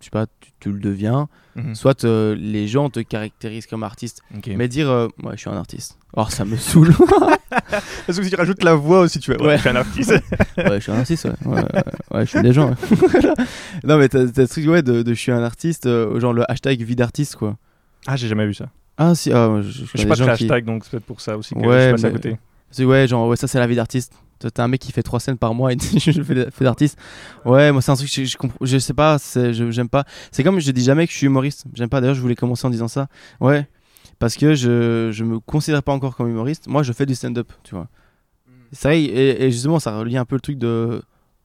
Je 0.00 0.04
sais 0.04 0.10
pas, 0.10 0.26
tu, 0.40 0.50
tu 0.60 0.72
le 0.72 0.78
deviens, 0.80 1.28
Mhm. 1.56 1.74
soit 1.76 2.04
euh, 2.04 2.34
les 2.36 2.66
gens 2.66 2.90
te 2.90 2.98
caractérisent 3.00 3.66
comme 3.66 3.84
artiste. 3.84 4.22
Mais 4.48 4.66
dire, 4.68 4.90
euh, 4.90 5.06
ouais, 5.22 5.32
je 5.34 5.40
suis 5.40 5.50
un 5.50 5.56
artiste. 5.56 5.96
Or, 6.14 6.30
ça 6.32 6.44
me 6.44 6.56
saule. 6.58 6.92
parce 8.06 8.18
que 8.18 8.24
si 8.24 8.30
tu 8.30 8.36
rajoutes 8.36 8.62
la 8.64 8.74
voix 8.74 9.00
aussi 9.00 9.20
tu 9.20 9.32
vois 9.32 9.40
ouais, 9.40 9.46
Ouais. 9.48 9.56
je 9.56 9.60
suis 9.60 9.68
un 9.70 9.76
artiste 9.76 10.10
ouais, 10.56 10.74
je 10.74 10.78
suis 10.80 10.92
un 10.92 10.98
artiste, 10.98 11.24
ouais. 11.24 11.62
Ouais, 12.12 12.24
je 12.24 12.30
suis 12.30 12.42
des 12.42 12.52
gens. 12.52 12.70
non, 13.84 13.98
mais 13.98 14.08
t'as 14.08 14.26
ce 14.26 14.42
truc, 14.42 14.66
ouais, 14.68 14.82
de, 14.82 15.02
de 15.02 15.14
je 15.14 15.18
suis 15.20 15.32
un 15.32 15.42
artiste, 15.42 15.86
euh, 15.86 16.18
genre 16.20 16.32
le 16.32 16.48
hashtag 16.50 16.82
vie 16.82 16.96
d'artiste, 16.96 17.36
quoi. 17.36 17.56
ah 18.06 18.16
j'ai 18.16 18.28
jamais 18.28 18.46
vu 18.46 18.54
ça 18.54 18.68
Ah, 18.98 19.14
si, 19.14 19.32
ah, 19.32 19.60
je, 19.62 19.70
je 19.70 19.84
je 19.84 19.98
sais 19.98 20.06
pas 20.06 20.16
de 20.16 20.22
qui. 20.24 20.30
hashtag 20.30 20.64
donc 20.64 20.84
c'est 20.84 20.90
peut-être 20.92 21.04
pour 21.06 21.20
ça 21.20 21.36
aussi 21.36 21.54
que 21.54 21.60
Ouais, 21.60 21.76
je 21.78 21.82
suis 21.82 21.90
passé 21.92 22.04
à 22.04 22.08
mais- 22.08 22.14
côté 22.14 22.36
C'est- 22.70 22.84
Ouais, 22.84 23.06
genre, 23.06 23.28
ouais, 23.28 23.36
ça, 23.36 23.46
c'est 23.46 23.60
la 23.60 23.68
vie 23.68 23.76
d'artiste. 23.76 24.14
T'as 24.50 24.64
un 24.64 24.68
mec 24.68 24.80
qui 24.80 24.92
fait 24.92 25.02
trois 25.02 25.20
scènes 25.20 25.38
par 25.38 25.54
mois 25.54 25.72
et 25.72 25.76
je 25.98 26.22
fais, 26.22 26.64
d'artiste. 26.64 26.98
Ouais, 27.44 27.72
moi, 27.72 27.80
c'est 27.82 27.90
un 27.92 27.96
truc, 27.96 28.08
je, 28.12 28.24
je, 28.24 28.36
comprends- 28.36 28.58
je 28.64 28.78
sais 28.78 28.94
pas, 28.94 29.16
j'aime 29.52 29.88
pas. 29.88 30.04
C'est 30.32 30.42
comme 30.44 30.58
je 30.60 30.70
dis 30.70 30.82
jamais 30.84 31.06
que 31.06 31.12
je 31.12 31.18
suis 31.18 31.26
humoriste. 31.26 31.64
J'aime 31.74 31.88
pas, 31.88 32.00
d'ailleurs, 32.00 32.14
je 32.16 32.20
voulais 32.20 32.34
commencer 32.34 32.66
en 32.66 32.70
disant 32.70 32.88
ça. 32.88 33.08
Ouais, 33.40 33.68
parce 34.18 34.36
que 34.36 34.54
je, 34.54 35.10
je 35.12 35.24
me 35.24 35.40
considère 35.40 35.82
pas 35.82 35.92
encore 35.92 36.16
comme 36.16 36.28
humoriste. 36.28 36.66
Moi, 36.66 36.82
je 36.82 36.92
fais 36.92 37.06
du 37.06 37.14
stand-up, 37.14 37.52
tu 37.62 37.74
vois. 37.74 37.88
C'est 38.72 38.88
vrai, 38.88 39.02
et, 39.02 39.44
et 39.44 39.50
justement, 39.50 39.78
ça 39.78 39.96
relie 39.98 40.16
un 40.16 40.24
peu 40.24 40.34
le 40.36 40.40
truc 40.40 40.58
de 40.58 41.02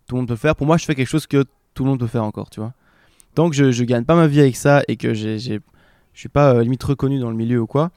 tout 0.08 0.16
le 0.16 0.22
monde 0.22 0.28
peut 0.28 0.36
faire. 0.36 0.56
Pour 0.56 0.66
moi, 0.66 0.78
je 0.78 0.86
fais 0.86 0.96
quelque 0.96 1.08
chose 1.08 1.28
que 1.28 1.44
tout 1.76 1.84
le 1.84 1.90
monde 1.92 2.00
peut 2.00 2.08
faire 2.08 2.24
encore, 2.24 2.50
tu 2.50 2.60
vois. 2.60 2.74
Tant 3.36 3.50
que 3.50 3.56
je, 3.56 3.72
je 3.72 3.84
gagne 3.84 4.04
pas 4.06 4.16
ma 4.16 4.26
vie 4.28 4.40
avec 4.42 4.56
ça 4.56 4.82
et 4.88 4.98
que 4.98 5.14
j'ai, 5.14 5.38
j'ai- 5.38 5.60
je 6.14 6.20
suis 6.20 6.30
pas 6.30 6.54
euh, 6.56 6.64
limite 6.64 6.84
reconnu 6.84 7.20
dans 7.20 7.30
le 7.30 7.36
milieu 7.36 7.62
ou 7.62 7.68
quoi, 7.68 7.92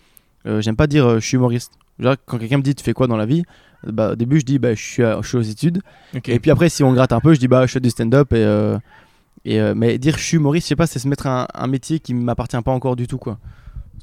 euh, 0.47 0.61
j'aime 0.61 0.77
pas 0.77 0.87
dire 0.87 1.07
euh, 1.07 1.19
je 1.19 1.27
suis 1.27 1.37
humoriste. 1.37 1.73
Genre, 1.99 2.17
quand 2.27 2.38
quelqu'un 2.38 2.59
me 2.59 2.62
dit 2.62 2.75
tu 2.75 2.85
fais 2.85 2.93
quoi 2.93 3.07
dans 3.07 3.17
la 3.17 3.25
vie, 3.27 3.43
bah, 3.87 4.12
au 4.12 4.16
début 4.16 4.40
je 4.40 4.45
dis 4.45 4.59
bah, 4.59 4.75
je, 4.75 4.83
suis 4.83 5.03
à- 5.05 5.18
je 5.23 5.29
suis 5.29 5.37
aux 5.37 5.42
études. 5.42 5.81
Et 6.27 6.38
puis 6.40 6.51
après, 6.51 6.68
si 6.68 6.83
on 6.85 6.92
gratte 6.92 7.12
un 7.12 7.21
peu, 7.21 7.35
je 7.35 7.40
dis 7.40 7.49
bah 7.49 7.66
je 7.66 7.73
fais 7.73 7.81
du 7.81 7.90
stand-up. 7.90 8.33
Et, 8.33 8.37
euh, 8.37 8.79
et, 9.45 9.61
euh, 9.61 9.75
mais 9.77 9.99
dire 9.99 10.16
je 10.18 10.23
suis 10.23 10.37
humoriste, 10.37 10.66
je 10.66 10.68
sais 10.68 10.77
pas, 10.77 10.87
c'est 10.87 10.99
se 10.99 11.09
mettre 11.09 11.27
un, 11.27 11.47
un 11.53 11.66
métier 11.66 11.99
qui 12.01 12.14
m'appartient 12.14 12.61
pas 12.64 12.73
encore 12.73 12.97
du 12.97 13.07
tout, 13.07 13.18
quoi. 13.18 13.38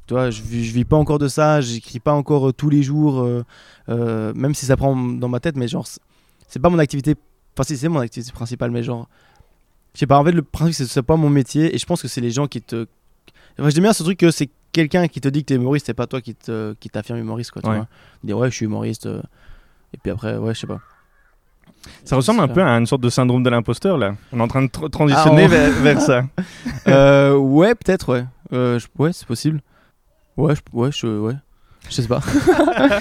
Tu 0.07 0.13
vois, 0.15 0.31
je, 0.31 0.41
vis- 0.41 0.65
je 0.65 0.73
vis 0.73 0.85
pas 0.85 0.97
encore 0.97 1.19
de 1.19 1.27
ça, 1.27 1.61
j'écris 1.61 1.99
pas 1.99 2.13
encore 2.13 2.49
euh, 2.49 2.51
tous 2.53 2.69
les 2.69 2.81
jours, 2.83 3.23
même 3.87 4.53
si 4.55 4.65
ça 4.65 4.75
prend 4.77 4.95
dans 4.95 5.29
ma 5.29 5.39
tête, 5.39 5.55
mais 5.55 5.67
genre, 5.67 5.87
c'est- 6.47 6.59
pas 6.59 6.69
mon 6.69 6.79
activité. 6.79 7.15
Enfin, 7.55 7.63
si, 7.63 7.77
c'est 7.77 7.89
mon 7.89 7.99
activité 7.99 8.31
principale, 8.31 8.71
mais 8.71 8.83
genre, 8.83 9.07
je 9.93 9.99
sais 9.99 10.07
pas, 10.07 10.17
en 10.19 10.23
fait, 10.25 10.31
le 10.31 10.41
principe, 10.41 10.87
c'est 10.87 10.99
que 11.01 11.05
pas 11.05 11.15
mon 11.15 11.29
métier, 11.29 11.73
et 11.73 11.77
je 11.77 11.85
pense 11.85 12.01
que 12.01 12.07
c'est 12.07 12.21
les 12.21 12.31
gens 12.31 12.47
qui 12.47 12.61
te. 12.61 12.85
Enfin, 13.59 13.69
j'aime 13.69 13.83
bien 13.83 13.93
ce 13.93 14.03
truc 14.03 14.17
que 14.17 14.31
c'est 14.31 14.49
quelqu'un 14.71 15.07
qui 15.07 15.19
te 15.19 15.27
dit 15.27 15.41
que 15.41 15.47
t'es 15.47 15.55
humoriste, 15.55 15.87
c'est 15.87 15.93
pas 15.93 16.07
toi 16.07 16.21
qui 16.21 16.35
te- 16.35 16.73
qui 16.79 16.89
t'affirme 16.89 17.19
humoriste, 17.19 17.51
quoi, 17.51 17.61
tu 17.61 17.69
Ouais. 17.69 17.75
vois. 17.77 17.87
Dire 18.23 18.37
ouais, 18.37 18.49
je 18.49 18.55
suis 18.55 18.65
humoriste, 18.65 19.05
euh, 19.07 19.21
et 19.93 19.97
puis 19.97 20.11
après, 20.11 20.37
ouais, 20.37 20.53
je 20.53 20.59
sais 20.61 20.67
pas. 20.67 20.79
ça 22.03 22.15
ressemble 22.15 22.41
un 22.41 22.47
peu 22.47 22.61
à 22.61 22.69
une 22.77 22.85
sorte 22.85 23.01
de 23.01 23.09
syndrome 23.09 23.41
de 23.43 23.49
l'imposteur 23.49 23.97
là 23.97 24.15
on 24.31 24.39
est 24.39 24.43
en 24.43 24.47
train 24.47 24.63
de 24.63 24.67
transitionner 24.67 25.43
Ah, 25.43 25.45
on- 25.45 25.47
vers, 25.49 25.71
vers 25.81 26.01
ça 26.01 26.23
euh, 26.87 27.35
ouais, 27.35 27.73
peut-être, 27.75 28.09
ouais. 28.13 28.25
Euh, 28.53 28.79
ouais, 28.97 29.13
c'est 29.13 29.27
possible. 29.27 29.61
Ouais, 30.37 30.55
je, 30.55 30.61
ouais, 30.73 30.89
je, 30.91 31.07
ouais. 31.07 31.35
Je 31.89 31.93
sais 32.01 32.07
pas. 32.07 32.21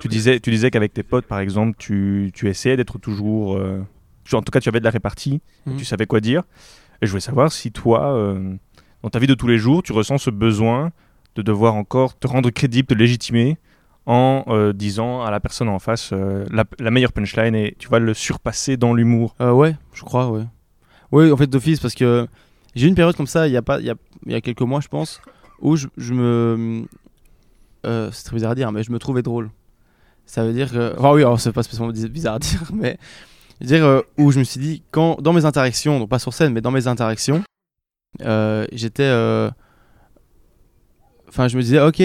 Tu 0.00 0.08
disais, 0.08 0.40
tu 0.40 0.50
disais 0.50 0.70
qu'avec 0.70 0.94
tes 0.94 1.02
potes, 1.02 1.26
par 1.26 1.40
exemple, 1.40 1.76
tu, 1.78 2.30
tu 2.34 2.48
essayais 2.48 2.76
d'être 2.76 2.98
toujours. 2.98 3.56
euh, 3.56 3.82
en 4.32 4.40
tout 4.40 4.50
cas, 4.50 4.60
tu 4.60 4.68
avais 4.70 4.78
de 4.80 4.84
la 4.84 4.90
répartie, 4.90 5.42
Mhm. 5.66 5.76
tu 5.76 5.84
savais 5.84 6.06
quoi 6.06 6.20
dire. 6.20 6.42
Et 7.02 7.06
je 7.06 7.10
voulais 7.10 7.20
savoir 7.20 7.52
si 7.52 7.70
toi, 7.70 8.16
dans 9.02 9.10
ta 9.10 9.18
vie 9.18 9.26
de 9.26 9.34
tous 9.34 9.46
les 9.46 9.58
jours, 9.58 9.82
tu 9.82 9.92
ressens 9.92 10.16
ce 10.18 10.30
besoin 10.30 10.90
de 11.34 11.42
devoir 11.42 11.74
encore 11.74 12.18
te 12.18 12.26
rendre 12.26 12.48
crédible, 12.50 12.86
te 12.88 12.94
légitimer 12.94 13.58
en 14.10 14.44
euh, 14.48 14.72
disant 14.72 15.22
à 15.22 15.30
la 15.30 15.38
personne 15.38 15.68
en 15.68 15.78
face 15.78 16.10
euh, 16.12 16.44
la, 16.50 16.90
meilleure 16.90 17.12
punchline 17.12 17.54
et 17.54 17.76
tu 17.78 17.88
vas 17.88 18.00
le 18.00 18.12
surpasser 18.12 18.76
dans 18.76 18.92
l'humour. 18.92 19.36
Euh, 19.40 19.52
ouais, 19.52 19.76
je 19.92 20.02
crois, 20.02 20.28
ouais. 20.32 20.42
Oui, 21.12 21.30
en 21.30 21.36
fait, 21.36 21.46
d'office, 21.46 21.78
parce 21.78 21.94
que 21.94 22.26
j'ai 22.74 22.86
eu 22.86 22.88
une 22.88 22.96
période 22.96 23.14
comme 23.14 23.28
ça 23.28 23.46
il 23.46 23.52
y 23.52 23.56
a, 23.56 23.62
pas, 23.62 23.78
il 23.78 23.86
y 23.86 23.90
a, 23.90 23.94
y 24.26 24.34
a 24.34 24.40
quelques 24.40 24.62
mois, 24.62 24.80
je 24.80 24.88
pense, 24.88 25.20
où 25.60 25.76
je, 25.76 25.86
me. 26.12 26.86
c'est 27.84 28.24
très 28.24 28.34
bizarre 28.34 28.50
à 28.50 28.54
dire, 28.56 28.72
mais 28.72 28.82
je 28.82 28.90
me 28.90 28.98
trouvais 28.98 29.22
drôle. 29.22 29.48
Ça 30.26 30.44
veut 30.44 30.54
dire 30.54 30.72
que. 30.72 30.92
Enfin, 30.98 31.12
oui, 31.12 31.22
c'est 31.38 31.52
pas 31.52 31.62
spécialement 31.62 31.92
biz- 31.92 32.08
bizarre 32.08 32.34
à 32.34 32.38
dire, 32.40 32.62
mais. 32.74 32.98
dire, 33.60 34.02
où 34.18 34.32
je 34.32 34.40
me 34.40 34.44
suis 34.44 34.58
dit, 34.58 34.82
quand, 34.90 35.22
dans 35.22 35.32
mes 35.32 35.44
interactions, 35.44 36.00
donc 36.00 36.08
pas 36.08 36.18
sur 36.18 36.34
scène, 36.34 36.52
mais 36.52 36.60
dans 36.60 36.72
mes 36.72 36.88
interactions, 36.88 37.44
j'étais. 38.72 39.08
Enfin, 41.28 41.46
je 41.46 41.56
me 41.56 41.62
disais, 41.62 41.80
ok, 41.80 42.02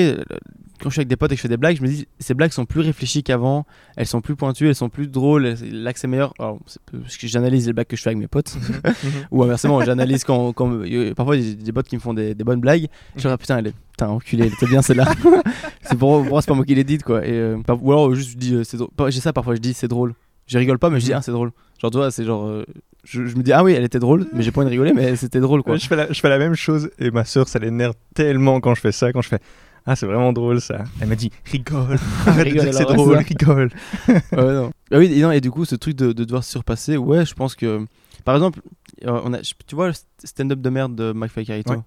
quand 0.81 0.89
je 0.89 0.93
suis 0.93 0.99
avec 0.99 1.07
des 1.07 1.15
potes 1.15 1.31
et 1.31 1.35
que 1.35 1.37
je 1.37 1.41
fais 1.41 1.47
des 1.49 1.57
blagues, 1.57 1.77
je 1.77 1.81
me 1.81 1.87
dis, 1.87 2.07
ces 2.19 2.33
blagues 2.33 2.51
sont 2.51 2.65
plus 2.65 2.81
réfléchies 2.81 3.23
qu'avant, 3.23 3.65
elles 3.95 4.05
sont 4.07 4.21
plus 4.21 4.35
pointues, 4.35 4.67
elles 4.67 4.75
sont 4.75 4.89
plus 4.89 5.07
drôles, 5.07 5.55
c'est 5.95 6.07
meilleur. 6.07 6.33
Alors, 6.39 6.59
parce 6.91 7.17
que 7.17 7.27
j'analyse 7.27 7.67
les 7.67 7.73
blagues 7.73 7.87
que 7.87 7.95
je 7.95 8.01
fais 8.01 8.09
avec 8.09 8.19
mes 8.19 8.27
potes, 8.27 8.55
ou 9.31 9.43
inversement, 9.43 9.81
j'analyse 9.83 10.23
quand, 10.23 10.53
quand 10.53 10.71
euh, 10.71 11.13
parfois 11.13 11.37
j'ai 11.37 11.55
des 11.55 11.71
potes 11.71 11.87
qui 11.87 11.95
me 11.95 12.01
font 12.01 12.13
des, 12.13 12.35
des 12.35 12.43
bonnes 12.43 12.59
blagues, 12.61 12.87
je 13.15 13.19
me 13.19 13.21
dis, 13.21 13.27
ah, 13.27 13.37
putain, 13.37 13.57
elle 13.59 13.67
est, 13.67 13.73
putain, 13.91 14.07
enculé, 14.09 14.47
elle 14.47 14.53
était 14.53 14.67
bien 14.67 14.81
celle-là. 14.81 15.05
c'est 15.81 15.97
pour, 15.97 16.21
pour 16.21 16.23
moi, 16.25 16.41
c'est 16.41 16.47
pas 16.47 16.53
moi 16.55 16.65
qui 16.65 16.75
l'ai 16.75 16.83
dite, 16.83 17.03
quoi. 17.03 17.25
Et, 17.25 17.31
euh, 17.31 17.57
ou 17.81 17.91
alors, 17.91 18.13
juste, 18.15 18.31
je 18.31 18.37
dis, 18.37 18.53
euh, 18.53 18.63
c'est 18.63 18.77
drôle. 18.77 18.89
J'ai 19.11 19.19
ça 19.21 19.33
parfois, 19.33 19.55
je 19.55 19.61
dis, 19.61 19.73
c'est 19.73 19.87
drôle. 19.87 20.13
Je 20.47 20.57
rigole 20.57 20.77
pas, 20.77 20.89
mais 20.89 20.99
je 20.99 21.05
dis, 21.05 21.11
Mhm. 21.11 21.17
ah, 21.17 21.21
c'est 21.21 21.31
drôle. 21.31 21.51
Genre, 21.81 21.91
toi, 21.91 22.11
c'est 22.11 22.23
genre. 22.23 22.45
euh, 22.45 22.65
je, 23.03 23.25
je 23.25 23.35
me 23.35 23.43
dis, 23.43 23.51
ah 23.53 23.63
oui, 23.63 23.73
elle 23.73 23.83
était 23.83 23.99
drôle, 23.99 24.27
mais 24.33 24.41
j'ai 24.43 24.51
pas 24.51 24.61
envie 24.61 24.65
de 24.67 24.71
rigoler, 24.71 24.93
mais 24.93 25.15
c'était 25.15 25.39
drôle, 25.39 25.61
quoi. 25.63 25.75
Je, 25.77 25.85
fais 25.87 25.95
la, 25.95 26.11
je 26.11 26.19
fais 26.19 26.29
la 26.29 26.39
même 26.39 26.55
chose 26.55 26.89
et 26.99 27.11
ma 27.11 27.23
soeur, 27.25 27.47
ça 27.47 27.59
l'énerve 27.59 27.93
tellement 28.15 28.59
quand 28.59 28.73
je 28.75 28.81
fais 28.81 28.91
ça, 28.91 29.11
quand 29.13 29.21
je 29.21 29.29
fais 29.29 29.39
Ah, 29.85 29.95
c'est 29.95 30.05
vraiment 30.05 30.33
drôle 30.33 30.59
ça. 30.61 30.83
Elle 30.99 31.07
m'a 31.09 31.15
dit 31.15 31.31
Rigole, 31.45 31.97
arrête 32.25 32.45
de 32.45 32.49
Rigole 32.49 32.61
dire 32.61 32.71
que 32.71 32.75
c'est 32.77 32.83
drôle, 32.93 33.15
ça. 33.17 33.21
rigole. 33.21 33.69
Non. 34.31 34.71
Ah 34.91 34.97
oui, 34.97 35.11
et, 35.13 35.21
non, 35.21 35.31
et 35.31 35.41
du 35.41 35.51
coup, 35.51 35.65
ce 35.65 35.75
truc 35.75 35.95
de, 35.95 36.11
de 36.13 36.23
devoir 36.23 36.43
se 36.43 36.51
surpasser, 36.51 36.97
ouais, 36.97 37.25
je 37.25 37.33
pense 37.33 37.55
que. 37.55 37.85
Par 38.23 38.33
exemple, 38.35 38.61
euh, 39.05 39.21
on 39.23 39.33
a, 39.33 39.41
je- 39.43 39.53
tu 39.67 39.75
vois 39.75 39.87
le 39.87 39.93
stand-up 40.23 40.59
de 40.59 40.69
merde 40.69 40.95
de 40.95 41.11
McFly 41.13 41.45
Carito, 41.45 41.73
Ouais. 41.73 41.79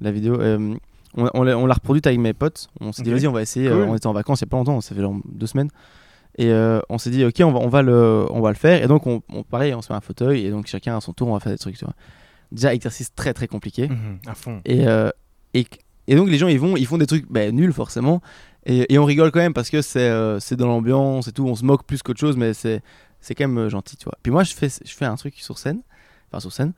la 0.00 0.10
vidéo, 0.10 0.40
euh, 0.40 0.74
on, 1.16 1.28
on 1.34 1.42
l'a 1.42 1.58
on 1.58 1.66
l'a 1.66 1.74
reproduite 1.74 2.06
avec 2.06 2.18
mes 2.18 2.32
potes. 2.32 2.68
On 2.80 2.92
s'est 2.92 3.02
dit, 3.02 3.10
vas-y, 3.10 3.26
on 3.26 3.32
va 3.32 3.42
essayer. 3.42 3.68
Cool. 3.68 3.78
euh, 3.80 3.86
on 3.86 3.94
était 3.96 4.06
en 4.06 4.14
vacances 4.14 4.40
il 4.40 4.44
y 4.44 4.48
a 4.48 4.50
pas 4.50 4.56
longtemps, 4.56 4.80
ça 4.80 4.94
fait 4.94 5.02
genre 5.02 5.16
deux 5.26 5.46
semaines. 5.46 5.68
Et 6.38 6.50
euh, 6.50 6.80
on 6.88 6.96
s'est 6.96 7.10
dit, 7.10 7.22
ok, 7.26 7.34
on 7.44 7.52
va, 7.52 7.58
on, 7.58 7.68
va 7.68 7.82
le, 7.82 8.24
on 8.30 8.40
va 8.40 8.48
le 8.48 8.56
faire. 8.56 8.82
Et 8.82 8.86
donc, 8.86 9.06
on, 9.06 9.20
on- 9.28 9.42
pareil, 9.42 9.74
on 9.74 9.82
se 9.82 9.92
met 9.92 9.96
un 9.98 10.00
fauteuil, 10.00 10.46
et 10.46 10.50
donc 10.50 10.66
chacun 10.66 10.96
à 10.96 11.00
son 11.02 11.12
tour, 11.12 11.28
on 11.28 11.34
va 11.34 11.40
faire 11.40 11.52
des 11.52 11.58
trucs, 11.58 11.76
tu 11.76 11.84
vois. 11.84 11.94
Déjà, 12.50 12.72
exercice 12.72 13.14
très 13.14 13.34
très 13.34 13.46
compliqué. 13.48 13.88
Mhm, 13.88 14.18
à 14.26 14.34
fond. 14.34 14.62
Et, 14.64 14.86
euh, 14.88 15.10
et 15.52 15.66
et 16.08 16.16
donc 16.16 16.28
les 16.28 16.38
gens 16.38 16.48
ils 16.48 16.58
vont, 16.58 16.76
ils 16.76 16.86
font 16.86 16.98
des 16.98 17.06
trucs 17.06 17.30
bah, 17.30 17.50
nuls 17.50 17.72
forcément. 17.72 18.20
Et, 18.64 18.92
et 18.94 18.98
on 18.98 19.04
rigole 19.04 19.30
quand 19.32 19.40
même 19.40 19.54
parce 19.54 19.70
que 19.70 19.82
c'est 19.82 20.08
euh, 20.08 20.38
dans 20.52 20.68
l'ambiance 20.68 21.28
et 21.28 21.32
tout. 21.32 21.46
On 21.46 21.54
se 21.54 21.64
moque 21.64 21.84
plus 21.84 22.02
qu'autre 22.02 22.20
chose, 22.20 22.36
mais 22.36 22.54
c'est 22.54 22.82
quand 23.30 23.48
même 23.48 23.58
euh, 23.58 23.68
gentil, 23.68 23.96
tu 23.96 24.04
vois. 24.04 24.16
Puis 24.22 24.32
moi 24.32 24.44
je 24.44 24.54
fais 24.54 24.68
je 24.68 24.92
fais 24.92 25.04
un 25.04 25.16
truc 25.16 25.34
sur 25.38 25.58
scène, 25.58 25.80
enfin 26.30 26.40
sur 26.40 26.52
scène, 26.52 26.72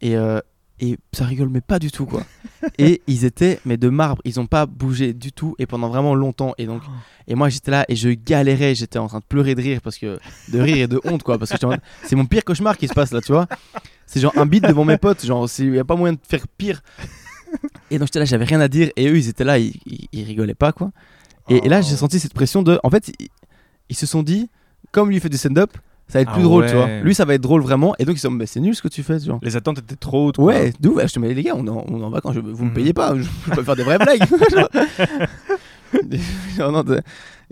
et 0.00 0.16
euh, 0.16 0.40
et 0.80 0.98
ça 1.12 1.26
rigole 1.26 1.48
mais 1.48 1.60
pas 1.60 1.78
du 1.78 1.90
tout 1.90 2.06
quoi. 2.06 2.22
et 2.78 3.02
ils 3.06 3.24
étaient 3.24 3.60
mais 3.64 3.76
de 3.76 3.88
marbre, 3.88 4.20
ils 4.24 4.40
ont 4.40 4.46
pas 4.46 4.66
bougé 4.66 5.12
du 5.12 5.32
tout 5.32 5.54
et 5.58 5.66
pendant 5.66 5.88
vraiment 5.88 6.14
longtemps. 6.14 6.54
Et 6.58 6.66
donc 6.66 6.82
et 7.28 7.34
moi 7.34 7.48
j'étais 7.48 7.70
là 7.70 7.84
et 7.88 7.96
je 7.96 8.10
galérais, 8.10 8.74
j'étais 8.74 8.98
en 8.98 9.06
train 9.06 9.20
de 9.20 9.24
pleurer 9.24 9.54
de 9.54 9.62
rire 9.62 9.80
parce 9.80 9.96
que 9.96 10.18
de 10.52 10.60
rire 10.60 10.76
et 10.76 10.88
de 10.88 11.00
honte 11.04 11.22
quoi, 11.22 11.38
parce 11.38 11.52
que 11.52 11.56
c'est 12.04 12.16
mon 12.16 12.26
pire 12.26 12.44
cauchemar 12.44 12.76
qui 12.76 12.88
se 12.88 12.94
passe 12.94 13.12
là, 13.12 13.20
tu 13.20 13.32
vois. 13.32 13.46
C'est 14.06 14.20
genre 14.20 14.36
un 14.36 14.44
beat 14.44 14.64
devant 14.64 14.84
mes 14.84 14.98
potes, 14.98 15.24
genre 15.24 15.48
il 15.58 15.74
y 15.74 15.78
a 15.78 15.84
pas 15.84 15.96
moyen 15.96 16.14
de 16.14 16.20
faire 16.22 16.46
pire. 16.48 16.82
Et 17.90 17.98
donc 17.98 18.08
j'étais 18.08 18.18
là, 18.18 18.24
j'avais 18.24 18.44
rien 18.44 18.60
à 18.60 18.68
dire 18.68 18.90
et 18.96 19.08
eux 19.08 19.16
ils 19.16 19.28
étaient 19.28 19.44
là, 19.44 19.58
ils, 19.58 19.72
ils- 19.86 20.08
ils 20.12 20.24
rigolaient 20.24 20.54
pas 20.54 20.72
quoi. 20.72 20.90
Et, 21.48 21.66
et 21.66 21.68
là 21.68 21.80
j'ai 21.82 21.94
Oh. 21.94 21.98
senti 21.98 22.20
cette 22.20 22.34
pression 22.34 22.62
de, 22.62 22.78
en 22.82 22.90
fait 22.90 23.12
ils, 23.18 23.28
ils 23.88 23.96
se 23.96 24.06
sont 24.06 24.22
dit, 24.22 24.48
comme 24.92 25.10
lui 25.10 25.20
fait 25.20 25.28
du 25.28 25.36
stand-up, 25.36 25.72
ça 26.08 26.18
va 26.18 26.22
être 26.22 26.28
Ah 26.30 26.34
plus 26.34 26.42
drôle, 26.42 26.66
tu 26.66 26.74
vois. 26.74 27.00
Lui 27.00 27.14
ça 27.14 27.24
va 27.24 27.34
être 27.34 27.40
drôle 27.42 27.62
vraiment 27.62 27.94
et 27.98 28.04
donc 28.04 28.16
ils 28.16 28.18
se 28.18 28.26
sont 28.28 28.32
dit, 28.32 28.38
mais 28.38 28.46
c'est 28.46 28.60
nul 28.60 28.74
ce 28.74 28.82
que 28.82 28.88
tu 28.88 29.02
fais, 29.02 29.18
tu 29.18 29.26
vois. 29.28 29.38
Les 29.42 29.56
attentes 29.56 29.78
étaient 29.78 29.96
trop 29.96 30.28
hautes. 30.28 30.38
Ouais, 30.38 30.72
d'où 30.80 30.98
Je 30.98 31.12
te 31.12 31.18
mets 31.18 31.32
les 31.34 31.42
gars, 31.42 31.54
on 31.56 31.66
est 31.66 31.70
en, 31.70 31.84
on 31.88 32.02
en 32.02 32.10
vacances, 32.10 32.34
je- 32.34 32.40
vous 32.40 32.64
me 32.64 32.68
Mhm. 32.70 32.74
payez 32.74 32.92
pas, 32.92 33.16
je, 33.16 33.22
je 33.22 33.50
peux 33.50 33.62
faire 33.62 33.76
des 33.76 33.84
vraies 33.84 33.98
blagues. 33.98 34.22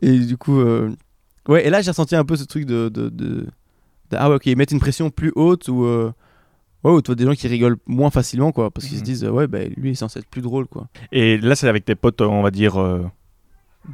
Et 0.02 0.18
du 0.18 0.36
coup, 0.36 0.60
euh, 0.60 0.90
ouais, 1.48 1.66
et 1.66 1.70
là 1.70 1.82
j'ai 1.82 1.90
ressenti 1.90 2.16
un 2.16 2.24
peu 2.24 2.36
ce 2.36 2.44
truc 2.44 2.64
de, 2.64 2.88
de, 2.88 3.08
de- 3.10 3.46
de- 4.10 4.12
ah 4.12 4.28
ouais, 4.30 4.36
ok, 4.36 4.46
ils 4.46 4.56
mettent 4.56 4.72
une 4.72 4.80
pression 4.80 5.10
plus 5.10 5.32
haute 5.34 5.68
ou 5.68 5.84
euh, 5.84 6.12
ouais, 6.84 6.92
ou 6.92 7.00
toi 7.02 7.14
des 7.14 7.24
gens 7.24 7.34
qui 7.34 7.48
rigolent 7.48 7.76
moins 7.86 8.10
facilement 8.10 8.52
quoi, 8.52 8.70
parce 8.70 8.86
qu'ils 8.86 8.96
se 8.98 9.02
Mhm. 9.02 9.06
disent 9.06 9.24
ouais, 9.24 9.46
bah 9.46 9.60
lui 9.64 9.90
il 9.90 9.92
est 9.92 9.94
censé 9.94 10.18
être 10.20 10.28
plus 10.28 10.42
drôle 10.42 10.66
quoi. 10.66 10.88
Et 11.12 11.38
là, 11.38 11.54
c'est 11.56 11.68
avec 11.68 11.84
tes 11.84 11.94
potes, 11.94 12.20
on 12.20 12.42
va 12.42 12.50
dire, 12.50 12.80
euh, 12.80 13.04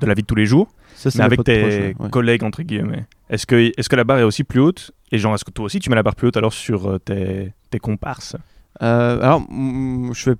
de 0.00 0.06
la 0.06 0.14
vie 0.14 0.22
de 0.22 0.26
tous 0.26 0.34
les 0.34 0.46
jours, 0.46 0.68
Ça 0.94 1.10
c'est 1.10 1.18
mais 1.18 1.24
avec 1.24 1.42
tes 1.44 1.94
ouais, 1.98 2.10
collègues, 2.10 2.42
entre 2.42 2.62
guillemets. 2.62 3.04
Est-ce 3.30 3.46
que, 3.46 3.56
est 3.56 3.88
que 3.88 3.96
la 3.96 4.04
barre 4.04 4.18
est 4.18 4.22
aussi 4.24 4.44
plus 4.44 4.60
haute? 4.60 4.92
Et 5.12 5.18
genre, 5.18 5.34
est-ce 5.34 5.44
que 5.44 5.50
toi 5.50 5.64
aussi, 5.66 5.78
tu 5.78 5.90
mets 5.90 5.96
la 5.96 6.02
barre 6.02 6.16
plus 6.16 6.28
haute 6.28 6.36
alors 6.36 6.52
sur 6.52 6.86
euh, 6.90 6.98
tes, 6.98 7.52
tes 7.70 7.78
comparses? 7.78 8.36
Euh, 8.82 9.20
alors, 9.20 9.42
je 9.50 10.22
fais. 10.22 10.34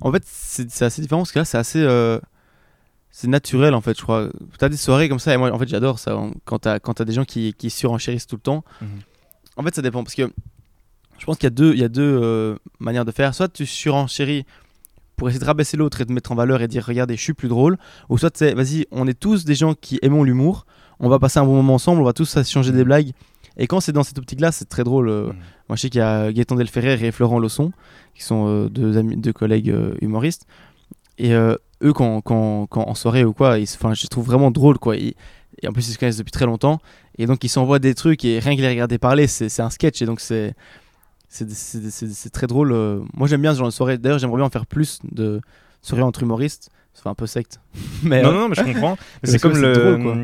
En 0.00 0.10
fait, 0.12 0.22
c'est 0.26 0.82
assez 0.82 1.02
différent 1.02 1.20
parce 1.20 1.32
que 1.32 1.38
là, 1.38 1.44
c'est 1.44 1.58
assez. 1.58 1.80
euh, 1.82 2.18
C'est 3.10 3.28
naturel 3.28 3.74
en 3.74 3.80
fait, 3.80 3.96
je 3.98 4.02
crois. 4.02 4.28
T'as 4.58 4.68
des 4.68 4.76
soirées 4.76 5.08
comme 5.08 5.18
ça 5.18 5.34
et 5.34 5.36
moi, 5.36 5.50
en 5.52 5.58
fait, 5.58 5.68
j'adore 5.68 5.98
ça. 5.98 6.18
Quand 6.44 6.58
t'as 6.60 6.78
quand 6.78 6.94
t'as 6.94 7.04
des 7.04 7.12
gens 7.12 7.24
qui, 7.24 7.54
qui 7.54 7.68
surenchérissent 7.70 8.26
tout 8.26 8.36
le 8.36 8.42
temps. 8.42 8.64
Mhm. 8.80 8.88
En 9.56 9.62
fait, 9.62 9.74
ça 9.74 9.82
dépend 9.82 10.02
parce 10.04 10.14
que 10.14 10.30
je 11.20 11.26
pense 11.26 11.36
qu'il 11.36 11.44
y 11.44 11.46
a 11.46 11.50
deux, 11.50 11.72
il 11.74 11.78
y 11.80 11.84
a 11.84 11.88
deux 11.88 12.18
euh, 12.22 12.56
manières 12.80 13.04
de 13.04 13.12
faire. 13.12 13.34
Soit 13.34 13.48
tu 13.52 13.66
surenchéris 13.66 14.44
pour 15.16 15.28
essayer 15.28 15.38
de 15.40 15.44
rabaisser 15.44 15.76
l'autre 15.76 16.00
et 16.00 16.04
de 16.06 16.12
mettre 16.12 16.32
en 16.32 16.34
valeur 16.34 16.62
et 16.62 16.66
dire 16.68 16.84
regardez, 16.84 17.14
je 17.16 17.22
suis 17.22 17.34
plus 17.34 17.48
drôle. 17.48 17.76
Ou 18.08 18.16
soit 18.18 18.34
c'est 18.36 18.54
vas-y, 18.54 18.86
on 18.90 19.06
est 19.06 19.18
tous 19.18 19.44
des 19.44 19.54
gens 19.54 19.74
qui 19.74 19.98
aimons 20.02 20.24
l'humour. 20.24 20.64
On 20.98 21.08
va 21.08 21.18
passer 21.18 21.38
un 21.38 21.44
bon 21.44 21.54
moment 21.54 21.74
ensemble, 21.74 22.00
on 22.00 22.04
va 22.04 22.12
tous 22.14 22.24
s'échanger 22.24 22.72
des 22.72 22.84
blagues. 22.84 23.12
Et 23.58 23.66
quand 23.66 23.80
c'est 23.80 23.92
dans 23.92 24.02
cette 24.02 24.18
optique-là, 24.18 24.50
c'est 24.52 24.68
très 24.68 24.84
drôle. 24.84 25.08
euh, 25.08 25.26
Mhm. 25.28 25.36
moi, 25.68 25.76
je 25.76 25.82
sais 25.82 25.90
qu'il 25.90 25.98
y 25.98 26.02
a 26.02 26.32
Gaëtan 26.32 26.56
Delferrer 26.56 27.04
et 27.06 27.10
Florent 27.12 27.38
Lawson, 27.38 27.72
qui 28.14 28.22
sont 28.22 28.46
euh, 28.48 28.68
deux, 28.68 28.96
amis, 28.96 29.16
deux 29.16 29.32
collègues 29.32 29.70
euh, 29.70 29.94
humoristes. 30.00 30.46
Et 31.18 31.34
euh, 31.34 31.56
eux, 31.82 31.92
quand, 31.92 32.22
quand, 32.22 32.66
quand 32.66 32.88
en 32.88 32.94
soirée 32.94 33.24
ou 33.24 33.32
quoi, 33.34 33.58
ils 33.58 33.66
je 33.68 34.02
les 34.02 34.08
trouve 34.08 34.24
vraiment 34.24 34.50
drôles, 34.50 34.78
quoi. 34.78 34.96
Ils- 34.96 35.14
et 35.62 35.68
en 35.68 35.72
plus, 35.72 35.86
ils 35.88 35.92
se 35.92 35.98
connaissent 35.98 36.16
depuis 36.16 36.30
très 36.30 36.46
longtemps. 36.46 36.78
Et 37.18 37.26
donc, 37.26 37.44
ils 37.44 37.48
s'envoient 37.50 37.78
des 37.80 37.94
trucs 37.94 38.24
et 38.24 38.38
rien 38.38 38.56
que 38.56 38.62
les 38.62 38.68
regarder 38.68 38.96
parler, 38.96 39.26
c'est 39.26 39.60
un 39.60 39.68
sketch. 39.68 40.00
Et 40.00 40.06
donc, 40.06 40.20
c'est 40.20 40.54
c'est 41.32 42.30
très 42.30 42.46
drôle. 42.46 42.72
euh. 42.72 43.00
Moi, 43.14 43.28
j'aime 43.28 43.40
bien 43.40 43.52
ce 43.52 43.58
genre 43.58 43.68
de 43.68 43.72
soirée. 43.72 43.98
D'ailleurs, 43.98 44.18
j'aimerais 44.18 44.36
bien 44.38 44.46
en 44.46 44.50
faire 44.50 44.66
plus 44.66 44.98
de 45.12 45.40
soirées 45.80 46.02
entre 46.02 46.22
humoristes. 46.24 46.70
Ça 46.92 47.02
fait 47.04 47.08
un 47.08 47.14
peu 47.14 47.26
secte. 47.26 47.60
Mais, 48.02 48.20
Non, 48.22 48.30
euh, 48.30 48.32
non, 48.32 48.48
mais 48.48 48.56
je 48.56 48.62
comprends. 48.64 48.98
C'est 49.24 49.40
comme 49.40 49.56
le, 49.56 49.72
drôle, 49.72 50.02
quoi. 50.02 50.16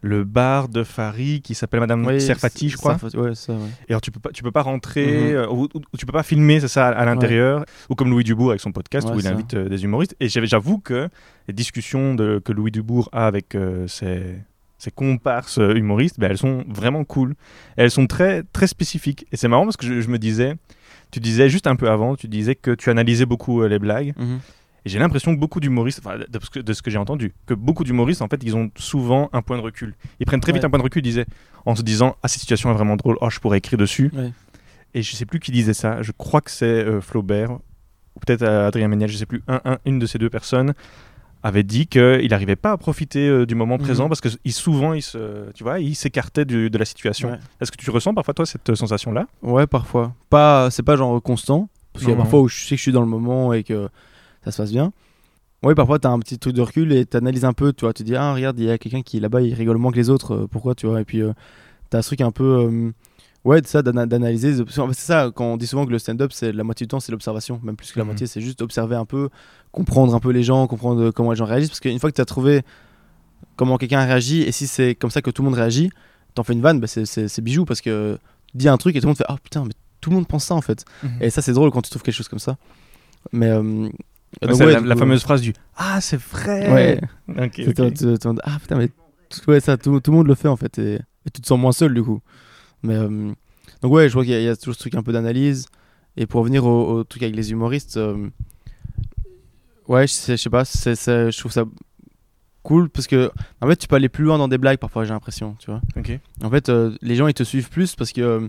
le 0.00 0.24
bar 0.24 0.68
de 0.70 0.82
Farid 0.82 1.42
qui 1.42 1.54
s'appelle 1.54 1.80
Madame 1.80 2.06
oui, 2.06 2.20
Serfati, 2.22 2.70
je 2.70 2.78
crois. 2.78 2.96
ça- 2.98 3.18
ouais, 3.18 3.34
ça, 3.34 3.52
ouais. 3.52 3.58
Et 3.86 3.92
alors, 3.92 4.00
tu 4.00 4.10
peux 4.10 4.18
pas, 4.20 4.30
tu 4.30 4.42
peux 4.42 4.50
pas 4.50 4.62
rentrer, 4.62 5.06
Mhm. 5.06 5.36
euh, 5.36 5.46
ou, 5.48 5.64
ou- 5.74 5.96
tu 5.98 6.06
peux 6.06 6.12
pas 6.12 6.22
filmer, 6.22 6.58
c'est 6.60 6.68
ça, 6.68 6.88
à, 6.88 6.92
à 6.92 7.04
l'intérieur. 7.04 7.66
Ou 7.90 7.94
comme 7.94 8.08
Louis 8.08 8.24
Dubourg 8.24 8.48
avec 8.50 8.62
son 8.62 8.72
podcast 8.72 9.06
où 9.10 9.14
il 9.16 9.22
ça. 9.22 9.30
invite 9.32 9.52
euh, 9.54 9.68
des 9.68 9.84
humoristes. 9.84 10.16
Et 10.20 10.28
j'avoue 10.30 10.78
que 10.78 11.10
les 11.48 11.54
discussions 11.54 12.14
de, 12.14 12.40
que 12.42 12.52
Louis 12.52 12.70
Dubourg 12.70 13.10
a 13.12 13.26
avec 13.26 13.54
euh, 13.54 13.86
ses, 13.86 14.38
ses 14.78 14.90
comparses 14.90 15.58
euh, 15.58 15.74
humoristes, 15.74 16.18
ben, 16.18 16.30
elles 16.30 16.38
sont 16.38 16.64
vraiment 16.68 17.04
cool. 17.04 17.34
Elles 17.76 17.90
sont 17.90 18.06
très, 18.06 18.42
très 18.52 18.66
spécifiques. 18.66 19.26
Et 19.32 19.36
c'est 19.36 19.48
marrant 19.48 19.64
parce 19.64 19.76
que 19.76 19.86
je, 19.86 20.00
je 20.00 20.08
me 20.08 20.18
disais, 20.18 20.54
tu 21.10 21.20
disais 21.20 21.48
juste 21.48 21.66
un 21.66 21.76
peu 21.76 21.88
avant, 21.90 22.16
tu 22.16 22.28
disais 22.28 22.54
que 22.54 22.72
tu 22.72 22.90
analysais 22.90 23.26
beaucoup 23.26 23.62
euh, 23.62 23.68
les 23.68 23.78
blagues. 23.78 24.14
Mhm. 24.18 24.40
Et 24.86 24.90
j'ai 24.90 24.98
l'impression 24.98 25.34
que 25.34 25.40
beaucoup 25.40 25.60
d'humoristes, 25.60 26.00
enfin, 26.04 26.18
de 26.18 26.38
ce 26.42 26.50
que, 26.50 26.60
de 26.60 26.72
ce 26.74 26.82
que 26.82 26.90
j'ai 26.90 26.98
entendu, 26.98 27.32
que 27.46 27.54
beaucoup 27.54 27.84
d'humoristes, 27.84 28.20
en 28.20 28.28
fait, 28.28 28.42
ils 28.44 28.54
ont 28.54 28.70
souvent 28.76 29.30
un 29.32 29.40
point 29.40 29.56
de 29.56 29.62
recul. 29.62 29.94
Ils 30.20 30.26
prennent 30.26 30.40
très 30.40 30.52
vite 30.52 30.62
un 30.62 30.68
point 30.68 30.78
de 30.78 30.84
recul, 30.84 31.00
ils 31.00 31.08
disaient, 31.08 31.24
en 31.64 31.74
se 31.74 31.80
disant, 31.80 32.16
ah, 32.22 32.28
cette 32.28 32.40
situation 32.40 32.70
est 32.70 32.74
vraiment 32.74 32.96
drôle, 32.96 33.16
oh, 33.22 33.30
je 33.30 33.40
pourrais 33.40 33.56
écrire 33.58 33.78
dessus. 33.78 34.10
Ouais. 34.12 34.30
Et 34.92 35.00
je 35.00 35.16
sais 35.16 35.24
plus 35.24 35.40
qui 35.40 35.52
disait 35.52 35.72
ça, 35.72 36.02
je 36.02 36.12
crois 36.12 36.42
que 36.42 36.50
c'est 36.50 36.66
euh, 36.66 37.00
Flaubert, 37.00 37.52
ou 37.52 38.20
peut-être 38.26 38.42
Adrien 38.42 38.88
Méniel, 38.88 39.08
je 39.08 39.16
sais 39.16 39.24
plus, 39.24 39.42
un, 39.48 39.60
un- 39.64 39.78
une 39.86 39.98
de 39.98 40.04
ces 40.04 40.18
deux 40.18 40.28
personnes 40.28 40.74
avait 41.44 41.62
dit 41.62 41.86
qu'il 41.86 42.26
n'arrivait 42.30 42.56
pas 42.56 42.72
à 42.72 42.76
profiter 42.76 43.28
euh, 43.28 43.44
du 43.46 43.54
moment 43.54 43.76
Mhm. 43.76 43.82
présent 43.82 44.08
parce 44.08 44.20
que 44.20 44.28
il, 44.44 44.52
souvent, 44.52 44.94
il 44.94 45.02
se, 45.02 45.50
tu 45.52 45.62
vois, 45.62 45.78
il 45.78 45.94
s'écartait 45.94 46.44
de 46.46 46.76
la 46.78 46.84
situation. 46.84 47.30
Ouais. 47.30 47.38
Est-ce 47.60 47.70
que 47.70 47.76
tu 47.76 47.88
ressens 47.90 48.14
parfois, 48.14 48.34
toi, 48.34 48.46
cette 48.46 48.70
euh, 48.70 48.74
sensation-là? 48.74 49.26
Ouais, 49.42 49.66
parfois. 49.66 50.14
Pas, 50.30 50.70
c'est 50.70 50.82
pas 50.82 50.96
genre 50.96 51.22
constant, 51.22 51.68
parce 51.92 52.04
qu'il 52.04 52.10
y 52.10 52.12
a 52.12 52.16
Non, 52.16 52.22
parfois 52.22 52.40
où 52.40 52.48
je 52.48 52.56
sais 52.64 52.70
que 52.70 52.78
je 52.78 52.82
suis 52.82 52.92
dans 52.92 53.02
le 53.02 53.06
moment 53.06 53.52
et 53.52 53.62
que 53.62 53.88
ça 54.44 54.50
se 54.50 54.56
passe 54.56 54.72
bien. 54.72 54.92
Ouais, 55.62 55.74
parfois 55.74 55.98
t'as 55.98 56.10
un 56.10 56.18
petit 56.18 56.38
truc 56.38 56.54
de 56.54 56.60
recul 56.62 56.92
et 56.92 57.06
t'analyses 57.06 57.44
un 57.46 57.52
peu, 57.54 57.72
tu 57.72 57.84
vois, 57.84 57.92
tu 57.94 58.02
dis 58.04 58.16
ah 58.16 58.34
regarde 58.34 58.58
il 58.58 58.66
y 58.66 58.70
a 58.70 58.76
quelqu'un 58.76 59.00
qui 59.02 59.18
là-bas 59.20 59.40
il 59.40 59.54
rigole 59.54 59.78
moins 59.78 59.92
que 59.92 59.96
les 59.96 60.10
autres, 60.10 60.34
euh, 60.34 60.46
pourquoi 60.50 60.74
tu 60.74 60.86
vois 60.86 61.00
Et 61.00 61.04
puis 61.04 61.22
euh, 61.22 61.32
t'as 61.90 62.02
ce 62.02 62.08
truc 62.08 62.20
un 62.20 62.30
peu, 62.32 62.92
ouais, 63.44 63.60
de 63.60 63.66
ça 63.66 63.82
d'ana- 63.82 64.06
d'analyser. 64.06 64.48
les 64.52 64.60
options. 64.60 64.88
C'est 64.92 65.00
ça 65.06 65.30
quand 65.34 65.44
on 65.44 65.56
dit 65.56 65.66
souvent 65.66 65.86
que 65.86 65.90
le 65.90 65.98
stand-up 65.98 66.32
c'est 66.32 66.52
la 66.52 66.64
moitié 66.64 66.86
du 66.86 66.88
temps 66.88 67.00
c'est 67.00 67.12
l'observation, 67.12 67.60
même 67.62 67.76
plus 67.76 67.92
que 67.92 67.98
la 67.98 68.04
Mhm. 68.04 68.08
moitié, 68.10 68.26
c'est 68.26 68.40
juste 68.40 68.62
observer 68.62 68.96
un 68.96 69.04
peu, 69.04 69.28
comprendre 69.72 70.14
un 70.14 70.20
peu 70.20 70.30
les 70.30 70.42
gens, 70.42 70.66
comprendre 70.66 71.00
euh, 71.04 71.12
comment 71.12 71.30
les 71.30 71.36
gens 71.36 71.44
réagissent, 71.44 71.70
parce 71.70 71.80
qu'une 71.80 71.98
fois 71.98 72.10
que 72.10 72.16
t'as 72.16 72.24
trouvé 72.24 72.62
comment 73.56 73.76
quelqu'un 73.78 74.04
réagit 74.04 74.42
et 74.42 74.52
si 74.52 74.66
c'est 74.66 74.94
comme 74.94 75.10
ça 75.10 75.22
que 75.22 75.30
tout 75.30 75.42
le 75.42 75.48
monde 75.50 75.58
réagit, 75.58 75.90
t'en 76.34 76.42
fais 76.42 76.52
une 76.54 76.60
vanne, 76.62 76.80
bah, 76.80 76.86
c'est- 76.86 77.40
bijou 77.40 77.64
parce 77.64 77.80
que 77.80 78.18
tu 78.50 78.56
dis 78.56 78.68
un 78.68 78.76
truc 78.76 78.96
et 78.96 79.00
tout 79.00 79.06
le 79.06 79.10
monde 79.10 79.16
fait 79.18 79.24
ah 79.28 79.36
putain 79.42 79.64
mais 79.64 79.72
tout 80.00 80.10
le 80.10 80.16
monde 80.16 80.26
pense 80.26 80.44
ça 80.44 80.54
en 80.54 80.60
fait. 80.60 80.84
Et 81.20 81.30
ça, 81.30 81.40
c'est 81.40 81.52
drôle 81.52 81.70
quand 81.70 81.80
tu 81.82 81.88
trouves 81.90 82.02
quelque 82.02 82.14
chose 82.14 82.28
comme 82.28 82.38
ça. 82.38 82.56
Mais. 83.32 83.48
euh, 83.48 83.88
Ouais, 84.42 84.48
donc, 84.48 84.56
c'est 84.56 84.66
ouais, 84.66 84.80
la, 84.80 84.96
fameuse 84.96 85.22
phrase 85.22 85.40
du 85.40 85.52
Ah, 85.76 86.00
c'est 86.00 86.20
vrai 86.20 86.70
Ouais. 86.72 87.00
Ok, 87.28 87.52
c'est- 87.54 87.68
ok. 87.80 87.94
tu- 87.94 88.06
tu- 88.06 88.18
tu- 88.18 88.28
Ah 88.42 88.58
putain, 88.60 88.76
mais. 88.76 88.88
tout- 89.30 89.48
Ouais, 89.48 89.60
ça, 89.60 89.76
tout, 89.76 90.00
tout 90.00 90.10
le 90.10 90.16
monde 90.16 90.26
le 90.26 90.34
fait 90.34 90.48
en 90.48 90.56
fait. 90.56 90.76
Et, 90.78 90.94
et 90.96 91.30
tu 91.32 91.40
te 91.40 91.46
sens 91.46 91.58
moins 91.58 91.70
seul 91.72 91.94
du 91.94 92.02
coup. 92.02 92.20
Mais. 92.84 92.94
euh, 92.94 93.32
donc, 93.82 93.92
ouais, 93.92 94.08
je 94.08 94.14
vois 94.14 94.22
qu'il 94.24 94.32
y, 94.32 94.36
a- 94.36 94.40
il 94.40 94.44
y 94.44 94.48
a 94.48 94.56
toujours 94.56 94.74
ce 94.74 94.78
truc 94.80 94.94
un 94.94 95.02
peu 95.02 95.12
d'analyse. 95.12 95.66
Et 96.16 96.26
pour 96.26 96.40
revenir 96.40 96.64
au, 96.64 96.92
au 96.98 97.04
truc 97.04 97.22
avec 97.24 97.34
les 97.34 97.50
humoristes. 97.50 97.96
euh, 97.96 98.28
Ouais, 99.88 100.06
je 100.06 100.12
sais, 100.12 100.36
je 100.36 100.42
sais 100.42 100.50
pas. 100.50 100.64
c'est- 100.64 100.94
c'est- 100.94 101.30
je 101.30 101.38
trouve 101.38 101.52
ça 101.52 101.64
cool 102.62 102.88
parce 102.88 103.06
que. 103.06 103.30
En 103.60 103.66
fait, 103.68 103.76
tu 103.76 103.86
peux 103.86 103.96
aller 103.96 104.08
plus 104.08 104.24
loin 104.24 104.38
dans 104.38 104.48
des 104.48 104.58
blagues 104.58 104.78
parfois, 104.78 105.04
j'ai 105.04 105.12
l'impression, 105.12 105.56
tu 105.58 105.70
vois. 105.70 105.80
En 106.42 106.50
fait, 106.50 106.68
euh, 106.68 106.96
les 107.02 107.16
gens 107.16 107.26
ils 107.26 107.34
te 107.34 107.42
suivent 107.42 107.68
plus 107.68 107.94
parce 107.94 108.12
que 108.12 108.48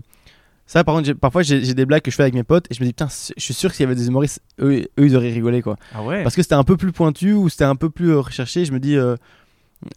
ça, 0.66 0.82
par 0.84 0.94
contre, 0.94 1.12
parfois 1.12 1.42
j'ai 1.42 1.74
des 1.74 1.84
blagues 1.86 2.02
que 2.02 2.10
je 2.10 2.16
fais 2.16 2.22
avec 2.22 2.34
mes 2.34 2.42
potes 2.44 2.66
et 2.70 2.74
je 2.74 2.80
me 2.80 2.86
dis 2.86 2.92
putain, 2.92 3.08
je 3.08 3.42
suis 3.42 3.54
sûr 3.54 3.70
qu'il 3.72 3.80
y 3.82 3.84
avait 3.86 3.94
des 3.94 4.06
humoristes, 4.08 4.40
eux, 4.60 4.80
eux 4.98 5.06
ils 5.06 5.14
auraient 5.16 5.30
rigolé 5.32 5.60
quoi. 5.62 5.76
Ah 5.94 6.02
ouais? 6.02 6.22
Parce 6.22 6.34
que 6.34 6.42
c'était 6.42 6.54
un 6.54 6.64
peu 6.64 6.76
plus 6.78 6.92
pointu 6.92 7.32
ou 7.34 7.48
c'était 7.50 7.64
un 7.64 7.76
peu 7.76 7.90
plus 7.90 8.14
recherché. 8.14 8.64
Je 8.64 8.72
me 8.72 8.80
dis 8.80 8.96
euh, 8.96 9.16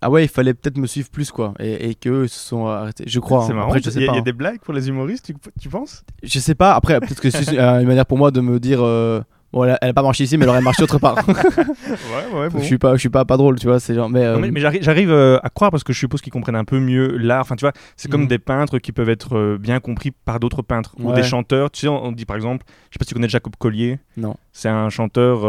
ah 0.02 0.10
ouais, 0.10 0.26
il 0.26 0.28
fallait 0.28 0.54
peut-être 0.54 0.78
me 0.78 0.88
suivre 0.88 1.10
plus 1.10 1.32
quoi 1.32 1.54
et, 1.60 1.90
et 1.90 1.96
qu'eux 1.96 2.28
se 2.28 2.38
sont 2.40 2.68
arrêtés. 2.68 3.06
Je 3.08 3.20
crois. 3.20 3.46
C'est 3.46 3.52
hein. 3.54 3.56
marrant. 3.56 3.68
Après, 3.70 3.82
je 3.82 3.90
Il 3.90 3.92
sais 3.94 4.00
y 4.02 4.04
a, 4.04 4.08
pas. 4.08 4.12
il 4.14 4.16
y 4.16 4.18
a 4.18 4.22
hein. 4.22 4.24
des 4.24 4.34
blagues 4.34 4.60
pour 4.60 4.74
les 4.74 4.88
humoristes, 4.90 5.26
tu, 5.26 5.36
tu 5.60 5.70
penses? 5.70 6.04
Je 6.24 6.40
sais 6.40 6.56
pas. 6.56 6.74
Après, 6.76 7.00
peut-être 7.00 7.22
que 7.22 7.30
c'est 7.30 7.58
euh, 7.60 7.80
une 7.82 7.88
manière 7.88 8.06
pour 8.06 8.18
moi 8.18 8.32
de 8.32 8.42
me 8.42 8.60
dire 8.60 8.80
euh, 8.84 9.22
bon, 9.54 9.64
elle 9.64 9.72
a, 9.72 9.78
elle 9.82 9.90
a 9.90 9.94
pas 9.94 10.04
marché 10.04 10.26
ici, 10.26 10.38
mais 10.38 10.44
elle 10.44 10.50
aurait 10.50 10.62
marché 10.62 10.84
autre 10.84 11.00
part. 11.00 11.18
Ouais, 11.30 12.40
ouais, 12.40 12.50
je 12.58 12.64
suis 12.64 12.78
pas, 12.78 12.94
je 12.96 13.00
suis 13.00 13.10
pas 13.10 13.26
pas 13.26 13.38
drôle, 13.38 13.60
tu 13.60 13.68
vois. 13.68 13.80
C'est 13.80 13.96
genre, 13.96 14.10
mais, 14.10 14.24
euh, 14.24 14.38
mais, 14.38 14.52
mais 14.52 14.60
j'arrive, 14.60 15.12
euh, 15.12 15.38
à 15.44 15.50
croire 15.50 15.72
parce 15.72 15.84
que 15.84 15.94
je 15.94 16.00
suppose 16.00 16.22
qu'ils 16.22 16.34
comprennent 16.34 16.56
un 16.56 16.66
peu 16.66 16.80
mieux 16.80 17.18
l'art. 17.18 17.42
Enfin, 17.42 17.56
tu 17.56 17.62
vois, 17.62 17.74
c'est 17.96 18.10
comme 18.12 18.22
Mhm. 18.24 18.28
des 18.28 18.40
peintres 18.40 18.80
qui 18.80 18.92
peuvent 18.92 19.10
être 19.10 19.36
euh, 19.38 19.58
bien 19.58 19.80
compris 19.80 20.12
par 20.12 20.40
d'autres 20.40 20.62
peintres 20.62 20.96
ou 21.00 21.14
des 21.14 21.24
chanteurs. 21.24 21.72
Tu 21.72 21.82
sais, 21.82 21.88
on, 21.88 22.04
on 22.06 22.12
dit 22.12 22.26
par 22.26 22.36
exemple, 22.36 22.66
je 22.90 22.96
sais 22.96 23.00
pas 23.00 23.06
si 23.06 23.10
tu 23.10 23.14
connais 23.16 23.30
Jacob 23.30 23.54
Collier. 23.58 24.00
Non. 24.18 24.36
C'est 24.52 24.70
un 24.70 24.90
chanteur, 24.90 25.40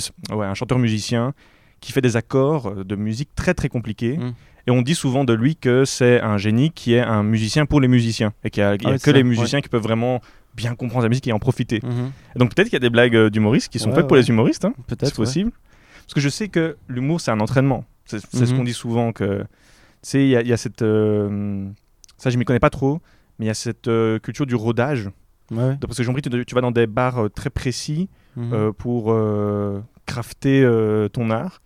c'est- 0.00 0.34
ouais, 0.34 0.46
un 0.46 0.54
chanteur 0.54 0.78
musicien 0.78 1.32
qui 1.84 1.92
fait 1.92 2.00
des 2.00 2.16
accords 2.16 2.68
euh, 2.68 2.84
de 2.84 2.96
musique 2.96 3.28
très 3.34 3.52
très 3.54 3.68
compliqués. 3.68 4.16
Mhm. 4.18 4.32
Et 4.66 4.70
on 4.70 4.80
dit 4.80 4.94
souvent 4.94 5.24
de 5.24 5.34
lui 5.34 5.56
que 5.56 5.84
c'est 5.84 6.20
un 6.22 6.38
génie 6.38 6.70
qui 6.70 6.94
est 6.94 7.00
un 7.00 7.22
musicien 7.22 7.66
pour 7.66 7.80
les 7.82 7.88
musiciens 7.88 8.32
et 8.44 8.50
qu'il 8.50 8.62
y 8.62 8.64
a, 8.64 8.74
il 8.76 8.82
y 8.82 8.86
a 8.86 8.90
Ah 8.94 8.98
que 8.98 9.10
les 9.10 9.22
musiciens 9.22 9.60
qui 9.60 9.68
peuvent 9.68 9.82
vraiment 9.82 10.20
bien 10.56 10.74
comprendre 10.74 11.02
la 11.02 11.08
musique 11.10 11.26
et 11.28 11.32
en 11.32 11.38
profiter. 11.38 11.80
mhm. 11.82 12.10
Et 12.34 12.38
donc 12.38 12.54
peut-être 12.54 12.68
qu'il 12.68 12.74
y 12.74 12.82
a 12.84 12.86
des 12.88 12.88
blagues 12.88 13.14
euh, 13.16 13.28
d'humoristes 13.28 13.70
qui 13.70 13.78
sont 13.78 13.90
Ouais, 13.90 13.96
faites 13.96 14.06
pour 14.08 14.16
les 14.16 14.28
humoristes. 14.30 14.64
hein. 14.64 14.72
peut-être. 14.86 15.06
C'est 15.10 15.14
possible. 15.14 15.52
Parce 16.06 16.14
que 16.14 16.20
je 16.20 16.28
sais 16.30 16.48
que 16.48 16.76
l'humour, 16.88 17.20
c'est 17.20 17.30
un 17.30 17.40
entraînement. 17.40 17.84
C'est 18.06 18.20
ce 18.20 18.44
Mhm. 18.52 18.56
qu'on 18.58 18.64
dit 18.64 18.72
souvent. 18.74 19.12
que 19.12 19.40
Tu 19.40 20.10
sais, 20.10 20.22
il 20.24 20.28
y, 20.30 20.36
a- 20.36 20.40
il 20.42 20.48
y 20.48 20.52
a 20.52 20.56
cette. 20.58 20.82
euh, 20.82 21.66
ça, 22.18 22.30
je 22.30 22.36
m'y 22.38 22.44
connais 22.46 22.60
pas 22.60 22.70
trop, 22.70 23.00
mais 23.38 23.44
il 23.46 23.48
y 23.48 23.50
a 23.50 23.54
cette 23.54 23.88
euh, 23.88 24.18
culture 24.18 24.46
du 24.46 24.54
rodage. 24.54 25.10
Ouais. 25.50 25.76
Parce 25.80 25.96
que 25.96 26.02
j'ai 26.02 26.06
compris, 26.06 26.22
tu, 26.22 26.44
tu 26.46 26.54
vas 26.54 26.60
dans 26.62 26.70
des 26.72 26.86
bars 26.86 27.24
euh, 27.24 27.28
très 27.28 27.50
précis 27.50 28.08
Mhm. 28.36 28.52
euh, 28.54 28.72
pour 28.72 29.14
crafter 30.06 30.66
ton 31.12 31.30
art. 31.30 31.60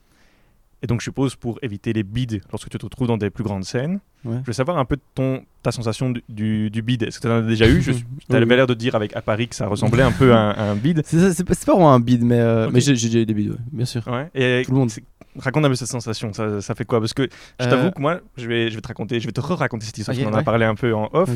Et 0.82 0.86
donc, 0.86 1.00
je 1.00 1.04
suppose 1.04 1.34
pour 1.34 1.58
éviter 1.62 1.92
les 1.92 2.04
bides 2.04 2.40
lorsque 2.52 2.68
tu 2.68 2.78
te 2.78 2.84
retrouves 2.86 3.08
dans 3.08 3.16
des 3.16 3.30
plus 3.30 3.42
grandes 3.44 3.64
scènes. 3.64 3.98
Ouais. 4.24 4.36
Je 4.42 4.46
veux 4.46 4.52
savoir 4.52 4.78
un 4.78 4.84
peu 4.84 4.96
ton, 5.14 5.42
ta 5.62 5.72
sensation 5.72 6.10
du, 6.10 6.22
du, 6.28 6.70
du 6.70 6.82
bide. 6.82 7.02
Est-ce 7.02 7.18
que 7.18 7.26
tu 7.26 7.32
en 7.32 7.38
as 7.38 7.42
déjà 7.42 7.68
eu? 7.68 7.80
Tu 7.82 7.90
avais 8.30 8.44
oui. 8.44 8.56
l'air 8.56 8.66
de 8.68 8.74
dire 8.74 8.94
avec 8.94 9.16
à 9.16 9.22
Paris 9.22 9.48
que 9.48 9.54
ça 9.56 9.66
ressemblait 9.66 10.02
un 10.04 10.12
peu 10.12 10.32
à 10.32 10.38
un, 10.38 10.50
à 10.50 10.62
un 10.70 10.76
bide. 10.76 11.02
C'est 11.04 11.44
pas, 11.44 11.54
vraiment 11.66 11.92
un 11.92 12.00
bide, 12.00 12.22
mais, 12.24 12.38
euh, 12.38 12.70
mais 12.72 12.80
j'ai 12.80 12.92
déjà 12.92 13.18
eu 13.18 13.26
des 13.26 13.34
bides, 13.34 13.50
ouais, 13.50 13.56
bien 13.72 13.84
sûr. 13.86 14.06
Ouais. 14.06 14.28
Et 14.34 14.62
Tout 14.64 14.72
le 14.72 14.78
monde. 14.78 14.90
Raconte 15.36 15.64
un 15.64 15.68
peu 15.68 15.74
cette 15.76 15.88
sensation. 15.88 16.32
Ça, 16.32 16.60
ça 16.60 16.74
fait 16.74 16.84
quoi? 16.84 16.98
Parce 17.00 17.14
que 17.14 17.28
je 17.60 17.66
Euh, 17.66 17.70
t'avoue 17.70 17.90
que 17.92 18.00
moi, 18.00 18.20
je 18.36 18.48
vais, 18.48 18.70
je 18.70 18.74
vais 18.74 18.80
te 18.80 18.88
raconter, 18.88 19.20
je 19.20 19.26
vais 19.26 19.32
te 19.32 19.40
re-raconter 19.40 19.86
cette 19.86 19.96
histoire. 19.98 20.16
Ok, 20.16 20.22
parce 20.24 20.32
qu'on 20.32 20.36
en 20.36 20.40
a 20.40 20.44
parlé 20.44 20.64
un 20.64 20.74
peu 20.74 20.94
en 20.94 21.08
off. 21.12 21.30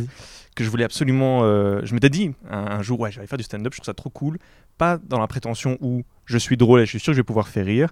Que 0.56 0.64
je 0.64 0.70
voulais 0.70 0.84
absolument. 0.84 1.40
euh, 1.44 1.80
je 1.84 1.94
m'étais 1.94 2.10
dit 2.10 2.32
un, 2.50 2.58
un 2.58 2.82
jour, 2.82 2.98
ouais, 3.00 3.12
j'allais 3.12 3.26
faire 3.28 3.38
du 3.38 3.44
stand-up, 3.44 3.72
je 3.72 3.78
trouve 3.78 3.86
ça 3.86 3.94
trop 3.94 4.10
cool. 4.10 4.38
Pas 4.76 4.98
dans 4.98 5.18
la 5.20 5.26
prétention 5.28 5.78
où 5.80 6.02
je 6.26 6.36
suis 6.38 6.56
drôle 6.56 6.80
et 6.80 6.84
je 6.84 6.90
suis 6.90 7.00
sûr 7.00 7.12
que 7.12 7.16
je 7.16 7.20
vais 7.20 7.24
pouvoir 7.24 7.46
faire 7.48 7.64
rire, 7.64 7.90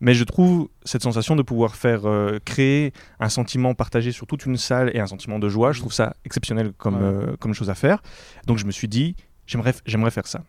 mais 0.00 0.14
je 0.14 0.24
trouve 0.24 0.68
cette 0.84 1.02
sensation 1.02 1.34
de 1.36 1.42
pouvoir 1.42 1.74
faire 1.74 2.06
euh, 2.06 2.38
créer 2.44 2.92
un 3.20 3.28
sentiment 3.28 3.74
partagé 3.74 4.12
sur 4.12 4.26
toute 4.26 4.46
une 4.46 4.56
salle 4.56 4.90
et 4.94 5.00
un 5.00 5.06
sentiment 5.06 5.38
de 5.38 5.48
joie, 5.48 5.72
je 5.72 5.80
trouve 5.80 5.92
ça 5.92 6.14
exceptionnel 6.24 6.72
comme, 6.78 6.94
Ouais. 6.96 7.00
euh, 7.02 7.36
comme 7.38 7.52
chose 7.54 7.70
à 7.70 7.74
faire. 7.74 8.02
Donc 8.46 8.58
je 8.58 8.64
me 8.66 8.70
suis 8.70 8.88
dit, 8.88 9.16
j'aimerais, 9.46 9.74
j'aimerais 9.86 10.10
faire 10.10 10.26
ça. 10.26 10.42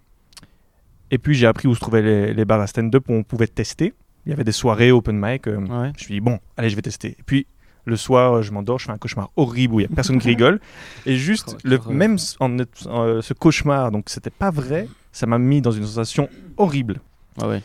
Et 1.11 1.17
puis 1.17 1.33
j'ai 1.35 1.47
appris 1.47 1.67
où 1.67 1.73
se 1.75 1.79
trouvaient 1.79 2.01
les, 2.01 2.33
les 2.33 2.45
bars 2.45 2.61
à 2.61 2.67
stand-up 2.67 3.05
où 3.09 3.13
on 3.13 3.23
pouvait 3.23 3.47
tester. 3.47 3.93
Il 4.25 4.29
y 4.29 4.33
avait 4.33 4.43
des 4.43 4.51
soirées 4.51 4.91
open 4.91 5.17
mic. 5.19 5.47
euh, 5.47 5.57
Ouais. 5.57 5.87
je 5.87 5.93
me 5.93 5.97
suis 5.97 6.13
dit, 6.15 6.19
bon, 6.21 6.39
allez, 6.55 6.69
je 6.69 6.75
vais 6.75 6.81
tester. 6.83 7.15
Et 7.17 7.23
puis, 7.25 7.47
le 7.85 7.95
soir, 7.95 8.43
je 8.43 8.51
m'endors, 8.51 8.77
je 8.77 8.85
fais 8.85 8.91
un 8.91 8.97
cauchemar 8.99 9.31
horrible 9.35 9.73
où 9.75 9.79
il 9.79 9.87
n'y 9.87 9.91
a 9.91 9.95
personne 9.95 10.19
qui 10.19 10.27
rigole. 10.35 10.59
Et 11.07 11.15
juste, 11.15 11.57
le, 11.63 11.79
même 11.89 12.17
en, 12.39 12.57
ce 12.59 13.33
cauchemar, 13.33 13.89
donc 13.91 14.09
c'était 14.09 14.29
pas 14.29 14.51
vrai, 14.51 14.87
ça 15.11 15.25
m'a 15.25 15.39
mis 15.39 15.61
dans 15.61 15.71
une 15.71 15.85
sensation 15.85 16.29
horrible. 16.57 16.99
Ouais, 17.41 17.47
ouais. 17.47 17.61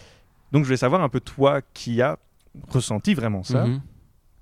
Donc, 0.55 0.63
je 0.63 0.69
voulais 0.69 0.77
savoir 0.79 1.03
un 1.03 1.09
peu, 1.09 1.19
toi, 1.21 1.61
qui 1.75 2.01
a 2.01 2.17
ressenti 2.69 3.13
vraiment 3.15 3.43
ça, 3.43 3.67
Mhm. 3.67 3.81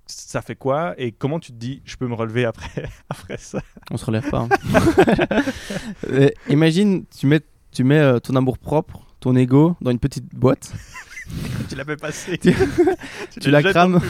ça 0.06 0.42
fait 0.42 0.56
quoi 0.56 0.94
et 0.98 1.10
comment 1.10 1.40
tu 1.40 1.52
te 1.52 1.56
dis, 1.56 1.80
je 1.86 1.96
peux 1.96 2.06
me 2.06 2.12
relever 2.14 2.44
après, 2.44 2.84
après 3.08 3.38
ça? 3.38 3.60
On 3.90 3.96
se 3.96 4.04
relève 4.04 4.28
pas. 4.30 4.40
hein. 4.40 4.48
Euh, 6.10 6.28
imagine, 6.48 7.04
tu 7.18 7.26
mets, 7.26 7.40
tu 7.72 7.82
mets 7.84 7.98
euh, 7.98 8.18
ton 8.18 8.36
amour 8.36 8.58
propre, 8.58 9.00
ton 9.20 9.34
ego 9.36 9.74
dans 9.80 9.90
une 9.90 9.98
petite 9.98 10.34
boîte, 10.34 10.72
Tu 11.70 11.76
passé. 11.96 12.36
Tu- 12.36 12.52
tu 13.40 13.50
la 13.50 13.62
crames 13.62 14.00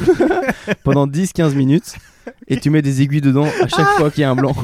pendant 0.83 1.07
10-15 1.07 1.55
minutes 1.55 1.95
et 2.49 2.59
tu 2.59 2.71
mets 2.71 2.83
des 2.83 3.03
aiguilles 3.03 3.21
dedans 3.21 3.47
à 3.63 3.69
chaque 3.69 3.87
fois 3.97 4.11
qu'il 4.11 4.23
y 4.23 4.25
a 4.25 4.31
un 4.31 4.35
blanc. 4.35 4.57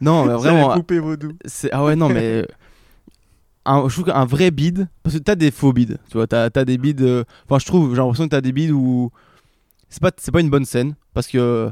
Non, 0.00 0.24
mais 0.24 0.32
vraiment. 0.34 0.72
coupé 0.74 0.98
vos 1.00 1.16
doux. 1.16 1.36
Ah 1.72 1.84
ouais, 1.84 1.96
non, 1.96 2.08
mais. 2.08 2.46
Un, 3.66 3.88
je 3.88 3.94
trouve 3.94 4.06
qu'un 4.12 4.24
vrai 4.26 4.50
bide, 4.50 4.88
parce 5.02 5.16
que 5.16 5.20
t'as 5.22 5.36
des 5.36 5.50
faux 5.50 5.72
bides, 5.72 5.98
tu 6.10 6.18
vois, 6.18 6.26
t'as 6.26 6.50
as 6.54 6.64
des 6.64 6.76
bides. 6.78 7.00
euh, 7.02 7.24
Enfin, 7.48 7.58
je 7.58 7.64
trouve, 7.66 7.90
j'ai 7.90 7.96
l'impression 7.96 8.24
que 8.24 8.30
t'as 8.30 8.40
des 8.40 8.52
bides 8.52 8.72
où. 8.72 9.10
C'est 9.88 10.02
pas, 10.02 10.10
pas 10.10 10.40
une 10.40 10.50
bonne 10.50 10.64
scène, 10.64 10.94
parce 11.14 11.26
que. 11.28 11.70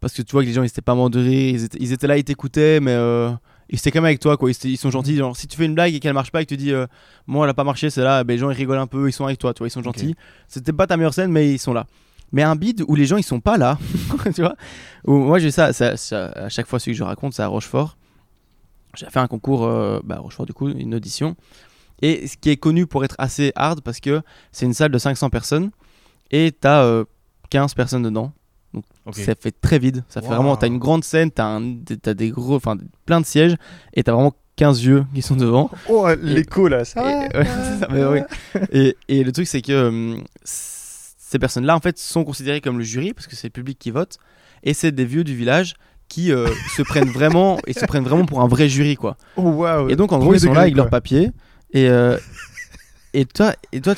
Parce 0.00 0.14
que 0.14 0.22
tu 0.22 0.32
vois 0.32 0.42
que 0.42 0.46
les 0.46 0.54
gens 0.54 0.62
ils 0.62 0.66
étaient 0.66 0.80
pas 0.80 0.94
rire, 0.94 1.14
ils 1.26 1.64
étaient, 1.64 1.78
ils 1.78 1.92
étaient 1.92 2.06
là, 2.06 2.16
ils 2.16 2.24
t'écoutaient, 2.24 2.80
mais 2.80 2.92
euh, 2.92 3.30
ils 3.68 3.78
étaient 3.78 3.90
quand 3.90 3.98
même 4.00 4.06
avec 4.06 4.18
toi, 4.18 4.38
quoi. 4.38 4.50
Ils, 4.50 4.76
sont 4.78 4.90
gentils. 4.90 5.14
Genre, 5.16 5.36
si 5.36 5.46
tu 5.46 5.58
fais 5.58 5.66
une 5.66 5.74
blague 5.74 5.94
et 5.94 6.00
qu'elle 6.00 6.14
marche 6.14 6.32
pas 6.32 6.40
et 6.40 6.44
que 6.46 6.48
tu 6.48 6.56
dis, 6.56 6.72
euh, 6.72 6.86
moi, 7.26 7.44
elle 7.44 7.50
a 7.50 7.54
pas 7.54 7.64
marché, 7.64 7.90
c'est 7.90 8.02
là, 8.02 8.24
ben, 8.24 8.32
les 8.32 8.38
gens 8.38 8.50
ils 8.50 8.56
rigolent 8.56 8.78
un 8.78 8.86
peu, 8.86 9.08
ils 9.08 9.12
sont 9.12 9.26
avec 9.26 9.38
toi, 9.38 9.52
tu 9.52 9.58
vois, 9.58 9.68
ils 9.68 9.70
sont 9.70 9.82
gentils. 9.82 10.14
C'était 10.48 10.72
pas 10.72 10.86
ta 10.86 10.96
meilleure 10.96 11.12
scène, 11.12 11.30
mais 11.30 11.52
ils 11.52 11.58
sont 11.58 11.74
là. 11.74 11.86
Mais 12.32 12.42
un 12.42 12.56
bide 12.56 12.82
où 12.88 12.94
les 12.94 13.04
gens 13.06 13.16
ils 13.18 13.22
sont 13.24 13.40
pas 13.40 13.58
là, 13.58 13.78
tu 14.34 14.40
vois. 14.40 14.54
Où 15.04 15.18
moi 15.18 15.38
j'ai 15.38 15.50
ça, 15.50 15.72
ça, 15.74 15.96
ça- 15.98 16.28
à 16.28 16.48
chaque 16.48 16.66
fois 16.66 16.78
celui 16.78 16.92
que 16.92 16.98
je 16.98 17.04
raconte, 17.04 17.34
c'est 17.34 17.42
à 17.42 17.48
Rochefort. 17.48 17.96
J'ai 18.96 19.06
fait 19.10 19.18
un 19.20 19.26
concours, 19.28 19.64
euh, 19.66 20.00
bah, 20.04 20.16
à 20.16 20.18
Rochefort 20.18 20.46
du 20.46 20.52
coup, 20.52 20.68
une 20.68 20.94
audition. 20.94 21.36
Et 22.02 22.26
ce 22.26 22.36
qui 22.36 22.50
est 22.50 22.56
connu 22.56 22.86
pour 22.86 23.04
être 23.04 23.14
assez 23.18 23.52
hard 23.56 23.82
parce 23.82 24.00
que 24.00 24.22
c'est 24.52 24.66
une 24.66 24.72
salle 24.74 24.90
de 24.90 24.98
500 24.98 25.28
personnes 25.30 25.70
et 26.30 26.50
t'as 26.52 26.82
euh, 26.84 27.04
15 27.50 27.74
personnes 27.74 28.02
dedans. 28.02 28.32
Ok. 29.04 29.16
Ça 29.16 29.34
fait 29.34 29.50
très 29.60 29.78
vide. 29.78 30.04
Ça 30.08 30.20
fait 30.22 30.28
vraiment, 30.28 30.56
t'as 30.56 30.68
une 30.68 30.78
grande 30.78 31.04
scène, 31.04 31.30
t'as 31.30 31.44
un- 31.46 31.76
t'as 32.00 32.14
des 32.14 32.30
gros, 32.30 32.54
enfin 32.56 32.76
plein 33.04 33.20
de 33.20 33.26
sièges 33.26 33.56
et 33.94 34.02
t'as 34.02 34.12
vraiment 34.12 34.32
15 34.56 34.82
yeux 34.84 35.04
qui 35.14 35.22
sont 35.22 35.36
devant. 35.36 35.70
Oh, 35.88 36.06
l'écho 36.22 36.68
là, 36.68 36.84
ça 36.84 37.02
Et, 37.02 37.36
ouais, 37.36 37.44
c'est 37.44 37.78
ça, 37.80 37.88
mais 37.90 38.04
oui. 38.04 38.20
et, 38.72 38.96
et 39.08 39.24
le 39.24 39.32
truc, 39.32 39.46
c'est 39.46 39.60
que 39.62 39.72
euh, 39.72 40.16
ces 40.44 41.38
personnes-là, 41.38 41.76
en 41.76 41.80
fait, 41.80 41.98
sont 41.98 42.24
considérées 42.24 42.60
comme 42.60 42.78
le 42.78 42.84
jury 42.84 43.12
parce 43.12 43.26
que 43.26 43.36
c'est 43.36 43.48
le 43.48 43.52
public 43.52 43.78
qui 43.78 43.90
vote. 43.90 44.18
Et 44.62 44.74
c'est 44.74 44.92
des 44.92 45.04
vieux 45.04 45.24
du 45.24 45.34
village 45.34 45.74
qui 46.10 46.32
euh, 46.32 46.48
se 46.76 46.82
prennent 46.82 47.08
vraiment 47.08 47.58
et 47.66 47.72
se 47.72 47.86
prennent 47.86 48.04
vraiment 48.04 48.26
pour 48.26 48.42
un 48.42 48.48
vrai 48.48 48.68
jury, 48.68 48.96
quoi. 48.96 49.16
Oh. 49.36 49.86
Et 49.88 49.96
donc, 49.96 50.12
en 50.12 50.18
gros, 50.18 50.34
ils 50.34 50.40
sont 50.40 50.52
là 50.52 50.62
avec 50.62 50.74
leurs 50.74 50.90
papiers. 50.90 51.30
Et, 51.72 51.88
euh, 51.88 52.18
et 53.14 53.24
toi, 53.24 53.54
et 53.72 53.80
toi 53.80 53.94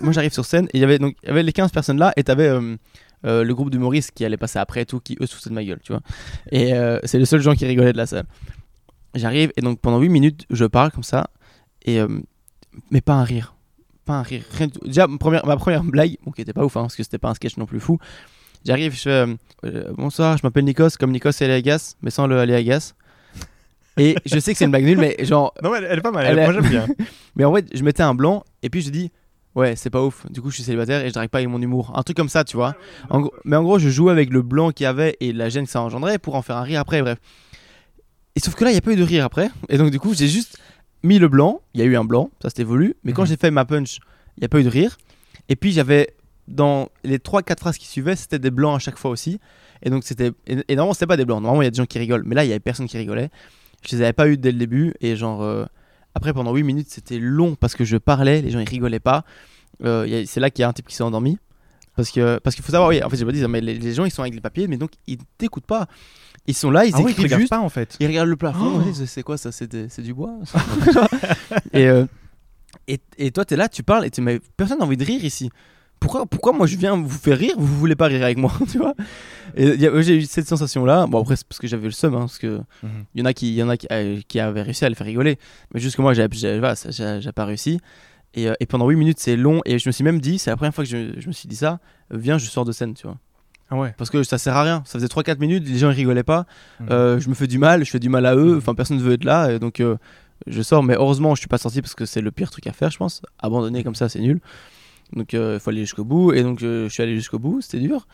moi, 0.00 0.12
j'arrive 0.12 0.32
sur 0.32 0.44
scène 0.44 0.66
et 0.66 0.78
il 0.78 0.80
y 0.80 0.84
avait 0.84 0.98
donc 0.98 1.16
il 1.22 1.28
y 1.28 1.30
avait 1.30 1.42
les 1.42 1.52
15 1.52 1.70
personnes 1.70 1.98
là 1.98 2.12
et 2.16 2.24
t'avais 2.24 2.48
euh, 2.48 2.76
euh, 3.26 3.44
le 3.44 3.54
groupe 3.54 3.70
d'humoristes 3.70 4.12
qui 4.14 4.24
allait 4.24 4.36
passer 4.36 4.58
après 4.58 4.82
et 4.82 4.86
tout, 4.86 5.00
qui 5.00 5.16
eux 5.20 5.26
se 5.26 5.34
foutaient 5.34 5.50
de 5.50 5.54
ma 5.54 5.64
gueule, 5.64 5.80
tu 5.82 5.92
vois. 5.92 6.02
Et 6.50 6.72
c'est 7.04 7.18
les 7.18 7.26
seuls 7.26 7.42
gens 7.42 7.54
qui 7.54 7.66
rigolaient 7.66 7.92
de 7.92 7.98
la 7.98 8.06
salle. 8.06 8.26
J'arrive 9.14 9.52
et 9.56 9.60
donc 9.60 9.80
pendant 9.80 9.98
8 9.98 10.08
minutes, 10.08 10.46
je 10.50 10.64
parle 10.64 10.90
comme 10.90 11.02
ça. 11.02 11.28
Et, 11.84 12.00
mais 12.90 13.00
pas 13.00 13.14
un 13.14 13.24
rire. 13.24 13.54
Pas 14.04 14.14
un 14.14 14.22
rire. 14.22 14.44
Rien 14.52 14.68
du 14.68 14.72
tout. 14.72 14.86
Déjà, 14.86 15.06
ma 15.06 15.18
première, 15.18 15.44
ma 15.46 15.56
première 15.56 15.84
blague, 15.84 16.16
bon, 16.24 16.30
qui 16.30 16.40
était 16.40 16.52
pas 16.52 16.64
ouf, 16.64 16.76
hein, 16.76 16.82
parce 16.82 16.96
que 16.96 17.02
c'était 17.02 17.18
pas 17.18 17.28
un 17.28 17.34
sketch 17.34 17.56
non 17.56 17.66
plus 17.66 17.80
fou. 17.80 17.98
J'arrive, 18.64 18.94
je 18.94 19.00
fais 19.00 19.10
euh, 19.10 19.26
euh, 19.64 19.92
Bonsoir, 19.96 20.36
je 20.36 20.42
m'appelle 20.44 20.64
Nikos, 20.64 20.90
comme 20.98 21.12
Nikos 21.12 21.30
et 21.40 21.44
Aliagas, 21.44 21.94
mais 22.02 22.10
sans 22.10 22.26
le 22.26 22.38
Aliagas. 22.38 22.92
Et 23.96 24.14
je 24.24 24.38
sais 24.38 24.52
que 24.52 24.58
c'est 24.58 24.64
une 24.64 24.70
blague 24.70 24.84
nulle, 24.84 24.98
mais 24.98 25.16
genre, 25.24 25.52
Non, 25.62 25.74
elle, 25.74 25.86
elle 25.90 25.98
est 25.98 26.02
pas 26.02 26.10
mal, 26.12 26.24
Elle 26.26 26.36
moi 26.36 26.44
est- 26.50 26.52
j'aime 26.54 26.68
bien. 26.70 26.86
mais 27.36 27.44
en 27.44 27.50
vrai, 27.50 27.64
je 27.72 27.82
mettais 27.82 28.02
un 28.02 28.14
blanc 28.14 28.44
et 28.62 28.70
puis 28.70 28.80
je 28.82 28.90
dis 28.90 29.10
ouais, 29.56 29.74
c'est 29.76 29.90
pas 29.90 30.02
ouf. 30.02 30.26
Du 30.30 30.40
coup, 30.40 30.50
je 30.50 30.56
suis 30.56 30.62
célibataire 30.64 31.02
et 31.04 31.08
je 31.08 31.12
drague 31.14 31.28
pas 31.28 31.38
avec 31.38 31.48
mon 31.50 31.60
humour. 31.60 31.92
Un 31.96 32.02
truc 32.02 32.16
comme 32.16 32.28
ça, 32.28 32.44
tu 32.44 32.56
vois. 32.56 32.74
En 33.10 33.20
gros- 33.20 33.34
mais 33.44 33.56
en 33.56 33.62
gros, 33.62 33.78
je 33.78 33.88
jouais 33.88 34.12
avec 34.12 34.30
le 34.30 34.42
blanc 34.42 34.70
qu'il 34.70 34.84
y 34.84 34.86
avait 34.86 35.16
et 35.20 35.32
la 35.32 35.48
gêne 35.48 35.64
que 35.64 35.70
ça 35.70 35.80
engendrait 35.82 36.18
pour 36.18 36.34
en 36.36 36.42
faire 36.42 36.56
un 36.56 36.62
rire 36.62 36.80
après. 36.80 37.02
Bref. 37.02 37.18
Et 38.36 38.40
sauf 38.40 38.54
que 38.54 38.64
là, 38.64 38.70
il 38.70 38.74
y 38.74 38.78
a 38.78 38.80
pas 38.80 38.92
eu 38.92 38.96
de 38.96 39.02
rire 39.02 39.24
après. 39.24 39.50
Et 39.68 39.76
donc, 39.76 39.90
du 39.90 39.98
coup, 39.98 40.14
j'ai 40.14 40.28
juste 40.28 40.58
mis 41.02 41.18
le 41.18 41.28
blanc. 41.28 41.60
Il 41.74 41.80
y 41.80 41.82
a 41.82 41.86
eu 41.86 41.96
un 41.96 42.04
blanc, 42.04 42.30
ça 42.40 42.48
c'était 42.48 42.64
voulu. 42.64 42.94
Mais 43.04 43.12
quand 43.12 43.22
Mhm. 43.22 43.28
j'ai 43.28 43.36
fait 43.36 43.50
ma 43.50 43.64
punch, 43.64 43.98
il 44.36 44.42
y 44.42 44.46
a 44.46 44.48
pas 44.48 44.60
eu 44.60 44.64
de 44.64 44.68
rire. 44.68 44.96
Et 45.48 45.56
puis, 45.56 45.72
j'avais 45.72 46.14
dans 46.50 46.88
les 47.04 47.18
3-4 47.18 47.58
phrases 47.58 47.78
qui 47.78 47.86
suivaient, 47.86 48.16
c'était 48.16 48.38
des 48.38 48.50
blancs 48.50 48.76
à 48.76 48.78
chaque 48.78 48.98
fois 48.98 49.10
aussi. 49.10 49.38
Et 49.82 49.88
donc, 49.90 50.04
c'était. 50.04 50.32
Et, 50.46 50.58
et 50.68 50.76
normalement, 50.76 50.92
c'était 50.94 51.06
pas 51.06 51.16
des 51.16 51.24
blancs. 51.24 51.40
Normalement, 51.42 51.62
il 51.62 51.66
y 51.66 51.68
a 51.68 51.70
des 51.70 51.76
gens 51.76 51.86
qui 51.86 51.98
rigolent. 51.98 52.24
Mais 52.26 52.34
là, 52.34 52.44
il 52.44 52.48
y 52.48 52.50
avait 52.52 52.60
personne 52.60 52.86
qui 52.86 52.98
rigolait. 52.98 53.30
Je 53.88 53.96
les 53.96 54.02
avais 54.02 54.12
pas 54.12 54.28
eu 54.28 54.36
dès 54.36 54.52
le 54.52 54.58
début. 54.58 54.92
Et 55.00 55.16
genre. 55.16 55.42
euh, 55.42 55.64
après, 56.14 56.32
pendant 56.34 56.52
8 56.52 56.62
minutes, 56.64 56.88
c'était 56.90 57.18
long 57.20 57.54
parce 57.54 57.74
que 57.76 57.84
je 57.84 57.96
parlais, 57.96 58.42
les 58.42 58.50
gens 58.50 58.58
ils 58.58 58.68
rigolaient 58.68 58.98
pas. 59.00 59.24
Euh, 59.84 60.24
c'est 60.26 60.40
là 60.40 60.50
qu'il 60.50 60.62
y 60.62 60.64
a 60.64 60.68
un 60.68 60.72
type 60.72 60.86
qui 60.88 60.94
s'est 60.96 61.04
endormi. 61.04 61.38
Parce 61.96 62.10
que 62.10 62.38
parce 62.38 62.56
qu'il 62.56 62.64
faut 62.64 62.72
savoir, 62.72 62.88
oui, 62.90 63.02
en 63.02 63.08
fait, 63.08 63.16
j'ai 63.16 63.24
pas 63.24 63.32
dit 63.32 63.44
mais 63.46 63.60
les, 63.60 63.74
les 63.78 63.94
gens 63.94 64.04
ils 64.04 64.10
sont 64.10 64.22
avec 64.22 64.34
les 64.34 64.40
papiers, 64.40 64.66
mais 64.66 64.76
donc 64.76 64.90
ils 65.06 65.18
t'écoutent 65.38 65.66
pas. 65.66 65.86
Ils 66.46 66.54
sont 66.54 66.70
là, 66.70 66.84
ils 66.84 66.92
Ah 66.94 67.00
oui, 67.00 67.10
écrivent 67.12 67.24
regardes 67.24 67.40
juste, 67.42 67.50
pas 67.50 67.60
en 67.60 67.68
fait. 67.68 67.96
ils 68.00 68.06
regardent 68.06 68.28
le 68.28 68.36
plafond. 68.36 68.80
Oh. 68.84 68.92
c'est- 68.94 69.06
c'est 69.06 69.22
quoi 69.22 69.36
ça 69.36 69.52
c'est 69.52 70.00
du 70.00 70.14
bois 70.14 70.32
et, 71.72 71.86
euh, 71.86 72.06
et, 72.88 73.00
et 73.18 73.30
toi, 73.30 73.44
t'es 73.44 73.56
là, 73.56 73.68
tu 73.68 73.82
parles 73.82 74.06
et 74.06 74.10
tu 74.10 74.20
mais 74.20 74.40
personne 74.56 74.78
n'a 74.78 74.84
envie 74.84 74.96
de 74.96 75.04
rire 75.04 75.24
ici. 75.24 75.50
Pourquoi, 76.00 76.24
pourquoi 76.26 76.52
moi 76.52 76.66
je 76.66 76.76
viens 76.76 76.96
vous 76.96 77.08
faire 77.10 77.36
rire, 77.38 77.54
vous 77.58 77.76
voulez 77.78 77.94
pas 77.94 78.06
rire 78.06 78.24
avec 78.24 78.38
moi, 78.38 78.50
tu 78.70 78.78
vois? 78.78 78.94
Et 79.56 79.76
j'ai 80.02 80.16
eu 80.16 80.22
cette 80.22 80.48
sensation 80.48 80.84
là. 80.86 81.06
Bon 81.06 81.20
après 81.20 81.36
c'est 81.36 81.46
parce 81.46 81.58
que 81.58 81.66
j'avais 81.66 81.84
le 81.84 81.90
seum, 81.92 82.14
hein, 82.14 82.20
parce 82.20 82.38
que 82.38 82.60
Mhm. 82.82 82.90
il 83.14 83.20
y 83.20 83.22
en 83.22 83.26
a 83.26 83.32
qui, 83.34 83.54
y 83.54 83.62
en 83.62 83.68
a 83.68 83.76
qui, 83.76 83.86
euh, 83.92 84.20
qui 84.26 84.40
avaient 84.40 84.62
réussi 84.62 84.84
à 84.84 84.88
le 84.88 84.94
faire 84.94 85.06
rigoler. 85.06 85.38
Mais 85.74 85.80
juste 85.80 85.96
que 85.96 86.02
moi, 86.02 86.14
j'ai 86.14 86.26
pas 87.32 87.44
réussi. 87.44 87.80
Et, 88.32 88.48
euh, 88.48 88.54
et 88.60 88.66
pendant 88.66 88.88
8 88.88 88.96
minutes, 88.96 89.18
c'est 89.18 89.36
long. 89.36 89.60
Et 89.66 89.78
je 89.78 89.88
me 89.88 89.92
suis 89.92 90.04
même 90.04 90.20
dit, 90.20 90.38
c'est 90.38 90.50
la 90.50 90.56
première 90.56 90.74
fois 90.74 90.84
que 90.84 90.90
je, 90.90 91.18
je 91.20 91.26
me 91.26 91.32
suis 91.32 91.48
dit 91.48 91.56
ça, 91.56 91.80
viens, 92.10 92.38
je 92.38 92.46
sors 92.46 92.64
de 92.64 92.72
scène, 92.72 92.94
tu 92.94 93.06
vois. 93.06 93.18
Ah 93.70 93.76
ouais. 93.76 93.92
Parce 93.98 94.08
que 94.10 94.22
ça 94.22 94.38
sert 94.38 94.56
à 94.56 94.62
rien. 94.62 94.82
Ça 94.86 94.98
faisait 94.98 95.08
3-4 95.08 95.38
minutes, 95.40 95.68
les 95.68 95.78
gens 95.78 95.90
ils 95.90 95.94
rigolaient 95.96 96.22
pas. 96.22 96.46
Mhm. 96.80 96.86
Euh, 96.90 97.20
je 97.20 97.28
me 97.28 97.34
fais 97.34 97.46
du 97.48 97.58
mal, 97.58 97.84
je 97.84 97.90
fais 97.90 97.98
du 97.98 98.08
mal 98.08 98.24
à 98.26 98.34
eux. 98.36 98.56
Enfin, 98.56 98.74
personne 98.74 98.96
ne 98.96 99.02
veut 99.02 99.12
être 99.14 99.24
là. 99.24 99.52
Et 99.52 99.58
donc, 99.58 99.80
euh, 99.80 99.96
je 100.46 100.62
sors. 100.62 100.82
Mais 100.82 100.94
heureusement, 100.94 101.34
je 101.34 101.40
suis 101.40 101.48
pas 101.48 101.58
sorti 101.58 101.82
parce 101.82 101.94
que 101.94 102.06
c'est 102.06 102.20
le 102.20 102.30
pire 102.30 102.50
truc 102.50 102.66
à 102.68 102.72
faire, 102.72 102.90
je 102.90 102.98
pense. 102.98 103.20
Abandonner 103.40 103.82
comme 103.84 103.94
ça, 103.96 104.08
c'est 104.08 104.20
nul. 104.20 104.40
Donc, 105.14 105.34
euh, 105.34 105.54
il 105.54 105.60
faut 105.60 105.70
aller 105.70 105.80
jusqu'au 105.80 106.04
bout. 106.04 106.32
Et 106.32 106.42
donc, 106.42 106.62
euh, 106.62 106.88
je 106.88 106.92
suis 106.92 107.02
allé 107.02 107.14
jusqu'au 107.14 107.38
bout. 107.38 107.60
C'était 107.60 107.80
dur. 107.80 108.06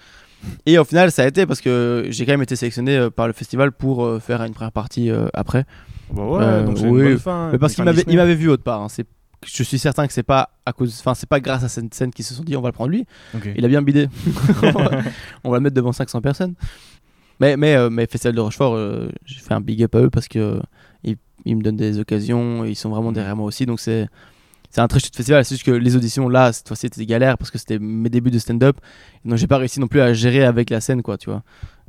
Et 0.67 0.79
au 0.79 0.85
final, 0.85 1.11
ça 1.11 1.23
a 1.23 1.27
été 1.27 1.47
parce 1.47 1.61
que 1.61 2.07
j'ai 2.11 2.27
quand 2.27 2.33
même 2.33 2.43
été 2.43 2.57
sélectionné 2.57 2.97
euh, 2.97 3.11
par 3.11 3.27
le 3.27 3.33
festival 3.33 3.73
pour 3.73 4.05
euh, 4.05 4.19
faire 4.21 4.43
une 4.43 4.53
première 4.55 4.73
partie 4.73 5.11
euh, 5.11 5.29
après. 5.35 5.65
Bah 6.13 6.23
ouais, 6.25 6.43
Euh, 6.43 6.63
donc 6.65 6.79
c'est 6.79 6.87
oui. 6.89 7.01
une 7.03 7.09
bonne 7.11 7.19
fin. 7.19 7.51
Mais 7.53 7.59
parce 7.59 7.75
qu'il 7.75 7.85
m'avait, 7.85 7.97
Disney. 7.99 8.15
il 8.15 8.17
m'avait 8.19 8.35
vu 8.35 8.49
autre 8.49 8.63
part. 8.63 8.83
hein. 8.83 8.89
C'est, 8.89 9.07
je 9.45 9.63
suis 9.63 9.79
certain 9.79 10.07
que 10.07 10.13
c'est 10.13 10.23
pas 10.23 10.51
à 10.65 10.73
cause, 10.73 10.97
enfin 11.01 11.15
c'est 11.15 11.29
pas 11.29 11.41
grâce 11.41 11.63
à 11.65 11.69
cette 11.69 11.93
scène 11.95 12.11
qu'ils 12.11 12.25
se 12.25 12.35
sont 12.35 12.43
dit 12.45 12.57
on 12.57 12.61
va 12.63 12.69
le 12.69 12.73
prendre 12.73 12.91
lui. 12.91 13.07
Il 13.57 13.65
a 13.65 13.69
bien 13.69 13.83
bidé. 13.83 14.09
on, 14.63 14.71
va, 14.73 14.91
on 15.45 15.51
va 15.51 15.57
le 15.59 15.63
mettre 15.63 15.75
devant 15.77 15.93
500 15.93 16.21
personnes. 16.21 16.55
Mais 17.41 17.57
mais 17.57 17.75
euh, 17.75 17.91
mais 17.91 18.07
Festival 18.07 18.35
de 18.35 18.41
Rochefort, 18.41 18.75
euh, 18.75 19.09
j'ai 19.25 19.41
fait 19.41 19.53
un 19.55 19.61
big 19.61 19.83
up 19.83 19.95
à 19.95 20.01
eux 20.01 20.11
parce 20.11 20.29
que 20.29 20.39
euh, 20.39 20.61
ils, 21.05 21.17
ils 21.45 21.57
me 21.57 21.63
donnent 21.63 21.77
des 21.77 21.99
occasions, 21.99 22.65
ils 22.65 22.77
sont 22.77 22.89
vraiment 22.91 23.13
derrière 23.13 23.37
moi 23.37 23.47
aussi. 23.47 23.67
Donc 23.67 23.79
c'est 23.81 24.09
c'est 24.71 24.81
un 24.81 24.89
très 24.89 25.01
chouette 25.01 25.17
festival. 25.17 25.45
C'est 25.45 25.55
juste 25.55 25.65
que 25.67 25.71
les 25.71 25.97
auditions 25.97 26.29
là 26.29 26.53
cette 26.53 26.67
fois-ci 26.69 26.89
c'était 26.93 27.07
galère 27.07 27.39
parce 27.39 27.51
que 27.51 27.59
c'était 27.59 27.79
mes 27.79 28.09
débuts 28.09 28.31
de 28.31 28.39
stand-up. 28.39 28.77
Donc 29.25 29.39
j'ai 29.39 29.47
pas 29.47 29.59
réussi 29.59 29.81
non 29.81 29.87
plus 29.89 30.01
à 30.01 30.13
gérer 30.13 30.45
avec 30.45 30.71
la 30.71 30.81
scène 30.81 31.03
quoi, 31.03 31.17
tu 31.19 31.31
vois. 31.31 31.43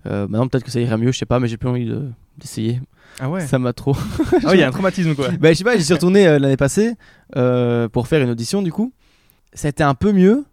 Euh, 0.05 0.27
maintenant 0.27 0.47
peut-être 0.47 0.63
que 0.63 0.71
ça 0.71 0.79
irait 0.79 0.97
mieux, 0.97 1.11
je 1.11 1.17
sais 1.17 1.25
pas, 1.25 1.39
mais 1.39 1.47
j'ai 1.47 1.57
plus 1.57 1.67
envie 1.69 1.85
de- 1.85 2.09
d'essayer. 2.37 2.79
Ah 3.19 3.29
ouais. 3.29 3.45
Ça 3.47 3.57
m'a 3.59 3.73
trop. 3.73 3.95
Ah 3.97 4.49
oui, 4.49 4.51
il 4.53 4.59
y 4.59 4.63
a 4.63 4.67
un 4.67 4.71
traumatisme 4.77 5.15
quoi. 5.15 5.29
Bah, 5.39 5.51
je 5.51 5.57
sais 5.57 5.63
pas, 5.63 5.75
j'y 5.77 5.83
suis 5.83 5.93
retourné 5.93 6.27
euh, 6.27 6.39
l'année 6.39 6.57
passée 6.57 6.93
euh, 7.35 7.89
pour 7.89 8.07
faire 8.07 8.21
une 8.21 8.29
audition 8.29 8.61
du 8.61 8.71
coup. 8.71 8.93
ça 9.53 9.67
a 9.67 9.69
été 9.69 9.83
un 9.83 9.95
peu 9.95 10.11
mieux, 10.11 10.45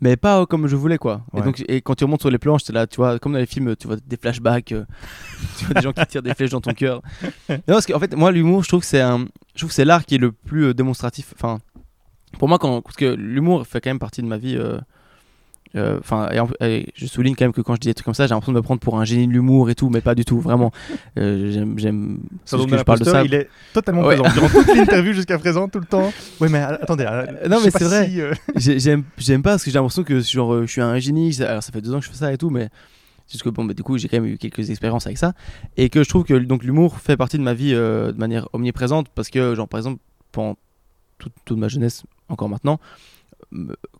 mais 0.00 0.16
pas 0.16 0.40
euh, 0.40 0.46
comme 0.46 0.66
je 0.66 0.76
voulais 0.76 0.98
quoi. 0.98 1.22
Ouais. 1.32 1.40
Et 1.40 1.42
donc 1.42 1.64
et 1.68 1.80
quand 1.82 1.94
tu 1.94 2.04
remontes 2.04 2.20
sur 2.20 2.30
les 2.30 2.38
planches, 2.38 2.64
t'es 2.64 2.72
là, 2.72 2.86
tu 2.86 2.96
vois, 2.96 3.18
comme 3.18 3.32
dans 3.32 3.38
les 3.38 3.46
films, 3.46 3.76
tu 3.76 3.86
vois 3.86 3.96
des 3.96 4.16
flashbacks, 4.16 4.72
euh, 4.72 4.84
tu 5.58 5.64
vois 5.66 5.74
des 5.74 5.80
gens 5.82 5.92
qui 5.92 6.06
tirent 6.06 6.22
des 6.22 6.34
flèches 6.34 6.50
dans 6.50 6.60
ton 6.60 6.72
cœur. 6.72 7.02
Non, 7.48 7.58
parce 7.66 7.86
qu'en 7.86 7.98
fait, 7.98 8.14
moi 8.14 8.30
l'humour, 8.32 8.62
je 8.62 8.68
trouve 8.68 8.80
que 8.80 8.86
c'est 8.86 9.00
un, 9.00 9.26
je 9.54 9.60
trouve 9.60 9.68
que 9.70 9.74
c'est 9.74 9.84
l'art 9.84 10.04
qui 10.04 10.14
est 10.14 10.18
le 10.18 10.32
plus 10.32 10.66
euh, 10.66 10.74
démonstratif. 10.74 11.32
Enfin, 11.36 11.58
pour 12.38 12.48
moi, 12.48 12.58
quand 12.58 12.80
parce 12.82 12.96
que 12.96 13.06
l'humour 13.06 13.66
fait 13.66 13.80
quand 13.80 13.90
même 13.90 13.98
partie 13.98 14.22
de 14.22 14.26
ma 14.26 14.38
vie. 14.38 14.56
euh, 14.56 14.78
Enfin, 15.76 16.28
et 16.32 16.40
en- 16.40 16.48
et 16.60 16.88
je 16.96 17.06
souligne 17.06 17.34
quand 17.36 17.44
même 17.44 17.52
que 17.52 17.60
quand 17.60 17.74
je 17.76 17.80
dis 17.80 17.88
des 17.88 17.94
trucs 17.94 18.04
comme 18.04 18.14
ça, 18.14 18.26
j'ai 18.26 18.30
l'impression 18.34 18.52
de 18.52 18.56
me 18.58 18.62
prendre 18.62 18.80
pour 18.80 18.98
un 18.98 19.04
génie 19.04 19.28
de 19.28 19.32
l'humour 19.32 19.70
et 19.70 19.74
tout, 19.76 19.88
mais 19.88 20.00
pas 20.00 20.14
du 20.16 20.24
tout, 20.24 20.40
vraiment. 20.40 20.72
Euh, 21.18 21.50
j'aime, 21.52 21.78
j'aime. 21.78 22.18
de 22.50 22.64
que 22.70 22.78
je 22.78 22.82
parle 22.82 22.98
de 22.98 23.04
ça. 23.04 23.22
il 23.24 23.32
est 23.34 23.48
totalement 23.72 24.02
Ouais. 24.02 24.16
présent 24.16 24.32
durant 24.34 24.48
toute 24.48 24.66
l'interview 24.76 25.12
jusqu'à 25.12 25.38
présent, 25.38 25.68
tout 25.68 25.78
le 25.78 25.86
temps. 25.86 26.12
Oui, 26.40 26.48
mais 26.50 26.58
euh, 26.62 26.74
attendez, 26.82 27.04
euh, 27.08 27.48
non, 27.48 27.58
mais 27.64 27.70
c'est 27.70 27.84
vrai. 27.84 28.08
si, 28.08 28.20
euh, 28.20 28.32
j'aime 28.56 29.04
j'aime 29.18 29.42
pas 29.42 29.50
parce 29.50 29.64
que 29.64 29.70
j'ai 29.70 29.78
l'impression 29.78 30.02
que 30.02 30.20
genre 30.20 30.54
euh, 30.54 30.66
je 30.66 30.72
suis 30.72 30.80
un 30.80 30.98
génie 30.98 31.32
ça- 31.32 31.48
alors 31.50 31.62
ça 31.62 31.70
fait 31.72 31.80
deux 31.80 31.94
ans 31.94 32.00
que 32.00 32.04
je 32.04 32.10
fais 32.10 32.16
ça 32.16 32.32
et 32.32 32.36
tout 32.38 32.50
mais 32.50 32.68
juste 33.30 33.44
que 33.44 33.48
bon 33.50 33.64
bah, 33.64 33.74
du 33.74 33.82
coup 33.84 33.96
j'ai 33.96 34.08
quand 34.08 34.20
même 34.20 34.26
eu 34.32 34.38
quelques 34.38 34.70
expériences 34.70 35.06
avec 35.06 35.18
ça 35.18 35.34
et 35.76 35.88
que 35.88 36.02
je 36.02 36.08
trouve 36.08 36.24
que 36.24 36.34
donc 36.34 36.64
l'humour 36.64 36.98
fait 36.98 37.16
partie 37.16 37.38
de 37.38 37.42
ma 37.42 37.54
vie 37.54 37.74
euh, 37.74 38.10
de 38.12 38.18
manière 38.18 38.48
omniprésente 38.52 39.08
parce 39.14 39.28
que 39.30 39.54
genre 39.54 39.68
par 39.68 39.78
exemple 39.78 40.00
pendant 40.32 40.56
toute, 41.18 41.32
toute 41.44 41.58
ma 41.58 41.68
jeunesse 41.68 42.02
encore 42.28 42.48
maintenant 42.48 42.80
euh, 42.82 43.19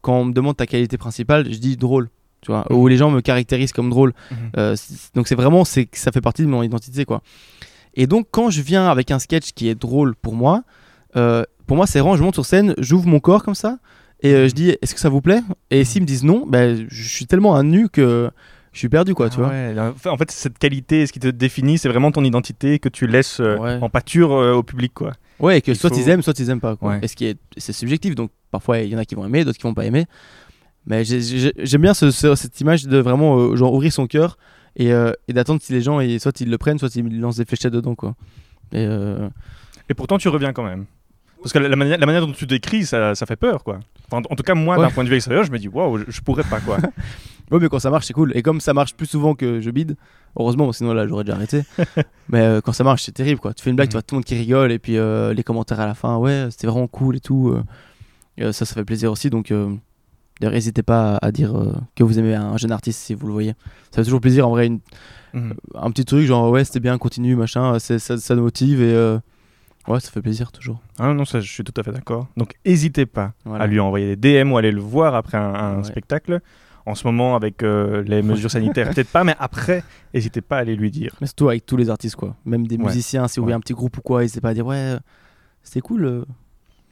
quand 0.00 0.14
on 0.18 0.24
me 0.26 0.32
demande 0.32 0.56
ta 0.56 0.66
qualité 0.66 0.96
principale 0.98 1.52
je 1.52 1.58
dis 1.58 1.76
drôle 1.76 2.08
tu 2.42 2.50
vois 2.52 2.64
Mhm. 2.70 2.76
ou 2.76 2.88
les 2.88 2.96
gens 2.96 3.10
me 3.10 3.20
caractérisent 3.20 3.72
comme 3.72 3.90
drôle. 3.90 4.12
Mhm. 4.30 4.36
Euh, 4.56 4.76
donc 5.14 5.28
c'est 5.28 5.34
vraiment 5.34 5.64
c'est 5.64 5.88
ça 5.92 6.10
fait 6.12 6.20
partie 6.22 6.42
de 6.42 6.46
mon 6.48 6.62
identité 6.62 7.04
quoi. 7.04 7.22
Et 7.94 8.06
donc 8.06 8.28
quand 8.30 8.50
je 8.50 8.62
viens 8.62 8.88
avec 8.88 9.10
un 9.10 9.18
sketch 9.18 9.52
qui 9.52 9.68
est 9.68 9.74
drôle 9.74 10.14
pour 10.14 10.34
moi 10.34 10.62
euh, 11.16 11.44
pour 11.66 11.76
moi 11.76 11.86
c'est 11.86 11.98
vraiment 12.00 12.16
je 12.16 12.22
monte 12.22 12.34
sur 12.34 12.46
scène 12.46 12.74
j'ouvre 12.78 13.06
mon 13.08 13.20
corps 13.20 13.42
comme 13.42 13.54
ça 13.56 13.78
et 14.22 14.32
euh, 14.32 14.48
je 14.48 14.54
dis 14.54 14.70
est-ce 14.80 14.94
que 14.94 15.00
ça 15.00 15.08
vous 15.08 15.20
plaît? 15.20 15.42
Et 15.70 15.84
s'ils 15.84 16.02
me 16.02 16.06
disent 16.06 16.24
non 16.24 16.46
ben 16.46 16.86
je 16.88 17.02
suis 17.08 17.26
tellement 17.26 17.56
un 17.56 17.64
nu 17.64 17.88
que 17.88 18.30
je 18.72 18.78
suis 18.78 18.88
perdu 18.88 19.14
quoi 19.14 19.28
tu 19.30 19.36
Ah 19.40 19.44
vois 19.44 19.50
ouais, 19.50 20.10
en 20.10 20.16
fait, 20.16 20.30
cette 20.30 20.58
qualité, 20.58 21.06
ce 21.06 21.12
qui 21.12 21.18
te 21.20 21.28
définit, 21.28 21.76
c'est 21.78 21.88
vraiment 21.88 22.12
ton 22.12 22.22
identité 22.24 22.78
que 22.78 22.88
tu 22.88 23.06
laisses 23.06 23.40
euh, 23.40 23.56
Ouais. 23.58 23.78
en 23.80 23.88
pâture 23.88 24.32
euh, 24.32 24.52
au 24.54 24.62
public, 24.62 24.92
quoi. 24.94 25.12
ouais 25.40 25.58
et 25.58 25.62
que 25.62 25.70
Il 25.72 25.76
soit 25.76 25.90
faut- 25.90 25.96
ils 25.96 26.08
aiment 26.08 26.22
soit 26.22 26.38
ils 26.38 26.50
aiment 26.50 26.60
pas 26.60 26.76
quoi. 26.76 26.90
Ouais. 26.92 26.98
et 27.02 27.08
ce 27.08 27.16
qui 27.16 27.26
est 27.26 27.38
c'est 27.56 27.72
subjectif 27.72 28.14
donc 28.14 28.30
parfois 28.50 28.78
il 28.80 28.90
y 28.90 28.94
en 28.94 28.98
a 28.98 29.04
qui 29.04 29.14
vont 29.14 29.24
aimer 29.26 29.44
d'autres 29.44 29.58
qui 29.58 29.64
vont 29.66 29.74
pas 29.74 29.84
aimer 29.86 30.04
mais 30.86 31.04
j'ai- 31.04 31.20
j'ai- 31.20 31.52
j'aime 31.58 31.82
bien 31.82 31.94
ce- 31.94 32.10
ce- 32.10 32.34
cette 32.34 32.60
image 32.60 32.84
de 32.86 32.98
vraiment 32.98 33.38
euh, 33.38 33.56
genre 33.56 33.72
ouvrir 33.74 33.92
son 33.92 34.06
cœur 34.06 34.36
et, 34.76 34.90
et 35.28 35.32
d'attendre 35.32 35.60
si 35.62 35.72
les 35.72 35.80
gens 35.82 35.98
soit 36.18 36.40
ils 36.40 36.48
le 36.50 36.58
prennent 36.58 36.78
soit 36.78 36.94
ils 36.94 37.20
lancent 37.20 37.36
des 37.38 37.44
fléchettes 37.44 37.72
dedans 37.72 37.94
quoi 37.96 38.14
et 38.72 38.86
Et 39.88 39.94
pourtant, 39.94 40.16
tu 40.18 40.28
reviens 40.28 40.52
quand 40.52 40.62
même. 40.62 40.86
Parce 41.42 41.52
que 41.52 41.58
la, 41.58 41.74
manière, 41.76 41.98
la 41.98 42.06
manière 42.06 42.26
dont 42.26 42.32
tu 42.32 42.46
décris, 42.46 42.84
ça, 42.84 43.14
ça 43.14 43.24
fait 43.26 43.36
peur, 43.36 43.64
quoi. 43.64 43.80
Enfin, 44.10 44.22
en, 44.28 44.34
tout 44.36 44.42
cas, 44.42 44.54
moi, 44.54 44.76
d'un 44.76 44.90
point 44.90 45.04
de 45.04 45.08
vue 45.08 45.16
extérieur, 45.16 45.44
je 45.44 45.50
me 45.50 45.58
dis, 45.58 45.68
waouh, 45.68 45.98
je, 46.06 46.20
pourrais 46.20 46.44
pas, 46.44 46.60
quoi. 46.60 46.78
Ouais, 47.50 47.58
mais 47.58 47.68
quand 47.68 47.80
ça 47.80 47.90
marche, 47.90 48.06
c'est 48.06 48.12
cool. 48.12 48.30
Et 48.36 48.42
comme 48.42 48.60
ça 48.60 48.72
marche 48.74 48.94
plus 48.94 49.06
souvent 49.06 49.34
que 49.34 49.60
je 49.60 49.70
bide, 49.72 49.96
heureusement, 50.38 50.70
sinon 50.72 50.92
là, 50.94 51.08
j'aurais 51.08 51.24
déjà 51.24 51.34
arrêté. 51.34 51.62
mais 52.28 52.42
euh, 52.42 52.60
quand 52.60 52.72
ça 52.72 52.84
marche, 52.84 53.02
c'est 53.02 53.10
terrible 53.10 53.40
quoi. 53.40 53.52
Tu 53.54 53.64
fais 53.64 53.70
une 53.70 53.76
blague, 53.76 53.88
tu 53.88 53.94
vois 53.94 54.02
tout 54.02 54.14
le 54.14 54.18
monde 54.18 54.24
qui 54.24 54.36
rigole, 54.36 54.70
et 54.70 54.78
puis 54.78 54.96
euh, 54.96 55.34
les 55.34 55.42
commentaires 55.42 55.80
à 55.80 55.86
la 55.86 55.94
fin, 55.94 56.16
ouais, 56.16 56.46
c'était 56.52 56.68
vraiment 56.68 56.86
cool 56.86 57.16
et 57.16 57.20
tout. 57.20 57.52
euh, 58.40 58.52
ça, 58.52 58.64
ça 58.64 58.74
fait 58.76 58.84
plaisir 58.84 59.10
aussi. 59.10 59.30
Donc, 59.30 59.48
d'ailleurs, 60.40 60.52
n'hésitez 60.54 60.84
pas 60.84 61.18
à 61.20 61.32
dire 61.32 61.56
euh, 61.58 61.72
que 61.96 62.04
vous 62.04 62.20
aimez 62.20 62.36
un 62.36 62.56
jeune 62.56 62.70
artiste 62.70 63.00
si 63.00 63.14
vous 63.14 63.26
le 63.26 63.32
voyez. 63.32 63.54
Ça 63.90 63.96
fait 63.96 64.04
toujours 64.04 64.20
plaisir 64.20 64.46
en 64.46 64.50
vrai. 64.50 64.66
une- 64.66 64.78
Mhm. 65.34 65.54
un 65.74 65.90
petit 65.90 66.04
truc 66.04 66.26
genre, 66.26 66.50
ouais, 66.50 66.64
c'était 66.64 66.78
bien, 66.80 66.98
continue, 66.98 67.34
machin, 67.34 67.80
ça, 67.80 67.98
ça 67.98 68.34
nous 68.36 68.42
motive 68.42 68.80
et. 68.80 68.92
euh, 68.94 69.18
Ouais, 69.88 69.98
ça 70.00 70.10
fait 70.10 70.22
plaisir 70.22 70.52
toujours. 70.52 70.80
Ah 70.98 71.12
non, 71.14 71.24
ça, 71.24 71.40
je 71.40 71.50
suis 71.50 71.64
tout 71.64 71.72
à 71.76 71.82
fait 71.82 71.92
d'accord. 71.92 72.28
Donc, 72.36 72.54
n'hésitez 72.66 73.06
pas 73.06 73.32
Voilà. 73.44 73.64
à 73.64 73.66
lui 73.66 73.80
envoyer 73.80 74.14
des 74.16 74.42
DM 74.42 74.52
ou 74.52 74.56
aller 74.58 74.72
le 74.72 74.80
voir 74.80 75.14
après 75.14 75.38
un, 75.38 75.54
un 75.54 75.76
Ouais. 75.78 75.84
spectacle. 75.84 76.40
En 76.86 76.94
ce 76.94 77.06
moment, 77.06 77.36
avec 77.36 77.62
euh, 77.62 78.02
les 78.06 78.22
mesures 78.22 78.50
sanitaires, 78.50 78.88
peut-être 78.90 79.10
pas, 79.10 79.22
mais 79.24 79.34
après, 79.38 79.82
n'hésitez 80.14 80.40
pas 80.40 80.56
à 80.56 80.60
aller 80.60 80.76
lui 80.76 80.90
dire. 80.90 81.14
Mais 81.20 81.26
surtout 81.26 81.48
avec 81.48 81.66
tous 81.66 81.76
les 81.76 81.88
artistes, 81.90 82.16
quoi. 82.16 82.36
Même 82.44 82.66
des 82.66 82.76
Ouais. 82.76 82.84
musiciens, 82.84 83.26
si 83.28 83.38
vous 83.40 83.44
voyez 83.44 83.54
un 83.56 83.60
petit 83.60 83.74
groupe 83.74 83.96
ou 83.98 84.00
quoi, 84.02 84.20
n'hésitez 84.22 84.40
pas 84.40 84.50
à 84.50 84.54
dire, 84.54 84.66
ouais, 84.66 84.76
euh, 84.76 84.98
c'était 85.62 85.80
cool. 85.80 86.24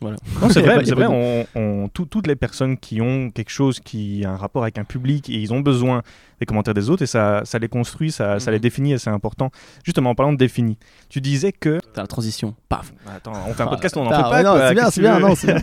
Voilà. 0.01 0.17
Non, 0.41 0.49
c'est 0.49 0.63
vrai, 0.63 0.85
c'est 0.85 0.95
vrai. 0.95 1.07
On, 1.07 1.45
on- 1.57 1.89
tout- 1.89 2.07
toutes 2.07 2.27
les 2.29 2.37
personnes 2.37 2.77
qui 2.79 3.01
ont 3.01 3.31
quelque 3.31 3.51
chose 3.51 3.81
qui 3.81 4.25
a 4.25 4.31
un 4.31 4.37
rapport 4.37 4.63
avec 4.63 4.79
un 4.79 4.85
public 4.85 5.29
et 5.29 5.35
ils 5.35 5.53
ont 5.53 5.59
besoin 5.61 6.03
des 6.39 6.47
commentaires 6.47 6.75
des 6.75 6.89
autres 6.89 7.03
et 7.03 7.07
ça, 7.07 7.43
ça 7.45 7.59
les 7.59 7.69
construit, 7.69 8.13
ça, 8.13 8.39
ça 8.39 8.51
les 8.53 8.59
Mhm. 8.59 8.63
définit 8.63 8.93
et 8.93 8.99
c'est 8.99 9.11
important. 9.11 9.51
Justement, 9.85 10.11
en 10.11 10.15
parlant 10.15 10.33
de 10.33 10.39
défini, 10.39 10.79
tu 11.09 11.21
disais 11.21 11.51
que. 11.51 11.81
T'as 11.95 12.03
la 12.03 12.07
transition. 12.07 12.55
Paf. 12.69 12.93
Attends, 13.09 13.33
on 13.49 13.55
fait 13.55 13.63
un 13.63 13.67
podcast, 13.67 13.97
on 13.97 14.05
n'en 14.05 14.11
Ah, 14.13 14.25
fait 14.25 14.31
pas. 14.31 14.43
non, 14.45 14.55
c'est 14.69 14.75
bien, 14.75 14.91
c'est 14.91 15.01
bien, 15.01 15.19
non, 15.19 15.35
bien. 15.35 15.57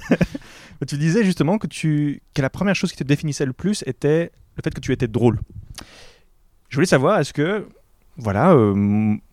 tu 0.87 0.97
disais 0.97 1.23
justement 1.23 1.57
que, 1.57 1.67
tu, 1.67 2.21
que 2.33 2.41
la 2.41 2.49
première 2.49 2.75
chose 2.75 2.91
qui 2.91 2.97
te 2.97 3.03
définissait 3.05 3.45
le 3.45 3.53
plus 3.53 3.83
était 3.87 4.31
le 4.57 4.61
fait 4.63 4.73
que 4.73 4.81
tu 4.81 4.91
étais 4.91 5.07
drôle. 5.07 5.39
Je 6.69 6.75
voulais 6.75 6.87
savoir, 6.87 7.19
est-ce 7.19 7.31
que, 7.31 7.67
voilà, 8.17 8.53
euh, 8.53 8.73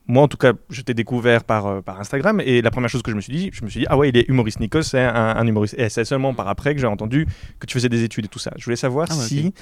moi 0.06 0.22
en 0.22 0.28
tout 0.28 0.36
cas, 0.36 0.52
je 0.70 0.82
t'ai 0.82 0.94
découvert 0.94 1.44
par, 1.44 1.66
euh, 1.66 1.80
par 1.80 2.00
Instagram 2.00 2.40
et 2.44 2.60
la 2.62 2.70
première 2.70 2.90
chose 2.90 3.02
que 3.02 3.10
je 3.10 3.16
me 3.16 3.20
suis 3.20 3.32
dit, 3.32 3.50
je 3.52 3.64
me 3.64 3.70
suis 3.70 3.80
dit, 3.80 3.86
ah 3.88 3.96
ouais, 3.96 4.08
il 4.08 4.16
est 4.16 4.28
humoriste. 4.28 4.60
Nikos, 4.60 4.82
c'est 4.82 5.00
un, 5.02 5.36
un 5.36 5.46
humoriste. 5.46 5.74
Et 5.78 5.88
c'est 5.88 6.04
seulement 6.04 6.34
par 6.34 6.48
après 6.48 6.74
que 6.74 6.80
j'ai 6.80 6.86
entendu 6.86 7.26
que 7.58 7.66
tu 7.66 7.74
faisais 7.74 7.88
des 7.88 8.02
études 8.02 8.24
et 8.24 8.28
tout 8.28 8.38
ça. 8.38 8.52
Je 8.56 8.64
voulais 8.64 8.76
savoir 8.76 9.06
Ah 9.10 9.16
ouais, 9.16 9.22
si 9.22 9.54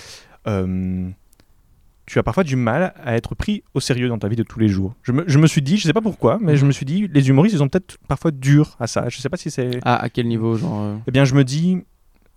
euh, 0.47 1.09
tu 2.07 2.19
as 2.19 2.23
parfois 2.23 2.43
du 2.45 2.57
mal 2.57 2.95
à 3.05 3.15
être 3.15 3.35
pris 3.35 3.63
au 3.75 3.81
sérieux 3.81 4.09
dans 4.09 4.19
ta 4.19 4.29
vie 4.29 4.37
de 4.37 4.43
tous 4.43 4.59
les 4.59 4.69
jours. 4.69 4.95
Je 5.03 5.13
me, 5.13 5.25
je 5.27 5.39
me 5.39 5.47
suis 5.47 5.63
dit, 5.63 5.77
je 5.77 5.87
sais 5.87 5.93
pas 5.93 6.01
pourquoi, 6.01 6.39
mais 6.41 6.57
je 6.57 6.65
me 6.67 6.73
suis 6.73 6.87
dit, 6.87 7.09
les 7.13 7.29
humoristes, 7.29 7.55
ils 7.55 7.63
ont 7.63 7.69
peut-être 7.69 7.99
parfois 8.09 8.31
dur 8.31 8.77
à 8.81 8.87
ça. 8.87 9.09
Je 9.09 9.19
sais 9.19 9.29
pas 9.29 9.37
si 9.37 9.51
c'est. 9.51 9.79
Ah, 9.85 9.97
à 10.03 10.09
quel 10.09 10.27
niveau 10.27 10.57
genre 10.57 10.97
Eh 11.07 11.11
bien, 11.11 11.25
je 11.25 11.35
me 11.35 11.45
dis, 11.45 11.85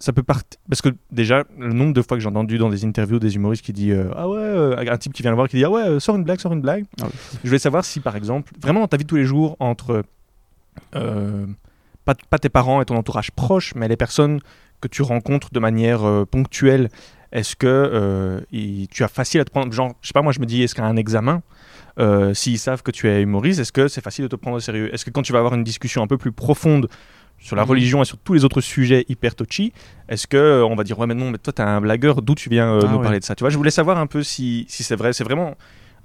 ça 0.04 0.12
peut 0.12 0.22
partir. 0.22 0.60
Parce 0.68 0.82
que 0.82 0.89
déjà, 1.12 1.45
le 1.58 1.72
nombre 1.72 1.93
de 1.93 2.01
fois 2.01 2.18
que 2.18 2.22
j'ai 2.22 2.28
entendu 2.28 2.58
dans 2.58 2.70
des 2.70 2.84
interviews 2.84 3.20
des 3.20 3.36
humoristes 3.36 3.64
qui 3.64 3.72
disent 3.72 4.06
Ah 4.18 4.28
ouais, 4.28 4.38
euh, 4.38 4.76
un 4.78 4.97
type 4.97 5.14
qui 5.14 5.22
vient 5.22 5.32
le 5.32 5.36
voir 5.36 5.47
qui 5.47 5.56
dit 5.56 5.64
Ah 5.64 5.70
ouais, 5.70 5.82
euh, 5.82 5.99
sors 6.01 6.18
une 6.18 6.26
blague, 6.26 6.41
sors 6.41 6.51
une 6.51 6.60
blague. 6.60 6.84
Ah. 7.01 7.06
Je 7.41 7.47
voulais 7.47 7.58
savoir 7.58 7.86
si, 7.86 8.01
par 8.01 8.18
exemple, 8.18 8.51
vraiment 8.62 8.82
dans 8.82 8.88
ta 8.88 8.97
vie 8.97 9.06
de 9.06 9.08
tous 9.08 9.16
les 9.16 9.24
jours, 9.24 9.56
entre 9.62 10.04
euh, 10.97 11.45
pas, 12.04 12.16
pas 12.30 12.38
tes 12.38 12.49
parents 12.49 12.82
et 12.82 12.86
ton 12.86 12.97
entourage 12.97 13.32
proche, 13.32 13.76
mais 13.76 13.88
les 13.88 13.95
personnes 13.95 14.41
que 14.82 14.89
tu 14.89 15.04
rencontres 15.04 15.54
de 15.54 15.60
manière 15.62 16.04
euh, 16.04 16.26
ponctuelle, 16.26 16.89
est-ce 17.32 17.56
que 17.56 17.66
euh, 17.68 18.41
tu 18.91 19.06
as 19.06 19.08
facile 19.08 19.39
à 19.39 19.45
te 19.45 19.51
prendre 19.51 19.72
Genre, 19.72 19.93
je 20.01 20.08
sais 20.08 20.14
pas, 20.14 20.22
moi 20.22 20.34
je 20.34 20.41
me 20.41 20.45
dis, 20.45 20.64
est-ce 20.64 20.76
qu'à 20.76 20.84
un 20.84 20.97
examen, 20.97 21.41
euh, 21.97 22.34
s'ils 22.34 22.60
savent 22.60 22.84
que 22.84 22.91
tu 22.91 23.08
es 23.08 23.22
humoriste, 23.22 23.62
est-ce 23.62 23.72
que 23.72 23.88
c'est 23.88 24.04
facile 24.04 24.24
de 24.24 24.28
te 24.28 24.36
prendre 24.36 24.58
au 24.58 24.60
sérieux? 24.60 24.93
Est-ce 24.93 25.06
que 25.06 25.12
quand 25.12 25.22
tu 25.22 25.32
vas 25.32 25.39
avoir 25.39 25.54
une 25.54 25.64
discussion 25.64 26.04
un 26.04 26.08
peu 26.08 26.18
plus 26.18 26.34
profonde 26.34 26.89
sur 27.44 27.56
la 27.56 27.64
religion 27.64 28.02
et 28.02 28.06
sur 28.06 28.18
tous 28.18 28.34
les 28.34 28.46
autres 28.46 28.62
sujets 28.62 29.06
hyper 29.10 29.36
touchy, 29.36 29.74
est-ce 30.10 30.28
que 30.28 30.38
euh, 30.38 30.66
on 30.66 30.76
va 30.76 30.84
dire 30.84 30.98
ouais 30.98 31.08
mais 31.08 31.14
non 31.14 31.30
mais 31.30 31.38
toi 31.38 31.52
t'es 31.54 31.62
un 31.62 31.82
blagueur 31.82 32.22
d'où 32.22 32.36
tu 32.36 32.50
viens 32.50 32.68
euh, 32.74 32.80
Ah 32.84 32.88
nous 32.91 32.98
ouais. 32.98 33.04
parler 33.04 33.20
de 33.20 33.26
ça? 33.26 33.36
Tu 33.36 33.41
vois 33.44 33.50
je 33.50 33.58
voulais 33.58 33.70
savoir 33.72 33.98
un 33.98 34.08
peu 34.08 34.24
si, 34.24 34.66
si 34.70 34.82
c'est 34.84 34.96
vrai 34.96 35.12
c'est 35.14 35.24
vraiment 35.26 35.56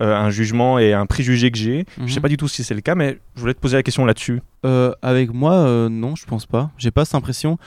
euh, 0.01 0.15
un 0.15 0.31
jugement 0.31 0.79
et 0.79 0.93
un 0.93 1.07
préjugé 1.07 1.51
que 1.51 1.59
j'ai 1.59 1.85
je 2.05 2.13
sais 2.13 2.17
Mhm. 2.19 2.23
pas 2.23 2.29
du 2.29 2.37
tout 2.37 2.49
si 2.49 2.65
c'est 2.65 2.75
le 2.75 2.81
cas 2.81 2.95
mais 2.97 3.19
je 3.37 3.41
voulais 3.41 3.55
te 3.55 3.61
poser 3.61 3.77
la 3.77 3.83
question 3.83 4.05
là-dessus 4.05 4.41
Euh, 4.65 4.93
avec 5.03 5.33
moi, 5.33 5.89
non, 5.89 6.17
je 6.17 6.27
pense 6.27 6.45
pas. 6.47 6.71
J'ai 6.79 6.91
pas 6.91 7.05
cette 7.05 7.15
impression. 7.15 7.59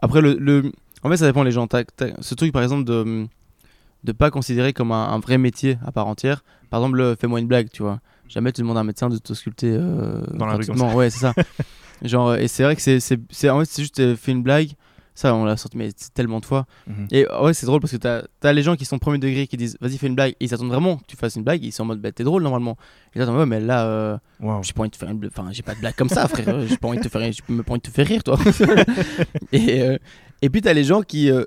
Après, 0.00 0.20
le, 0.22 0.34
le- 0.40 0.72
en 1.02 1.10
fait, 1.10 1.18
ça 1.18 1.26
dépend 1.26 1.42
les 1.42 1.50
gens. 1.52 1.66
Ce 2.20 2.34
truc, 2.34 2.52
par 2.52 2.62
exemple, 2.62 2.84
de 2.84 3.26
de 4.04 4.12
pas 4.12 4.30
considérer 4.30 4.72
comme 4.72 4.90
un, 4.92 5.08
un 5.10 5.18
vrai 5.20 5.36
métier 5.38 5.76
à 5.86 5.92
part 5.92 6.06
entière. 6.08 6.42
Par 6.70 6.80
exemple, 6.80 6.96
le 6.98 7.14
fais-moi 7.20 7.38
une 7.40 7.46
blague, 7.46 7.68
tu 7.70 7.82
vois. 7.82 8.00
Jamais 8.28 8.50
tu 8.52 8.62
demandes 8.62 8.78
à 8.78 8.80
un 8.80 8.84
médecin 8.84 9.08
de 9.10 9.18
te 9.18 9.34
sculpter 9.34 9.76
Dans 9.78 10.46
la 10.46 10.56
rue. 10.56 10.64
Ouais, 10.94 11.10
c'est 11.10 11.20
ça. 11.20 11.34
Genre, 12.02 12.34
et 12.36 12.48
c'est 12.48 12.64
vrai 12.64 12.76
que 12.76 12.82
c'est, 12.82 13.50
en 13.50 13.60
fait, 13.60 13.64
c'est 13.66 13.82
juste 13.82 14.00
euh, 14.00 14.16
fais 14.16 14.32
une 14.32 14.42
blague. 14.42 14.70
Ça, 15.14 15.34
on 15.34 15.44
l'a 15.44 15.58
sorti 15.58 15.76
mais 15.76 15.90
tellement 16.14 16.40
de 16.40 16.46
fois. 16.46 16.64
Et 17.10 17.26
euh, 17.30 17.42
ouais, 17.42 17.52
c'est 17.52 17.66
drôle 17.66 17.80
parce 17.80 17.92
que 17.92 17.98
t'as 17.98 18.22
as 18.42 18.52
les 18.54 18.62
gens 18.62 18.76
qui 18.76 18.86
sont 18.86 18.98
premier 18.98 19.18
degré 19.18 19.46
qui 19.46 19.58
disent 19.58 19.76
vas-y, 19.78 19.98
fais 19.98 20.06
une 20.06 20.14
blague. 20.14 20.32
Et 20.40 20.46
ils 20.46 20.48
s'attendent 20.48 20.70
vraiment 20.70 20.96
que 20.96 21.04
tu 21.06 21.16
fasses 21.16 21.36
une 21.36 21.42
blague. 21.42 21.62
Ils 21.62 21.70
sont 21.70 21.82
en 21.82 21.86
mode 21.86 22.00
bah, 22.00 22.12
t'es 22.12 22.24
drôle 22.24 22.42
normalement. 22.42 22.78
Et 23.14 23.22
en 23.22 23.26
mode, 23.26 23.36
ouais, 23.36 23.46
mais 23.46 23.60
là, 23.60 23.84
euh, 23.84 24.18
Waouh. 24.40 24.62
j'ai 24.62 24.72
pas 24.72 24.80
envie 24.80 24.88
de 24.88 24.94
te 24.94 24.98
faire 24.98 25.10
une 25.10 25.18
blague. 25.18 25.32
Enfin, 25.36 25.50
j'ai 25.52 25.62
pas 25.62 25.74
de 25.74 25.80
blague 25.80 25.94
comme 25.96 26.08
ça, 26.08 26.26
frère. 26.28 26.66
J'ai 26.66 26.78
pas 26.78 26.88
envie 26.88 26.98
de 26.98 27.02
te 27.02 27.08
faire, 27.10 27.30
j'ai 27.30 27.42
pas 27.42 27.72
envie 27.72 27.80
de 27.80 27.86
te 27.86 27.90
faire 27.90 28.06
rire, 28.06 28.24
toi. 28.24 28.38
et, 29.52 29.82
euh, 29.82 29.98
et 30.40 30.48
puis, 30.48 30.62
t'as 30.62 30.72
les 30.72 30.84
gens 30.84 31.02
qui 31.02 31.30
euh, 31.30 31.44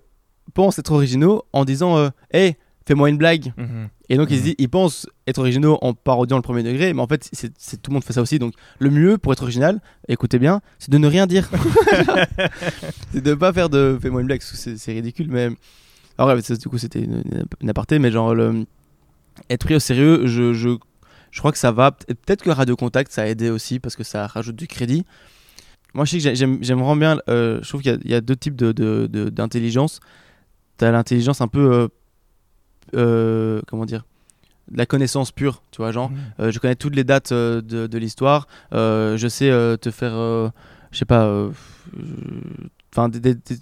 pensent 0.54 0.78
être 0.78 0.92
originaux 0.92 1.44
en 1.52 1.66
disant 1.66 1.98
euh, 1.98 2.10
hey, 2.32 2.56
fais-moi 2.88 3.10
une 3.10 3.18
blague. 3.18 3.52
Mhm. 3.58 3.90
Et 4.10 4.18
donc, 4.18 4.30
ils, 4.30 4.36
se 4.36 4.40
Mhm. 4.40 4.46
disent, 4.46 4.56
ils 4.60 4.70
pensent 4.70 5.08
être 5.28 5.40
originaux 5.40 5.78
en 5.82 5.94
parodiant 5.94 6.36
le 6.38 6.42
premier 6.44 6.62
degré, 6.64 6.94
mais 6.94 7.02
en 7.02 7.08
fait, 7.08 7.28
c'est 7.34 7.82
tout 7.82 7.90
le 7.92 7.94
monde 7.96 8.04
fait 8.04 8.14
ça 8.14 8.22
aussi. 8.22 8.38
Donc, 8.40 8.54
le 8.80 8.90
mieux 8.92 9.18
pour 9.18 9.34
être 9.34 9.42
original, 9.44 9.82
écoutez 10.08 10.38
bien, 10.40 10.62
c'est 10.80 10.92
de 10.92 10.98
ne 10.98 11.08
rien 11.08 11.26
dire. 11.28 11.50
c'est 13.12 13.22
de 13.24 13.34
pas 13.34 13.54
faire 13.54 13.70
de 13.70 13.98
fais-moi 14.02 14.22
une 14.22 14.28
blague, 14.28 14.42
c'est- 14.42 14.92
ridicule, 14.94 15.28
mais. 15.30 15.50
Alors, 16.18 16.34
ouais, 16.34 16.42
du 16.42 16.70
coup, 16.70 16.78
c'était 16.78 17.02
une, 17.02 17.24
une 17.62 17.70
aparté, 17.70 18.00
mais 18.00 18.10
genre, 18.12 18.34
le... 18.34 18.66
être 19.50 19.66
pris 19.66 19.76
au 19.76 19.80
sérieux, 19.80 20.28
je, 20.28 20.54
je, 20.54 20.70
je 21.32 21.40
crois 21.40 21.52
que 21.52 21.58
ça 21.58 21.72
va. 21.74 21.92
Peut- 21.92 22.14
Peut-être 22.26 22.42
que 22.44 22.50
Radio 22.52 22.76
Contact, 22.78 23.12
ça 23.12 23.24
a 23.24 23.26
aidé 23.26 23.50
aussi, 23.50 23.80
parce 23.80 23.96
que 23.98 24.04
ça 24.04 24.26
rajoute 24.28 24.56
du 24.56 24.68
crédit. 24.68 25.06
Moi, 25.94 26.06
je 26.06 26.12
sais 26.12 26.18
que 26.18 26.24
j'ai- 26.24 26.36
j'aime 26.36 26.60
j'aime 26.62 26.78
vraiment 26.80 26.96
bien. 26.96 27.18
euh, 27.30 27.60
je 27.64 27.68
trouve 27.68 27.82
qu'il 27.82 27.92
y 27.92 27.96
a- 27.96 28.00
il 28.04 28.12
y, 28.12 28.14
a 28.14 28.22
deux 28.22 28.36
types 28.36 28.56
de, 28.56 29.08
d'intelligence 29.30 30.00
T'as 30.78 30.92
l'intelligence 30.92 31.40
un 31.42 31.48
peu. 31.48 31.72
euh, 31.74 31.88
euh, 32.96 33.62
comment 33.68 33.86
dire 33.86 34.06
de 34.72 34.78
la 34.80 34.88
connaissance 34.88 35.32
pure, 35.32 35.62
tu 35.70 35.78
vois, 35.78 35.92
genre, 35.92 36.12
euh, 36.40 36.50
je 36.52 36.58
connais 36.58 36.74
toutes 36.76 36.96
les 36.96 37.04
dates 37.04 37.32
euh, 37.32 37.62
de, 37.62 37.86
de 37.86 37.98
l'histoire, 38.00 38.48
euh, 38.74 39.16
je 39.16 39.28
sais 39.28 39.50
te 39.80 39.92
faire, 39.92 40.14
je 40.92 40.98
sais 40.98 41.06
pas, 41.06 41.50
enfin, 42.92 43.12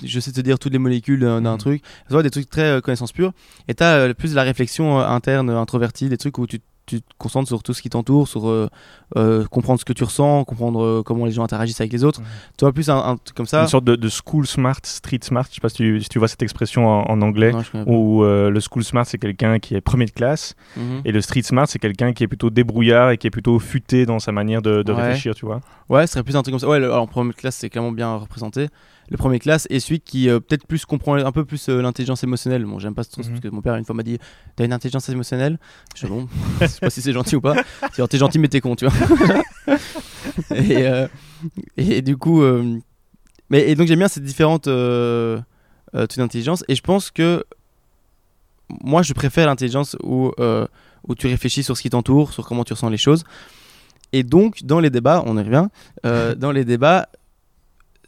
je 0.04 0.20
sais 0.20 0.32
te 0.32 0.40
dire 0.42 0.60
toutes 0.60 0.72
les 0.72 0.80
molécules 0.80 1.20
d'un 1.20 1.42
Mhm. 1.42 1.58
truc. 1.58 1.82
Tu 2.08 2.14
vois, 2.14 2.24
des 2.24 2.30
trucs 2.30 2.50
très 2.50 2.82
connaissance 2.82 3.12
pure. 3.12 3.34
Et 3.68 3.74
tu 3.74 3.84
as 3.84 4.14
plus 4.14 4.32
de 4.32 4.36
la 4.36 4.44
réflexion 4.44 5.00
interne, 5.00 5.50
introvertie, 5.50 6.08
des 6.08 6.18
trucs 6.18 6.38
où 6.38 6.48
tu, 6.48 6.62
tu 6.86 7.02
te 7.02 7.08
concentres 7.18 7.48
sur 7.48 7.64
tout 7.64 7.74
ce 7.74 7.82
qui 7.82 7.90
t'entoure, 7.90 8.28
sur 8.28 8.50
euh, 8.50 8.68
euh, 9.16 9.46
comprendre 9.46 9.80
ce 9.80 9.86
que 9.86 9.94
tu 9.94 10.04
ressens, 10.04 10.44
comprendre 10.44 10.84
euh, 10.84 11.04
comment 11.04 11.26
les 11.26 11.32
gens 11.32 11.44
interagissent 11.44 11.80
avec 11.80 11.94
les 11.94 12.04
autres. 12.04 12.20
Mhm. 12.22 12.28
Tu 12.58 12.66
vois, 12.66 12.74
plus 12.74 12.90
un, 12.90 12.98
un 12.98 13.16
truc 13.18 13.36
comme 13.38 13.46
ça. 13.46 13.62
Une 13.62 13.68
sorte 13.68 13.86
de, 13.86 13.96
de 13.96 14.10
school 14.10 14.46
smart, 14.46 14.76
street 14.84 15.20
smart. 15.22 15.46
Je 15.50 15.56
sais 15.56 15.62
pas 15.62 15.70
si 15.70 15.76
tu, 15.76 16.02
si 16.02 16.10
tu 16.10 16.20
vois 16.20 16.28
cette 16.28 16.44
expression 16.44 16.86
en, 16.88 17.10
en 17.10 17.22
anglais. 17.22 17.54
Non. 17.54 17.84
Où 17.88 18.24
le 18.24 18.60
school 18.60 18.84
smart 18.84 19.06
c'est 19.06 19.18
quelqu'un 19.18 19.60
qui 19.60 19.76
est 19.76 19.82
premier 19.82 20.06
de 20.06 20.12
classe 20.12 20.56
Mhm. 20.76 21.02
et 21.06 21.12
le 21.12 21.22
street 21.22 21.44
smart 21.44 21.68
c'est 21.68 21.80
quelqu'un 21.80 22.14
qui 22.14 22.24
est 22.24 22.28
plutôt 22.28 22.50
débrouillard 22.50 23.12
et 23.12 23.18
qui 23.18 23.28
est 23.28 23.32
plutôt 23.32 23.60
futé 23.60 24.06
dans 24.06 24.20
sa 24.20 24.32
manière 24.32 24.62
de, 24.62 24.82
de 24.84 24.92
Ouais. 24.94 25.02
réfléchir, 25.04 25.36
tu 25.36 25.46
vois. 25.46 25.62
Ouais, 25.90 26.06
ce 26.08 26.14
serait 26.14 26.24
plus 26.24 26.36
un 26.36 26.42
truc 26.42 26.54
comme 26.54 26.60
ça. 26.60 26.68
Ouais, 26.68 26.80
le, 26.80 26.86
alors, 26.92 27.08
première 27.08 27.36
classe, 27.36 27.56
c'est 27.58 27.70
clairement 27.70 27.92
bien 27.92 28.16
représenté. 28.16 28.68
Le 29.14 29.18
premier 29.20 29.38
classe 29.38 29.68
est 29.70 29.80
celui 29.80 30.00
qui 30.00 30.28
euh, 30.28 30.40
peut-être 30.40 30.66
plus 30.66 30.86
comprend 30.86 31.16
un 31.16 31.32
peu 31.32 31.46
plus 31.46 31.70
euh, 31.70 31.82
l'intelligence 31.84 32.24
émotionnelle. 32.24 32.66
Bon, 32.66 32.80
j'aime 32.80 32.96
pas 32.96 33.04
ce 33.04 33.12
truc 33.12 33.26
Mhm. 33.26 33.32
parce 33.32 33.42
que 33.42 33.48
mon 33.50 33.62
père 33.62 33.76
une 33.76 33.86
fois 33.86 33.94
m'a 33.94 34.02
dit 34.02 34.18
T'as 34.56 34.66
une 34.66 34.74
intelligence 34.74 35.08
émotionnelle? 35.08 35.60
Je 35.96 36.08
Bon, 36.08 36.28
je 36.62 36.66
sais 36.66 36.80
pas 36.80 36.90
si 36.90 37.02
c'est 37.02 37.14
gentil 37.14 37.36
ou 37.36 37.42
pas. 37.42 37.56
C'est 37.94 38.06
t'es 38.10 38.18
gentil, 38.18 38.40
mais 38.40 38.48
t'es 38.48 38.60
con, 38.60 38.76
tu 38.76 38.88
vois. 38.88 38.94
et, 40.56 40.88
euh, 40.88 41.08
et 41.78 42.02
du 42.02 42.18
coup, 42.18 42.44
mais 43.50 43.70
et 43.70 43.76
donc 43.76 43.88
j'aime 43.88 44.00
bien 44.00 44.08
ces 44.08 44.20
différentes 44.20 44.64
types 44.64 46.18
d'intelligence. 46.20 46.64
Et 46.68 46.76
je 46.76 46.82
pense 46.82 47.12
que 47.12 47.44
moi, 48.82 49.04
je 49.04 49.14
préfère 49.14 49.46
l'intelligence 49.46 49.96
où, 50.02 50.32
où 51.08 51.16
tu 51.16 51.28
réfléchis 51.28 51.62
sur 51.64 51.78
ce 51.78 51.84
qui 51.84 51.90
t'entoure, 51.92 52.34
sur 52.34 52.48
comment 52.48 52.64
tu 52.64 52.74
ressens 52.74 52.90
les 52.90 52.98
choses. 52.98 53.24
Et 54.12 54.24
donc, 54.24 54.64
dans 54.64 54.80
les 54.80 54.90
débats, 54.90 55.24
on 55.26 55.38
y 55.38 55.44
revient, 55.44 55.68
euh, 56.06 56.36
dans 56.36 56.52
les 56.52 56.66
débats, 56.66 57.10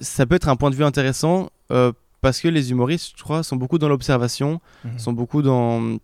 ça 0.02 0.26
peut 0.26 0.36
être 0.36 0.50
un 0.50 0.56
point 0.56 0.70
de 0.70 0.76
vue 0.76 0.84
intéressant 0.84 1.50
euh, 1.72 1.92
parce 2.22 2.40
que 2.42 2.48
les 2.48 2.72
humoristes, 2.72 3.14
je 3.18 3.24
crois, 3.24 3.44
sont 3.44 3.56
beaucoup 3.56 3.78
dans 3.78 3.88
l'observation, 3.90 4.60
Mhm. 4.84 5.00
sont 5.00 5.14
beaucoup 5.14 5.42
dans, 5.42 5.98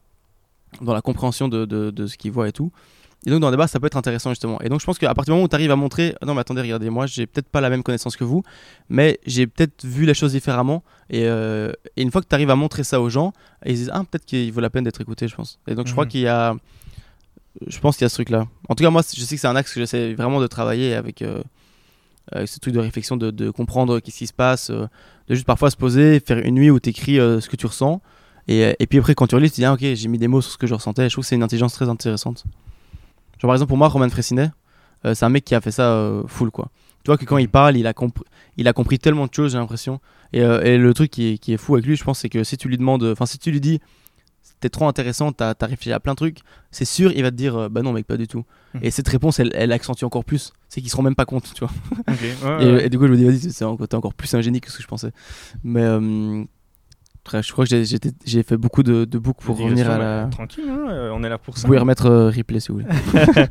dans 0.81 0.93
la 0.93 1.01
compréhension 1.01 1.47
de, 1.47 1.65
de, 1.65 1.91
de 1.91 2.07
ce 2.07 2.17
qu'ils 2.17 2.31
voient 2.31 2.47
et 2.47 2.51
tout. 2.51 2.71
Et 3.25 3.29
donc, 3.29 3.39
dans 3.39 3.49
le 3.49 3.53
débat, 3.55 3.67
ça 3.67 3.79
peut 3.79 3.85
être 3.85 3.97
intéressant, 3.97 4.31
justement. 4.31 4.59
Et 4.61 4.69
donc, 4.69 4.79
je 4.79 4.85
pense 4.85 4.97
qu'à 4.97 5.13
partir 5.13 5.25
du 5.33 5.35
moment 5.35 5.45
où 5.45 5.47
tu 5.47 5.53
arrives 5.55 5.69
à 5.69 5.75
montrer 5.75 6.15
Ah 6.21 6.25
Non, 6.25 6.33
mais 6.33 6.41
attendez, 6.41 6.61
regardez, 6.61 6.89
moi, 6.89 7.05
j'ai 7.05 7.27
peut-être 7.27 7.49
pas 7.49 7.61
la 7.61 7.69
même 7.69 7.83
connaissance 7.83 8.15
que 8.17 8.23
vous, 8.23 8.41
mais 8.89 9.19
j'ai 9.27 9.45
peut-être 9.45 9.85
vu 9.85 10.05
la 10.05 10.15
chose 10.15 10.31
différemment. 10.31 10.83
Et, 11.11 11.25
euh, 11.27 11.71
et 11.97 12.01
une 12.01 12.09
fois 12.11 12.21
que 12.21 12.27
tu 12.27 12.33
arrives 12.33 12.49
à 12.49 12.55
montrer 12.55 12.83
ça 12.83 12.99
aux 12.99 13.09
gens, 13.09 13.31
ils 13.63 13.73
se 13.73 13.81
disent 13.81 13.91
Ah, 13.93 14.03
peut-être 14.09 14.25
qu'il 14.25 14.51
vaut 14.51 14.59
la 14.61 14.71
peine 14.71 14.83
d'être 14.85 15.01
écouté, 15.01 15.27
je 15.27 15.35
pense. 15.35 15.59
Et 15.67 15.75
donc, 15.75 15.85
je 15.85 15.91
crois 15.91 16.05
Mhm. 16.05 16.09
qu'il 16.09 16.21
y 16.21 16.27
a. 16.27 16.55
Je 17.67 17.79
pense 17.79 17.97
qu'il 17.97 18.05
y 18.05 18.07
a 18.07 18.09
ce 18.09 18.15
truc-là. 18.15 18.47
En 18.69 18.75
tout 18.75 18.83
cas, 18.83 18.89
moi, 18.89 19.01
je 19.13 19.21
sais 19.21 19.35
que 19.35 19.41
c'est 19.41 19.47
un 19.47 19.55
axe 19.55 19.73
que 19.73 19.79
j'essaie 19.79 20.13
vraiment 20.15 20.39
de 20.41 20.47
travailler 20.47 20.95
avec, 20.95 21.21
euh, 21.21 21.43
avec 22.31 22.47
ce 22.47 22.59
truc 22.59 22.73
de 22.73 22.79
réflexion, 22.79 23.17
de, 23.17 23.31
de 23.31 23.49
comprendre 23.49 23.99
qu'est-ce 23.99 24.17
qui 24.17 24.27
se 24.27 24.33
passe, 24.33 24.69
euh, 24.69 24.87
de 25.27 25.35
juste 25.35 25.47
parfois 25.47 25.69
se 25.71 25.77
poser, 25.77 26.19
faire 26.19 26.37
une 26.39 26.55
nuit 26.55 26.69
où 26.69 26.79
tu 26.79 26.89
écris 26.89 27.15
ce 27.15 27.47
que 27.47 27.55
tu 27.55 27.65
ressens. 27.65 28.01
Et, 28.47 28.75
et 28.79 28.87
puis 28.87 28.99
après, 28.99 29.15
quand 29.15 29.27
tu 29.27 29.35
relis, 29.35 29.49
tu 29.49 29.55
te 29.55 29.61
dis, 29.61 29.65
ah, 29.65 29.73
ok, 29.73 29.79
j'ai 29.81 30.07
mis 30.07 30.17
des 30.17 30.27
mots 30.27 30.41
sur 30.41 30.51
ce 30.51 30.57
que 30.57 30.67
je 30.67 30.73
ressentais. 30.73 31.09
Je 31.09 31.13
trouve 31.13 31.23
que 31.23 31.29
c'est 31.29 31.35
une 31.35 31.43
intelligence 31.43 31.73
très 31.73 31.89
intéressante. 31.89 32.43
Genre, 33.39 33.47
par 33.47 33.53
exemple, 33.55 33.69
pour 33.69 33.77
moi, 33.77 33.87
Roman 33.87 34.09
Fressinet, 34.09 34.51
euh, 35.05 35.13
c'est 35.13 35.25
un 35.25 35.29
mec 35.29 35.45
qui 35.45 35.55
a 35.55 35.61
fait 35.61 35.71
ça 35.71 35.93
euh, 35.93 36.23
full, 36.27 36.51
quoi. 36.51 36.69
Tu 37.03 37.09
vois 37.09 37.17
que 37.17 37.25
quand 37.25 37.37
il 37.37 37.49
parle, 37.49 37.77
il 37.77 37.87
a, 37.87 37.93
compris 37.93 38.23
il 38.57 38.67
a 38.67 38.73
compris 38.73 38.99
tellement 38.99 39.25
de 39.25 39.33
choses, 39.33 39.53
j'ai 39.53 39.57
l'impression. 39.57 39.99
Et, 40.33 40.41
euh, 40.41 40.61
et 40.63 40.77
le 40.77 40.93
truc 40.93 41.09
qui 41.09 41.33
est, 41.33 41.37
qui 41.39 41.53
est 41.53 41.57
fou 41.57 41.73
avec 41.73 41.85
lui, 41.85 41.95
je 41.95 42.03
pense, 42.03 42.19
c'est 42.19 42.29
que 42.29 42.43
si 42.43 42.57
tu 42.57 42.67
lui 42.67 42.77
demandes, 42.77 43.03
enfin, 43.03 43.25
si 43.25 43.39
tu 43.39 43.51
lui 43.51 43.59
dis, 43.59 43.79
t'es 44.61 44.69
trop 44.69 44.87
intéressant, 44.87 45.33
t'as 45.33 45.53
as 45.59 45.65
réfléchi 45.65 45.91
à 45.91 45.99
plein 45.99 46.13
de 46.13 46.17
trucs, 46.17 46.39
c'est 46.71 46.85
sûr, 46.85 47.11
il 47.13 47.21
va 47.23 47.31
te 47.31 47.35
dire, 47.35 47.57
euh, 47.57 47.69
bah 47.69 47.81
non, 47.81 47.91
mec, 47.91 48.07
pas 48.07 48.15
du 48.17 48.27
tout. 48.27 48.45
Mhm. 48.75 48.79
Et 48.83 48.91
cette 48.91 49.07
réponse, 49.09 49.39
elle, 49.39 49.51
elle 49.53 49.73
accentue 49.73 50.05
encore 50.05 50.23
plus. 50.23 50.53
C'est 50.69 50.79
qu'il 50.79 50.89
se 50.89 50.95
rend 50.95 51.03
même 51.03 51.15
pas 51.15 51.25
compte, 51.25 51.51
tu 51.53 51.65
vois. 51.65 51.73
Ouais, 52.07 52.63
Et, 52.65 52.71
ouais. 52.73 52.85
et 52.85 52.89
du 52.89 52.97
coup, 52.97 53.05
je 53.07 53.11
me 53.11 53.17
dis, 53.17 53.25
vas-y, 53.25 53.51
c'est 53.51 53.65
encore, 53.65 53.87
t'es 53.87 53.95
encore 53.95 54.13
plus 54.13 54.33
un 54.33 54.39
génie 54.41 54.61
que 54.61 54.71
ce 54.71 54.77
que 54.77 54.83
je 54.83 54.87
pensais. 54.87 55.11
Mais 55.63 55.81
euh, 55.83 56.43
après, 57.23 57.43
je 57.43 57.51
crois 57.51 57.65
que 57.65 57.83
j'ai- 58.25 58.43
fait 58.43 58.57
beaucoup 58.57 58.81
de, 58.83 59.05
de 59.05 59.17
books 59.19 59.37
pour 59.41 59.57
revenir 59.57 59.91
à 59.91 59.97
la. 59.97 60.27
Tranquille, 60.31 60.63
hein, 60.69 60.87
euh, 60.89 61.11
on 61.13 61.23
est 61.23 61.29
là 61.29 61.37
pour 61.37 61.53
Vous 61.53 61.59
ça. 61.59 61.67
pouvez 61.67 61.77
remettre 61.79 62.05
euh, 62.07 62.29
replay 62.29 62.59
si 62.59 62.71
vous 62.71 62.79
voulez. 62.79 62.87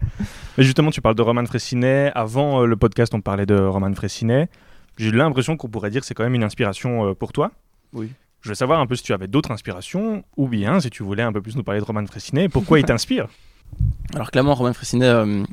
Mais 0.59 0.65
justement, 0.65 0.91
tu 0.91 1.01
parles 1.01 1.15
de 1.15 1.23
Roman 1.23 1.45
Fressinet. 1.47 2.11
Avant 2.15 2.63
euh, 2.63 2.67
le 2.67 2.77
podcast, 2.77 3.15
on 3.15 3.21
parlait 3.21 3.47
de 3.47 3.55
Roman 3.55 3.93
Fressinet. 3.95 4.49
J'ai 4.97 5.11
l'impression 5.13 5.57
qu'on 5.57 5.69
pourrait 5.69 5.91
dire 5.91 6.01
que 6.01 6.07
c'est 6.07 6.15
quand 6.15 6.25
même 6.25 6.35
une 6.35 6.43
inspiration 6.45 7.09
euh, 7.11 7.15
pour 7.15 7.33
toi. 7.33 7.53
Oui. 7.93 8.11
Je 8.43 8.49
veux 8.49 8.55
savoir 8.55 8.81
un 8.81 8.87
peu 8.87 8.97
si 8.97 9.03
tu 9.03 9.13
avais 9.13 9.29
d'autres 9.29 9.51
inspirations, 9.51 10.25
ou 10.37 10.49
bien 10.49 10.81
si 10.81 10.89
tu 10.91 11.03
voulais 11.03 11.23
un 11.23 11.33
peu 11.33 11.43
plus 11.43 11.57
nous 11.57 11.63
parler 11.63 11.81
de 11.81 11.85
Roman 11.85 12.07
Fressinet, 12.07 12.49
pourquoi 12.49 12.79
il 12.79 12.85
t'inspire? 12.85 13.29
Alors, 14.15 14.31
clairement, 14.31 14.55
Romain 14.55 14.73
Fressinet, 14.73 15.07
euh, 15.07 15.45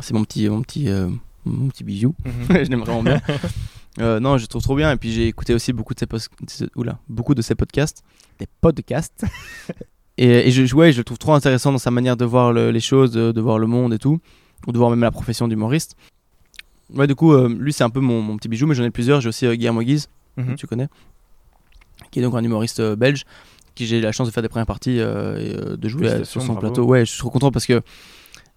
c'est 0.00 0.12
mon 0.14 0.24
petit, 0.24 0.48
mon, 0.48 0.62
petit, 0.62 0.88
euh, 0.88 1.08
mon 1.44 1.68
petit 1.68 1.84
bijou. 1.84 2.14
je 2.50 2.54
l'aime 2.70 2.80
vraiment 2.80 3.02
bien. 3.02 3.20
Euh, 4.00 4.20
non, 4.20 4.36
je 4.36 4.42
le 4.42 4.46
trouve 4.48 4.62
trop 4.62 4.76
bien. 4.76 4.92
Et 4.92 4.96
puis, 4.96 5.10
j'ai 5.12 5.26
écouté 5.28 5.54
aussi 5.54 5.72
beaucoup 5.72 5.94
de 5.94 6.00
ses, 6.46 6.66
oula, 6.76 6.98
beaucoup 7.08 7.34
de 7.34 7.42
ses 7.42 7.54
podcasts. 7.54 8.02
Des 8.38 8.46
podcasts. 8.60 9.24
et, 10.18 10.48
et 10.48 10.50
je, 10.50 10.74
ouais, 10.74 10.92
je 10.92 10.98
le 10.98 11.04
trouve 11.04 11.18
trop 11.18 11.32
intéressant 11.34 11.72
dans 11.72 11.78
sa 11.78 11.90
manière 11.90 12.16
de 12.16 12.24
voir 12.24 12.52
le- 12.52 12.70
les 12.70 12.80
choses, 12.80 13.10
de, 13.12 13.32
de 13.32 13.40
voir 13.40 13.58
le 13.58 13.66
monde 13.66 13.94
et 13.94 13.98
tout. 13.98 14.20
Ou 14.66 14.72
de 14.72 14.78
voir 14.78 14.90
même 14.90 15.00
la 15.00 15.10
profession 15.10 15.48
d'humoriste. 15.48 15.96
Ouais, 16.94 17.06
du 17.06 17.14
coup, 17.14 17.34
lui, 17.48 17.72
c'est 17.72 17.84
un 17.84 17.90
peu 17.90 18.00
mon, 18.00 18.20
mon 18.22 18.36
petit 18.36 18.48
bijou, 18.48 18.66
mais 18.66 18.74
j'en 18.74 18.84
ai 18.84 18.90
plusieurs. 18.90 19.20
J'ai 19.20 19.28
aussi 19.30 19.46
Guillermo 19.56 19.80
Guise. 19.82 20.08
Mhm. 20.36 20.46
que 20.54 20.60
tu 20.60 20.66
connais, 20.66 20.88
qui 22.10 22.18
est 22.20 22.22
donc 22.22 22.34
un 22.34 22.42
humoriste 22.44 22.80
euh, 22.80 22.96
belge, 22.96 23.24
qui 23.74 23.86
j'ai 23.86 24.00
la 24.00 24.12
chance 24.12 24.26
de 24.28 24.32
faire 24.32 24.42
des 24.42 24.48
premières 24.48 24.66
parties 24.66 25.00
euh, 25.00 25.36
et 25.38 25.56
euh, 25.56 25.76
de 25.76 25.88
jouer 25.88 26.24
sur 26.24 26.40
son 26.42 26.54
bravo. 26.54 26.60
plateau. 26.60 26.84
Ouais, 26.84 27.00
je 27.04 27.10
suis 27.10 27.18
trop 27.18 27.30
content 27.30 27.50
parce 27.50 27.66
que 27.66 27.80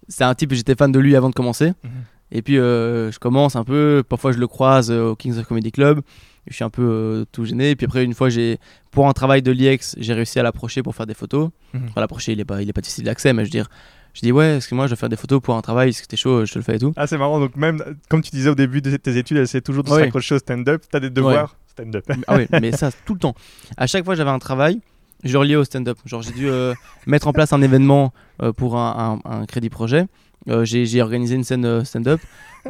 c'est 0.08 0.24
un 0.24 0.34
type, 0.34 0.52
j'étais 0.54 0.74
fan 0.74 0.90
de 0.92 0.98
lui 0.98 1.16
avant 1.16 1.28
de 1.28 1.34
commencer. 1.34 1.68
Mhm. 1.82 1.90
Et 2.30 2.42
puis 2.42 2.58
euh, 2.58 3.10
je 3.10 3.18
commence 3.18 3.56
un 3.56 3.64
peu, 3.64 4.02
parfois 4.06 4.32
je 4.32 4.38
le 4.38 4.46
croise 4.46 4.90
au 4.90 5.16
Kings 5.16 5.38
of 5.38 5.46
Comedy 5.46 5.72
Club. 5.72 6.00
Je 6.46 6.54
suis 6.54 6.64
un 6.64 6.70
peu 6.70 6.82
euh, 6.82 7.24
tout 7.30 7.44
gêné. 7.44 7.70
Et 7.70 7.76
puis 7.76 7.84
après, 7.84 8.04
une 8.04 8.14
fois, 8.14 8.30
j'ai 8.30 8.58
pour 8.90 9.06
un 9.06 9.12
travail 9.12 9.42
de 9.42 9.50
l'IEX, 9.52 9.96
j'ai 9.98 10.14
réussi 10.14 10.38
à 10.38 10.42
l'approcher 10.42 10.82
pour 10.82 10.94
faire 10.94 11.06
des 11.06 11.12
photos. 11.14 11.50
Mhm. 11.74 11.82
Enfin, 11.90 12.00
l'approcher, 12.00 12.32
il 12.32 12.40
est 12.40 12.44
pas, 12.46 12.62
il 12.62 12.68
est 12.68 12.72
pas 12.72 12.80
difficile 12.80 13.04
d'accès, 13.04 13.34
mais 13.34 13.42
je 13.44 13.48
veux 13.48 13.50
dire, 13.50 13.68
je 14.14 14.22
dis 14.22 14.32
ouais, 14.32 14.56
excuse-moi, 14.56 14.86
je 14.86 14.90
vais 14.92 14.96
faire 14.96 15.10
des 15.10 15.16
photos 15.16 15.42
pour 15.42 15.56
un 15.56 15.60
travail. 15.60 15.92
Que 15.92 16.06
t'es 16.06 16.16
chaud 16.16 16.46
Je 16.46 16.52
te 16.54 16.58
le 16.58 16.64
fais 16.64 16.76
et 16.76 16.78
tout. 16.78 16.94
Ah, 16.96 17.06
c'est 17.06 17.18
marrant. 17.18 17.38
Donc, 17.38 17.54
même 17.56 17.82
comme 18.08 18.22
tu 18.22 18.30
disais 18.30 18.48
au 18.48 18.54
début 18.54 18.80
de 18.80 18.96
tes 18.96 19.18
études, 19.18 19.36
essaie 19.38 19.60
toujours 19.60 19.84
de 19.84 19.88
se 19.90 19.94
Ouais. 19.94 20.02
raccrocher 20.04 20.36
au 20.36 20.38
stand-up. 20.38 20.84
T'as 20.90 21.00
des 21.00 21.10
devoirs 21.10 21.56
stand-up. 21.82 22.04
Ah 22.26 22.36
ouais, 22.36 22.48
mais 22.60 22.72
ça, 22.72 22.90
tout 23.06 23.14
le 23.14 23.20
temps. 23.20 23.34
À 23.76 23.86
chaque 23.86 24.04
fois, 24.04 24.14
j'avais 24.14 24.30
un 24.30 24.38
travail, 24.38 24.80
je 25.24 25.32
le 25.32 25.38
reliais 25.38 25.56
au 25.56 25.64
stand-up. 25.64 25.98
Genre, 26.04 26.22
j'ai 26.22 26.32
dû 26.32 26.48
euh, 26.48 26.74
mettre 27.06 27.26
en 27.28 27.32
place 27.32 27.52
un 27.52 27.62
événement 27.62 28.12
euh, 28.42 28.52
pour 28.52 28.76
un, 28.78 29.20
un- 29.24 29.30
un 29.40 29.46
crédit 29.46 29.70
projet. 29.70 30.06
Euh, 30.48 30.64
j'ai 30.64 31.02
organisé 31.02 31.34
une 31.34 31.44
scène 31.44 31.84
stand-up. 31.84 32.20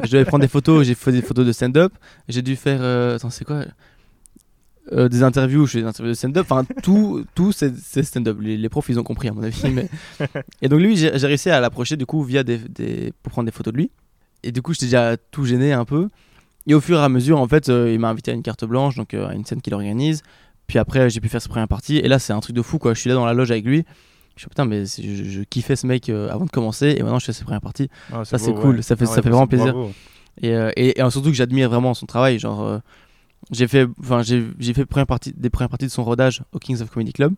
Je 0.03 0.11
devais 0.11 0.25
prendre 0.25 0.41
des 0.41 0.47
photos, 0.47 0.85
j'ai 0.85 0.95
fait 0.95 1.11
des 1.11 1.21
photos 1.21 1.45
de 1.45 1.51
stand-up. 1.51 1.93
J'ai 2.27 2.41
dû 2.41 2.55
faire. 2.55 2.81
attends, 3.15 3.29
c'est 3.29 3.45
quoi 3.45 3.63
des 4.91 5.21
interviews, 5.21 5.67
je 5.67 5.73
fais 5.73 5.81
des 5.81 5.87
interviews 5.87 6.13
de 6.13 6.17
stand-up, 6.17 6.47
enfin 6.49 6.65
tout, 6.81 7.23
tout 7.35 7.51
c'est 7.51 7.75
stand-up. 8.03 8.39
Les, 8.41 8.57
les 8.57 8.69
profs 8.69 8.89
ils 8.89 8.99
ont 8.99 9.03
compris 9.03 9.27
à 9.27 9.33
mon 9.33 9.43
avis. 9.43 9.69
Mais... 9.71 9.87
Et 10.63 10.67
donc 10.67 10.79
lui 10.79 10.97
j'ai 10.97 11.11
j'ai 11.17 11.27
réussi 11.27 11.51
à 11.51 11.59
l'approcher 11.59 11.95
du 11.95 12.07
coup 12.07 12.23
via 12.23 12.43
des, 12.43 12.57
des- 12.57 13.13
pour 13.21 13.31
prendre 13.31 13.45
des 13.45 13.51
photos 13.51 13.71
de 13.71 13.77
lui. 13.77 13.91
Et 14.41 14.51
du 14.51 14.63
coup 14.63 14.73
j'étais 14.73 14.87
déjà 14.87 15.15
tout 15.29 15.45
gêné 15.45 15.73
un 15.73 15.85
peu. 15.85 16.09
Et 16.69 16.73
au 16.73 16.79
fur 16.81 16.97
et 16.99 17.03
à 17.03 17.09
mesure 17.09 17.39
en 17.39 17.47
fait 17.47 17.67
euh, 17.69 17.91
il 17.91 17.99
m'a 17.99 18.09
invité 18.09 18.31
à 18.31 18.33
une 18.33 18.43
carte 18.43 18.63
blanche, 18.63 18.95
donc 18.95 19.13
euh, 19.13 19.27
à 19.27 19.33
une 19.33 19.43
scène 19.45 19.61
qu'il 19.61 19.73
organise. 19.73 20.21
Puis 20.67 20.77
après 20.79 21.09
j'ai 21.09 21.19
pu 21.19 21.27
faire 21.27 21.41
sa 21.41 21.49
première 21.49 21.67
partie. 21.67 21.97
Et 21.97 22.07
là 22.07 22.19
c'est 22.19 22.31
un 22.33 22.39
truc 22.39 22.55
de 22.55 22.61
fou 22.61 22.77
quoi. 22.79 22.93
Je 22.93 22.99
suis 23.01 23.09
là 23.09 23.15
dans 23.15 23.25
la 23.25 23.33
loge 23.33 23.51
avec 23.51 23.65
lui. 23.65 23.83
Je 24.35 24.41
suis 24.43 24.49
putain 24.49 24.65
mais 24.65 24.85
je, 24.85 25.23
je 25.25 25.41
kiffais 25.41 25.75
ce 25.75 25.85
mec 25.87 26.07
euh, 26.09 26.29
avant 26.29 26.45
de 26.45 26.49
commencer 26.51 26.95
et 26.97 27.01
maintenant 27.03 27.19
je 27.19 27.25
fais 27.25 27.33
ses 27.33 27.43
premières 27.43 27.59
parties. 27.61 27.89
Ah, 28.13 28.23
Ça, 28.23 28.37
c'est 28.37 28.53
cool. 28.53 28.75
ouais. 28.77 28.81
Ça 28.81 28.95
fait- 28.95 29.05
Ah 29.05 29.07
ça 29.15 29.21
fait 29.21 29.29
vraiment 29.29 29.47
plaisir. 29.47 29.73
Et, 30.41 30.49
et, 30.77 31.01
et 31.01 31.09
surtout 31.09 31.29
que 31.29 31.35
j'admire 31.35 31.69
vraiment 31.69 31.93
son 31.93 32.05
travail. 32.05 32.39
Genre, 32.39 32.79
j'ai 33.51 33.67
fait, 33.67 33.87
j'ai 34.21 34.45
j'ai 34.59 34.73
fait 34.73 34.85
première 34.85 35.07
partie, 35.07 35.33
des 35.35 35.49
premières 35.49 35.69
parties 35.69 35.87
de 35.87 35.91
son 35.91 36.03
rodage 36.05 36.43
au 36.53 36.59
Kings 36.59 36.81
of 36.81 36.89
Comedy 36.91 37.11
Club. 37.13 37.33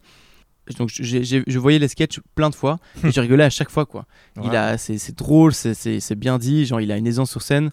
Donc, 0.78 0.90
j'ai- 0.94 1.24
j'ai- 1.24 1.44
je 1.48 1.58
voyais 1.60 1.80
les 1.80 1.88
sketchs 1.88 2.20
plein 2.36 2.50
de 2.52 2.56
fois 2.56 2.78
et 3.04 3.12
je 3.12 3.20
rigolais 3.22 3.44
à 3.46 3.50
chaque 3.50 3.72
fois, 3.72 3.86
quoi. 3.88 4.06
Il 4.44 4.56
a, 4.56 4.78
c'est 4.78 5.16
drôle, 5.18 5.54
c'est 5.54 6.16
bien 6.16 6.38
dit. 6.38 6.66
Genre, 6.66 6.82
il 6.82 6.92
a 6.92 6.98
une 6.98 7.08
aisance 7.08 7.32
sur 7.32 7.42
scène. 7.42 7.72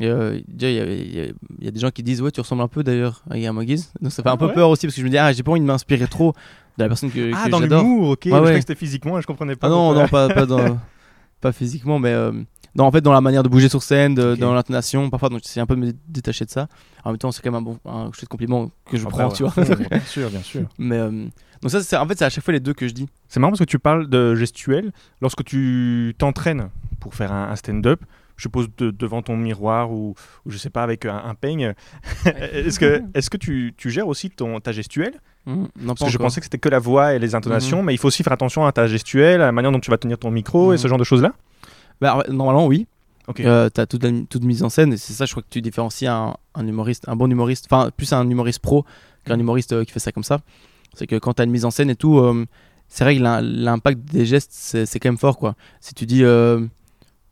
Et, 0.00 0.06
euh, 0.06 0.38
il 0.48 0.62
y, 0.62 0.64
a- 0.66 0.70
il 0.70 0.76
y 0.76 0.80
a- 0.80 0.84
il 0.84 1.14
y 1.16 1.20
a- 1.20 1.32
il 1.58 1.64
y 1.64 1.68
a 1.68 1.70
des 1.70 1.80
gens 1.80 1.90
qui 1.90 2.02
disent 2.02 2.22
ouais 2.22 2.30
tu 2.30 2.40
ressembles 2.40 2.62
un 2.62 2.68
peu 2.68 2.82
d'ailleurs 2.82 3.22
à 3.30 3.34
Guillermo 3.34 3.62
Guise 3.62 3.92
donc 4.00 4.10
ça 4.10 4.22
fait 4.22 4.28
Ah 4.28 4.32
un 4.32 4.36
peu 4.38 4.46
ouais 4.46 4.54
peur 4.54 4.70
aussi 4.70 4.86
parce 4.86 4.94
que 4.94 5.00
je 5.02 5.06
me 5.06 5.10
dis 5.10 5.18
ah 5.18 5.32
j'ai 5.32 5.42
pas 5.42 5.50
envie 5.50 5.60
de 5.60 5.66
m'inspirer 5.66 6.06
trop 6.06 6.32
de 6.78 6.82
la 6.84 6.88
personne 6.88 7.10
que, 7.10 7.30
Ah, 7.34 7.44
que 7.44 7.50
dans 7.50 7.60
l'humour, 7.60 8.10
ok. 8.10 8.20
je 8.24 8.30
ouais. 8.30 8.52
que 8.54 8.60
c'était 8.60 8.74
physiquement 8.74 9.20
je 9.20 9.26
comprenais 9.26 9.54
pas. 9.56 9.66
ah 9.66 9.70
non, 9.70 9.92
non, 9.92 10.08
pas, 10.08 10.28
pas, 10.30 10.46
dans, 10.46 10.78
pas 11.42 11.52
physiquement, 11.52 11.98
mais 11.98 12.08
euh, 12.12 12.32
non, 12.74 12.84
en 12.84 12.90
fait, 12.90 13.02
dans 13.02 13.12
la 13.12 13.20
manière 13.20 13.42
de 13.42 13.50
bouger 13.50 13.68
sur 13.68 13.82
scène, 13.82 14.14
de- 14.14 14.34
dans 14.34 14.54
l'intonation, 14.54 15.10
parfois, 15.10 15.28
donc 15.28 15.40
j'essaie 15.42 15.60
un 15.60 15.66
peu 15.66 15.76
de 15.76 15.80
me 15.80 15.92
détacher 16.08 16.46
de 16.46 16.50
ça. 16.50 16.68
En 17.04 17.10
même 17.10 17.18
temps, 17.18 17.30
c'est 17.30 17.42
quand 17.42 17.50
même 17.50 17.58
un 17.58 17.62
bon 17.62 17.78
un 17.84 18.10
chouette 18.12 18.30
compliment 18.30 18.70
que 18.90 18.96
je 18.96 19.02
Ah 19.02 19.10
bah 19.10 19.10
prends, 19.10 19.28
ouais, 19.28 19.34
tu 19.34 19.42
vois. 19.42 19.52
bien 19.90 20.00
sûr, 20.06 20.30
bien 20.30 20.40
sûr. 20.42 20.62
mais 20.78 20.96
euh, 20.96 21.10
donc, 21.60 21.70
ça, 21.70 21.82
c'est 21.82 21.96
en 21.98 22.06
fait, 22.08 22.16
c'est 22.18 22.24
à 22.24 22.30
chaque 22.30 22.42
fois 22.42 22.52
les 22.54 22.60
deux 22.60 22.72
que 22.72 22.88
je 22.88 22.94
dis. 22.94 23.06
C'est 23.28 23.38
marrant 23.40 23.50
parce 23.50 23.60
que 23.60 23.64
tu 23.64 23.78
parles 23.78 24.08
de 24.08 24.34
gestuel. 24.34 24.92
Lorsque 25.20 25.44
tu 25.44 26.14
t'entraînes 26.16 26.70
pour 26.98 27.14
faire 27.14 27.30
un, 27.32 27.50
un 27.50 27.56
stand-up, 27.56 28.00
je 28.36 28.42
suppose 28.42 28.68
de- 28.78 28.90
devant 28.90 29.22
ton 29.22 29.36
miroir 29.36 29.90
ou, 29.92 30.14
ou 30.46 30.50
je 30.50 30.56
sais 30.58 30.70
pas 30.70 30.82
avec 30.82 31.04
un, 31.06 31.16
un 31.16 31.34
peigne, 31.34 31.74
est-ce 32.26 32.78
que, 32.78 33.02
est 33.14 33.28
que 33.28 33.36
tu, 33.36 33.74
tu 33.76 33.90
gères 33.90 34.08
aussi 34.08 34.30
ton, 34.30 34.60
ta 34.60 34.72
gestuelle? 34.72 35.14
Non, 35.46 35.68
Parce 35.86 35.98
que 36.00 36.12
je 36.12 36.18
pensais 36.18 36.40
que 36.40 36.46
c'était 36.46 36.58
que 36.58 36.68
la 36.68 36.78
voix 36.78 37.14
et 37.14 37.18
les 37.18 37.34
intonations, 37.34 37.82
mais 37.82 37.94
il 37.94 37.98
faut 37.98 38.08
aussi 38.08 38.22
faire 38.22 38.32
attention 38.32 38.64
à 38.64 38.72
ta 38.72 38.86
gestuelle, 38.86 39.40
à 39.42 39.46
la 39.46 39.52
manière 39.52 39.72
dont 39.72 39.80
tu 39.80 39.90
vas 39.90 39.98
tenir 39.98 40.16
ton 40.18 40.30
micro 40.30 40.72
et 40.72 40.78
ce 40.78 40.86
genre 40.88 40.98
de 40.98 41.04
choses-là? 41.04 41.32
Bah, 42.00 42.12
alors, 42.12 42.24
normalement, 42.32 42.66
oui. 42.66 42.86
Ok. 43.28 43.40
Euh, 43.40 43.68
t'as 43.68 43.86
toute, 43.86 44.02
la- 44.04 44.10
toute 44.28 44.42
mise 44.44 44.62
en 44.64 44.68
scène 44.68 44.92
et 44.92 44.96
c'est 44.96 45.12
ça 45.12 45.26
je 45.26 45.30
crois 45.30 45.44
que 45.44 45.48
tu 45.48 45.62
différencies 45.62 46.08
un, 46.08 46.36
un 46.56 46.66
humoriste 46.66 47.08
un 47.08 47.14
bon 47.14 47.30
humoriste 47.30 47.66
enfin 47.70 47.90
plus 47.96 48.12
un 48.12 48.28
humoriste 48.28 48.58
pro 48.58 48.84
qu'un 49.24 49.38
humoriste 49.38 49.72
euh, 49.72 49.84
qui 49.84 49.92
fait 49.92 50.00
ça 50.00 50.10
comme 50.10 50.24
ça 50.24 50.40
c'est 50.94 51.06
que 51.06 51.14
quand 51.20 51.34
t'as 51.34 51.44
une 51.44 51.52
mise 51.52 51.64
en 51.64 51.70
scène 51.70 51.88
et 51.88 51.94
tout 51.94 52.18
euh, 52.18 52.44
c'est 52.88 53.04
vrai 53.04 53.16
que 53.16 53.22
l'im- 53.22 53.40
l'impact 53.40 54.00
des 54.12 54.26
gestes 54.26 54.50
c'est 54.52 54.86
c'est 54.86 54.98
quand 54.98 55.08
même 55.08 55.18
fort 55.18 55.38
quoi 55.38 55.54
si 55.80 55.94
tu 55.94 56.04
dis 56.04 56.24
euh, 56.24 56.66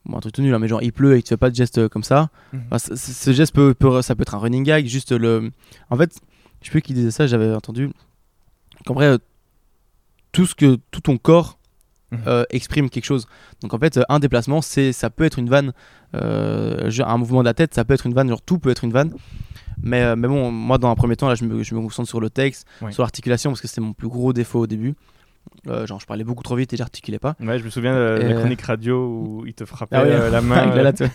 bon, 0.07 0.17
un 0.17 0.21
truc 0.21 0.33
tout 0.35 0.43
nul 0.43 0.55
hein, 0.55 0.59
mais 0.59 0.69
genre 0.69 0.83
il 0.83 0.93
pleut 0.93 1.17
et 1.17 1.23
que 1.23 1.27
tu 1.27 1.31
fais 1.31 1.37
pas 1.37 1.51
de 1.51 1.55
geste 1.55 1.79
euh, 1.79 1.89
comme 1.89 2.03
ça 2.05 2.31
Mhm. 2.53 2.63
enfin, 2.71 2.95
ce 2.97 3.33
geste 3.33 3.55
peut, 3.55 3.75
peut- 3.75 4.03
ça 4.03 4.15
peut 4.15 4.23
être 4.23 4.35
un 4.35 4.39
running 4.39 4.65
gag 4.65 4.87
juste 4.87 5.13
le 5.13 5.51
en 5.91 5.97
fait 5.97 6.13
je 6.61 6.67
sais 6.67 6.71
plus 6.71 6.83
qui 6.83 6.95
disait 6.95 7.11
ça 7.11 7.27
j'avais 7.27 7.55
entendu 7.55 7.91
qu'en 8.87 8.95
vrai 8.95 9.07
euh, 9.07 9.19
tout 10.33 10.47
ce 10.47 10.55
que 10.55 10.79
tout 10.91 11.01
ton 11.01 11.19
corps 11.19 11.59
Mhm. 12.13 12.19
euh, 12.27 12.45
exprime 12.51 12.91
quelque 12.91 13.05
chose. 13.05 13.29
Donc 13.63 13.73
en 13.73 13.79
fait, 13.79 14.01
un 14.09 14.19
déplacement, 14.19 14.63
c'est 14.63 14.91
ça 14.93 15.11
peut 15.11 15.23
être 15.23 15.39
une 15.39 15.49
vanne, 15.49 15.73
euh, 16.17 16.91
un 17.07 17.17
mouvement 17.19 17.39
de 17.39 17.45
la 17.45 17.55
tête, 17.55 17.73
ça 17.73 17.85
peut 17.85 17.95
être 17.95 18.05
une 18.05 18.15
vanne, 18.15 18.29
genre 18.29 18.43
tout 18.43 18.59
peut 18.59 18.71
être 18.71 18.83
une 18.83 18.91
vanne. 18.91 19.13
Mais, 19.81 20.03
euh, 20.03 20.17
mais 20.17 20.27
bon, 20.27 20.51
moi 20.51 20.77
dans 20.79 20.91
un 20.91 20.97
premier 20.97 21.15
temps, 21.15 21.29
là, 21.29 21.37
je 21.37 21.45
me, 21.45 21.63
je 21.63 21.73
me 21.73 21.81
concentre 21.81 22.09
sur 22.09 22.21
le 22.21 22.29
texte, 22.29 22.67
sur 22.91 23.05
l'articulation, 23.05 23.51
parce 23.53 23.61
que 23.61 23.69
c'était 23.69 23.81
mon 23.81 23.93
plus 23.93 24.09
gros 24.09 24.33
défaut 24.33 24.59
au 24.59 24.67
début. 24.67 24.97
Euh, 25.67 25.87
genre, 25.87 26.01
je 26.01 26.07
parlais 26.07 26.25
beaucoup 26.25 26.43
trop 26.43 26.57
vite 26.57 26.73
et 26.73 26.77
j'articulais 26.77 27.19
pas. 27.19 27.37
Ouais, 27.41 27.59
je 27.59 27.65
me 27.65 27.71
souviens 27.71 27.95
de 27.95 27.99
la 27.99 28.29
Et, 28.31 28.33
euh, 28.33 28.39
chronique 28.39 28.63
radio 28.63 29.07
où 29.07 29.45
il 29.47 29.53
te 29.55 29.65
frappait 29.65 29.97
Ah 29.97 30.03
euh, 30.03 30.31
la 30.31 30.41
main. 30.41 30.67
La 30.75 30.83
latte, 30.83 31.01
ouais. 31.01 31.11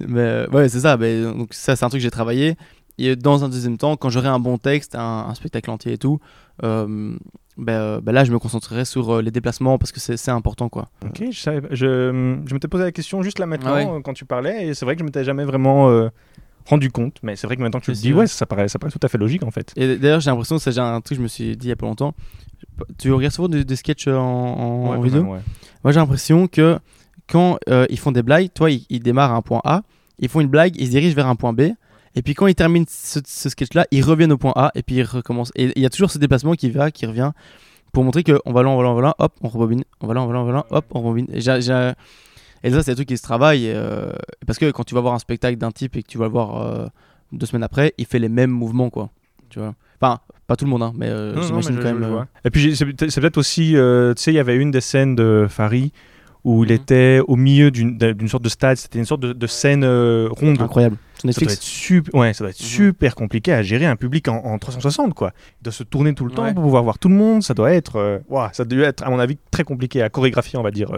mais 0.00 0.46
ouais, 0.52 0.68
c'est 0.68 0.80
ça. 0.80 0.96
mais, 0.96 1.22
donc 1.22 1.54
ça, 1.54 1.76
c'est 1.76 1.84
un 1.84 1.88
truc 1.88 2.00
que 2.00 2.02
j'ai 2.02 2.10
travaillé. 2.10 2.56
Et 2.98 3.14
dans 3.16 3.44
un 3.44 3.48
deuxième 3.48 3.78
temps, 3.78 3.96
quand 3.96 4.10
j'aurai 4.10 4.28
un 4.28 4.38
bon 4.40 4.58
texte, 4.58 4.94
un, 4.96 5.26
un 5.28 5.34
spectacle 5.34 5.70
entier 5.70 5.92
et 5.92 5.98
tout, 5.98 6.18
euh, 6.62 7.16
ben, 7.56 8.00
ben 8.00 8.12
là, 8.12 8.24
je 8.24 8.32
me 8.32 8.38
concentrerai 8.38 8.84
sur 8.84 9.22
les 9.22 9.30
déplacements 9.30 9.78
parce 9.78 9.92
que 9.92 10.00
c'est 10.00 10.30
important, 10.30 10.68
quoi. 10.68 10.88
Ok, 11.04 11.22
je, 11.30 11.38
savais 11.38 11.62
je, 11.70 12.36
je 12.46 12.54
m'étais 12.54 12.68
posé 12.68 12.84
la 12.84 12.92
question 12.92 13.22
juste 13.22 13.38
là 13.38 13.46
maintenant 13.46 13.74
Ah 13.74 13.92
ouais. 13.94 14.02
quand 14.02 14.12
tu 14.14 14.24
parlais 14.24 14.66
et 14.66 14.74
c'est 14.74 14.84
vrai 14.84 14.96
que 14.96 15.00
je 15.00 15.04
m'étais 15.04 15.24
jamais 15.24 15.44
vraiment 15.44 15.88
rendu 16.66 16.90
compte, 16.90 17.16
mais 17.22 17.36
c'est 17.36 17.46
vrai 17.46 17.56
que 17.56 17.62
maintenant 17.62 17.80
que 17.80 17.84
tu 17.86 17.90
le 17.90 17.96
dis, 17.96 18.12
ouais, 18.14 18.26
ça 18.26 18.46
paraît, 18.46 18.68
ça 18.68 18.78
paraît 18.78 18.92
tout 18.92 19.00
à 19.02 19.08
fait 19.08 19.18
logique 19.18 19.42
en 19.42 19.50
fait. 19.50 19.72
Et 19.76 19.96
d'ailleurs, 19.96 20.20
j'ai 20.20 20.30
l'impression 20.30 20.56
que 20.56 20.62
ça, 20.62 20.70
j'ai 20.70 20.80
un 20.80 21.00
truc 21.00 21.10
que 21.10 21.14
je 21.16 21.22
me 21.22 21.28
suis 21.28 21.56
dit 21.56 21.66
il 21.66 21.70
y 21.70 21.72
a 21.72 21.76
pas 21.76 21.86
longtemps. 21.86 22.14
Tu 22.98 23.12
regardes 23.12 23.34
souvent 23.34 23.48
des, 23.48 23.64
des 23.64 23.76
sketchs 23.76 24.06
en, 24.08 24.12
en- 24.14 24.90
Ouais, 24.92 25.04
vidéo 25.04 25.22
même, 25.22 25.32
ouais. 25.32 25.40
Moi, 25.84 25.92
j'ai 25.92 26.00
l'impression 26.00 26.46
que 26.46 26.78
quand 27.28 27.58
euh, 27.68 27.86
ils 27.90 27.98
font 27.98 28.12
des 28.12 28.22
blagues, 28.22 28.48
toi, 28.54 28.70
ils, 28.70 28.84
ils 28.90 29.00
démarrent 29.00 29.32
à 29.32 29.36
un 29.36 29.42
point 29.42 29.60
A, 29.64 29.82
ils 30.18 30.28
font 30.28 30.40
une 30.40 30.48
blague, 30.48 30.74
ils 30.78 30.86
se 30.86 30.90
dirigent 30.90 31.14
vers 31.16 31.26
un 31.26 31.34
point 31.36 31.52
B, 31.52 31.62
et 32.14 32.22
puis 32.22 32.34
quand 32.34 32.46
ils 32.46 32.54
terminent 32.54 32.86
ce, 32.88 33.20
ce 33.26 33.48
sketch-là, 33.48 33.86
ils 33.90 34.04
reviennent 34.04 34.32
au 34.32 34.38
point 34.38 34.52
A, 34.54 34.70
et 34.74 34.82
puis 34.82 34.96
ils 34.96 35.02
recommencent. 35.02 35.52
Et 35.56 35.72
il 35.76 35.82
y 35.82 35.86
a 35.86 35.90
toujours 35.90 36.10
ce 36.10 36.18
déplacement 36.18 36.52
qui 36.54 36.70
va, 36.70 36.90
qui 36.90 37.06
revient, 37.06 37.32
pour 37.92 38.04
montrer 38.04 38.22
que 38.22 38.38
on 38.44 38.52
va 38.52 38.62
là, 38.62 38.68
on 38.70 38.76
va 38.76 38.82
là, 38.84 38.90
on 38.90 38.94
va 38.94 39.02
là, 39.02 39.14
hop, 39.18 39.32
on 39.42 39.48
rebobine, 39.48 39.84
on 40.00 40.06
va 40.06 40.14
là, 40.14 40.22
on 40.22 40.26
va 40.26 40.32
là, 40.34 40.40
on 40.40 40.44
va 40.44 40.52
là, 40.52 40.66
hop, 40.70 40.84
on 40.92 41.00
rebobine. 41.00 41.26
Et, 41.32 41.40
j'ai- 41.40 41.92
et 42.62 42.70
ça, 42.70 42.82
c'est 42.82 42.92
des 42.92 42.96
trucs 42.96 43.08
qui 43.08 43.16
se 43.16 43.22
travaillent, 43.22 43.70
euh, 43.70 44.12
parce 44.46 44.58
que 44.58 44.70
quand 44.70 44.84
tu 44.84 44.94
vas 44.94 45.00
voir 45.00 45.14
un 45.14 45.18
spectacle 45.18 45.56
d'un 45.58 45.70
type 45.70 45.96
et 45.96 46.02
que 46.02 46.08
tu 46.08 46.18
vas 46.18 46.26
le 46.26 46.30
voir 46.32 46.62
euh, 46.62 46.86
deux 47.32 47.46
semaines 47.46 47.62
après, 47.64 47.94
il 47.98 48.06
fait 48.06 48.18
les 48.18 48.28
mêmes 48.28 48.50
mouvements, 48.50 48.90
quoi. 48.90 49.10
Tu 49.50 49.58
vois? 49.58 49.74
Enfin, 50.00 50.20
pas 50.46 50.56
tout 50.56 50.64
le 50.64 50.70
monde, 50.70 50.82
hein, 50.82 50.92
mais 50.96 51.08
euh, 51.08 51.32
Non, 51.34 51.40
non, 51.40 51.46
j'imagine 51.46 51.76
quand 51.76 51.88
je 51.88 51.94
même. 51.94 52.02
euh. 52.04 52.24
Et 52.44 52.50
puis 52.50 52.74
c'est 52.76 52.84
peut-être 52.86 53.10
c'est 53.10 53.20
peut-être 53.20 53.38
aussi, 53.38 53.76
euh, 53.76 54.14
tu 54.14 54.22
sais, 54.22 54.32
il 54.32 54.36
y 54.36 54.38
avait 54.40 54.56
une 54.56 54.70
des 54.70 54.80
scènes 54.80 55.14
de 55.14 55.46
Farid 55.48 55.90
où 56.44 56.64
il 56.64 56.70
Mhm. 56.70 56.74
était 56.76 57.20
au 57.28 57.36
milieu 57.36 57.70
d'une 57.70 58.28
sorte 58.28 58.42
de 58.42 58.48
stade, 58.48 58.76
c'était 58.76 58.98
une 58.98 59.04
sorte 59.04 59.20
de, 59.20 59.32
de 59.32 59.46
scène 59.46 59.84
euh, 59.84 60.28
ronde. 60.30 60.60
incroyable. 60.60 60.96
Ça 61.24 61.28
doit 61.40 61.52
être 61.52 61.62
super, 61.62 62.12
ouais, 62.20 62.32
ça 62.34 62.42
doit 62.42 62.50
être 62.50 62.58
Mhm. 62.60 62.66
super 62.66 63.14
compliqué 63.14 63.52
à 63.52 63.62
gérer 63.62 63.86
un 63.86 63.94
public 63.94 64.26
en, 64.26 64.38
en 64.38 64.58
360 64.58 65.14
quoi. 65.14 65.30
Il 65.60 65.64
doit 65.64 65.72
se 65.72 65.84
tourner 65.84 66.14
tout 66.14 66.24
le 66.24 66.32
temps 66.32 66.52
pour 66.52 66.64
pouvoir 66.64 66.82
voir 66.82 66.98
tout 66.98 67.08
le 67.08 67.14
monde. 67.14 67.44
Ça 67.44 67.54
doit 67.54 67.72
être, 67.72 67.94
euh, 67.94 68.18
ouah, 68.28 68.50
ça 68.52 68.64
doit 68.64 68.86
être 68.88 69.04
à 69.04 69.10
mon 69.10 69.20
avis 69.20 69.38
très 69.52 69.62
compliqué 69.62 70.02
à 70.02 70.08
chorégraphier, 70.08 70.58
on 70.58 70.64
va 70.64 70.72
dire. 70.72 70.88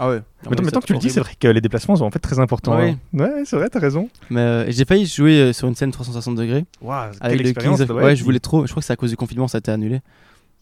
Ah 0.00 0.08
ouais. 0.08 0.20
Maintenant, 0.44 0.64
maintenant 0.64 0.80
que 0.80 0.86
tu 0.86 0.94
le 0.94 0.98
dis, 0.98 1.10
c'est 1.10 1.20
vrai 1.20 1.34
que 1.38 1.46
les 1.46 1.60
déplacements 1.60 1.94
sont 1.94 2.04
en 2.04 2.10
fait 2.10 2.18
très 2.18 2.40
importants. 2.40 2.76
Ouais. 2.76 2.96
hein. 3.14 3.18
Ouais, 3.18 3.42
c'est 3.44 3.54
vrai, 3.54 3.68
t'as 3.68 3.78
raison. 3.78 4.08
Mais 4.30 4.40
euh, 4.40 4.70
j'ai 4.72 4.84
failli 4.84 5.06
jouer 5.06 5.38
euh, 5.40 5.52
sur 5.52 5.68
une 5.68 5.76
scène 5.76 5.92
360 5.92 6.34
degrés. 6.34 6.64
Waouh, 6.82 7.12
Avec 7.20 7.40
le 7.40 7.52
Kings 7.52 7.80
of... 7.80 7.90
Ouais, 7.90 8.16
je 8.16 8.24
voulais 8.24 8.40
trop. 8.40 8.66
Je 8.66 8.72
crois 8.72 8.80
que 8.80 8.86
c'est 8.86 8.92
à 8.92 8.96
cause 8.96 9.10
du 9.10 9.16
confinement, 9.16 9.46
ça 9.46 9.58
a 9.58 9.60
été 9.60 9.70
annulé. 9.70 10.00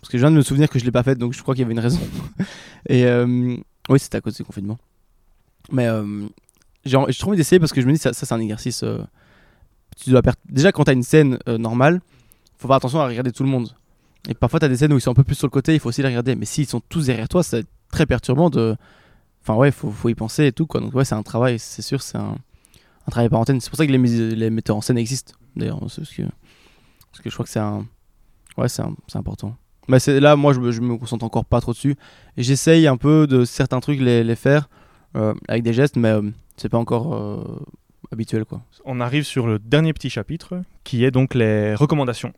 Parce 0.03 0.13
que 0.13 0.19
je 0.19 0.23
viens 0.23 0.31
de 0.31 0.37
me 0.37 0.43
souvenir 0.43 0.69
que 0.69 0.79
je 0.79 0.85
l'ai 0.85 0.93
pas 0.93 1.03
fait, 1.03 1.15
donc 1.17 1.33
je 1.33 1.41
crois 1.41 1.55
qu'il 1.55 1.63
y 1.63 1.65
avait 1.65 1.73
une 1.73 1.81
raison. 1.81 2.01
Et 2.89 3.07
euh, 3.07 3.57
oui, 3.89 3.99
c'était 3.99 4.19
à 4.19 4.21
cause 4.21 4.37
du 4.37 4.45
confinement. 4.45 4.79
Mais 5.73 5.87
euh, 5.87 6.27
j'ai 6.85 6.97
envie 6.97 7.37
d'essayer 7.37 7.59
parce 7.59 7.73
que 7.73 7.81
je 7.81 7.87
me 7.87 7.93
dis, 7.93 7.99
ça, 7.99 8.13
ça 8.13 8.27
c'est 8.27 8.35
un 8.35 8.41
exercice. 8.41 8.83
euh, 8.83 8.99
tu 9.97 10.11
dois. 10.11 10.23
Déjà, 10.49 10.73
quand 10.73 10.85
t'as 10.85 10.93
une 10.93 11.03
scène 11.03 11.39
euh, 11.49 11.59
normale, 11.59 12.01
faut 12.59 12.69
faire 12.69 12.77
attention 12.77 13.01
à 13.01 13.07
regarder 13.07 13.33
tout 13.33 13.43
le 13.43 13.49
monde. 13.49 13.75
Et 14.29 14.35
parfois, 14.35 14.61
t'as 14.61 14.69
des 14.69 14.77
scènes 14.77 14.93
où 14.93 14.97
ils 14.97 15.01
sont 15.01 15.11
un 15.11 15.15
peu 15.15 15.25
plus 15.25 15.37
sur 15.37 15.47
le 15.47 15.53
côté, 15.53 15.75
il 15.75 15.81
faut 15.81 15.89
aussi 15.89 16.03
les 16.03 16.09
regarder. 16.09 16.35
Mais 16.35 16.47
s'ils 16.47 16.67
sont 16.67 16.81
tous 16.89 17.07
derrière 17.07 17.29
toi, 17.29 17.43
c'est 17.43 17.65
très 17.91 18.07
perturbant 18.07 18.51
de. 18.51 18.77
Enfin, 19.43 19.55
ouais, 19.55 19.71
faut, 19.71 19.91
faut 19.91 20.09
y 20.09 20.15
penser 20.15 20.47
et 20.47 20.53
tout, 20.53 20.67
quoi. 20.67 20.81
Donc, 20.81 20.95
ouais, 20.95 21.05
c'est 21.05 21.15
un 21.15 21.23
travail, 21.23 21.59
c'est 21.59 21.83
sûr, 21.83 22.03
c'est 22.03 22.19
un, 22.19 22.37
travail 23.11 23.29
par 23.29 23.39
antenne. 23.39 23.61
C'est 23.61 23.71
pour 23.71 23.77
ça 23.77 23.87
que 23.87 23.93
les, 23.93 24.35
les 24.35 24.51
metteurs 24.51 24.77
en 24.77 24.81
scène 24.81 24.99
existent, 24.99 25.35
d'ailleurs. 25.55 25.79
Parce 25.79 25.97
que, 25.97 26.23
parce 26.23 27.21
que 27.23 27.31
je 27.31 27.35
crois 27.35 27.45
que 27.45 27.51
c'est 27.51 27.61
un. 27.61 27.87
Ouais, 28.57 28.69
c'est 28.69 28.83
important. 29.15 29.57
Mais 29.89 29.99
c'est 29.99 30.21
là, 30.21 30.37
moi, 30.37 30.53
je 30.53 30.61
me, 30.61 30.73
je 30.73 30.81
me 30.81 30.97
concentre 30.97 31.25
encore 31.25 31.45
pas 31.45 31.61
trop 31.61 31.73
dessus. 31.73 31.97
J'essaye 32.37 32.87
un 32.87 32.97
peu 32.97 33.27
de 33.27 33.45
certains 33.45 33.81
trucs 33.81 34.01
les, 34.01 34.25
les 34.25 34.37
faire 34.37 34.69
euh, 35.17 35.35
avec 35.49 35.63
des 35.63 35.73
gestes, 35.73 35.97
mais 35.97 36.09
euh, 36.09 36.23
c'est 36.57 36.69
pas 36.69 36.79
encore 36.79 37.15
euh, 37.15 37.65
habituel, 38.13 38.45
quoi. 38.45 38.63
On 38.85 39.01
arrive 39.01 39.25
sur 39.25 39.47
le 39.47 39.59
dernier 39.59 39.93
petit 39.93 40.11
chapitre 40.11 40.63
qui 40.85 41.05
est 41.05 41.11
donc 41.11 41.35
les 41.35 41.75
recommandations. 41.75 42.33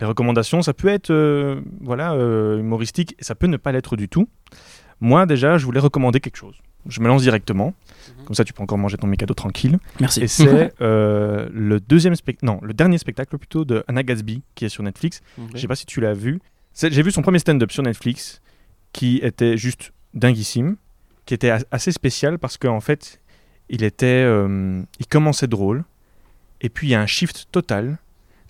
Les 0.00 0.06
recommandations, 0.06 0.62
ça 0.62 0.74
peut 0.74 0.88
être 0.88 1.10
euh, 1.10 1.60
voilà 1.80 2.12
euh, 2.12 2.58
humoristique, 2.60 3.16
et 3.18 3.24
ça 3.24 3.34
peut 3.34 3.48
ne 3.48 3.56
pas 3.56 3.72
l'être 3.72 3.96
du 3.96 4.08
tout. 4.08 4.28
Moi 5.00 5.26
déjà, 5.26 5.58
je 5.58 5.64
voulais 5.64 5.80
recommander 5.80 6.20
quelque 6.20 6.36
chose. 6.36 6.56
Je 6.86 7.00
me 7.00 7.08
lance 7.08 7.22
directement, 7.22 7.74
comme 8.24 8.34
ça 8.34 8.44
tu 8.44 8.52
peux 8.52 8.62
encore 8.62 8.78
manger 8.78 8.96
ton 8.96 9.08
Mikado 9.08 9.34
tranquille. 9.34 9.78
Merci. 10.00 10.20
Et 10.22 10.28
c'est 10.28 10.72
euh, 10.80 11.48
le 11.52 11.80
deuxième 11.80 12.14
spectacle, 12.14 12.46
non, 12.46 12.60
le 12.62 12.72
dernier 12.74 12.98
spectacle 12.98 13.36
plutôt 13.38 13.64
de 13.64 13.82
Anna 13.88 14.02
Gatsby 14.04 14.42
qui 14.54 14.64
est 14.64 14.68
sur 14.68 14.82
Netflix. 14.84 15.20
Je 15.54 15.60
sais 15.60 15.66
pas 15.66 15.74
si 15.76 15.86
tu 15.86 16.00
l'as 16.00 16.14
vu. 16.14 16.40
J'ai 16.80 17.02
vu 17.02 17.10
son 17.10 17.22
premier 17.22 17.38
stand-up 17.38 17.72
sur 17.72 17.82
Netflix 17.82 18.40
qui 18.92 19.18
était 19.22 19.56
juste 19.56 19.92
dinguissime, 20.14 20.76
qui 21.26 21.34
était 21.34 21.52
assez 21.70 21.92
spécial 21.92 22.38
parce 22.38 22.56
qu'en 22.56 22.80
fait, 22.80 23.20
il 23.68 23.82
était, 23.82 24.06
euh, 24.06 24.82
il 24.98 25.06
commençait 25.06 25.46
drôle 25.48 25.84
et 26.60 26.68
puis 26.68 26.88
il 26.88 26.90
y 26.90 26.94
a 26.94 27.00
un 27.00 27.06
shift 27.06 27.46
total. 27.52 27.98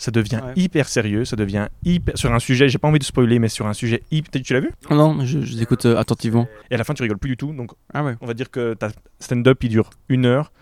Ça 0.01 0.13
devient 0.13 0.41
Ouais. 0.45 0.53
hyper 0.55 0.89
sérieux, 0.89 1.25
ça 1.25 1.35
devient 1.35 1.67
hyper 1.85 2.17
sur 2.17 2.33
un 2.33 2.39
sujet. 2.39 2.69
J'ai 2.69 2.79
pas 2.79 2.87
envie 2.87 3.01
de 3.01 3.05
spoiler, 3.05 3.41
mais 3.41 3.49
sur 3.49 3.67
un 3.67 3.73
sujet 3.73 4.03
hyper. 4.13 4.41
Tu 4.43 4.53
l'as 4.53 4.61
vu? 4.61 4.71
Non, 4.91 5.25
je, 5.25 5.41
je 5.41 5.57
t'écoute 5.59 5.87
euh, 5.87 5.97
attentivement. 5.97 6.47
Et 6.71 6.75
à 6.77 6.79
la 6.79 6.85
fin, 6.85 6.95
tu 6.95 7.03
rigoles 7.03 7.19
plus 7.19 7.31
du 7.31 7.37
tout. 7.37 7.53
Donc, 7.53 7.73
Ah 7.93 8.05
ouais. 8.05 8.15
on 8.21 8.27
va 8.27 8.35
dire 8.35 8.49
que 8.49 8.75
ta 8.75 8.91
stand-up 9.19 9.59
il 9.65 9.71
dure 9.71 9.91
une 10.09 10.25
heure. 10.25 10.53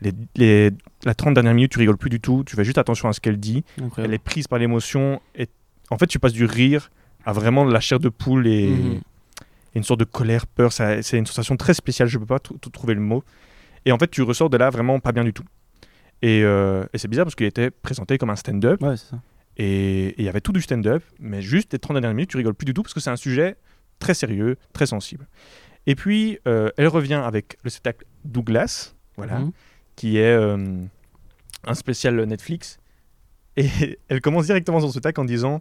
Les, 0.00 0.10
les- 0.34 0.70
la 1.04 1.14
30 1.14 1.34
dernières 1.34 1.54
minutes, 1.54 1.70
tu 1.70 1.78
rigoles 1.78 1.96
plus 1.96 2.10
du 2.10 2.18
tout. 2.18 2.42
Tu 2.44 2.56
fais 2.56 2.64
juste 2.64 2.78
attention 2.78 3.08
à 3.08 3.12
ce 3.12 3.20
qu'elle 3.20 3.38
dit. 3.38 3.62
Elle 3.98 4.14
est 4.14 4.18
prise 4.18 4.48
par 4.48 4.58
l'émotion. 4.58 5.20
Et 5.36 5.46
en 5.90 5.96
fait, 5.98 6.08
tu 6.08 6.18
passes 6.18 6.32
du 6.32 6.44
rire 6.44 6.90
à 7.24 7.32
vraiment 7.32 7.64
de 7.66 7.72
la 7.72 7.80
chair 7.80 7.98
de 8.00 8.08
poule 8.08 8.46
et, 8.46 8.68
Mhm. 8.70 8.92
et 9.74 9.78
une 9.78 9.84
sorte 9.84 10.00
de 10.00 10.04
colère, 10.04 10.46
peur. 10.46 10.72
C'est 10.72 11.12
une 11.18 11.26
sensation 11.26 11.56
très 11.56 11.74
spéciale. 11.74 12.08
Je 12.08 12.18
peux 12.18 12.26
pas 12.26 12.38
trouver 12.38 12.94
le 12.94 13.00
mot. 13.00 13.22
Et 13.84 13.92
en 13.92 13.98
fait, 13.98 14.08
tu 14.10 14.22
ressors 14.22 14.50
de 14.50 14.56
là 14.56 14.70
vraiment 14.70 15.00
pas 15.00 15.12
bien 15.12 15.24
du 15.24 15.32
tout. 15.32 15.44
Et, 16.22 16.42
euh, 16.44 16.84
et 16.92 16.98
c'est 16.98 17.08
bizarre 17.08 17.24
parce 17.26 17.34
qu'il 17.34 17.46
était 17.46 17.70
présenté 17.70 18.16
comme 18.18 18.30
un 18.30 18.36
stand-up. 18.36 18.80
Ouais, 18.82 18.94
et 19.56 20.14
il 20.18 20.24
y 20.24 20.28
avait 20.28 20.40
tout 20.40 20.52
du 20.52 20.60
stand-up. 20.62 21.02
Mais 21.18 21.42
juste 21.42 21.72
les 21.72 21.78
30 21.78 21.94
dernières 21.94 22.14
minutes, 22.14 22.30
tu 22.30 22.36
rigoles 22.36 22.54
plus 22.54 22.64
du 22.66 22.74
tout 22.74 22.82
parce 22.82 22.94
que 22.94 23.00
c'est 23.00 23.10
un 23.10 23.16
sujet 23.16 23.56
très 23.98 24.14
sérieux, 24.14 24.56
très 24.72 24.86
sensible. 24.86 25.26
Et 25.86 25.94
puis, 25.96 26.38
euh, 26.46 26.70
elle 26.76 26.86
revient 26.88 27.14
avec 27.24 27.56
le 27.64 27.70
spectacle 27.70 28.04
Douglas. 28.24 28.94
Voilà 29.16 29.40
Mhm. 29.40 29.52
qui 29.96 30.16
est 30.18 30.32
euh, 30.32 30.56
un 31.66 31.74
spécial 31.74 32.22
Netflix. 32.24 32.78
Et 33.56 33.66
elle 34.08 34.20
commence 34.20 34.46
directement 34.46 34.80
son 34.80 34.90
spectacle 34.90 35.20
en 35.20 35.24
disant 35.24 35.60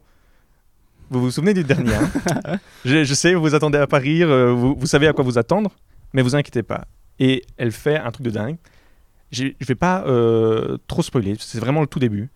Vous 1.11 1.19
vous 1.19 1.31
souvenez 1.31 1.53
du 1.53 1.65
dernier 1.65 1.93
hein 1.93 2.57
je, 2.85 3.03
je 3.03 3.13
sais, 3.13 3.33
vous 3.33 3.41
vous 3.41 3.53
attendez 3.53 3.77
à 3.77 3.85
pas 3.85 3.97
rire, 3.97 4.29
euh, 4.29 4.53
vous, 4.53 4.75
vous 4.79 4.87
savez 4.87 5.07
à 5.07 5.13
quoi 5.13 5.25
vous 5.25 5.37
attendre, 5.37 5.69
mais 6.13 6.21
vous 6.21 6.37
inquiétez 6.37 6.63
pas. 6.63 6.87
Et 7.19 7.43
elle 7.57 7.73
fait 7.73 7.97
un 7.97 8.11
truc 8.11 8.25
de 8.25 8.31
dingue. 8.31 8.55
Je 9.29 9.49
vais 9.59 9.75
pas 9.75 10.05
euh, 10.07 10.77
trop 10.87 11.01
spoiler, 11.01 11.35
c'est 11.37 11.59
vraiment 11.59 11.81
le 11.81 11.87
tout 11.87 11.99
début. 11.99 12.29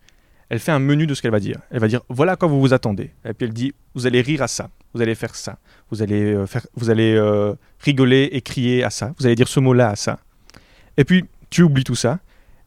Elle 0.50 0.58
fait 0.58 0.72
un 0.72 0.78
menu 0.78 1.06
de 1.06 1.14
ce 1.14 1.22
qu'elle 1.22 1.30
va 1.30 1.40
dire. 1.40 1.56
Elle 1.70 1.80
va 1.80 1.88
dire 1.88 2.02
Voilà 2.10 2.32
à 2.32 2.36
quoi 2.36 2.48
vous 2.48 2.60
vous 2.60 2.74
attendez. 2.74 3.12
Et 3.24 3.32
puis 3.32 3.46
elle 3.46 3.54
dit 3.54 3.72
Vous 3.94 4.06
allez 4.06 4.20
rire 4.20 4.42
à 4.42 4.46
ça, 4.46 4.68
vous 4.92 5.00
allez 5.00 5.14
faire 5.14 5.34
ça, 5.34 5.58
vous 5.90 6.02
allez, 6.02 6.34
euh, 6.34 6.44
faire, 6.44 6.66
vous 6.74 6.90
allez 6.90 7.14
euh, 7.14 7.54
rigoler 7.80 8.28
et 8.32 8.42
crier 8.42 8.84
à 8.84 8.90
ça, 8.90 9.14
vous 9.18 9.24
allez 9.24 9.36
dire 9.36 9.48
ce 9.48 9.58
mot-là 9.58 9.88
à 9.88 9.96
ça. 9.96 10.18
Et 10.98 11.04
puis 11.04 11.24
tu 11.48 11.62
oublies 11.62 11.84
tout 11.84 11.94
ça 11.94 12.18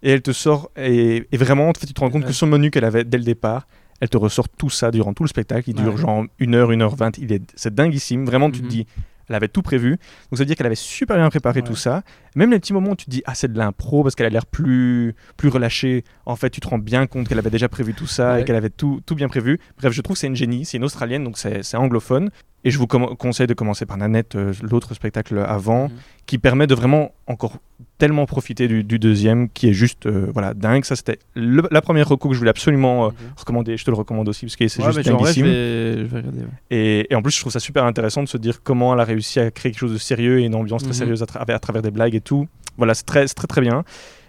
et 0.02 0.10
elle 0.10 0.24
te 0.24 0.32
sort 0.32 0.72
et, 0.76 1.28
et 1.32 1.38
vraiment 1.38 1.70
en 1.70 1.74
fait, 1.74 1.86
tu 1.86 1.94
te 1.94 2.00
rends 2.00 2.10
compte 2.10 2.26
que 2.26 2.34
son 2.34 2.48
menu 2.48 2.72
qu'elle 2.72 2.86
avait 2.86 3.04
dès 3.04 3.20
le 3.20 3.24
départ 3.24 3.68
elle 4.02 4.10
te 4.10 4.18
ressort 4.18 4.50
tout 4.50 4.70
ça 4.70 4.92
durant 4.92 5.14
tout 5.14 5.24
le 5.24 5.30
spectacle. 5.30 5.70
Il 5.70 5.76
dure 5.76 5.94
Ouais. 5.94 6.02
genre 6.02 6.26
une 6.40 6.56
heure 6.56 6.72
une 6.72 6.82
heure 6.82 6.96
vingt. 6.96 7.18
Il 7.18 7.32
est 7.32 7.42
c'est 7.56 7.74
dinguissime. 7.74 8.26
Vraiment 8.26 8.50
tu 8.52 8.60
te 8.60 8.64
Mhm. 8.66 8.70
dis 8.70 8.86
elle 9.28 9.36
avait 9.36 9.48
tout 9.48 9.62
prévu. 9.62 9.92
Donc 9.92 10.00
ça 10.32 10.38
veut 10.40 10.46
dire 10.46 10.56
qu'elle 10.56 10.66
avait 10.66 10.74
super 10.76 11.16
bien 11.18 11.30
préparé 11.30 11.60
Ouais. 11.62 11.68
tout 11.68 11.76
ça. 11.76 12.02
Même 12.36 12.50
les 12.50 12.60
petits 12.60 12.74
moments 12.74 12.92
où 12.92 12.96
tu 12.96 13.06
te 13.06 13.12
dis 13.12 13.22
ah 13.26 13.36
c'est 13.36 13.52
de 13.54 13.58
l'impro 13.58 14.02
parce 14.02 14.16
qu'elle 14.16 14.26
a 14.26 14.30
l'air 14.30 14.46
plus 14.48 15.14
plus 15.38 15.50
relâchée. 15.50 16.04
En 16.26 16.36
fait 16.36 16.50
tu 16.50 16.60
te 16.62 16.68
rends 16.68 16.80
bien 16.80 17.06
compte 17.08 17.28
qu'elle 17.28 17.38
avait 17.40 17.52
déjà 17.52 17.70
prévu 17.70 17.94
tout 17.94 18.08
ça 18.08 18.34
Ouais. 18.34 18.42
et 18.42 18.46
qu'elle 18.46 18.56
avait 18.56 18.70
tout, 18.72 19.02
tout 19.06 19.16
bien 19.16 19.28
prévu. 19.28 19.60
Bref 19.78 19.94
je 19.94 20.02
trouve 20.02 20.16
que 20.16 20.20
c'est 20.20 20.28
une 20.28 20.36
génie. 20.36 20.66
C'est 20.66 20.78
une 20.78 20.84
australienne 20.84 21.24
donc 21.24 21.38
c'est 21.38 21.76
anglophone 21.76 22.30
Et 22.66 22.72
je 22.72 22.78
vous 22.78 22.88
conseille 22.88 23.48
de 23.48 23.54
commencer 23.54 23.86
par 23.86 23.96
Nanette, 23.96 24.36
euh, 24.36 24.52
l'autre 24.62 24.94
spectacle 24.94 25.38
avant, 25.48 25.88
Mhm. 25.88 25.96
qui 26.26 26.38
permet 26.38 26.68
de 26.68 26.76
vraiment 26.76 27.14
encore 27.26 27.58
tellement 27.98 28.26
profiter 28.26 28.68
du, 28.68 28.84
du 28.84 29.00
deuxième, 29.00 29.50
qui 29.50 29.70
est 29.70 29.74
juste 29.74 30.06
euh, 30.08 30.30
voilà 30.34 30.54
dingue. 30.54 30.84
Ça, 30.84 30.98
c'était 30.98 31.20
la 31.36 31.82
première 31.82 32.08
reco 32.10 32.28
que 32.28 32.34
je 32.34 32.40
voulais 32.40 32.50
absolument 32.50 33.06
euh, 33.06 33.08
Ok. 33.08 33.14
recommander. 33.38 33.78
Je 33.78 33.86
te 33.86 33.92
le 33.92 33.96
recommande 33.96 34.28
aussi 34.28 34.46
parce 34.46 34.58
que 34.58 34.68
c'est 34.68 34.82
Ouais, 34.82 34.92
juste 34.92 35.00
vrai, 35.00 35.04
je 35.04 35.18
dinguissime. 35.18 35.46
vais, 35.46 35.98
je 36.00 36.04
vais 36.04 36.18
regarder. 36.18 36.40
ouais. 36.42 36.48
Et, 36.72 37.08
et 37.14 37.16
en 37.16 37.22
plus, 37.22 37.32
je 37.34 37.40
trouve 37.40 37.54
ça 37.54 37.60
super 37.62 37.86
intéressant 37.86 38.24
de 38.24 38.28
se 38.28 38.38
dire 38.38 38.62
comment 38.62 38.94
elle 38.94 39.00
a 39.00 39.06
réussi 39.06 39.40
à 39.40 39.52
créer 39.52 39.72
quelque 39.72 39.80
chose 39.80 39.94
de 39.94 39.98
sérieux 39.98 40.40
et 40.42 40.44
une 40.44 40.56
ambiance 40.56 40.82
très 40.84 40.90
Mhm. 40.92 40.98
sérieuse 40.98 41.24
à, 41.24 41.26
tra- 41.28 41.50
à 41.50 41.60
travers 41.60 41.82
des 41.82 41.92
blagues 41.92 42.16
et 42.16 42.22
tout. 42.22 42.48
Voilà, 42.78 42.94
c'est 42.94 43.06
très, 43.06 43.26
très 43.28 43.48
très 43.48 43.62
bien. 43.62 43.84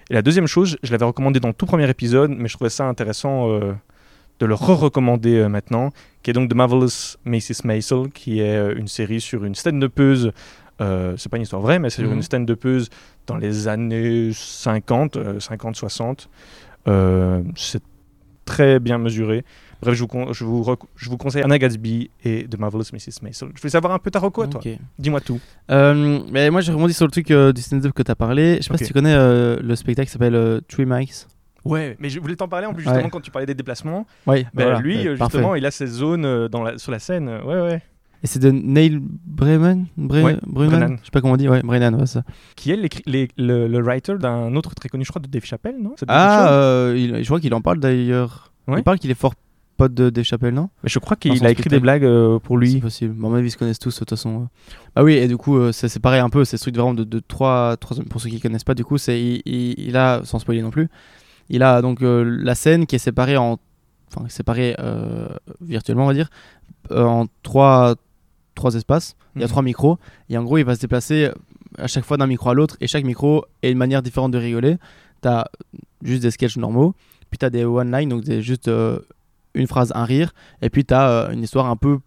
Et 0.08 0.14
la 0.14 0.22
deuxième 0.22 0.46
chose, 0.46 0.76
je 0.84 0.92
l'avais 0.92 1.04
recommandé 1.04 1.40
dans 1.40 1.48
le 1.48 1.54
tout 1.54 1.66
premier 1.66 1.88
épisode, 1.90 2.30
mais 2.36 2.48
je 2.48 2.54
trouvais 2.54 2.70
ça 2.70 2.84
intéressant 2.86 3.48
de 4.40 4.46
le 4.46 4.54
re-recommander 4.54 5.36
euh, 5.36 5.48
maintenant, 5.48 5.90
qui 6.22 6.30
est 6.30 6.32
donc 6.34 6.50
The 6.50 6.54
Marvelous 6.54 7.16
Mrs. 7.24 7.64
Maisel, 7.64 8.10
qui 8.12 8.40
est 8.40 8.56
euh, 8.56 8.74
une 8.76 8.88
série 8.88 9.20
sur 9.20 9.44
une 9.44 9.54
stand-upeuse. 9.54 10.32
Euh, 10.80 11.14
c'est 11.18 11.28
pas 11.28 11.36
une 11.36 11.42
histoire 11.42 11.60
vraie, 11.62 11.78
mais 11.78 11.90
c'est 11.90 12.00
sur 12.02 12.08
Mhm. 12.10 12.16
une 12.16 12.22
stand-upeuse 12.22 12.88
dans 13.26 13.36
les 13.36 13.68
années 13.68 14.30
50, 14.32 15.16
euh, 15.16 15.38
50-60. 15.38 16.28
Euh, 16.88 17.42
c'est 17.54 17.82
très 18.46 18.80
bien 18.80 18.96
mesuré. 18.98 19.44
Bref, 19.82 19.94
je 19.94 20.04
vous, 20.04 20.32
je 20.32 20.44
vous, 20.44 20.76
je 20.96 21.08
vous 21.10 21.16
conseille 21.16 21.42
Anna 21.42 21.58
Gatsby 21.58 22.10
et 22.24 22.46
The 22.50 22.58
Marvelous 22.58 22.84
Mrs. 22.92 23.22
Maisel. 23.22 23.48
Je 23.54 23.60
voulais 23.60 23.70
savoir 23.70 23.92
un 23.94 23.98
peu 23.98 24.10
ta 24.10 24.18
reco, 24.18 24.46
toi. 24.46 24.60
Dis-moi 24.98 25.20
tout. 25.20 25.40
Euh, 25.70 26.20
mais 26.30 26.50
moi, 26.50 26.60
j'ai 26.60 26.72
rebondi 26.72 26.92
sur 26.94 27.06
le 27.06 27.10
truc 27.10 27.30
euh, 27.30 27.52
du 27.52 27.62
stand-up 27.62 27.92
que 27.92 28.02
tu 28.02 28.10
as 28.10 28.14
parlé. 28.14 28.56
Je 28.58 28.62
sais 28.62 28.68
pas 28.70 28.76
si 28.78 28.84
tu 28.86 28.92
connais 28.92 29.14
euh, 29.14 29.58
le 29.62 29.76
spectacle 29.76 30.06
qui 30.08 30.12
s'appelle 30.12 30.60
Three 30.68 30.84
Mics. 30.86 31.26
Ouais, 31.64 31.96
mais 32.00 32.08
je 32.10 32.18
voulais 32.20 32.36
t'en 32.36 32.48
parler 32.48 32.66
en 32.66 32.72
plus 32.72 32.82
justement 32.82 33.02
Ouais. 33.04 33.10
quand 33.10 33.20
tu 33.20 33.30
parlais 33.30 33.46
des 33.46 33.54
déplacements. 33.54 34.06
Oui, 34.26 34.46
Ben, 34.54 34.80
lui, 34.80 35.06
euh, 35.06 35.16
parfait. 35.16 35.38
justement, 35.38 35.54
il 35.54 35.66
a 35.66 35.70
ses 35.70 35.86
zones 35.86 36.24
euh, 36.24 36.48
dans 36.48 36.62
la, 36.62 36.78
sur 36.78 36.90
la 36.92 36.98
scène. 36.98 37.28
Ouais, 37.44 37.60
ouais. 37.60 37.82
Et 38.22 38.26
c'est 38.26 38.38
de 38.38 38.50
Neil 38.50 39.00
Bremen 39.02 39.86
Bre- 39.98 40.22
Ouais, 40.22 40.36
Brennan. 40.46 40.96
Je 41.00 41.04
sais 41.06 41.10
pas 41.10 41.20
comment 41.22 41.34
on 41.34 41.36
dit. 41.38 41.48
Ouais, 41.48 41.62
Brennan, 41.62 41.94
ouais, 41.94 42.06
ça. 42.06 42.22
Qui 42.56 42.70
est 42.70 42.76
les- 43.06 43.28
le, 43.38 43.66
le 43.66 43.78
writer 43.82 44.14
d'un 44.18 44.54
autre 44.56 44.74
très 44.74 44.88
connu, 44.90 45.04
je 45.04 45.10
crois, 45.10 45.22
de 45.22 45.26
Dave 45.28 45.44
Chappelle, 45.44 45.76
non? 45.80 45.94
Ah, 46.08 46.52
euh, 46.52 46.94
il- 46.98 47.22
je 47.22 47.24
crois 47.26 47.40
qu'il 47.40 47.52
en 47.54 47.62
parle 47.62 47.78
d'ailleurs. 47.80 48.52
Ouais. 48.68 48.80
Il 48.80 48.82
parle 48.82 48.98
qu'il 48.98 49.10
est 49.10 49.14
fort 49.14 49.34
pote 49.78 49.94
de 49.94 50.10
Dave 50.10 50.24
Chappelle, 50.24 50.52
non? 50.52 50.68
Mais 50.82 50.90
je 50.90 50.98
crois 50.98 51.16
qu'il 51.16 51.46
a 51.46 51.50
écrit 51.50 51.70
des 51.70 51.80
blagues 51.80 52.04
euh, 52.04 52.38
pour 52.38 52.58
C'est 52.58 52.64
lui. 52.66 52.80
possible. 52.80 53.14
Bon, 53.14 53.28
à 53.28 53.30
mon 53.30 53.36
avis, 53.36 53.48
ils 53.48 53.52
se 53.52 53.56
connaissent 53.56 53.78
tous 53.78 53.94
de 53.94 53.98
toute 54.00 54.10
façon. 54.10 54.48
Ah 54.94 55.02
oui, 55.02 55.14
et 55.14 55.26
du 55.26 55.38
coup, 55.38 55.56
euh, 55.56 55.72
c'est 55.72 55.88
c'est 55.88 56.00
pareil 56.00 56.20
un 56.20 56.28
peu. 56.28 56.44
C'est 56.44 56.58
ce 56.58 56.62
truc 56.64 56.74
vraiment 56.76 56.92
de, 56.92 57.04
de 57.04 57.20
trois, 57.20 57.78
trois. 57.78 57.96
Pour 58.04 58.20
ceux 58.20 58.28
qui 58.28 58.38
connaissent 58.40 58.64
pas, 58.64 58.74
du 58.74 58.84
coup, 58.84 58.98
c'est 58.98 59.18
il, 59.18 59.40
il- 59.46 59.74
il 59.88 59.96
a, 59.96 60.20
sans 60.24 60.38
spoiler 60.38 60.60
non 60.60 60.68
plus, 60.70 60.88
il 61.50 61.62
a 61.62 61.82
donc 61.82 62.02
euh, 62.02 62.22
la 62.24 62.54
scène 62.54 62.86
qui 62.86 62.96
est 62.96 63.00
séparée 63.00 63.36
en. 63.36 63.58
Enfin, 64.12 64.28
séparée 64.28 64.74
euh, 64.80 65.28
virtuellement, 65.60 66.04
on 66.04 66.08
va 66.08 66.14
dire, 66.14 66.30
euh, 66.90 67.04
en 67.04 67.26
trois, 67.42 67.94
trois 68.54 68.74
espaces. 68.74 69.14
Il 69.36 69.40
y 69.40 69.44
a 69.44 69.46
Mhm. 69.46 69.50
trois 69.50 69.62
micros. 69.62 69.98
Et 70.28 70.36
en 70.38 70.42
gros, 70.42 70.58
il 70.58 70.64
va 70.64 70.74
se 70.74 70.80
déplacer 70.80 71.30
à 71.78 71.86
chaque 71.86 72.04
fois 72.04 72.16
d'un 72.16 72.26
micro 72.26 72.50
à 72.50 72.54
l'autre. 72.54 72.76
Et 72.80 72.88
chaque 72.88 73.04
micro 73.04 73.44
est 73.62 73.70
une 73.70 73.78
manière 73.78 74.02
différente 74.02 74.32
de 74.32 74.38
rigoler. 74.38 74.78
T'as 75.20 75.44
juste 76.02 76.22
des 76.22 76.30
sketchs 76.32 76.56
normaux. 76.56 76.94
Puis 77.30 77.38
t'as 77.38 77.50
des 77.50 77.64
one-line, 77.64 78.08
donc 78.08 78.24
c'est 78.26 78.42
juste 78.42 78.68
une 79.54 79.66
phrase, 79.68 79.92
un 79.94 80.04
rire. 80.04 80.32
Et 80.62 80.70
puis 80.70 80.84
t'as 80.84 81.30
une 81.32 81.42
histoire 81.44 81.66
un 81.66 81.76
peu. 81.76 82.00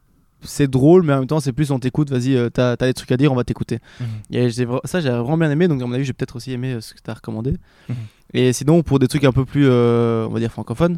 C'est 0.43 0.69
drôle, 0.69 1.03
mais 1.03 1.13
en 1.13 1.19
même 1.19 1.27
temps, 1.27 1.39
c'est 1.39 1.53
plus 1.53 1.71
on 1.71 1.79
t'écoute. 1.79 2.09
Vas-y, 2.09 2.35
euh, 2.35 2.49
t'as 2.49 2.75
des 2.75 2.93
trucs 2.93 3.11
à 3.11 3.17
dire, 3.17 3.31
on 3.31 3.35
va 3.35 3.43
t'écouter. 3.43 3.79
Mhm. 3.99 4.07
Et 4.31 4.49
ça, 4.85 4.99
j'ai 5.01 5.09
vraiment 5.09 5.37
bien 5.37 5.51
aimé. 5.51 5.67
Donc, 5.67 5.81
à 5.81 5.85
mon 5.85 5.93
avis, 5.93 6.03
j'ai 6.05 6.13
peut-être 6.13 6.35
aussi 6.35 6.51
aimé 6.51 6.73
euh, 6.73 6.81
ce 6.81 6.93
que 6.93 6.99
t'as 7.01 7.13
recommandé. 7.13 7.51
Mhm. 7.89 7.95
Et 8.33 8.53
sinon, 8.53 8.81
pour 8.83 8.99
des 8.99 9.07
trucs 9.07 9.23
un 9.23 9.31
peu 9.31 9.45
plus, 9.45 9.67
euh, 9.67 10.25
on 10.27 10.33
va 10.33 10.39
dire, 10.39 10.51
francophones, 10.51 10.97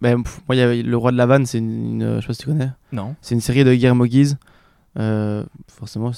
ben, 0.00 0.22
pff, 0.22 0.40
moi, 0.48 0.56
y 0.56 0.60
avait 0.60 0.82
Le 0.82 0.96
Roi 0.96 1.12
de 1.12 1.16
la 1.16 1.26
Vanne, 1.26 1.46
c'est 1.46 1.58
une, 1.58 2.00
une- 2.02 2.16
Je 2.16 2.20
sais 2.20 2.26
pas 2.26 2.32
si 2.34 2.40
tu 2.40 2.46
connais. 2.46 2.70
Non. 2.92 3.14
C'est 3.22 3.34
une 3.34 3.40
série 3.40 3.64
de 3.64 3.72
Guillermo 3.74 4.04
Guise. 4.06 4.36
Euh, 4.98 5.44
forcément, 5.68 6.10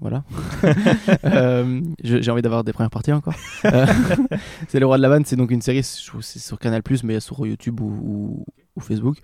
voilà. 0.00 0.22
Euh, 1.24 1.80
J'ai 2.02 2.30
envie 2.30 2.42
d'avoir 2.42 2.62
des 2.64 2.72
premières 2.72 2.90
parties 2.90 3.12
encore. 3.12 3.34
Euh, 3.64 3.86
c'est 4.68 4.78
Le 4.80 4.86
Roi 4.86 4.96
de 4.96 5.02
la 5.02 5.08
Vanne, 5.08 5.24
c'est 5.24 5.36
donc 5.36 5.50
une 5.50 5.62
série, 5.62 5.82
c'est 5.82 6.38
sur 6.38 6.58
Canal, 6.58 6.82
mais 7.04 7.18
sur 7.20 7.44
YouTube 7.46 7.80
ou, 7.80 7.86
ou- 7.86 8.44
ou 8.76 8.80
Facebook. 8.80 9.18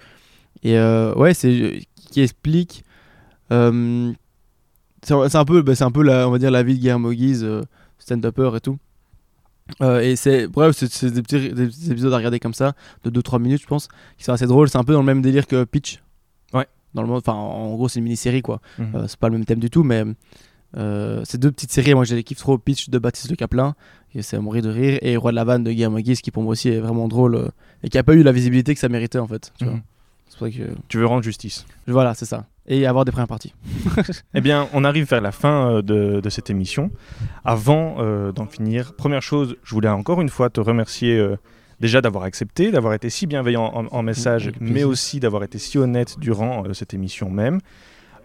Et 0.63 0.77
euh, 0.79 1.15
ouais, 1.15 1.35
c'est 1.35 1.81
qui 2.15 2.23
explique. 2.23 2.85
euh, 3.51 4.13
c'est 5.03 5.37
un 5.37 5.45
peu, 5.45 5.61
bah, 5.63 5.75
c'est 5.75 5.85
un 5.85 5.91
peu 5.91 6.03
la, 6.03 6.27
on 6.27 6.31
va 6.31 6.39
dire 6.39 6.51
la 6.51 6.63
vie 6.63 6.75
de 6.75 6.79
Guillermo 6.79 7.13
Guise, 7.13 7.45
euh, 7.45 7.63
stand-upper 7.99 8.53
et 8.57 8.61
tout. 8.61 8.79
Euh, 9.83 10.01
et 10.01 10.15
c'est 10.17 10.47
bref, 10.47 10.77
c'est 10.77 11.11
des 11.11 11.23
petits, 11.23 11.53
des 11.53 11.91
épisodes 11.91 12.13
à 12.13 12.17
regarder 12.17 12.39
comme 12.39 12.55
ça, 12.55 12.75
de 13.03 13.11
2-3 13.11 13.41
minutes, 13.41 13.63
je 13.63 13.67
pense, 13.67 13.89
qui 14.17 14.25
sont 14.25 14.33
assez 14.33 14.47
drôles. 14.47 14.69
C'est 14.69 14.79
un 14.79 14.85
peu 14.85 14.93
dans 14.93 15.01
le 15.01 15.07
même 15.07 15.23
délire 15.23 15.47
que 15.47 15.65
Pitch. 15.65 16.03
Ouais. 16.53 16.67
Dans 16.95 17.03
le 17.03 17.09
monde, 17.09 17.19
enfin, 17.27 17.33
en 17.33 17.75
gros, 17.75 17.89
c'est 17.89 17.99
une 17.99 18.05
mini-série 18.05 18.43
quoi. 18.43 18.61
Mhm. 18.79 18.95
Euh, 18.95 19.07
c'est 19.09 19.19
pas 19.19 19.29
le 19.29 19.35
même 19.37 19.45
thème 19.45 19.59
du 19.59 19.71
tout, 19.71 19.83
mais 19.83 20.05
c'est 21.25 21.39
deux 21.39 21.51
petites 21.51 21.73
séries. 21.73 21.95
Moi, 21.95 22.05
je 22.05 22.15
les 22.15 22.23
kiffe 22.23 22.39
trop. 22.39 22.57
Pitch 22.59 22.89
de 22.91 22.99
Baptiste 22.99 23.31
Le 23.31 23.37
Caplin, 23.37 23.75
et 24.15 24.23
c'est 24.23 24.37
à 24.37 24.41
mourir 24.41 24.63
de 24.63 24.71
rire, 24.71 24.99
et 25.03 25.17
Roi 25.17 25.33
de 25.33 25.37
la 25.37 25.45
Vanne 25.45 25.65
de 25.65 25.71
Guillermo 25.73 25.99
Guise, 25.99 26.21
qui 26.21 26.31
pour 26.31 26.43
moi 26.43 26.53
aussi 26.53 26.69
est 26.69 26.81
vraiment 26.81 27.09
drôle 27.09 27.51
et 27.83 27.89
qui 27.89 27.99
a 27.99 28.03
pas 28.03 28.15
eu 28.15 28.23
la 28.23 28.33
visibilité 28.33 28.75
que 28.75 28.81
ça 28.81 28.89
méritait 28.89 29.19
en 29.19 29.27
fait. 29.29 29.53
Tu 29.59 29.65
vois. 29.65 29.81
C'est 30.35 30.39
pour 30.39 30.49
ça 30.49 30.53
que 30.59 30.71
Tu 30.89 30.99
veux 30.99 31.07
rendre 31.07 31.23
justice. 31.23 31.65
voilà, 31.87 32.15
c'est 32.15 32.25
ça. 32.25 32.47
Et 32.67 32.87
avoir 32.87 33.05
des 33.05 33.13
premières 33.13 33.29
parties. 33.29 33.53
Eh 34.35 34.41
bien, 34.41 34.69
on 34.73 34.85
arrive 34.85 35.07
vers 35.09 35.21
la 35.21 35.33
fin 35.33 35.71
euh, 35.71 35.83
de, 35.83 36.21
de 36.21 36.29
cette 36.31 36.51
émission. 36.51 36.91
Avant 37.45 37.97
euh, 37.99 38.33
d'en 38.33 38.47
finir, 38.47 38.95
première 38.95 39.23
chose, 39.23 39.57
je 39.63 39.75
voulais 39.75 39.89
encore 39.89 40.21
une 40.21 40.29
fois 40.31 40.51
te 40.51 40.61
remercier 40.61 41.17
euh, 41.19 41.37
déjà 41.81 42.01
d'avoir 42.01 42.25
accepté, 42.25 42.71
d'avoir 42.73 42.95
été 42.95 43.11
si 43.11 43.27
bienveillant 43.27 43.71
en, 43.75 43.87
en 43.87 44.03
message, 44.03 44.51
mais 44.61 44.83
aussi 44.83 45.21
d'avoir 45.21 45.45
été 45.45 45.59
si 45.59 45.79
honnête 45.79 46.17
durant 46.19 46.65
euh, 46.67 46.73
cette 46.73 46.95
émission 46.95 47.31
même. 47.31 47.61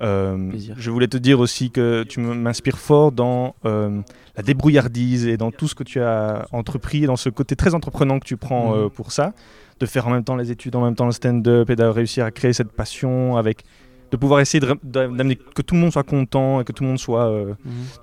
Euh, 0.01 0.51
je 0.77 0.89
voulais 0.91 1.09
te 1.09 1.17
dire 1.17 1.41
aussi 1.41 1.71
que 1.71 2.03
tu 2.03 2.21
m'inspires 2.21 2.77
fort 2.79 3.11
dans 3.11 3.53
euh, 3.65 3.99
la 4.37 4.43
débrouillardise 4.43 5.27
et 5.27 5.35
dans 5.35 5.51
tout 5.51 5.67
ce 5.67 5.75
que 5.75 5.83
tu 5.83 5.99
as 5.99 6.47
entrepris, 6.53 7.01
dans 7.01 7.17
ce 7.17 7.27
côté 7.29 7.57
très 7.57 7.75
entreprenant 7.75 8.19
que 8.19 8.25
tu 8.25 8.37
prends 8.37 8.73
euh, 8.75 8.83
Mhm. 8.85 8.89
pour 8.91 9.11
ça, 9.11 9.33
de 9.79 9.85
faire 9.85 10.07
en 10.07 10.11
même 10.11 10.23
temps 10.23 10.35
les 10.35 10.51
études, 10.51 10.75
en 10.75 10.83
même 10.83 10.95
temps 10.95 11.05
le 11.05 11.11
stand-up 11.11 11.69
et 11.69 11.75
de 11.75 11.83
réussir 11.83 12.25
à 12.25 12.31
créer 12.31 12.53
cette 12.53 12.71
passion 12.71 13.37
avec 13.37 13.63
de 14.11 14.17
pouvoir 14.17 14.39
essayer 14.39 14.59
d'amener 14.83 15.35
que 15.35 15.61
tout 15.61 15.75
le 15.75 15.81
monde 15.81 15.91
soit 15.91 16.01
content 16.03 16.61
et 16.61 16.63
que 16.63 16.71
tout 16.71 16.81
le 16.83 16.89
monde 16.89 16.97
soit 16.97 17.27
euh, 17.29 17.53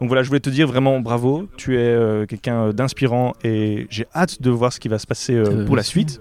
donc 0.00 0.06
voilà 0.08 0.22
je 0.22 0.28
voulais 0.28 0.38
te 0.38 0.48
dire 0.50 0.68
vraiment 0.68 1.00
bravo 1.00 1.48
tu 1.56 1.74
es 1.74 1.78
euh, 1.80 2.26
quelqu'un 2.26 2.66
euh, 2.66 2.72
d'inspirant 2.72 3.32
et 3.42 3.88
j'ai 3.90 4.06
hâte 4.14 4.40
de 4.40 4.48
voir 4.50 4.72
ce 4.72 4.78
qui 4.78 4.86
va 4.86 5.00
se 5.00 5.06
passer 5.08 5.34
euh, 5.34 5.64
pour 5.66 5.74
la 5.74 5.82
suite 5.82 6.20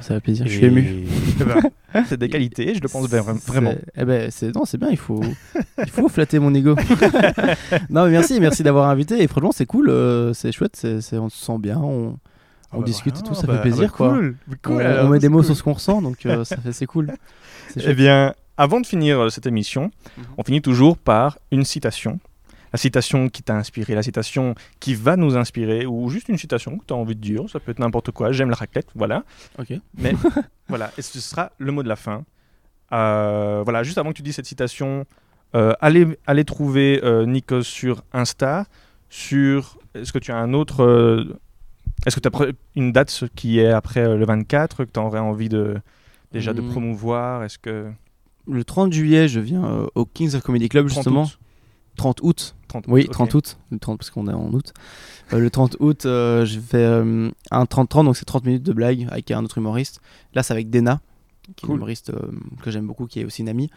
Ça 0.00 0.16
fait 0.16 0.20
plaisir. 0.20 0.46
Je 0.46 0.52
suis 0.52 0.66
ému. 0.66 1.06
Eh 1.40 1.44
ben, 1.44 2.04
c'est 2.06 2.18
des 2.18 2.28
qualités 2.28 2.74
je 2.74 2.80
le 2.82 2.88
pense 2.88 3.08
vra- 3.08 3.46
vraiment 3.46 3.74
Eh 3.96 4.04
ben, 4.04 4.30
c'est 4.30 4.54
non, 4.54 4.64
c'est 4.66 4.76
bien. 4.78 4.88
Il 4.90 4.96
faut, 4.98 5.22
il 5.78 5.90
faut 5.90 6.08
flatter 6.10 6.38
mon 6.38 6.54
ego. 6.54 6.74
non, 7.90 8.04
mais 8.04 8.10
merci, 8.10 8.38
merci 8.40 8.62
d'avoir 8.62 8.88
invité. 8.88 9.22
Et 9.22 9.26
franchement, 9.28 9.52
c'est 9.52 9.66
cool. 9.66 9.90
c'est 10.34 10.52
chouette. 10.52 10.74
c'est 10.76 11.00
c'est- 11.00 11.18
on 11.18 11.28
se 11.28 11.42
sent 11.42 11.58
bien. 11.58 11.78
On, 11.78 12.16
on 12.72 12.76
Ah 12.76 12.78
bah 12.80 12.84
discute 12.84 13.18
et 13.18 13.22
tout. 13.22 13.34
Ça 13.34 13.46
bah- 13.46 13.56
fait 13.56 13.62
plaisir, 13.62 13.84
ah 13.84 13.86
bah 13.90 13.96
quoi. 13.96 14.08
cool, 14.10 14.36
cool, 14.62 14.74
on, 14.74 14.78
alors, 14.78 15.06
on 15.06 15.08
met 15.10 15.18
des 15.18 15.28
mots 15.28 15.38
cool. 15.38 15.44
sur 15.46 15.56
ce 15.56 15.62
qu'on 15.62 15.72
ressent, 15.74 16.02
donc 16.02 16.24
euh, 16.26 16.44
c'est 16.72 16.86
cool. 16.86 17.12
Eh 17.76 17.94
bien, 17.94 18.34
avant 18.56 18.80
de 18.80 18.86
finir 18.86 19.18
euh, 19.20 19.28
cette 19.30 19.46
émission, 19.46 19.90
Mhm. 20.16 20.24
on 20.38 20.42
finit 20.44 20.62
toujours 20.62 20.96
par 20.98 21.38
une 21.50 21.64
citation. 21.64 22.18
La 22.72 22.78
citation 22.78 23.28
qui 23.28 23.42
t'a 23.42 23.54
inspiré, 23.54 23.94
la 23.94 24.02
citation 24.02 24.54
qui 24.80 24.94
va 24.94 25.16
nous 25.16 25.36
inspirer, 25.36 25.84
ou 25.84 26.08
juste 26.08 26.30
une 26.30 26.38
citation 26.38 26.78
que 26.78 26.86
tu 26.86 26.94
as 26.94 26.96
envie 26.96 27.14
de 27.14 27.20
dire. 27.20 27.42
Ça 27.50 27.60
peut 27.60 27.70
être 27.70 27.78
n'importe 27.78 28.12
quoi. 28.12 28.32
J'aime 28.32 28.48
la 28.48 28.56
raclette, 28.56 28.88
voilà. 28.94 29.24
Ok. 29.58 29.74
Mais 29.98 30.14
voilà, 30.68 30.90
et 30.96 31.02
ce 31.02 31.20
sera 31.20 31.52
le 31.58 31.70
mot 31.70 31.82
de 31.82 31.88
la 31.88 31.96
fin. 31.96 32.24
Euh, 32.92 33.60
voilà, 33.64 33.82
juste 33.82 33.98
avant 33.98 34.10
que 34.10 34.16
tu 34.16 34.22
dises 34.22 34.36
cette 34.36 34.46
citation, 34.46 35.04
euh, 35.54 35.74
allez, 35.80 36.06
allez 36.26 36.44
trouver 36.46 37.00
euh, 37.04 37.26
Nikos 37.26 37.62
sur 37.64 38.04
Insta. 38.14 38.64
Sur, 39.10 39.76
est-ce 39.94 40.10
que 40.12 40.18
tu 40.18 40.32
as 40.32 40.36
un 40.38 40.54
autre, 40.54 40.82
euh, 40.82 41.38
est-ce 42.06 42.16
que 42.18 42.28
tu 42.28 42.28
as 42.36 42.46
une 42.76 42.92
date 42.92 43.24
qui 43.36 43.58
est 43.60 43.70
après 43.70 44.00
euh, 44.00 44.16
le 44.16 44.24
24 44.24 44.84
que 44.84 44.90
tu 44.90 44.98
aurais 45.00 45.18
envie 45.20 45.48
de 45.48 45.76
déjà 46.32 46.52
de 46.52 46.60
Hmm. 46.62 46.70
promouvoir? 46.70 47.44
Est-ce 47.44 47.58
que 47.58 47.90
Le 48.48 48.64
30 48.64 48.92
juillet, 48.92 49.28
je 49.28 49.38
viens 49.40 49.64
euh, 49.64 49.86
au 49.94 50.04
Kings 50.04 50.34
of 50.34 50.42
Comedy 50.42 50.68
Club 50.68 50.88
30 50.88 50.94
justement. 50.96 51.22
août 51.24 51.38
30 51.96 52.20
août. 52.22 52.54
30 52.68 52.84
Oui, 52.88 53.04
ok. 53.06 53.12
30 53.12 53.34
août. 53.34 53.58
Le 53.70 53.78
30 53.78 53.98
parce 53.98 54.10
qu'on 54.10 54.26
est 54.26 54.32
en 54.32 54.50
août. 54.52 54.72
Euh, 55.34 55.38
le 55.38 55.50
30 55.50 55.76
août, 55.80 56.06
euh, 56.06 56.44
je 56.46 56.58
fais 56.58 56.84
un 56.86 57.64
30-30, 57.66 58.04
donc 58.06 58.16
c'est 58.16 58.24
30 58.24 58.46
minutes 58.46 58.62
de 58.62 58.72
blague 58.72 59.06
avec 59.10 59.30
un 59.30 59.44
autre 59.44 59.58
humoriste. 59.58 60.00
Là, 60.34 60.42
c'est 60.42 60.54
avec 60.54 60.70
Dena, 60.70 61.00
qui 61.54 61.66
est 61.66 61.68
une 61.68 61.74
humoriste 61.76 62.10
que 62.62 62.70
j'aime 62.70 62.86
beaucoup, 62.86 63.06
qui 63.06 63.20
est 63.20 63.24
aussi 63.26 63.42
une 63.42 63.50
amie. 63.50 63.68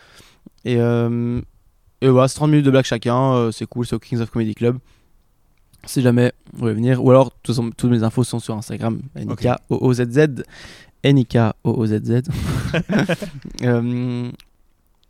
Et, 0.63 0.75
et 0.75 2.07
voilà, 2.09 2.27
c'est 2.29 2.35
30 2.35 2.49
minutes 2.51 2.65
de 2.65 2.71
blague 2.71 2.85
chacun. 2.85 3.49
c'est 3.51 3.65
cool, 3.65 3.85
c'est 3.85 3.95
au 3.95 3.99
Kings 3.99 4.19
of 4.21 4.29
Comedy 4.31 4.55
Club. 4.55 4.77
Si 5.85 6.01
jamais 6.01 6.33
vous 6.53 6.59
voulez 6.61 6.73
venir, 6.73 7.03
ou 7.03 7.09
alors 7.11 7.31
toutes 7.43 7.83
mes 7.85 8.03
infos 8.03 8.23
sont 8.23 8.39
sur 8.39 8.55
Instagram, 8.55 9.01
N-I-K-O-O-Z-Z. 9.15 10.43
N-I-K-O-O-Z-Z. 11.03 12.23
Euh, 13.63 14.29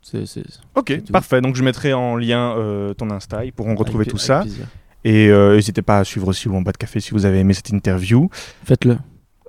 c'est- 0.02 0.26
c'est- 0.26 0.44
Ok, 0.74 1.00
parfait. 1.10 1.40
Donc 1.40 1.56
je 1.56 1.62
mettrai 1.64 1.92
en 1.92 2.16
lien 2.16 2.56
euh, 2.56 2.94
ton 2.94 3.10
Insta. 3.10 3.44
Ils 3.44 3.52
pourront 3.52 3.74
retrouver 3.74 4.02
avec- 4.04 4.10
tout 4.10 4.16
avec 4.16 4.26
ça. 4.26 4.40
plaisir. 4.42 4.66
Et 5.04 5.28
euh, 5.28 5.56
n'hésitez 5.56 5.82
pas 5.82 5.98
à 5.98 6.04
suivre 6.04 6.28
aussi 6.28 6.48
en 6.48 6.62
bas 6.62 6.72
de 6.72 6.76
café 6.76 7.00
si 7.00 7.10
vous 7.12 7.24
avez 7.26 7.38
aimé 7.40 7.54
cette 7.54 7.70
interview. 7.70 8.28
Faites-le. 8.64 8.98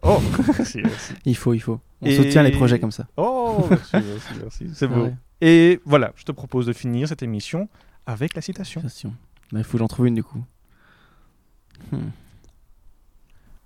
Oh, 0.03 0.19
merci, 0.57 0.79
merci. 0.83 1.13
Il 1.25 1.35
faut, 1.35 1.53
il 1.53 1.59
faut. 1.59 1.79
On 2.01 2.05
Et- 2.07 2.15
soutient 2.15 2.43
les 2.43 2.51
projets 2.51 2.79
comme 2.79 2.91
ça. 2.91 3.07
Oh, 3.17 3.65
merci, 3.69 3.91
merci, 3.93 4.33
merci. 4.41 4.65
C'est 4.73 4.87
beau. 4.87 5.03
Ouais, 5.03 5.13
Et 5.41 5.79
voilà, 5.85 6.11
je 6.15 6.23
te 6.23 6.31
propose 6.31 6.65
de 6.65 6.73
finir 6.73 7.07
cette 7.07 7.23
émission 7.23 7.67
avec 8.05 8.33
la 8.35 8.41
citation. 8.41 8.81
il 9.53 9.63
faut 9.63 9.73
que 9.73 9.77
j'en 9.79 9.87
trouve 9.87 10.07
une 10.07 10.15
du 10.15 10.23
coup. 10.23 10.43
Hmm. 11.91 11.97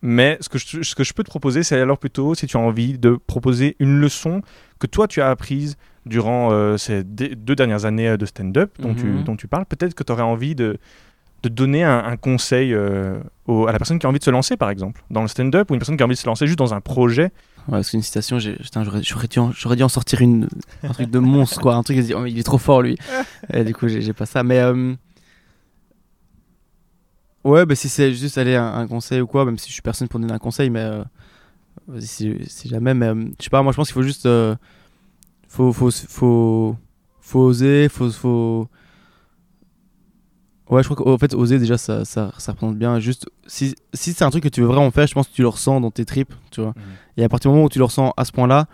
Mais 0.03 0.37
ce 0.41 0.49
que, 0.49 0.57
je, 0.57 0.81
ce 0.81 0.95
que 0.95 1.03
je 1.03 1.13
peux 1.13 1.23
te 1.23 1.29
proposer, 1.29 1.61
c'est 1.61 1.79
alors 1.79 1.99
plutôt, 1.99 2.33
si 2.33 2.47
tu 2.47 2.57
as 2.57 2.59
envie, 2.59 2.97
de 2.97 3.11
proposer 3.27 3.75
une 3.79 3.99
leçon 3.99 4.41
que 4.79 4.87
toi 4.87 5.07
tu 5.07 5.21
as 5.21 5.29
apprise 5.29 5.77
durant 6.07 6.51
euh, 6.51 6.77
ces 6.77 7.03
deux 7.03 7.55
dernières 7.55 7.85
années 7.85 8.07
euh, 8.09 8.17
de 8.17 8.25
stand-up 8.25 8.73
dont, 8.79 8.95
tu, 8.95 9.05
Mhm. 9.05 9.23
dont 9.23 9.35
tu 9.35 9.47
parles. 9.47 9.65
Peut-être 9.67 9.93
que 9.93 10.03
tu 10.03 10.11
aurais 10.11 10.23
envie 10.23 10.55
de, 10.55 10.79
de 11.43 11.49
donner 11.49 11.83
un, 11.83 11.99
un 11.99 12.17
conseil 12.17 12.73
euh, 12.73 13.19
au- 13.45 13.67
à 13.67 13.71
la 13.71 13.77
personne 13.77 13.99
qui 13.99 14.07
a 14.07 14.09
envie 14.09 14.17
de 14.17 14.23
se 14.23 14.31
lancer, 14.31 14.57
par 14.57 14.71
exemple, 14.71 15.03
dans 15.11 15.21
le 15.21 15.27
stand-up, 15.27 15.69
ou 15.69 15.75
une 15.75 15.79
personne 15.79 15.97
qui 15.97 16.01
a 16.03 16.07
envie 16.07 16.15
de 16.15 16.19
se 16.19 16.25
lancer 16.25 16.47
juste 16.47 16.57
dans 16.57 16.73
un 16.73 16.81
projet. 16.81 17.31
Ouais, 17.67 17.83
c'est 17.83 17.95
une 17.95 18.01
citation, 18.01 18.39
j'aurais, 18.39 19.01
dû 19.27 19.37
en, 19.39 19.51
j'aurais 19.51 19.75
dû 19.75 19.83
en 19.83 19.89
sortir 19.89 20.21
une, 20.21 20.49
un 20.81 20.89
truc 20.93 21.11
de 21.11 21.19
monstre, 21.19 21.61
quoi. 21.61 21.75
Un 21.75 21.83
truc, 21.83 21.99
oh, 22.15 22.25
il 22.25 22.39
est 22.39 22.43
trop 22.43 22.57
fort, 22.57 22.81
lui. 22.81 22.97
Et 23.53 23.63
du 23.63 23.75
coup, 23.75 23.87
j'ai, 23.87 24.01
j'ai 24.01 24.13
pas 24.13 24.25
ça. 24.25 24.41
Mais. 24.41 24.57
euh, 24.59 24.95
Ouais, 27.43 27.65
bah, 27.65 27.75
si 27.75 27.89
c'est 27.89 28.13
juste 28.13 28.37
aller 28.37 28.55
un, 28.55 28.73
un 28.73 28.87
conseil 28.87 29.21
ou 29.21 29.27
quoi, 29.27 29.45
même 29.45 29.57
si 29.57 29.67
je 29.69 29.73
suis 29.73 29.81
personne 29.81 30.07
pour 30.07 30.19
donner 30.19 30.33
un 30.33 30.39
conseil, 30.39 30.69
mais. 30.69 30.79
euh, 30.81 31.03
si, 31.99 32.35
si 32.47 32.67
jamais, 32.69 32.93
mais. 32.93 33.07
euh, 33.07 33.25
je 33.39 33.43
sais 33.45 33.49
pas, 33.49 33.61
moi, 33.63 33.71
je 33.71 33.77
pense 33.77 33.87
qu'il 33.87 33.95
faut 33.95 34.03
juste. 34.03 34.25
euh, 34.25 34.55
faut, 35.47 35.73
faut, 35.73 35.91
faut, 35.91 36.75
faut 37.19 37.39
oser, 37.39 37.89
faut. 37.89 38.09
faut... 38.11 38.67
Ouais, 40.69 40.83
je 40.83 40.87
crois 40.87 41.03
qu'en 41.03 41.17
fait, 41.17 41.33
oser, 41.33 41.59
déjà, 41.59 41.77
ça, 41.77 42.05
ça, 42.05 42.31
ça 42.37 42.53
représente 42.53 42.77
bien. 42.77 42.97
Juste, 42.99 43.27
si, 43.45 43.75
si 43.93 44.13
c'est 44.13 44.23
un 44.23 44.29
truc 44.29 44.43
que 44.43 44.49
tu 44.49 44.61
veux 44.61 44.67
vraiment 44.67 44.89
faire, 44.91 45.05
je 45.05 45.13
pense 45.13 45.27
que 45.27 45.33
tu 45.33 45.41
le 45.41 45.49
ressens 45.49 45.81
dans 45.81 45.91
tes 45.91 46.05
tripes, 46.05 46.33
tu 46.49 46.61
vois. 46.61 46.73
Et 47.17 47.23
à 47.25 47.29
partir 47.29 47.51
du 47.51 47.55
moment 47.55 47.65
où 47.65 47.69
tu 47.69 47.79
le 47.79 47.83
ressens 47.83 48.13
à 48.15 48.23
ce 48.23 48.31
point-là, 48.31 48.67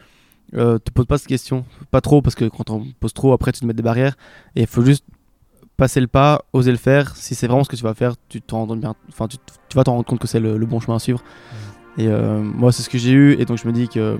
euh, 0.54 0.78
te 0.78 0.92
pose 0.92 1.08
pas 1.08 1.18
cette 1.18 1.28
question. 1.28 1.66
Pas 1.90 2.02
trop, 2.02 2.22
parce 2.22 2.36
que 2.36 2.46
quand 2.46 2.70
on 2.70 2.86
pose 3.00 3.14
trop, 3.14 3.34
après 3.34 3.52
tu 3.52 3.62
te 3.62 3.66
mets 3.66 3.74
des 3.74 3.82
barrières. 3.82 4.16
Et 4.56 4.62
il 4.62 4.68
faut 4.68 4.86
juste 4.86 5.06
passer 5.78 6.02
le 6.02 6.08
pas, 6.08 6.42
oser 6.54 6.72
le 6.72 6.78
faire. 6.78 7.16
Si 7.16 7.36
c'est 7.36 7.48
vraiment 7.48 7.64
ce 7.64 7.70
que 7.70 7.76
tu 7.76 7.84
vas 7.84 7.94
faire, 7.94 8.14
tu, 8.30 8.42
rends 8.52 8.66
bien, 8.76 8.96
enfin, 9.10 9.28
tu, 9.28 9.38
tu 9.70 9.76
vas 9.78 9.84
t'en 9.84 9.94
rendre 9.94 10.06
compte 10.06 10.20
que 10.20 10.28
c'est 10.28 10.40
le, 10.40 10.58
le 10.58 10.66
bon 10.66 10.80
chemin 10.80 10.98
à 10.98 11.00
suivre. 11.00 11.22
Et 11.98 12.08
euh, 12.08 12.40
moi, 12.42 12.72
c'est 12.72 12.84
ce 12.84 12.90
que 12.90 12.98
j'ai 12.98 13.12
eu. 13.12 13.34
Et 13.40 13.46
donc, 13.46 13.58
je 13.58 13.68
me 13.68 13.72
dis 13.72 13.88
que. 13.88 14.18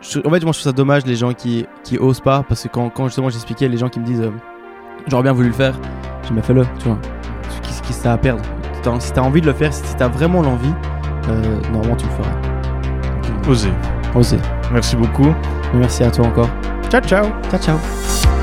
je- 0.00 0.18
en 0.18 0.22
fait, 0.30 0.40
moi, 0.42 0.52
je 0.52 0.58
trouve 0.58 0.62
ça 0.62 0.72
dommage 0.72 1.06
les 1.06 1.16
gens 1.16 1.32
qui, 1.32 1.66
qui 1.84 1.96
osent 1.98 2.20
pas. 2.20 2.44
Parce 2.48 2.62
que 2.64 2.68
quand, 2.68 2.90
quand 2.90 3.06
justement 3.06 3.30
j'expliquais, 3.30 3.68
les 3.68 3.76
gens 3.78 3.88
qui 3.88 4.00
me 4.00 4.04
disent 4.04 4.20
euh, 4.20 4.30
J'aurais 5.08 5.22
bien 5.24 5.32
voulu 5.32 5.48
le 5.48 5.54
faire, 5.54 5.74
j'ai 6.28 6.32
mais 6.34 6.42
fais-le, 6.42 6.64
tu 6.78 6.86
vois. 6.88 6.98
Qu'est-ce 7.62 7.82
que 7.82 7.92
ça 7.92 8.12
à 8.12 8.18
perdre 8.18 8.42
T'as- 8.84 9.00
Si 9.00 9.12
t'as 9.12 9.22
envie 9.22 9.40
de 9.40 9.46
le 9.46 9.52
faire, 9.52 9.72
si 9.74 9.82
t'as 9.96 10.08
vraiment 10.08 10.42
l'envie, 10.42 10.72
euh, 11.28 11.60
normalement 11.72 11.96
tu 11.96 12.06
le 12.06 12.12
feras. 12.12 13.50
Oser. 13.50 13.72
Osez. 14.14 14.38
Merci 14.72 14.94
beaucoup. 14.96 15.34
Merci 15.74 16.04
à 16.04 16.10
toi 16.10 16.26
encore. 16.26 16.48
Ciao, 16.88 17.00
ciao. 17.00 17.26
Ciao, 17.50 17.60
ciao. 17.60 18.41